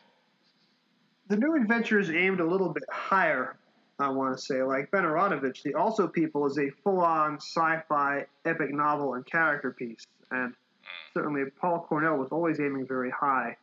The 1.27 1.37
new 1.37 1.55
adventure 1.59 1.99
is 1.99 2.09
aimed 2.09 2.39
a 2.39 2.47
little 2.47 2.71
bit 2.71 2.83
higher 2.91 3.59
I 4.01 4.09
want 4.09 4.37
to 4.37 4.41
say. 4.43 4.63
Like 4.63 4.91
Ben 4.91 5.03
Aaronovitch, 5.03 5.63
The 5.63 5.73
Also 5.75 6.07
People 6.07 6.45
is 6.47 6.57
a 6.57 6.69
full-on 6.83 7.37
sci-fi 7.37 8.25
epic 8.45 8.73
novel 8.73 9.13
and 9.15 9.25
character 9.25 9.71
piece, 9.71 10.05
and 10.31 10.49
hmm. 10.49 11.19
certainly 11.19 11.43
Paul 11.59 11.85
Cornell 11.87 12.17
was 12.17 12.29
always 12.31 12.59
aiming 12.59 12.87
very 12.87 13.11
high. 13.11 13.57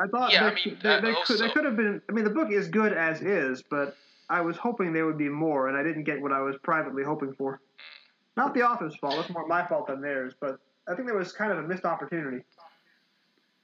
I 0.00 0.06
thought 0.08 0.32
Yeah, 0.32 0.40
they, 0.40 0.46
I 0.46 0.54
mean, 0.54 0.78
they, 0.82 1.12
they 1.12 1.16
could, 1.24 1.38
they 1.38 1.50
could 1.50 1.64
have 1.64 1.76
been. 1.76 2.02
I 2.08 2.12
mean, 2.12 2.24
the 2.24 2.30
book 2.30 2.50
is 2.50 2.68
good 2.68 2.92
as 2.92 3.20
is, 3.22 3.62
but 3.70 3.96
I 4.28 4.40
was 4.40 4.56
hoping 4.56 4.92
there 4.92 5.06
would 5.06 5.18
be 5.18 5.28
more, 5.28 5.68
and 5.68 5.76
I 5.76 5.82
didn't 5.82 6.04
get 6.04 6.20
what 6.20 6.32
I 6.32 6.40
was 6.40 6.56
privately 6.62 7.04
hoping 7.04 7.34
for. 7.34 7.60
Hmm. 7.76 8.42
Not 8.42 8.54
the 8.54 8.62
author's 8.62 8.96
fault. 8.96 9.18
It's 9.18 9.30
more 9.30 9.46
my 9.46 9.66
fault 9.66 9.88
than 9.88 10.00
theirs, 10.00 10.34
but 10.40 10.58
I 10.88 10.94
think 10.94 11.06
there 11.06 11.16
was 11.16 11.32
kind 11.32 11.52
of 11.52 11.58
a 11.58 11.62
missed 11.62 11.84
opportunity. 11.84 12.44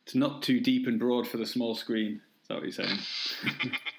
It's 0.04 0.14
not 0.14 0.42
too 0.42 0.60
deep 0.60 0.86
and 0.86 0.98
broad 0.98 1.26
for 1.26 1.36
the 1.36 1.46
small 1.46 1.74
screen. 1.74 2.20
Is 2.42 2.48
that 2.48 2.54
what 2.54 2.62
you're 2.62 2.72
saying? 2.72 2.98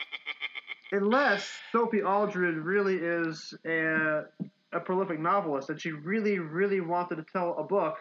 unless 0.91 1.49
Sophie 1.71 2.01
Aldred 2.01 2.57
really 2.57 2.95
is 2.95 3.53
a, 3.65 4.23
a 4.73 4.79
prolific 4.79 5.19
novelist 5.19 5.69
and 5.69 5.79
she 5.79 5.91
really, 5.91 6.39
really 6.39 6.81
wanted 6.81 7.15
to 7.17 7.25
tell 7.31 7.55
a 7.57 7.63
book 7.63 7.97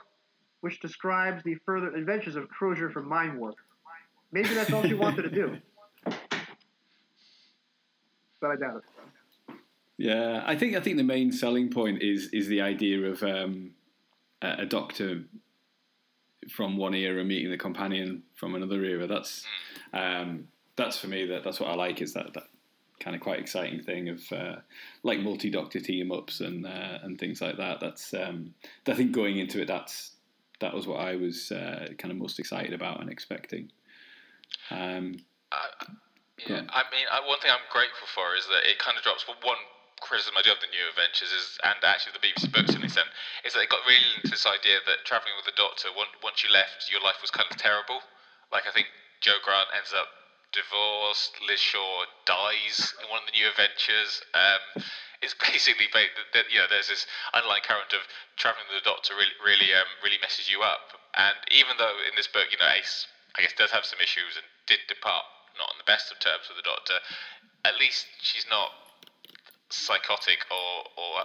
which 0.60 0.80
describes 0.80 1.42
the 1.44 1.56
further 1.64 1.94
adventures 1.94 2.36
of 2.36 2.48
Crozier 2.48 2.90
from 2.90 3.08
Mindwarp. 3.08 3.54
Maybe 4.32 4.52
that's 4.54 4.72
all 4.72 4.82
she 4.82 4.94
wanted 4.94 5.22
to 5.22 5.30
do. 5.30 5.56
But 8.40 8.50
I 8.50 8.56
doubt 8.56 8.76
it. 8.76 9.54
Yeah, 9.96 10.44
I 10.46 10.56
think 10.56 10.76
I 10.76 10.80
think 10.80 10.96
the 10.96 11.02
main 11.02 11.32
selling 11.32 11.70
point 11.70 12.02
is 12.02 12.28
is 12.32 12.46
the 12.46 12.60
idea 12.60 13.00
of 13.10 13.22
um, 13.24 13.72
a, 14.40 14.58
a 14.60 14.66
doctor 14.66 15.24
from 16.48 16.76
one 16.76 16.94
era 16.94 17.24
meeting 17.24 17.50
the 17.50 17.58
companion 17.58 18.22
from 18.36 18.54
another 18.54 18.84
era. 18.84 19.08
That's 19.08 19.44
um, 19.92 20.46
that's 20.76 20.98
for 20.98 21.08
me. 21.08 21.26
That 21.26 21.42
that's 21.42 21.58
what 21.58 21.68
I 21.68 21.74
like. 21.74 22.00
Is 22.00 22.14
that 22.14 22.32
that 22.34 22.44
kind 23.00 23.14
of 23.14 23.22
quite 23.22 23.38
exciting 23.40 23.82
thing 23.82 24.08
of 24.08 24.20
uh, 24.32 24.56
like 25.02 25.20
multi 25.20 25.50
doctor 25.50 25.80
team 25.80 26.12
ups 26.12 26.40
and 26.40 26.66
uh, 26.66 26.98
and 27.02 27.18
things 27.18 27.40
like 27.40 27.56
that. 27.56 27.80
That's 27.80 28.14
um, 28.14 28.54
I 28.86 28.94
think 28.94 29.12
going 29.12 29.38
into 29.38 29.60
it, 29.60 29.68
that's 29.68 30.12
that 30.60 30.74
was 30.74 30.86
what 30.86 31.00
I 31.00 31.16
was 31.16 31.52
uh, 31.52 31.88
kind 31.98 32.10
of 32.10 32.18
most 32.18 32.38
excited 32.38 32.72
about 32.72 33.00
and 33.00 33.10
expecting. 33.10 33.70
Um, 34.70 35.16
Uh, 35.52 35.94
yeah. 36.46 36.62
I 36.70 36.82
mean, 36.94 37.06
I, 37.10 37.18
one 37.26 37.38
thing 37.40 37.50
I'm 37.50 37.66
grateful 37.70 38.06
for 38.14 38.34
is 38.38 38.46
that 38.46 38.62
it 38.68 38.78
kind 38.78 38.96
of 38.96 39.02
drops. 39.02 39.26
One 39.26 39.58
criticism 40.00 40.38
I 40.38 40.42
do 40.46 40.54
of 40.54 40.62
the 40.62 40.70
New 40.70 40.86
Adventures 40.94 41.34
is, 41.34 41.58
and 41.66 41.74
actually 41.82 42.14
the 42.14 42.22
BBC 42.22 42.46
books 42.54 42.74
in 42.74 42.82
this 42.82 42.94
end, 42.94 43.10
is 43.42 43.54
that 43.54 43.62
it 43.66 43.70
got 43.70 43.82
really 43.86 44.06
into 44.14 44.30
this 44.30 44.46
idea 44.46 44.78
that 44.86 45.02
traveling 45.02 45.34
with 45.34 45.50
the 45.50 45.56
Doctor, 45.58 45.90
once, 45.94 46.14
once 46.22 46.46
you 46.46 46.50
left, 46.54 46.86
your 46.90 47.02
life 47.02 47.18
was 47.18 47.34
kind 47.34 47.50
of 47.50 47.58
terrible. 47.58 47.98
Like 48.54 48.70
I 48.70 48.72
think 48.72 48.86
Joe 49.18 49.42
Grant 49.42 49.66
ends 49.74 49.90
up 49.90 50.06
divorced, 50.52 51.36
Liz 51.44 51.60
Shaw 51.60 52.04
dies 52.24 52.94
in 53.02 53.10
one 53.10 53.22
of 53.22 53.26
the 53.28 53.36
New 53.36 53.48
Adventures. 53.48 54.22
Um, 54.34 54.84
it's 55.22 55.34
basically 55.50 55.88
ba- 55.92 56.14
that 56.32 56.50
you 56.50 56.58
know 56.58 56.68
there's 56.70 56.88
this 56.88 57.06
underlying 57.34 57.64
current 57.64 57.92
of 57.92 58.06
traveling 58.36 58.66
with 58.70 58.82
the 58.82 58.86
Doctor 58.88 59.14
really 59.14 59.36
really 59.42 59.70
um, 59.74 59.88
really 60.02 60.20
messes 60.20 60.50
you 60.50 60.62
up. 60.62 60.96
And 61.16 61.36
even 61.50 61.76
though 61.78 61.98
in 62.04 62.14
this 62.16 62.28
book, 62.28 62.48
you 62.50 62.58
know, 62.58 62.70
Ace 62.70 63.06
I 63.36 63.42
guess 63.42 63.54
does 63.54 63.70
have 63.70 63.84
some 63.84 64.00
issues 64.00 64.36
and 64.36 64.46
did 64.66 64.80
depart 64.88 65.24
not 65.58 65.70
on 65.70 65.78
the 65.78 65.88
best 65.88 66.10
of 66.10 66.18
terms 66.18 66.46
with 66.48 66.58
the 66.58 66.66
Doctor, 66.66 67.02
at 67.64 67.78
least 67.78 68.06
she's 68.22 68.46
not 68.48 68.70
psychotic 69.68 70.46
or 70.50 70.88
or 70.96 71.24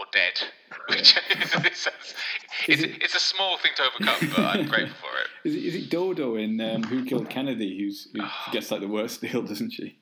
or 0.00 0.06
dead. 0.12 0.40
Which 0.88 1.00
is, 1.30 1.54
it's, 1.64 1.88
it's, 2.66 2.82
it's 2.82 3.14
a 3.14 3.20
small 3.20 3.58
thing 3.58 3.72
to 3.76 3.82
overcome, 3.82 4.30
but 4.30 4.40
I'm 4.40 4.66
grateful 4.66 4.96
for 5.00 5.18
it. 5.20 5.26
Is 5.48 5.54
it, 5.54 5.64
is 5.64 5.74
it 5.74 5.90
Dodo 5.90 6.36
in 6.36 6.60
um, 6.60 6.82
Who 6.82 7.02
Killed 7.04 7.30
Kennedy 7.30 7.78
who's, 7.78 8.08
who 8.12 8.22
gets 8.52 8.70
like 8.70 8.80
the 8.80 8.88
worst 8.88 9.20
deal, 9.22 9.40
doesn't 9.42 9.70
she? 9.70 9.98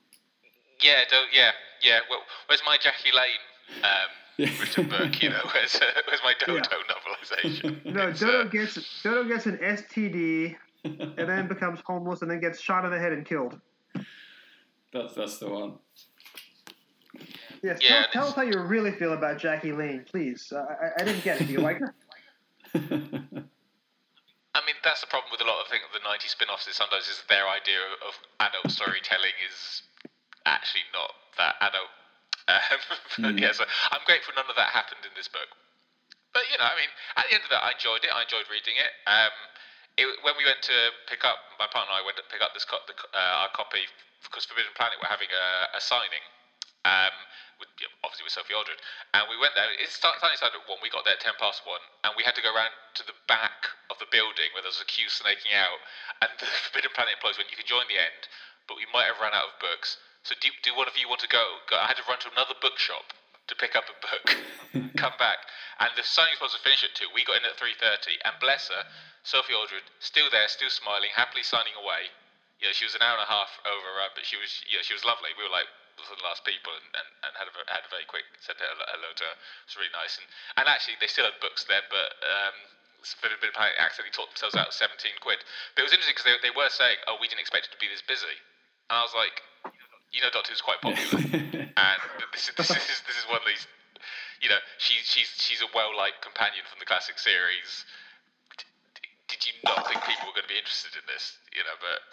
Yeah, 0.81 1.01
do, 1.09 1.15
yeah, 1.33 1.51
yeah. 1.81 1.99
Well, 2.09 2.19
where's 2.47 2.61
my 2.65 2.77
Jackie 2.77 3.11
Lane 3.15 3.83
um, 3.83 3.89
Yeah. 4.37 4.49
written 4.59 4.89
book? 4.89 5.23
You 5.23 5.29
know, 5.29 5.41
where's 5.53 5.75
uh, 5.75 5.85
where's 6.07 6.19
my 6.25 6.33
Dodo 6.39 6.55
Yeah. 6.55 6.61
novelization? 6.91 7.93
No, 7.93 8.07
It's, 8.09 8.19
Dodo 8.19 8.41
uh, 8.41 8.43
gets 8.45 9.01
Dodo 9.01 9.29
gets 9.29 9.45
an 9.45 9.57
STD 9.59 10.55
and 10.83 11.29
then 11.29 11.47
becomes 11.47 11.79
homeless 11.85 12.21
and 12.21 12.29
then 12.29 12.41
gets 12.41 12.59
shot 12.59 12.83
in 12.83 12.91
the 12.91 12.99
head 12.99 13.13
and 13.13 13.25
killed. 13.25 13.59
That's 14.91 15.13
that's 15.13 15.37
the 15.37 15.49
one. 15.49 15.75
Yes, 17.63 17.79
Yeah, 17.83 18.03
tell, 18.03 18.11
tell 18.11 18.27
us 18.27 18.35
how 18.35 18.41
you 18.43 18.57
really 18.59 18.91
feel 18.91 19.13
about 19.13 19.37
Jackie 19.37 19.71
Lane, 19.73 20.05
please. 20.09 20.51
Uh, 20.55 20.63
I, 20.63 21.01
I 21.01 21.05
didn't 21.05 21.23
get 21.23 21.41
it. 21.41 21.47
Do 21.47 21.53
you 21.53 21.61
like 21.61 21.79
her? 21.79 21.93
I 24.55 24.65
mean, 24.65 24.75
that's 24.83 25.01
the 25.01 25.07
problem 25.07 25.29
with 25.31 25.41
a 25.41 25.47
lot 25.47 25.61
of 25.61 25.67
things 25.69 25.83
the 25.93 25.99
90s 26.01 26.33
spin-offs 26.33 26.67
is 26.67 26.75
sometimes 26.75 27.05
is 27.07 27.21
their 27.29 27.47
idea 27.47 27.79
of 28.05 28.17
adult 28.39 28.71
storytelling 28.71 29.35
is 29.45 29.83
actually 30.45 30.83
not 30.93 31.11
that 31.37 31.55
adult. 31.61 31.91
Um, 32.49 33.37
Mm. 33.37 33.37
yeah, 33.37 33.53
so 33.53 33.61
I'm 33.93 34.01
grateful 34.09 34.33
none 34.33 34.49
of 34.49 34.57
that 34.57 34.73
happened 34.73 35.05
in 35.05 35.13
this 35.13 35.29
book. 35.29 35.45
But 36.33 36.49
you 36.49 36.57
know, 36.57 36.65
I 36.65 36.73
mean, 36.73 36.89
at 37.13 37.29
the 37.29 37.37
end 37.37 37.45
of 37.45 37.51
it, 37.53 37.61
I 37.61 37.77
enjoyed 37.77 38.01
it. 38.01 38.09
I 38.09 38.25
enjoyed 38.25 38.49
reading 38.49 38.73
it. 38.73 38.89
Um, 39.05 39.29
it 40.01 40.07
when 40.25 40.33
we 40.33 40.49
went 40.49 40.57
to 40.65 40.89
pick 41.05 41.21
up, 41.21 41.37
my 41.61 41.69
partner 41.69 41.93
and 41.93 42.01
I 42.01 42.05
went 42.05 42.17
to 42.17 42.25
pick 42.33 42.41
up 42.41 42.57
this 42.57 42.65
co- 42.65 42.81
the, 42.89 42.97
uh, 43.13 43.45
our 43.45 43.51
copy 43.53 43.85
because 44.25 44.49
Forbidden 44.49 44.73
Planet 44.73 44.97
were 44.97 45.11
having 45.11 45.29
a, 45.29 45.77
a 45.77 45.81
signing. 45.81 46.25
Um, 46.89 47.13
with, 47.59 47.69
obviously 48.01 48.23
with 48.23 48.33
Sophie 48.33 48.55
Aldred, 48.55 48.79
and 49.13 49.27
we 49.27 49.35
went 49.35 49.53
there. 49.53 49.67
It 49.75 49.91
start- 49.91 50.17
started 50.17 50.39
started 50.39 50.63
at 50.63 50.67
one. 50.71 50.79
We 50.81 50.89
got 50.89 51.03
there 51.03 51.19
at 51.19 51.23
ten 51.23 51.35
past 51.37 51.67
one, 51.67 51.83
and 52.07 52.15
we 52.15 52.23
had 52.23 52.33
to 52.39 52.43
go 52.43 52.55
around 52.55 52.71
to 52.95 53.03
the 53.03 53.15
back 53.27 53.67
of 53.91 53.99
the 53.99 54.09
building 54.09 54.49
where 54.55 54.63
there 54.63 54.71
was 54.71 54.81
a 54.81 54.87
queue 54.87 55.11
snaking 55.11 55.51
out. 55.53 55.83
And 56.23 56.31
the 56.39 56.47
Forbidden 56.47 56.95
Planet 56.95 57.19
employees 57.19 57.37
went, 57.37 57.51
"You 57.51 57.59
can 57.59 57.67
join 57.67 57.85
the 57.91 57.99
end, 57.99 58.31
but 58.65 58.79
we 58.79 58.87
might 58.89 59.11
have 59.11 59.19
run 59.19 59.35
out 59.35 59.53
of 59.53 59.61
books. 59.61 59.99
So 60.23 60.35
do, 60.39 60.51
do 60.63 60.75
one 60.75 60.87
of 60.87 60.95
you 60.99 61.07
want 61.07 61.23
to 61.23 61.31
go? 61.31 61.63
go? 61.67 61.79
I 61.79 61.87
had 61.87 61.99
to 61.99 62.05
run 62.07 62.19
to 62.27 62.31
another 62.31 62.55
bookshop 62.59 63.11
to 63.49 63.57
pick 63.57 63.73
up 63.73 63.89
a 63.89 63.97
book, 63.97 64.25
come 65.01 65.17
back, 65.17 65.41
and 65.81 65.89
the 65.97 66.05
signing 66.05 66.37
was 66.37 66.53
supposed 66.53 66.61
to 66.61 66.63
finish 66.63 66.85
at 66.85 66.93
two. 66.93 67.09
We 67.11 67.25
got 67.25 67.41
in 67.41 67.49
at 67.49 67.57
three 67.57 67.73
thirty, 67.75 68.21
and 68.21 68.37
bless 68.37 68.69
her, 68.69 68.85
Sophie 69.23 69.57
Aldred, 69.57 69.83
still 69.99 70.29
there, 70.29 70.47
still 70.47 70.69
smiling, 70.69 71.09
happily 71.15 71.41
signing 71.41 71.73
away. 71.73 72.13
You 72.61 72.69
know, 72.69 72.75
she 72.75 72.85
was 72.85 72.93
an 72.93 73.01
hour 73.01 73.15
and 73.17 73.23
a 73.23 73.31
half 73.31 73.49
over, 73.63 73.89
uh, 74.03 74.11
but 74.13 74.27
she 74.27 74.35
was, 74.35 74.51
you 74.67 74.77
know, 74.77 74.83
she 74.83 74.93
was 74.93 75.07
lovely. 75.07 75.31
We 75.39 75.47
were 75.47 75.53
like 75.53 75.71
one 76.07 76.15
of 76.15 76.23
the 76.23 76.29
last 76.29 76.47
people, 76.47 76.71
and, 76.71 76.87
and, 76.95 77.07
and 77.27 77.31
had 77.35 77.47
a 77.51 77.53
had 77.67 77.83
a 77.83 77.91
very 77.91 78.07
quick 78.07 78.23
said 78.39 78.55
hello, 78.55 78.85
hello 78.95 79.11
to 79.11 79.23
her. 79.27 79.35
It 79.35 79.67
was 79.67 79.75
really 79.75 79.91
nice, 79.91 80.15
and 80.15 80.27
and 80.55 80.65
actually 80.71 80.95
they 81.03 81.11
still 81.11 81.27
had 81.27 81.35
books 81.43 81.67
there, 81.67 81.83
but. 81.91 82.15
Um, 82.23 82.55
Forbidden 82.99 83.55
Planet 83.55 83.79
accidentally 83.79 84.11
taught 84.11 84.27
themselves 84.27 84.59
out 84.59 84.75
17 84.75 85.23
quid. 85.23 85.39
But 85.71 85.81
it 85.81 85.85
was 85.87 85.95
interesting 85.95 86.19
because 86.19 86.27
they, 86.27 86.35
they 86.43 86.51
were 86.51 86.67
saying, 86.67 86.99
oh, 87.07 87.15
we 87.23 87.31
didn't 87.31 87.39
expect 87.39 87.71
it 87.71 87.71
to 87.71 87.79
be 87.79 87.87
this 87.87 88.03
busy. 88.03 88.35
And 88.91 88.99
I 88.99 89.07
was 89.07 89.15
like, 89.15 89.39
you 90.11 90.19
know, 90.19 90.27
Doctor 90.35 90.51
Who's 90.51 90.59
quite 90.59 90.83
popular 90.83 91.23
and 91.79 91.99
this, 92.35 92.51
is- 92.51 92.59
this 92.59 92.67
is 92.75 92.99
this 93.07 93.15
is 93.15 93.23
one 93.31 93.39
of 93.39 93.47
these. 93.47 93.63
You 94.43 94.51
know, 94.51 94.59
she's 94.83 95.07
she's 95.07 95.31
she's 95.39 95.63
a 95.63 95.71
well 95.71 95.95
liked 95.95 96.19
companion 96.19 96.67
from 96.67 96.83
the 96.83 96.87
classic 96.91 97.15
series. 97.23 97.87
D- 98.59 98.67
did 99.31 99.47
you 99.47 99.55
not 99.63 99.87
think 99.87 100.03
people 100.03 100.27
were 100.27 100.35
going 100.35 100.47
to 100.47 100.51
be 100.51 100.59
interested 100.59 100.91
in 100.99 101.07
this? 101.07 101.39
You 101.55 101.63
know, 101.63 101.79
but 101.79 102.03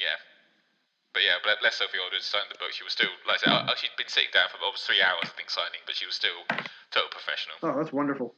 yeah, 0.00 0.16
but 1.16 1.24
yeah, 1.24 1.40
ble- 1.42 1.56
bless 1.62 1.76
Sophie 1.76 1.96
Aldred 1.96 2.20
signed 2.20 2.52
the 2.52 2.58
book. 2.58 2.72
She 2.72 2.84
was 2.84 2.92
still 2.92 3.08
like 3.26 3.40
I 3.40 3.64
said, 3.64 3.72
oh, 3.72 3.74
she'd 3.80 3.96
been 3.96 4.12
sitting 4.12 4.28
down 4.34 4.52
for 4.52 4.62
almost 4.62 4.84
three 4.84 5.00
hours, 5.00 5.24
I 5.24 5.32
think, 5.32 5.48
signing, 5.48 5.80
but 5.86 5.96
she 5.96 6.04
was 6.04 6.14
still 6.14 6.44
total 6.90 7.08
professional. 7.08 7.56
Oh, 7.62 7.72
that's 7.72 7.90
wonderful. 7.90 8.34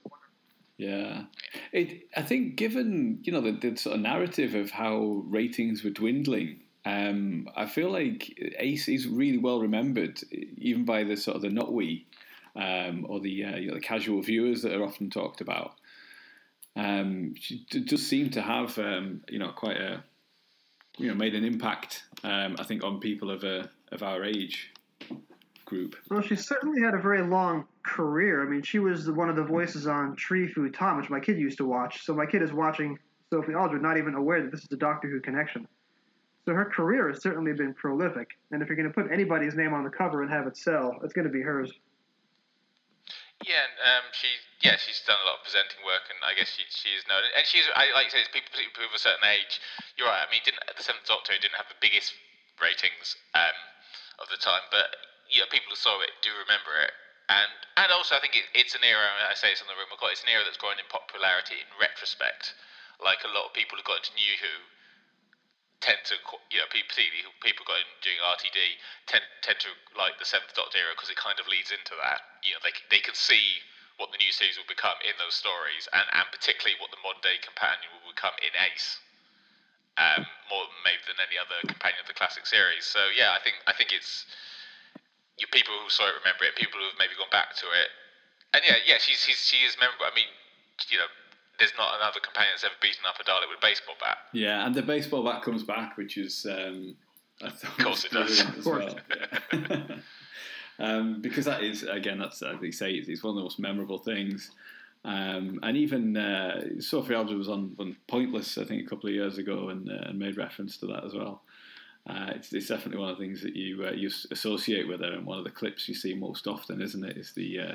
Yeah, 0.76 1.24
it. 1.72 2.06
I 2.16 2.22
think 2.22 2.54
given 2.54 3.18
you 3.24 3.32
know 3.32 3.40
the, 3.40 3.50
the 3.50 3.76
sort 3.76 3.96
of 3.96 4.02
narrative 4.02 4.54
of 4.54 4.70
how 4.70 5.24
ratings 5.26 5.82
were 5.82 5.90
dwindling, 5.90 6.60
um, 6.84 7.48
I 7.56 7.66
feel 7.66 7.90
like 7.90 8.32
Ace 8.60 8.86
is 8.86 9.08
really 9.08 9.38
well 9.38 9.58
remembered, 9.58 10.20
even 10.30 10.84
by 10.84 11.02
the 11.02 11.16
sort 11.16 11.34
of 11.34 11.42
the 11.42 11.50
not 11.50 11.72
we, 11.72 12.06
um, 12.54 13.06
or 13.08 13.18
the 13.18 13.44
uh, 13.44 13.56
you 13.56 13.68
know, 13.68 13.74
the 13.74 13.80
casual 13.80 14.22
viewers 14.22 14.62
that 14.62 14.72
are 14.72 14.84
often 14.84 15.10
talked 15.10 15.40
about. 15.40 15.74
Um, 16.76 17.34
she 17.40 17.66
d- 17.68 17.80
does 17.80 18.06
seem 18.06 18.30
to 18.30 18.40
have 18.40 18.78
um, 18.78 19.22
you 19.28 19.40
know 19.40 19.50
quite 19.50 19.78
a 19.78 20.04
you 20.98 21.08
know 21.08 21.14
made 21.14 21.34
an 21.34 21.44
impact. 21.44 22.04
Um, 22.24 22.56
I 22.58 22.64
think 22.64 22.84
on 22.84 23.00
people 23.00 23.30
of 23.30 23.44
a 23.44 23.70
of 23.92 24.02
our 24.02 24.24
age 24.24 24.72
group. 25.64 25.96
Well, 26.10 26.22
she 26.22 26.34
certainly 26.34 26.80
had 26.80 26.94
a 26.94 26.98
very 26.98 27.22
long 27.22 27.66
career. 27.82 28.42
I 28.42 28.48
mean, 28.48 28.62
she 28.62 28.78
was 28.78 29.10
one 29.10 29.28
of 29.28 29.36
the 29.36 29.44
voices 29.44 29.86
on 29.86 30.16
Tree 30.16 30.48
Fu 30.48 30.70
Tom, 30.70 30.96
which 30.96 31.10
my 31.10 31.20
kid 31.20 31.38
used 31.38 31.58
to 31.58 31.66
watch. 31.66 32.04
So 32.04 32.14
my 32.14 32.26
kid 32.26 32.42
is 32.42 32.52
watching 32.52 32.98
Sophie 33.30 33.54
Aldred, 33.54 33.82
not 33.82 33.98
even 33.98 34.14
aware 34.14 34.42
that 34.42 34.50
this 34.50 34.62
is 34.62 34.68
a 34.72 34.76
Doctor 34.76 35.08
Who 35.08 35.20
connection. 35.20 35.68
So 36.46 36.54
her 36.54 36.64
career 36.64 37.08
has 37.08 37.22
certainly 37.22 37.52
been 37.52 37.74
prolific. 37.74 38.30
And 38.50 38.62
if 38.62 38.68
you're 38.68 38.76
going 38.76 38.88
to 38.88 38.94
put 38.94 39.12
anybody's 39.12 39.54
name 39.54 39.74
on 39.74 39.84
the 39.84 39.90
cover 39.90 40.22
and 40.22 40.32
have 40.32 40.46
it 40.46 40.56
sell, 40.56 40.98
it's 41.04 41.12
going 41.12 41.26
to 41.26 41.32
be 41.32 41.42
hers. 41.42 41.70
Yeah, 43.46 43.62
and 43.62 43.76
um, 44.02 44.06
she 44.10 44.26
yeah 44.66 44.74
she's 44.74 44.98
done 45.06 45.18
a 45.22 45.26
lot 45.26 45.38
of 45.38 45.46
presenting 45.46 45.78
work, 45.86 46.10
and 46.10 46.18
I 46.26 46.34
guess 46.34 46.50
she 46.50 46.66
she 46.66 46.90
is 46.98 47.06
known. 47.06 47.22
And 47.38 47.46
she's 47.46 47.66
I 47.78 47.94
like 47.94 48.10
to 48.10 48.18
say, 48.18 48.22
it's 48.26 48.32
people 48.34 48.50
people 48.50 48.82
of 48.82 48.94
a 48.94 48.98
certain 48.98 49.22
age. 49.22 49.62
You're 49.94 50.10
right. 50.10 50.26
I 50.26 50.28
mean, 50.30 50.42
didn't 50.42 50.58
the 50.66 50.82
Seventh 50.82 51.06
Doctor 51.06 51.38
didn't 51.38 51.54
have 51.54 51.70
the 51.70 51.78
biggest 51.78 52.14
ratings 52.58 53.14
um, 53.38 53.54
of 54.18 54.26
the 54.34 54.40
time, 54.42 54.66
but 54.74 54.90
you 55.30 55.38
know, 55.38 55.48
people 55.54 55.70
who 55.70 55.78
saw 55.78 56.02
it 56.02 56.10
do 56.24 56.34
remember 56.34 56.74
it. 56.82 56.90
And 57.30 57.52
and 57.78 57.94
also, 57.94 58.18
I 58.18 58.20
think 58.24 58.34
it, 58.34 58.48
it's 58.58 58.74
an 58.74 58.82
era. 58.82 59.06
I 59.06 59.38
say 59.38 59.54
this 59.54 59.62
on 59.62 59.70
the 59.70 59.78
room. 59.78 59.92
It's 59.92 60.24
an 60.26 60.32
era 60.32 60.42
that's 60.42 60.58
grown 60.58 60.80
in 60.80 60.88
popularity 60.90 61.62
in 61.62 61.68
retrospect. 61.78 62.58
Like 62.98 63.22
a 63.22 63.30
lot 63.30 63.46
of 63.46 63.54
people 63.54 63.78
who 63.78 63.86
got 63.86 64.02
into 64.02 64.18
New 64.18 64.34
Who 64.42 64.54
tend 65.80 65.98
to, 66.10 66.18
you 66.50 66.58
know, 66.58 66.68
people, 66.70 66.90
people 67.42 67.64
going 67.66 67.86
doing 68.02 68.18
RTD 68.18 68.58
tend 69.06 69.24
tend 69.42 69.58
to 69.62 69.70
like 69.94 70.18
the 70.18 70.26
Seventh 70.26 70.54
Doctor 70.54 70.78
era 70.78 70.94
because 70.94 71.10
it 71.10 71.18
kind 71.18 71.38
of 71.38 71.46
leads 71.46 71.70
into 71.70 71.94
that. 72.02 72.22
You 72.42 72.58
know, 72.58 72.62
they 72.62 72.74
they 72.90 73.02
can 73.02 73.14
see 73.14 73.62
what 73.98 74.10
the 74.14 74.18
new 74.18 74.30
series 74.30 74.58
will 74.58 74.68
become 74.70 74.98
in 75.02 75.14
those 75.18 75.34
stories, 75.34 75.86
and 75.94 76.06
and 76.14 76.26
particularly 76.34 76.78
what 76.78 76.90
the 76.90 77.02
modern 77.02 77.22
day 77.22 77.38
companion 77.42 77.90
will 77.94 78.10
become 78.10 78.34
in 78.42 78.54
Ace. 78.58 78.98
Um, 79.98 80.22
more 80.46 80.70
maybe 80.86 81.02
than 81.10 81.18
any 81.18 81.34
other 81.34 81.58
companion 81.66 81.98
of 81.98 82.06
the 82.06 82.14
classic 82.14 82.46
series. 82.46 82.86
So 82.86 83.10
yeah, 83.10 83.34
I 83.34 83.42
think 83.42 83.58
I 83.66 83.74
think 83.74 83.90
it's 83.90 84.30
you 85.38 85.46
people 85.50 85.74
who 85.74 85.90
saw 85.90 86.06
it 86.06 86.18
remember 86.22 86.46
it, 86.46 86.54
people 86.54 86.78
who 86.78 86.86
have 86.86 86.98
maybe 86.98 87.18
gone 87.18 87.30
back 87.34 87.54
to 87.62 87.66
it, 87.74 87.90
and 88.54 88.62
yeah, 88.66 88.78
yeah, 88.86 88.98
she's, 88.98 89.22
she's 89.22 89.42
she 89.42 89.66
is 89.66 89.78
memorable. 89.78 90.06
I 90.06 90.14
mean, 90.14 90.30
you 90.90 90.98
know, 90.98 91.10
there's 91.58 91.72
not 91.76 91.96
another 92.00 92.20
companion 92.20 92.52
that's 92.54 92.64
ever 92.64 92.74
beaten 92.80 93.04
up 93.06 93.16
a 93.20 93.24
Dalek 93.24 93.48
with 93.48 93.58
a 93.58 93.66
baseball 93.66 93.96
bat. 94.00 94.18
Yeah, 94.32 94.64
and 94.66 94.74
the 94.74 94.82
baseball 94.82 95.24
bat 95.24 95.42
comes 95.42 95.62
back, 95.62 95.96
which 95.96 96.16
is 96.16 96.46
um, 96.48 96.96
Of 97.40 97.78
course 97.78 98.04
it 98.04 98.12
does. 98.12 98.44
well. 98.64 98.96
Yeah. 99.52 99.80
um, 100.78 101.20
because 101.20 101.44
that 101.46 101.62
is 101.62 101.82
again, 101.82 102.18
that's 102.18 102.42
as 102.42 102.60
they 102.60 102.70
say, 102.70 102.92
it's 102.92 103.22
one 103.22 103.32
of 103.32 103.36
the 103.36 103.42
most 103.42 103.58
memorable 103.58 103.98
things. 103.98 104.50
Um, 105.04 105.60
and 105.62 105.76
even 105.76 106.16
uh, 106.16 106.80
Sophie 106.80 107.14
Aldred 107.14 107.38
was 107.38 107.48
on, 107.48 107.74
on 107.78 107.96
Pointless, 108.08 108.58
I 108.58 108.64
think, 108.64 108.84
a 108.84 108.88
couple 108.88 109.08
of 109.08 109.14
years 109.14 109.38
ago, 109.38 109.68
and, 109.68 109.88
uh, 109.88 110.08
and 110.08 110.18
made 110.18 110.36
reference 110.36 110.76
to 110.78 110.86
that 110.86 111.04
as 111.04 111.14
well. 111.14 111.42
Uh, 112.08 112.32
it's, 112.34 112.52
it's 112.52 112.68
definitely 112.68 112.98
one 112.98 113.10
of 113.10 113.18
the 113.18 113.24
things 113.24 113.42
that 113.42 113.54
you 113.54 113.86
uh, 113.86 113.92
you 113.92 114.10
associate 114.30 114.88
with 114.88 115.00
her, 115.00 115.12
and 115.12 115.26
one 115.26 115.38
of 115.38 115.44
the 115.44 115.50
clips 115.50 115.88
you 115.88 115.94
see 115.94 116.14
most 116.14 116.46
often, 116.46 116.80
isn't 116.80 117.04
it? 117.04 117.16
Is 117.16 117.32
the 117.32 117.60
uh, 117.60 117.74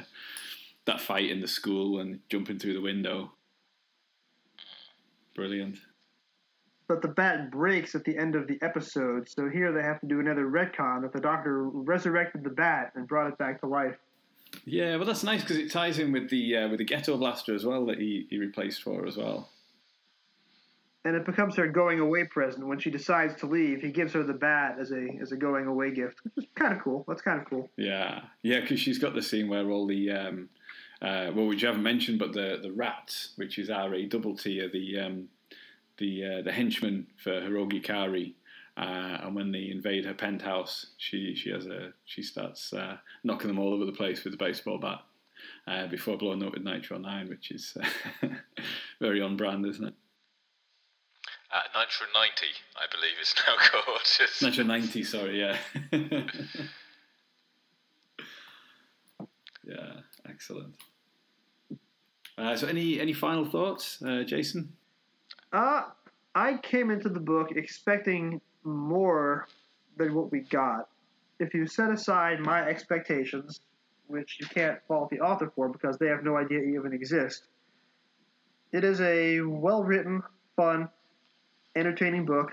that 0.85 1.01
fight 1.01 1.29
in 1.29 1.39
the 1.39 1.47
school 1.47 1.99
and 1.99 2.19
jumping 2.29 2.59
through 2.59 2.73
the 2.73 2.81
window. 2.81 3.31
Brilliant. 5.35 5.77
But 6.87 7.01
the 7.01 7.07
bat 7.07 7.49
breaks 7.49 7.95
at 7.95 8.03
the 8.03 8.17
end 8.17 8.35
of 8.35 8.47
the 8.47 8.59
episode, 8.61 9.29
so 9.29 9.49
here 9.49 9.71
they 9.71 9.81
have 9.81 10.01
to 10.01 10.07
do 10.07 10.19
another 10.19 10.45
retcon 10.45 11.01
that 11.01 11.13
the 11.13 11.19
Doctor 11.19 11.63
resurrected 11.63 12.43
the 12.43 12.49
bat 12.49 12.91
and 12.95 13.07
brought 13.07 13.27
it 13.27 13.37
back 13.37 13.61
to 13.61 13.67
life. 13.67 13.95
Yeah, 14.65 14.97
well, 14.97 15.05
that's 15.05 15.23
nice 15.23 15.41
because 15.41 15.57
it 15.57 15.71
ties 15.71 15.97
in 15.97 16.11
with 16.11 16.29
the 16.29 16.57
uh, 16.57 16.67
with 16.69 16.79
the 16.79 16.85
ghetto 16.85 17.17
blaster 17.17 17.55
as 17.55 17.65
well 17.65 17.85
that 17.87 17.99
he, 17.99 18.27
he 18.29 18.37
replaced 18.37 18.83
for 18.83 19.07
as 19.07 19.17
well. 19.17 19.49
And 21.05 21.15
it 21.15 21.25
becomes 21.25 21.55
her 21.57 21.67
going 21.67 21.99
away 21.99 22.25
present. 22.25 22.65
When 22.65 22.79
she 22.79 22.89
decides 22.89 23.35
to 23.41 23.45
leave, 23.45 23.81
he 23.81 23.89
gives 23.89 24.13
her 24.13 24.23
the 24.23 24.33
bat 24.33 24.77
as 24.79 24.91
a 24.91 25.17
as 25.21 25.31
a 25.31 25.35
going 25.35 25.65
away 25.65 25.91
gift, 25.91 26.19
which 26.23 26.45
is 26.45 26.51
kind 26.55 26.73
of 26.73 26.81
cool. 26.81 27.03
That's 27.07 27.21
kind 27.21 27.41
of 27.41 27.49
cool. 27.49 27.69
Yeah, 27.77 28.21
yeah, 28.41 28.61
because 28.61 28.79
she's 28.79 28.99
got 28.99 29.15
the 29.15 29.21
scene 29.21 29.49
where 29.49 29.69
all 29.69 29.87
the 29.87 30.11
um, 30.11 30.49
uh, 31.03 31.31
well, 31.35 31.47
which 31.47 31.61
you 31.61 31.67
haven't 31.67 31.83
mentioned, 31.83 32.17
but 32.17 32.33
the 32.33 32.59
the 32.61 32.71
rats, 32.71 33.33
which 33.35 33.59
is 33.59 33.69
RA 33.69 33.97
double 34.07 34.35
T, 34.35 34.65
the 34.71 34.99
um, 34.99 35.27
the 35.97 36.25
uh, 36.25 36.41
the 36.41 36.51
henchmen 36.51 37.07
for 37.21 37.41
Hirogi 37.41 37.83
Kari. 37.83 38.35
Uh, 38.75 39.19
and 39.21 39.35
when 39.35 39.51
they 39.51 39.69
invade 39.69 40.03
her 40.05 40.15
penthouse, 40.15 40.87
she 40.97 41.35
she 41.35 41.51
has 41.51 41.67
a 41.67 41.93
she 42.05 42.23
starts 42.23 42.73
uh, 42.73 42.97
knocking 43.23 43.47
them 43.47 43.59
all 43.59 43.73
over 43.73 43.85
the 43.85 43.91
place 43.91 44.23
with 44.23 44.33
a 44.33 44.37
baseball 44.37 44.79
bat 44.79 45.01
uh, 45.67 45.85
before 45.87 46.17
blowing 46.17 46.41
up 46.41 46.53
with 46.53 46.63
Nitro 46.63 46.97
Nine, 46.97 47.29
which 47.29 47.51
is 47.51 47.77
very 48.99 49.21
on 49.21 49.37
brand, 49.37 49.65
isn't 49.65 49.85
it? 49.85 49.93
Uh, 51.51 51.61
Nitro 51.79 52.07
90, 52.15 52.47
I 52.77 52.87
believe, 52.91 53.19
is 53.21 53.35
now 53.45 53.55
called. 53.83 54.01
Nitro 54.41 54.63
Ninety, 54.63 55.03
sorry, 55.03 55.39
yeah. 55.39 55.57
yeah. 59.63 59.99
Excellent. 60.27 60.73
Uh, 62.37 62.55
so, 62.55 62.67
any 62.67 62.99
any 62.99 63.13
final 63.13 63.45
thoughts, 63.45 64.01
uh, 64.03 64.23
Jason? 64.23 64.71
Uh, 65.51 65.83
I 66.33 66.57
came 66.57 66.89
into 66.89 67.09
the 67.09 67.19
book 67.19 67.51
expecting 67.55 68.41
more 68.63 69.47
than 69.97 70.15
what 70.15 70.31
we 70.31 70.39
got. 70.41 70.89
If 71.39 71.53
you 71.53 71.67
set 71.67 71.91
aside 71.91 72.39
my 72.39 72.61
expectations, 72.67 73.61
which 74.07 74.37
you 74.39 74.47
can't 74.47 74.79
fault 74.87 75.09
the 75.09 75.19
author 75.19 75.51
for 75.55 75.69
because 75.69 75.97
they 75.97 76.07
have 76.07 76.23
no 76.23 76.37
idea 76.37 76.59
you 76.59 76.79
even 76.79 76.93
exist, 76.93 77.47
it 78.71 78.83
is 78.83 78.99
a 79.01 79.41
well 79.41 79.83
written, 79.83 80.23
fun, 80.55 80.89
entertaining 81.75 82.25
book. 82.25 82.51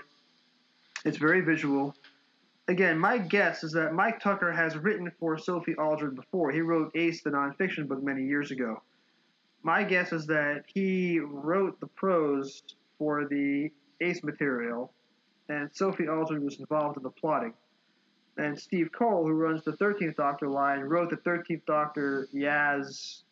It's 1.07 1.17
very 1.17 1.41
visual. 1.41 1.95
Again, 2.69 2.99
my 2.99 3.17
guess 3.17 3.65
is 3.65 3.73
that 3.73 3.95
Mike 3.95 4.21
Tucker 4.21 4.53
has 4.53 4.77
written 4.77 5.11
for 5.19 5.39
Sophie 5.39 5.75
Aldred 5.77 6.15
before. 6.15 6.53
He 6.53 6.61
wrote 6.61 6.93
Ace, 6.95 7.23
the 7.23 7.31
nonfiction 7.31 7.89
book, 7.89 8.03
many 8.03 8.25
years 8.25 8.51
ago. 8.51 8.83
My 9.63 9.85
guess 9.85 10.13
is 10.13 10.27
that 10.27 10.65
he 10.67 11.21
wrote 11.21 11.81
the 11.81 11.87
prose 11.87 12.63
for 12.99 13.27
the 13.29 13.71
Ace 14.01 14.23
material, 14.23 14.93
and 15.49 15.71
Sophie 15.73 16.09
Aldred 16.09 16.43
was 16.43 16.59
involved 16.59 16.97
in 16.97 17.03
the 17.03 17.11
plotting. 17.11 17.53
And 18.39 18.59
Steve 18.59 18.91
Cole, 18.97 19.27
who 19.27 19.33
runs 19.33 19.65
the 19.65 19.73
13th 19.73 20.17
Doctor 20.17 20.49
line, 20.49 20.81
wrote 20.81 21.11
the 21.11 21.17
13th 21.17 21.67
Doctor 21.67 22.27
Yaz, 22.35 23.23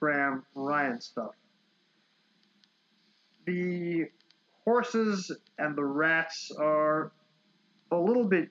Graham, 0.00 0.44
Ryan 0.54 1.00
stuff. 1.00 1.34
The 3.44 4.06
horses 4.64 5.30
and 5.58 5.76
the 5.76 5.84
rats 5.84 6.50
are 6.58 7.12
a 7.90 7.96
little 7.96 8.24
bit 8.24 8.48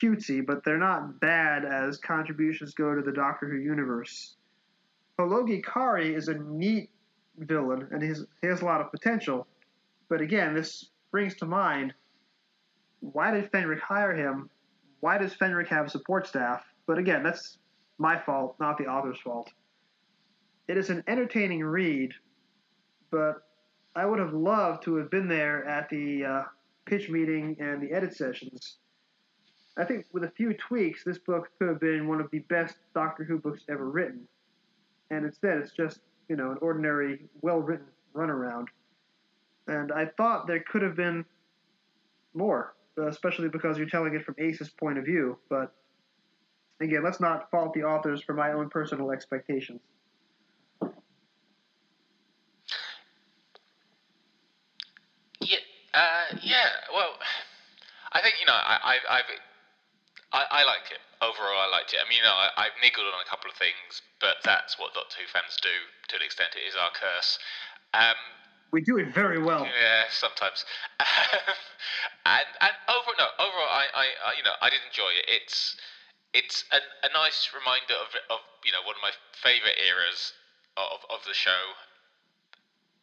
cutesy, 0.00 0.44
but 0.44 0.64
they're 0.64 0.78
not 0.78 1.20
bad 1.20 1.64
as 1.64 1.98
contributions 1.98 2.74
go 2.74 2.94
to 2.94 3.02
the 3.02 3.12
Doctor 3.12 3.48
Who 3.48 3.56
universe. 3.56 4.36
Hologi 5.18 5.64
Kari 5.64 6.14
is 6.14 6.28
a 6.28 6.34
neat 6.34 6.90
villain, 7.38 7.88
and 7.90 8.02
he's, 8.02 8.24
he 8.40 8.48
has 8.48 8.62
a 8.62 8.64
lot 8.64 8.80
of 8.80 8.90
potential. 8.90 9.46
But 10.08 10.20
again, 10.20 10.54
this 10.54 10.90
brings 11.10 11.34
to 11.36 11.46
mind 11.46 11.94
why 13.00 13.30
did 13.30 13.50
Fenric 13.52 13.80
hire 13.80 14.14
him? 14.14 14.48
Why 15.00 15.18
does 15.18 15.34
Fenric 15.34 15.68
have 15.68 15.90
support 15.90 16.26
staff? 16.26 16.64
But 16.86 16.98
again, 16.98 17.22
that's 17.22 17.58
my 17.98 18.18
fault, 18.18 18.56
not 18.58 18.78
the 18.78 18.86
author's 18.86 19.20
fault. 19.20 19.50
It 20.68 20.78
is 20.78 20.88
an 20.88 21.04
entertaining 21.06 21.62
read, 21.62 22.12
but 23.10 23.42
I 23.94 24.06
would 24.06 24.18
have 24.18 24.32
loved 24.32 24.82
to 24.84 24.96
have 24.96 25.10
been 25.10 25.28
there 25.28 25.64
at 25.66 25.88
the 25.90 26.24
uh, 26.24 26.42
pitch 26.86 27.10
meeting 27.10 27.56
and 27.60 27.82
the 27.82 27.92
edit 27.92 28.16
sessions. 28.16 28.78
I 29.76 29.84
think 29.84 30.06
with 30.12 30.24
a 30.24 30.30
few 30.30 30.54
tweaks, 30.54 31.04
this 31.04 31.18
book 31.18 31.50
could 31.58 31.68
have 31.68 31.80
been 31.80 32.08
one 32.08 32.20
of 32.20 32.30
the 32.30 32.38
best 32.40 32.76
Doctor 32.94 33.24
Who 33.24 33.38
books 33.38 33.64
ever 33.68 33.90
written. 33.90 34.26
And 35.14 35.24
instead, 35.24 35.58
it's 35.58 35.70
just, 35.70 36.00
you 36.28 36.34
know, 36.34 36.50
an 36.50 36.58
ordinary, 36.60 37.26
well 37.40 37.58
written 37.58 37.86
runaround. 38.14 38.66
And 39.68 39.92
I 39.92 40.06
thought 40.06 40.48
there 40.48 40.58
could 40.60 40.82
have 40.82 40.96
been 40.96 41.24
more, 42.34 42.74
especially 42.96 43.48
because 43.48 43.78
you're 43.78 43.88
telling 43.88 44.14
it 44.14 44.24
from 44.24 44.34
Ace's 44.38 44.70
point 44.70 44.98
of 44.98 45.04
view. 45.04 45.38
But 45.48 45.72
again, 46.80 47.04
let's 47.04 47.20
not 47.20 47.48
fault 47.50 47.74
the 47.74 47.84
authors 47.84 48.22
for 48.22 48.34
my 48.34 48.52
own 48.52 48.68
personal 48.68 49.12
expectations. 49.12 49.80
Yeah, 55.40 55.58
uh, 55.94 56.36
yeah. 56.42 56.70
Well, 56.92 57.14
I 58.12 58.20
think 58.20 58.34
you 58.40 58.46
know, 58.46 58.52
I, 58.52 58.96
I've, 59.08 59.22
I, 60.34 60.42
I 60.50 60.62
liked 60.66 60.90
it 60.90 60.98
overall. 61.22 61.62
I 61.62 61.70
liked 61.70 61.94
it. 61.94 62.02
I 62.02 62.06
mean, 62.10 62.18
you 62.18 62.26
know, 62.26 62.34
I, 62.34 62.50
I've 62.58 62.74
niggled 62.82 63.06
on 63.06 63.22
a 63.22 63.28
couple 63.30 63.46
of 63.46 63.54
things, 63.56 64.02
but 64.18 64.42
that's 64.42 64.74
what 64.82 64.90
Doctor 64.92 65.22
Who 65.22 65.26
fans 65.30 65.54
do 65.62 65.70
to 66.10 66.18
an 66.18 66.22
extent. 66.26 66.58
It 66.58 66.66
is 66.66 66.74
our 66.74 66.90
curse. 66.90 67.38
Um, 67.94 68.18
We 68.74 68.82
do 68.82 68.98
it 68.98 69.14
very 69.14 69.38
well. 69.38 69.62
yeah, 69.62 70.10
sometimes. 70.10 70.66
and 72.26 72.48
and 72.58 72.74
overall, 72.90 73.18
no, 73.22 73.28
overall, 73.38 73.70
I, 73.70 73.86
I, 73.94 74.06
I, 74.26 74.30
you 74.34 74.42
know, 74.42 74.58
I 74.58 74.68
did 74.74 74.82
enjoy 74.82 75.14
it. 75.14 75.30
It's 75.30 75.78
it's 76.34 76.66
a, 76.74 76.82
a 77.06 77.10
nice 77.14 77.54
reminder 77.54 77.94
of 78.02 78.10
of 78.34 78.42
you 78.66 78.74
know 78.74 78.82
one 78.82 78.98
of 78.98 79.02
my 79.06 79.14
favorite 79.38 79.78
eras 79.78 80.34
of 80.74 81.06
of 81.14 81.22
the 81.30 81.34
show. 81.34 81.78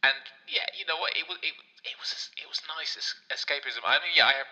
And 0.04 0.20
yeah, 0.52 0.68
you 0.76 0.84
know 0.84 1.00
what? 1.00 1.16
It 1.16 1.24
was 1.32 1.40
it, 1.40 1.56
it 1.88 1.96
was 1.96 2.12
it 2.36 2.48
was 2.52 2.60
nice 2.68 3.00
escapism. 3.32 3.88
I 3.88 4.04
mean, 4.04 4.12
yeah, 4.20 4.28
I 4.28 4.36
have, 4.36 4.52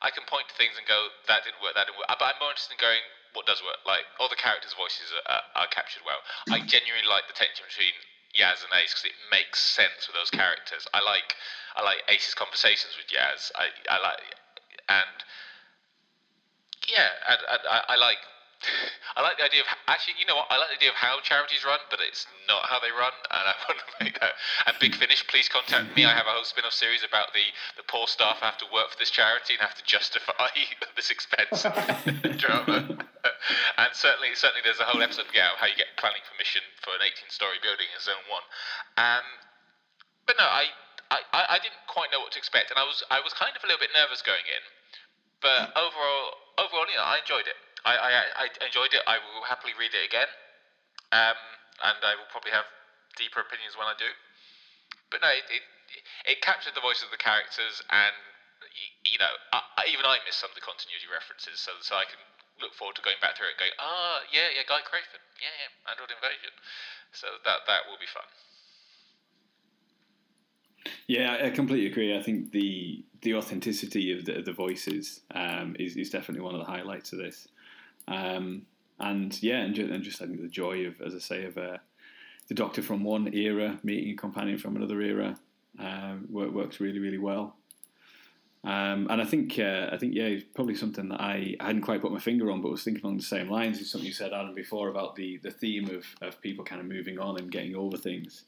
I 0.00 0.08
can 0.10 0.24
point 0.24 0.48
to 0.48 0.56
things 0.56 0.80
and 0.80 0.84
go 0.88 1.12
that 1.28 1.44
didn't 1.44 1.60
work, 1.60 1.76
that 1.76 1.86
didn't 1.86 2.00
work. 2.00 2.08
But 2.08 2.32
I'm 2.32 2.40
more 2.40 2.52
interested 2.52 2.76
in 2.76 2.80
going 2.80 3.04
what 3.36 3.46
does 3.46 3.62
work. 3.62 3.78
Like 3.86 4.08
all 4.18 4.28
the 4.32 4.40
characters' 4.40 4.74
voices 4.74 5.12
are, 5.28 5.44
are, 5.54 5.70
captured 5.70 6.02
well. 6.02 6.18
I 6.50 6.64
hmm. 6.64 6.66
genuinely 6.66 7.06
like 7.06 7.28
the 7.30 7.36
tension 7.36 7.62
between 7.68 7.94
Yaz 8.34 8.62
and 8.62 8.72
Ace 8.74 8.94
because 8.94 9.10
it 9.10 9.16
makes 9.30 9.60
sense 9.60 10.08
with 10.08 10.16
those 10.16 10.30
characters. 10.30 10.86
I 10.94 11.02
like 11.02 11.36
I 11.76 11.82
like 11.82 12.02
Ace's 12.08 12.34
conversations 12.34 12.96
with 12.98 13.10
Yaz. 13.12 13.52
I 13.54 13.70
I 13.86 13.98
like 14.02 14.22
and 14.90 15.16
yeah, 16.88 17.10
and, 17.28 17.40
and 17.46 17.62
I, 17.68 17.94
I 17.94 17.96
like 17.96 18.18
I 19.16 19.22
like 19.22 19.38
the 19.40 19.44
idea 19.44 19.64
of 19.64 19.68
actually, 19.88 20.20
you 20.20 20.26
know 20.28 20.36
what? 20.36 20.48
I 20.52 20.60
like 20.60 20.68
the 20.70 20.78
idea 20.84 20.92
of 20.92 21.00
how 21.00 21.20
charities 21.24 21.64
run, 21.64 21.80
but 21.88 21.98
it's 22.04 22.28
not 22.46 22.68
how 22.68 22.78
they 22.78 22.92
run, 22.92 23.12
and 23.32 23.44
I 23.48 23.54
want 23.68 23.80
to 23.80 23.88
make 24.04 24.20
that. 24.20 24.36
And 24.68 24.76
Big 24.78 24.94
Finish, 24.94 25.26
please 25.26 25.48
contact 25.48 25.96
me. 25.96 26.04
I 26.04 26.12
have 26.12 26.28
a 26.28 26.34
whole 26.34 26.44
spin-off 26.44 26.76
series 26.76 27.02
about 27.02 27.32
the 27.32 27.44
the 27.80 27.84
poor 27.88 28.06
staff 28.06 28.40
who 28.40 28.46
have 28.46 28.60
to 28.60 28.68
work 28.68 28.92
for 28.92 28.98
this 29.00 29.10
charity 29.10 29.56
and 29.56 29.62
have 29.64 29.76
to 29.80 29.84
justify 29.84 30.52
this 30.96 31.10
expense 31.10 31.64
drama. 32.40 33.00
and 33.80 33.90
certainly, 33.96 34.36
certainly, 34.36 34.62
there's 34.62 34.80
a 34.80 34.88
whole 34.88 35.00
episode 35.00 35.26
of 35.26 35.34
how 35.34 35.66
you 35.66 35.76
get 35.76 35.96
planning 35.96 36.22
permission 36.28 36.62
for 36.84 36.92
an 36.94 37.02
18-story 37.02 37.58
building 37.64 37.88
in 37.90 38.00
Zone 38.00 38.24
One. 38.28 38.44
Um, 39.00 39.24
but 40.28 40.36
no, 40.38 40.44
I, 40.44 40.70
I, 41.10 41.56
I 41.56 41.58
didn't 41.58 41.80
quite 41.88 42.12
know 42.12 42.20
what 42.20 42.30
to 42.36 42.40
expect, 42.40 42.70
and 42.70 42.78
I 42.78 42.84
was 42.84 43.02
I 43.10 43.18
was 43.24 43.32
kind 43.32 43.56
of 43.56 43.64
a 43.64 43.66
little 43.66 43.80
bit 43.80 43.90
nervous 43.96 44.22
going 44.22 44.46
in. 44.46 44.62
But 45.40 45.72
overall, 45.72 46.36
overall, 46.60 46.84
know, 46.84 47.02
I 47.02 47.18
enjoyed 47.24 47.48
it. 47.48 47.56
I, 47.84 47.96
I, 47.96 48.10
I 48.36 48.64
enjoyed 48.64 48.92
it. 48.92 49.02
I 49.06 49.16
will 49.18 49.44
happily 49.46 49.72
read 49.78 49.96
it 49.96 50.04
again, 50.04 50.28
um, 51.12 51.38
and 51.80 51.98
I 52.04 52.16
will 52.16 52.28
probably 52.28 52.52
have 52.52 52.68
deeper 53.16 53.40
opinions 53.40 53.76
when 53.76 53.88
I 53.88 53.96
do. 53.96 54.10
But 55.08 55.24
no, 55.24 55.30
it 55.32 55.46
it, 55.48 55.64
it 56.24 56.38
captured 56.44 56.76
the 56.76 56.84
voice 56.84 57.02
of 57.02 57.10
the 57.10 57.20
characters, 57.20 57.82
and 57.90 58.14
you 59.04 59.18
know, 59.18 59.32
I, 59.52 59.88
even 59.88 60.04
I 60.04 60.20
missed 60.28 60.38
some 60.38 60.52
of 60.52 60.58
the 60.58 60.64
continuity 60.64 61.08
references, 61.08 61.58
so 61.58 61.72
so 61.80 61.96
I 61.96 62.06
can 62.06 62.20
look 62.60 62.76
forward 62.76 62.96
to 63.00 63.02
going 63.02 63.18
back 63.24 63.36
through 63.40 63.48
it 63.48 63.56
and 63.56 63.72
going, 63.72 63.76
ah, 63.80 64.20
yeah, 64.28 64.52
yeah, 64.52 64.62
Guy 64.68 64.84
Crayford, 64.84 65.24
yeah, 65.40 65.54
yeah, 65.56 65.90
Android 65.90 66.12
Invasion. 66.12 66.52
So 67.12 67.26
that 67.48 67.64
that 67.66 67.88
will 67.88 67.98
be 67.98 68.10
fun. 68.10 68.28
Yeah, 71.06 71.36
I 71.42 71.50
completely 71.50 71.86
agree. 71.86 72.16
I 72.16 72.22
think 72.22 72.52
the 72.52 73.04
the 73.22 73.34
authenticity 73.34 74.12
of 74.16 74.24
the, 74.24 74.42
the 74.42 74.52
voices 74.52 75.20
um, 75.34 75.76
is 75.78 75.96
is 75.96 76.10
definitely 76.10 76.42
one 76.42 76.54
of 76.54 76.60
the 76.60 76.70
highlights 76.70 77.12
of 77.12 77.18
this. 77.18 77.48
Um, 78.10 78.66
and 78.98 79.42
yeah, 79.42 79.60
and 79.60 79.74
just, 79.74 79.90
and 79.90 80.04
just 80.04 80.20
I 80.20 80.26
think 80.26 80.42
the 80.42 80.48
joy 80.48 80.86
of, 80.86 81.00
as 81.00 81.14
I 81.14 81.18
say, 81.18 81.44
of 81.44 81.56
uh, 81.56 81.78
the 82.48 82.54
Doctor 82.54 82.82
from 82.82 83.04
one 83.04 83.32
era 83.32 83.78
meeting 83.82 84.12
a 84.12 84.16
companion 84.16 84.58
from 84.58 84.76
another 84.76 85.00
era 85.00 85.38
uh, 85.78 86.16
works 86.28 86.80
really, 86.80 86.98
really 86.98 87.18
well. 87.18 87.56
Um, 88.62 89.06
and 89.08 89.22
I 89.22 89.24
think, 89.24 89.58
uh, 89.58 89.88
I 89.90 89.96
think, 89.96 90.14
yeah, 90.14 90.24
it's 90.24 90.44
probably 90.54 90.74
something 90.74 91.08
that 91.08 91.20
I, 91.20 91.56
I 91.60 91.66
hadn't 91.68 91.80
quite 91.80 92.02
put 92.02 92.12
my 92.12 92.18
finger 92.18 92.50
on, 92.50 92.60
but 92.60 92.70
was 92.70 92.82
thinking 92.82 93.02
along 93.04 93.16
the 93.16 93.22
same 93.22 93.48
lines. 93.48 93.80
is 93.80 93.90
something 93.90 94.06
you 94.06 94.12
said, 94.12 94.34
Adam, 94.34 94.54
before 94.54 94.88
about 94.88 95.16
the, 95.16 95.38
the 95.38 95.50
theme 95.50 95.88
of, 95.88 96.04
of 96.20 96.42
people 96.42 96.62
kind 96.64 96.80
of 96.80 96.86
moving 96.86 97.18
on 97.18 97.38
and 97.38 97.50
getting 97.50 97.74
over 97.74 97.96
things. 97.96 98.44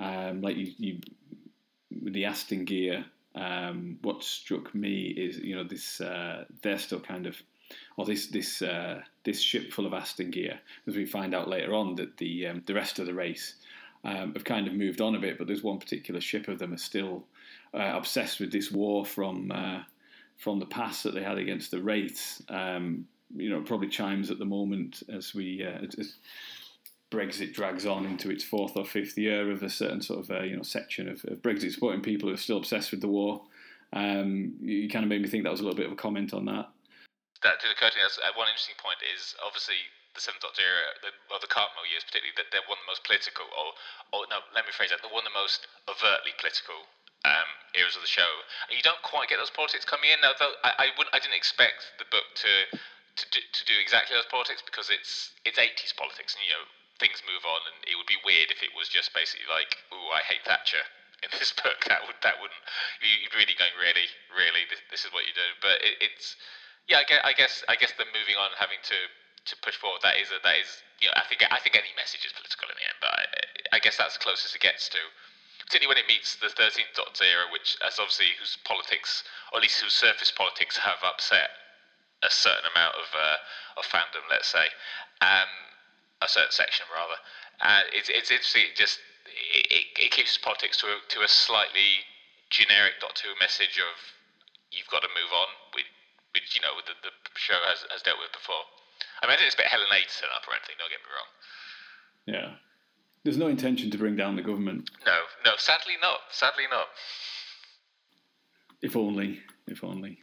Um, 0.00 0.40
like 0.40 0.56
you, 0.56 0.72
you, 0.78 1.00
with 2.02 2.14
the 2.14 2.24
Aston 2.24 2.64
gear, 2.64 3.04
um, 3.36 3.98
what 4.02 4.24
struck 4.24 4.74
me 4.74 5.02
is, 5.02 5.38
you 5.38 5.54
know, 5.54 5.62
this 5.62 6.00
uh, 6.00 6.44
they're 6.62 6.78
still 6.78 7.00
kind 7.00 7.26
of 7.26 7.40
or 7.96 8.04
this 8.04 8.28
this 8.28 8.62
uh, 8.62 9.00
this 9.24 9.40
ship 9.40 9.72
full 9.72 9.86
of 9.86 9.92
Aston 9.92 10.30
gear, 10.30 10.60
as 10.86 10.96
we 10.96 11.04
find 11.04 11.34
out 11.34 11.48
later 11.48 11.74
on 11.74 11.94
that 11.96 12.16
the 12.16 12.46
um, 12.46 12.62
the 12.66 12.74
rest 12.74 12.98
of 12.98 13.06
the 13.06 13.14
race 13.14 13.54
um, 14.04 14.32
have 14.34 14.44
kind 14.44 14.66
of 14.66 14.74
moved 14.74 15.00
on 15.00 15.14
a 15.14 15.20
bit, 15.20 15.38
but 15.38 15.46
there's 15.46 15.62
one 15.62 15.78
particular 15.78 16.20
ship 16.20 16.48
of 16.48 16.58
them 16.58 16.72
are 16.72 16.78
still 16.78 17.24
uh, 17.74 17.92
obsessed 17.94 18.40
with 18.40 18.52
this 18.52 18.70
war 18.70 19.04
from 19.04 19.50
uh, 19.50 19.82
from 20.36 20.58
the 20.58 20.66
past 20.66 21.02
that 21.02 21.14
they 21.14 21.22
had 21.22 21.38
against 21.38 21.70
the 21.70 21.82
Wraiths. 21.82 22.42
Um, 22.48 23.06
you 23.36 23.50
know, 23.50 23.60
probably 23.60 23.88
chimes 23.88 24.30
at 24.30 24.38
the 24.38 24.44
moment 24.44 25.02
as 25.12 25.34
we 25.34 25.64
uh, 25.64 25.86
as 25.98 26.14
Brexit 27.10 27.52
drags 27.52 27.86
on 27.86 28.06
into 28.06 28.30
its 28.30 28.44
fourth 28.44 28.76
or 28.76 28.84
fifth 28.84 29.18
year 29.18 29.50
of 29.50 29.62
a 29.62 29.68
certain 29.68 30.00
sort 30.00 30.20
of 30.20 30.30
uh, 30.30 30.42
you 30.42 30.56
know 30.56 30.62
section 30.62 31.08
of, 31.08 31.24
of 31.26 31.42
Brexit 31.42 31.72
supporting 31.72 32.02
people 32.02 32.28
who 32.28 32.34
are 32.34 32.38
still 32.38 32.58
obsessed 32.58 32.90
with 32.90 33.00
the 33.00 33.08
war. 33.08 33.42
Um, 33.92 34.54
you 34.60 34.88
kind 34.88 35.04
of 35.04 35.08
made 35.08 35.20
me 35.20 35.28
think 35.28 35.44
that 35.44 35.50
was 35.50 35.60
a 35.60 35.64
little 35.64 35.76
bit 35.76 35.86
of 35.86 35.92
a 35.92 35.96
comment 35.96 36.32
on 36.32 36.44
that 36.46 36.68
that 37.42 37.60
did 37.60 37.72
occur 37.72 37.88
to 37.88 37.96
me. 37.96 38.04
As, 38.04 38.20
one 38.36 38.48
interesting 38.48 38.76
point 38.76 39.00
is 39.00 39.32
obviously 39.40 39.80
the 40.12 40.20
Seventh 40.20 40.42
Doctor 40.42 40.64
era, 40.64 40.92
the, 41.00 41.10
or 41.30 41.38
the 41.38 41.50
Cartmel 41.50 41.86
years 41.86 42.04
particularly, 42.04 42.34
that 42.36 42.50
they're 42.50 42.66
one 42.66 42.76
of 42.80 42.84
the 42.84 42.92
most 42.92 43.06
political, 43.06 43.46
or, 43.54 43.72
or 44.12 44.26
no, 44.28 44.42
let 44.52 44.66
me 44.66 44.72
phrase 44.74 44.90
that, 44.90 45.00
they're 45.00 45.12
one 45.12 45.24
of 45.24 45.30
the 45.30 45.38
most 45.38 45.70
overtly 45.86 46.34
political 46.36 46.84
um, 47.24 47.48
eras 47.76 47.94
of 47.96 48.02
the 48.02 48.10
show. 48.10 48.28
And 48.68 48.74
you 48.74 48.84
don't 48.84 49.00
quite 49.04 49.30
get 49.30 49.38
those 49.38 49.52
politics 49.52 49.86
coming 49.86 50.10
in. 50.10 50.18
Now, 50.24 50.34
though, 50.36 50.56
I, 50.64 50.88
I, 50.90 50.96
wouldn't, 50.96 51.14
I 51.14 51.20
didn't 51.20 51.38
expect 51.38 51.96
the 52.00 52.08
book 52.08 52.26
to 52.44 52.78
to 53.18 53.26
do, 53.34 53.40
to 53.42 53.62
do 53.66 53.76
exactly 53.76 54.14
those 54.14 54.30
politics 54.30 54.62
because 54.62 54.88
it's 54.88 55.34
it's 55.44 55.58
80s 55.58 55.92
politics, 55.98 56.32
and 56.38 56.46
you 56.46 56.54
know 56.54 56.64
things 57.02 57.20
move 57.26 57.42
on, 57.44 57.60
and 57.68 57.76
it 57.84 57.98
would 57.98 58.08
be 58.08 58.16
weird 58.22 58.48
if 58.54 58.62
it 58.62 58.72
was 58.72 58.88
just 58.88 59.12
basically 59.12 59.50
like, 59.50 59.76
"Ooh, 59.92 60.08
I 60.14 60.22
hate 60.24 60.44
Thatcher." 60.46 60.82
In 61.26 61.28
this 61.36 61.52
book, 61.52 61.84
that 61.84 62.00
would 62.08 62.16
that 62.24 62.40
wouldn't 62.40 62.64
you 63.04 63.12
you'd 63.20 63.36
really 63.36 63.52
going 63.52 63.76
really 63.76 64.08
really 64.32 64.64
this, 64.72 64.80
this 64.88 65.02
is 65.04 65.12
what 65.12 65.28
you 65.28 65.36
do. 65.36 65.48
But 65.60 65.84
it, 65.84 66.00
it's 66.00 66.32
yeah, 66.90 66.98
I 66.98 67.06
guess, 67.06 67.22
I 67.22 67.32
guess 67.32 67.54
I 67.70 67.74
guess 67.78 67.92
the 67.94 68.04
moving 68.10 68.34
on, 68.36 68.50
having 68.58 68.82
to 68.90 68.98
to 69.48 69.54
push 69.64 69.78
forward, 69.78 70.02
that 70.02 70.18
is 70.20 70.28
a, 70.34 70.42
that 70.42 70.58
is 70.58 70.82
you 70.98 71.08
know 71.08 71.16
I 71.16 71.24
think 71.30 71.46
I 71.46 71.62
think 71.62 71.78
any 71.78 71.94
message 71.94 72.26
is 72.26 72.34
political 72.34 72.68
in 72.68 72.76
the 72.76 72.86
end, 72.90 72.98
but 72.98 73.14
I, 73.14 73.24
I 73.76 73.78
guess 73.78 73.96
that's 73.96 74.18
the 74.18 74.24
closest 74.26 74.58
it 74.58 74.60
gets 74.60 74.90
to 74.90 75.00
particularly 75.70 75.94
when 75.94 76.02
it 76.02 76.10
meets 76.10 76.34
the 76.34 76.50
13th 76.50 76.98
Doctor 76.98 77.22
era, 77.22 77.46
which 77.54 77.78
as 77.86 78.02
obviously 78.02 78.34
whose 78.42 78.58
politics, 78.66 79.22
or 79.54 79.58
at 79.58 79.62
least 79.62 79.78
whose 79.78 79.94
surface 79.94 80.34
politics, 80.34 80.74
have 80.76 80.98
upset 81.06 81.54
a 82.26 82.30
certain 82.30 82.66
amount 82.74 82.98
of 82.98 83.06
uh, 83.14 83.38
of 83.78 83.86
fandom, 83.86 84.26
let's 84.26 84.50
say, 84.50 84.66
um, 85.22 85.46
a 86.20 86.26
certain 86.26 86.50
section 86.50 86.90
rather. 86.90 87.14
Uh, 87.62 87.86
it's 87.94 88.10
it's 88.10 88.34
interesting. 88.34 88.66
It 88.66 88.74
just 88.74 88.98
it, 89.54 89.70
it, 89.70 89.86
it 89.94 90.10
keeps 90.10 90.34
politics 90.42 90.76
to 90.82 90.90
a, 90.90 90.98
to 91.14 91.22
a 91.22 91.30
slightly 91.30 92.02
generic 92.50 92.98
Doctor 92.98 93.30
Who 93.30 93.38
message 93.38 93.78
of 93.78 93.94
you've 94.74 94.90
got 94.90 95.06
to 95.06 95.10
move 95.14 95.30
on, 95.30 95.54
which, 96.34 96.54
you 96.54 96.62
know 96.62 96.74
the, 96.86 96.94
the 97.02 97.12
show 97.36 97.58
has, 97.66 97.84
has 97.90 98.02
dealt 98.02 98.18
with 98.18 98.32
before. 98.32 98.64
I 99.22 99.26
mean, 99.26 99.34
I 99.34 99.36
didn't 99.36 99.52
expect 99.52 99.68
Helen 99.68 99.88
A 99.90 100.00
to 100.00 100.14
turn 100.20 100.30
up 100.34 100.46
or 100.48 100.54
anything. 100.54 100.76
Don't 100.78 100.90
get 100.90 101.02
me 101.04 101.10
wrong. 101.12 101.30
Yeah. 102.26 102.50
There's 103.24 103.36
no 103.36 103.48
intention 103.48 103.90
to 103.90 103.98
bring 103.98 104.16
down 104.16 104.36
the 104.36 104.42
government. 104.42 104.88
No, 105.04 105.18
no, 105.44 105.52
sadly 105.58 105.94
not. 106.00 106.20
Sadly 106.30 106.64
not. 106.70 106.86
If 108.80 108.96
only. 108.96 109.40
If 109.66 109.84
only. 109.84 110.18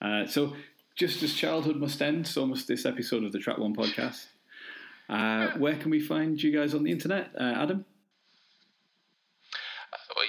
Uh, 0.00 0.26
so, 0.26 0.56
just 0.96 1.22
as 1.22 1.34
childhood 1.34 1.76
must 1.76 2.00
end, 2.00 2.26
so 2.26 2.46
must 2.46 2.68
this 2.68 2.86
episode 2.86 3.24
of 3.24 3.32
the 3.32 3.38
Trap 3.38 3.58
One 3.58 3.74
podcast. 3.74 4.26
Uh, 5.10 5.50
where 5.58 5.76
can 5.76 5.90
we 5.90 6.00
find 6.00 6.42
you 6.42 6.56
guys 6.56 6.72
on 6.72 6.84
the 6.84 6.90
internet, 6.90 7.30
uh, 7.38 7.54
Adam? 7.56 7.84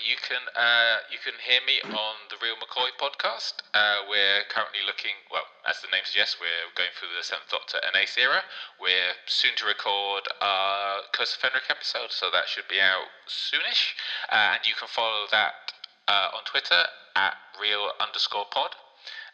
You 0.02 0.18
can 0.18 0.42
uh, 0.58 1.06
you 1.14 1.22
can 1.22 1.38
hear 1.46 1.62
me 1.62 1.78
on 1.86 2.16
the 2.34 2.38
Real 2.42 2.58
McCoy 2.58 2.90
podcast. 2.98 3.62
Uh, 3.70 4.02
we're 4.10 4.42
currently 4.50 4.82
looking, 4.82 5.14
well, 5.30 5.46
as 5.70 5.78
the 5.86 5.94
name 5.94 6.02
suggests, 6.10 6.42
we're 6.42 6.74
going 6.74 6.90
through 6.98 7.14
the 7.14 7.22
Seventh 7.22 7.54
Doctor 7.54 7.78
and 7.86 7.94
Ace 7.94 8.18
era. 8.18 8.42
We're 8.82 9.14
soon 9.30 9.54
to 9.62 9.70
record 9.70 10.26
our 10.42 11.06
Curse 11.14 11.38
of 11.38 11.46
Fenric 11.46 11.70
episode, 11.70 12.10
so 12.10 12.34
that 12.34 12.50
should 12.50 12.66
be 12.66 12.82
out 12.82 13.14
soonish. 13.30 13.94
Uh, 14.26 14.58
and 14.58 14.66
you 14.66 14.74
can 14.74 14.90
follow 14.90 15.30
that 15.30 15.78
uh, 16.10 16.34
on 16.34 16.50
Twitter 16.50 16.82
at 17.14 17.38
real 17.62 17.94
underscore 18.02 18.50
pod. 18.50 18.74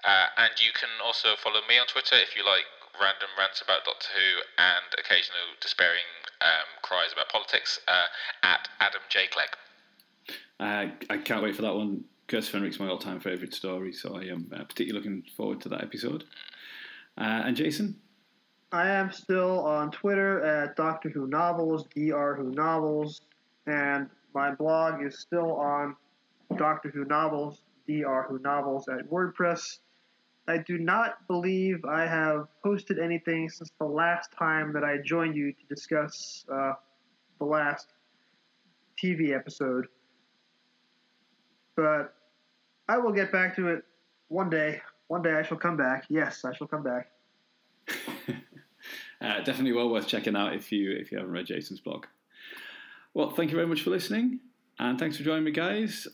Uh, 0.03 0.35
and 0.35 0.59
you 0.59 0.75
can 0.75 0.91
also 0.99 1.39
follow 1.39 1.63
me 1.63 1.79
on 1.79 1.87
Twitter 1.87 2.19
if 2.19 2.35
you 2.35 2.43
like 2.43 2.67
random 2.99 3.31
rants 3.39 3.63
about 3.63 3.87
Doctor 3.87 4.11
Who 4.11 4.43
and 4.59 4.91
occasional 4.99 5.55
despairing 5.63 6.27
um, 6.43 6.67
cries 6.83 7.15
about 7.15 7.31
politics 7.31 7.79
uh, 7.87 8.11
at 8.43 8.67
Adam 8.83 9.07
J. 9.07 9.31
Clegg. 9.31 9.55
Uh, 10.59 10.87
I 11.09 11.17
can't 11.17 11.43
wait 11.43 11.55
for 11.55 11.61
that 11.63 11.75
one. 11.75 12.03
Curse 12.27 12.53
of 12.53 12.61
Fenric's 12.61 12.79
my 12.79 12.87
all-time 12.87 13.19
favourite 13.19 13.53
story, 13.53 13.93
so 13.93 14.17
I 14.17 14.23
am 14.23 14.51
uh, 14.53 14.63
particularly 14.63 15.07
looking 15.07 15.23
forward 15.35 15.61
to 15.61 15.69
that 15.69 15.83
episode. 15.83 16.25
Uh, 17.17 17.43
and 17.45 17.55
Jason, 17.55 17.95
I 18.71 18.89
am 18.89 19.11
still 19.11 19.61
on 19.61 19.91
Twitter 19.91 20.43
at 20.43 20.75
Doctor 20.75 21.09
Who 21.09 21.27
Novels, 21.27 21.83
Dr. 21.83 22.35
Who 22.35 22.51
Novels, 22.51 23.21
and 23.65 24.09
my 24.33 24.53
blog 24.53 25.01
is 25.03 25.19
still 25.19 25.53
on 25.53 25.95
Doctor 26.57 26.89
Who 26.89 27.05
Novels, 27.05 27.61
Dr. 27.87 28.25
Who 28.29 28.39
Novels 28.39 28.89
at 28.89 29.09
WordPress. 29.09 29.79
I 30.49 30.57
do 30.57 30.77
not 30.77 31.25
believe 31.27 31.83
I 31.85 32.05
have 32.05 32.47
posted 32.63 32.99
anything 32.99 33.49
since 33.49 33.71
the 33.79 33.85
last 33.85 34.31
time 34.37 34.73
that 34.73 34.83
I 34.83 34.97
joined 34.97 35.35
you 35.35 35.53
to 35.53 35.65
discuss 35.69 36.45
uh, 36.53 36.73
the 37.39 37.45
last 37.45 37.87
TV 39.01 39.33
episode. 39.35 39.87
But 41.77 42.15
I 42.89 42.97
will 42.97 43.13
get 43.13 43.31
back 43.31 43.55
to 43.55 43.69
it 43.69 43.85
one 44.27 44.49
day. 44.49 44.81
One 45.07 45.21
day 45.21 45.33
I 45.33 45.43
shall 45.43 45.57
come 45.57 45.77
back. 45.77 46.05
Yes, 46.09 46.43
I 46.43 46.53
shall 46.53 46.67
come 46.67 46.83
back. 46.83 47.11
uh, 49.21 49.37
definitely 49.45 49.71
well 49.71 49.89
worth 49.89 50.07
checking 50.07 50.35
out 50.35 50.53
if 50.53 50.71
you 50.73 50.91
if 50.91 51.11
you 51.11 51.19
haven't 51.19 51.31
read 51.31 51.45
Jason's 51.45 51.79
blog. 51.79 52.05
Well, 53.13 53.29
thank 53.29 53.51
you 53.51 53.55
very 53.55 53.67
much 53.67 53.81
for 53.81 53.91
listening, 53.91 54.41
and 54.77 54.99
thanks 54.99 55.15
for 55.15 55.23
joining 55.23 55.45
me, 55.45 55.51
guys. 55.51 56.07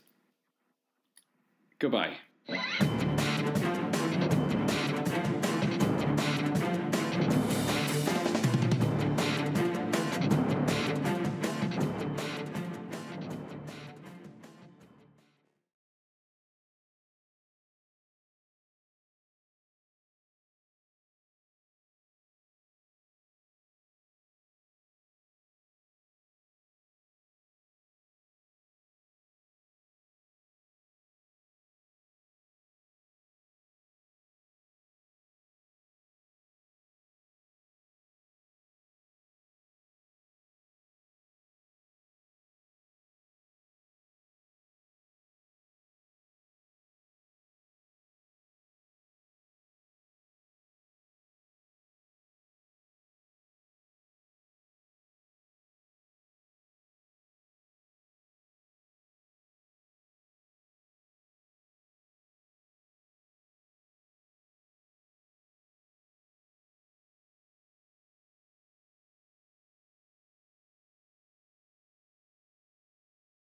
Goodbye. 1.79 2.17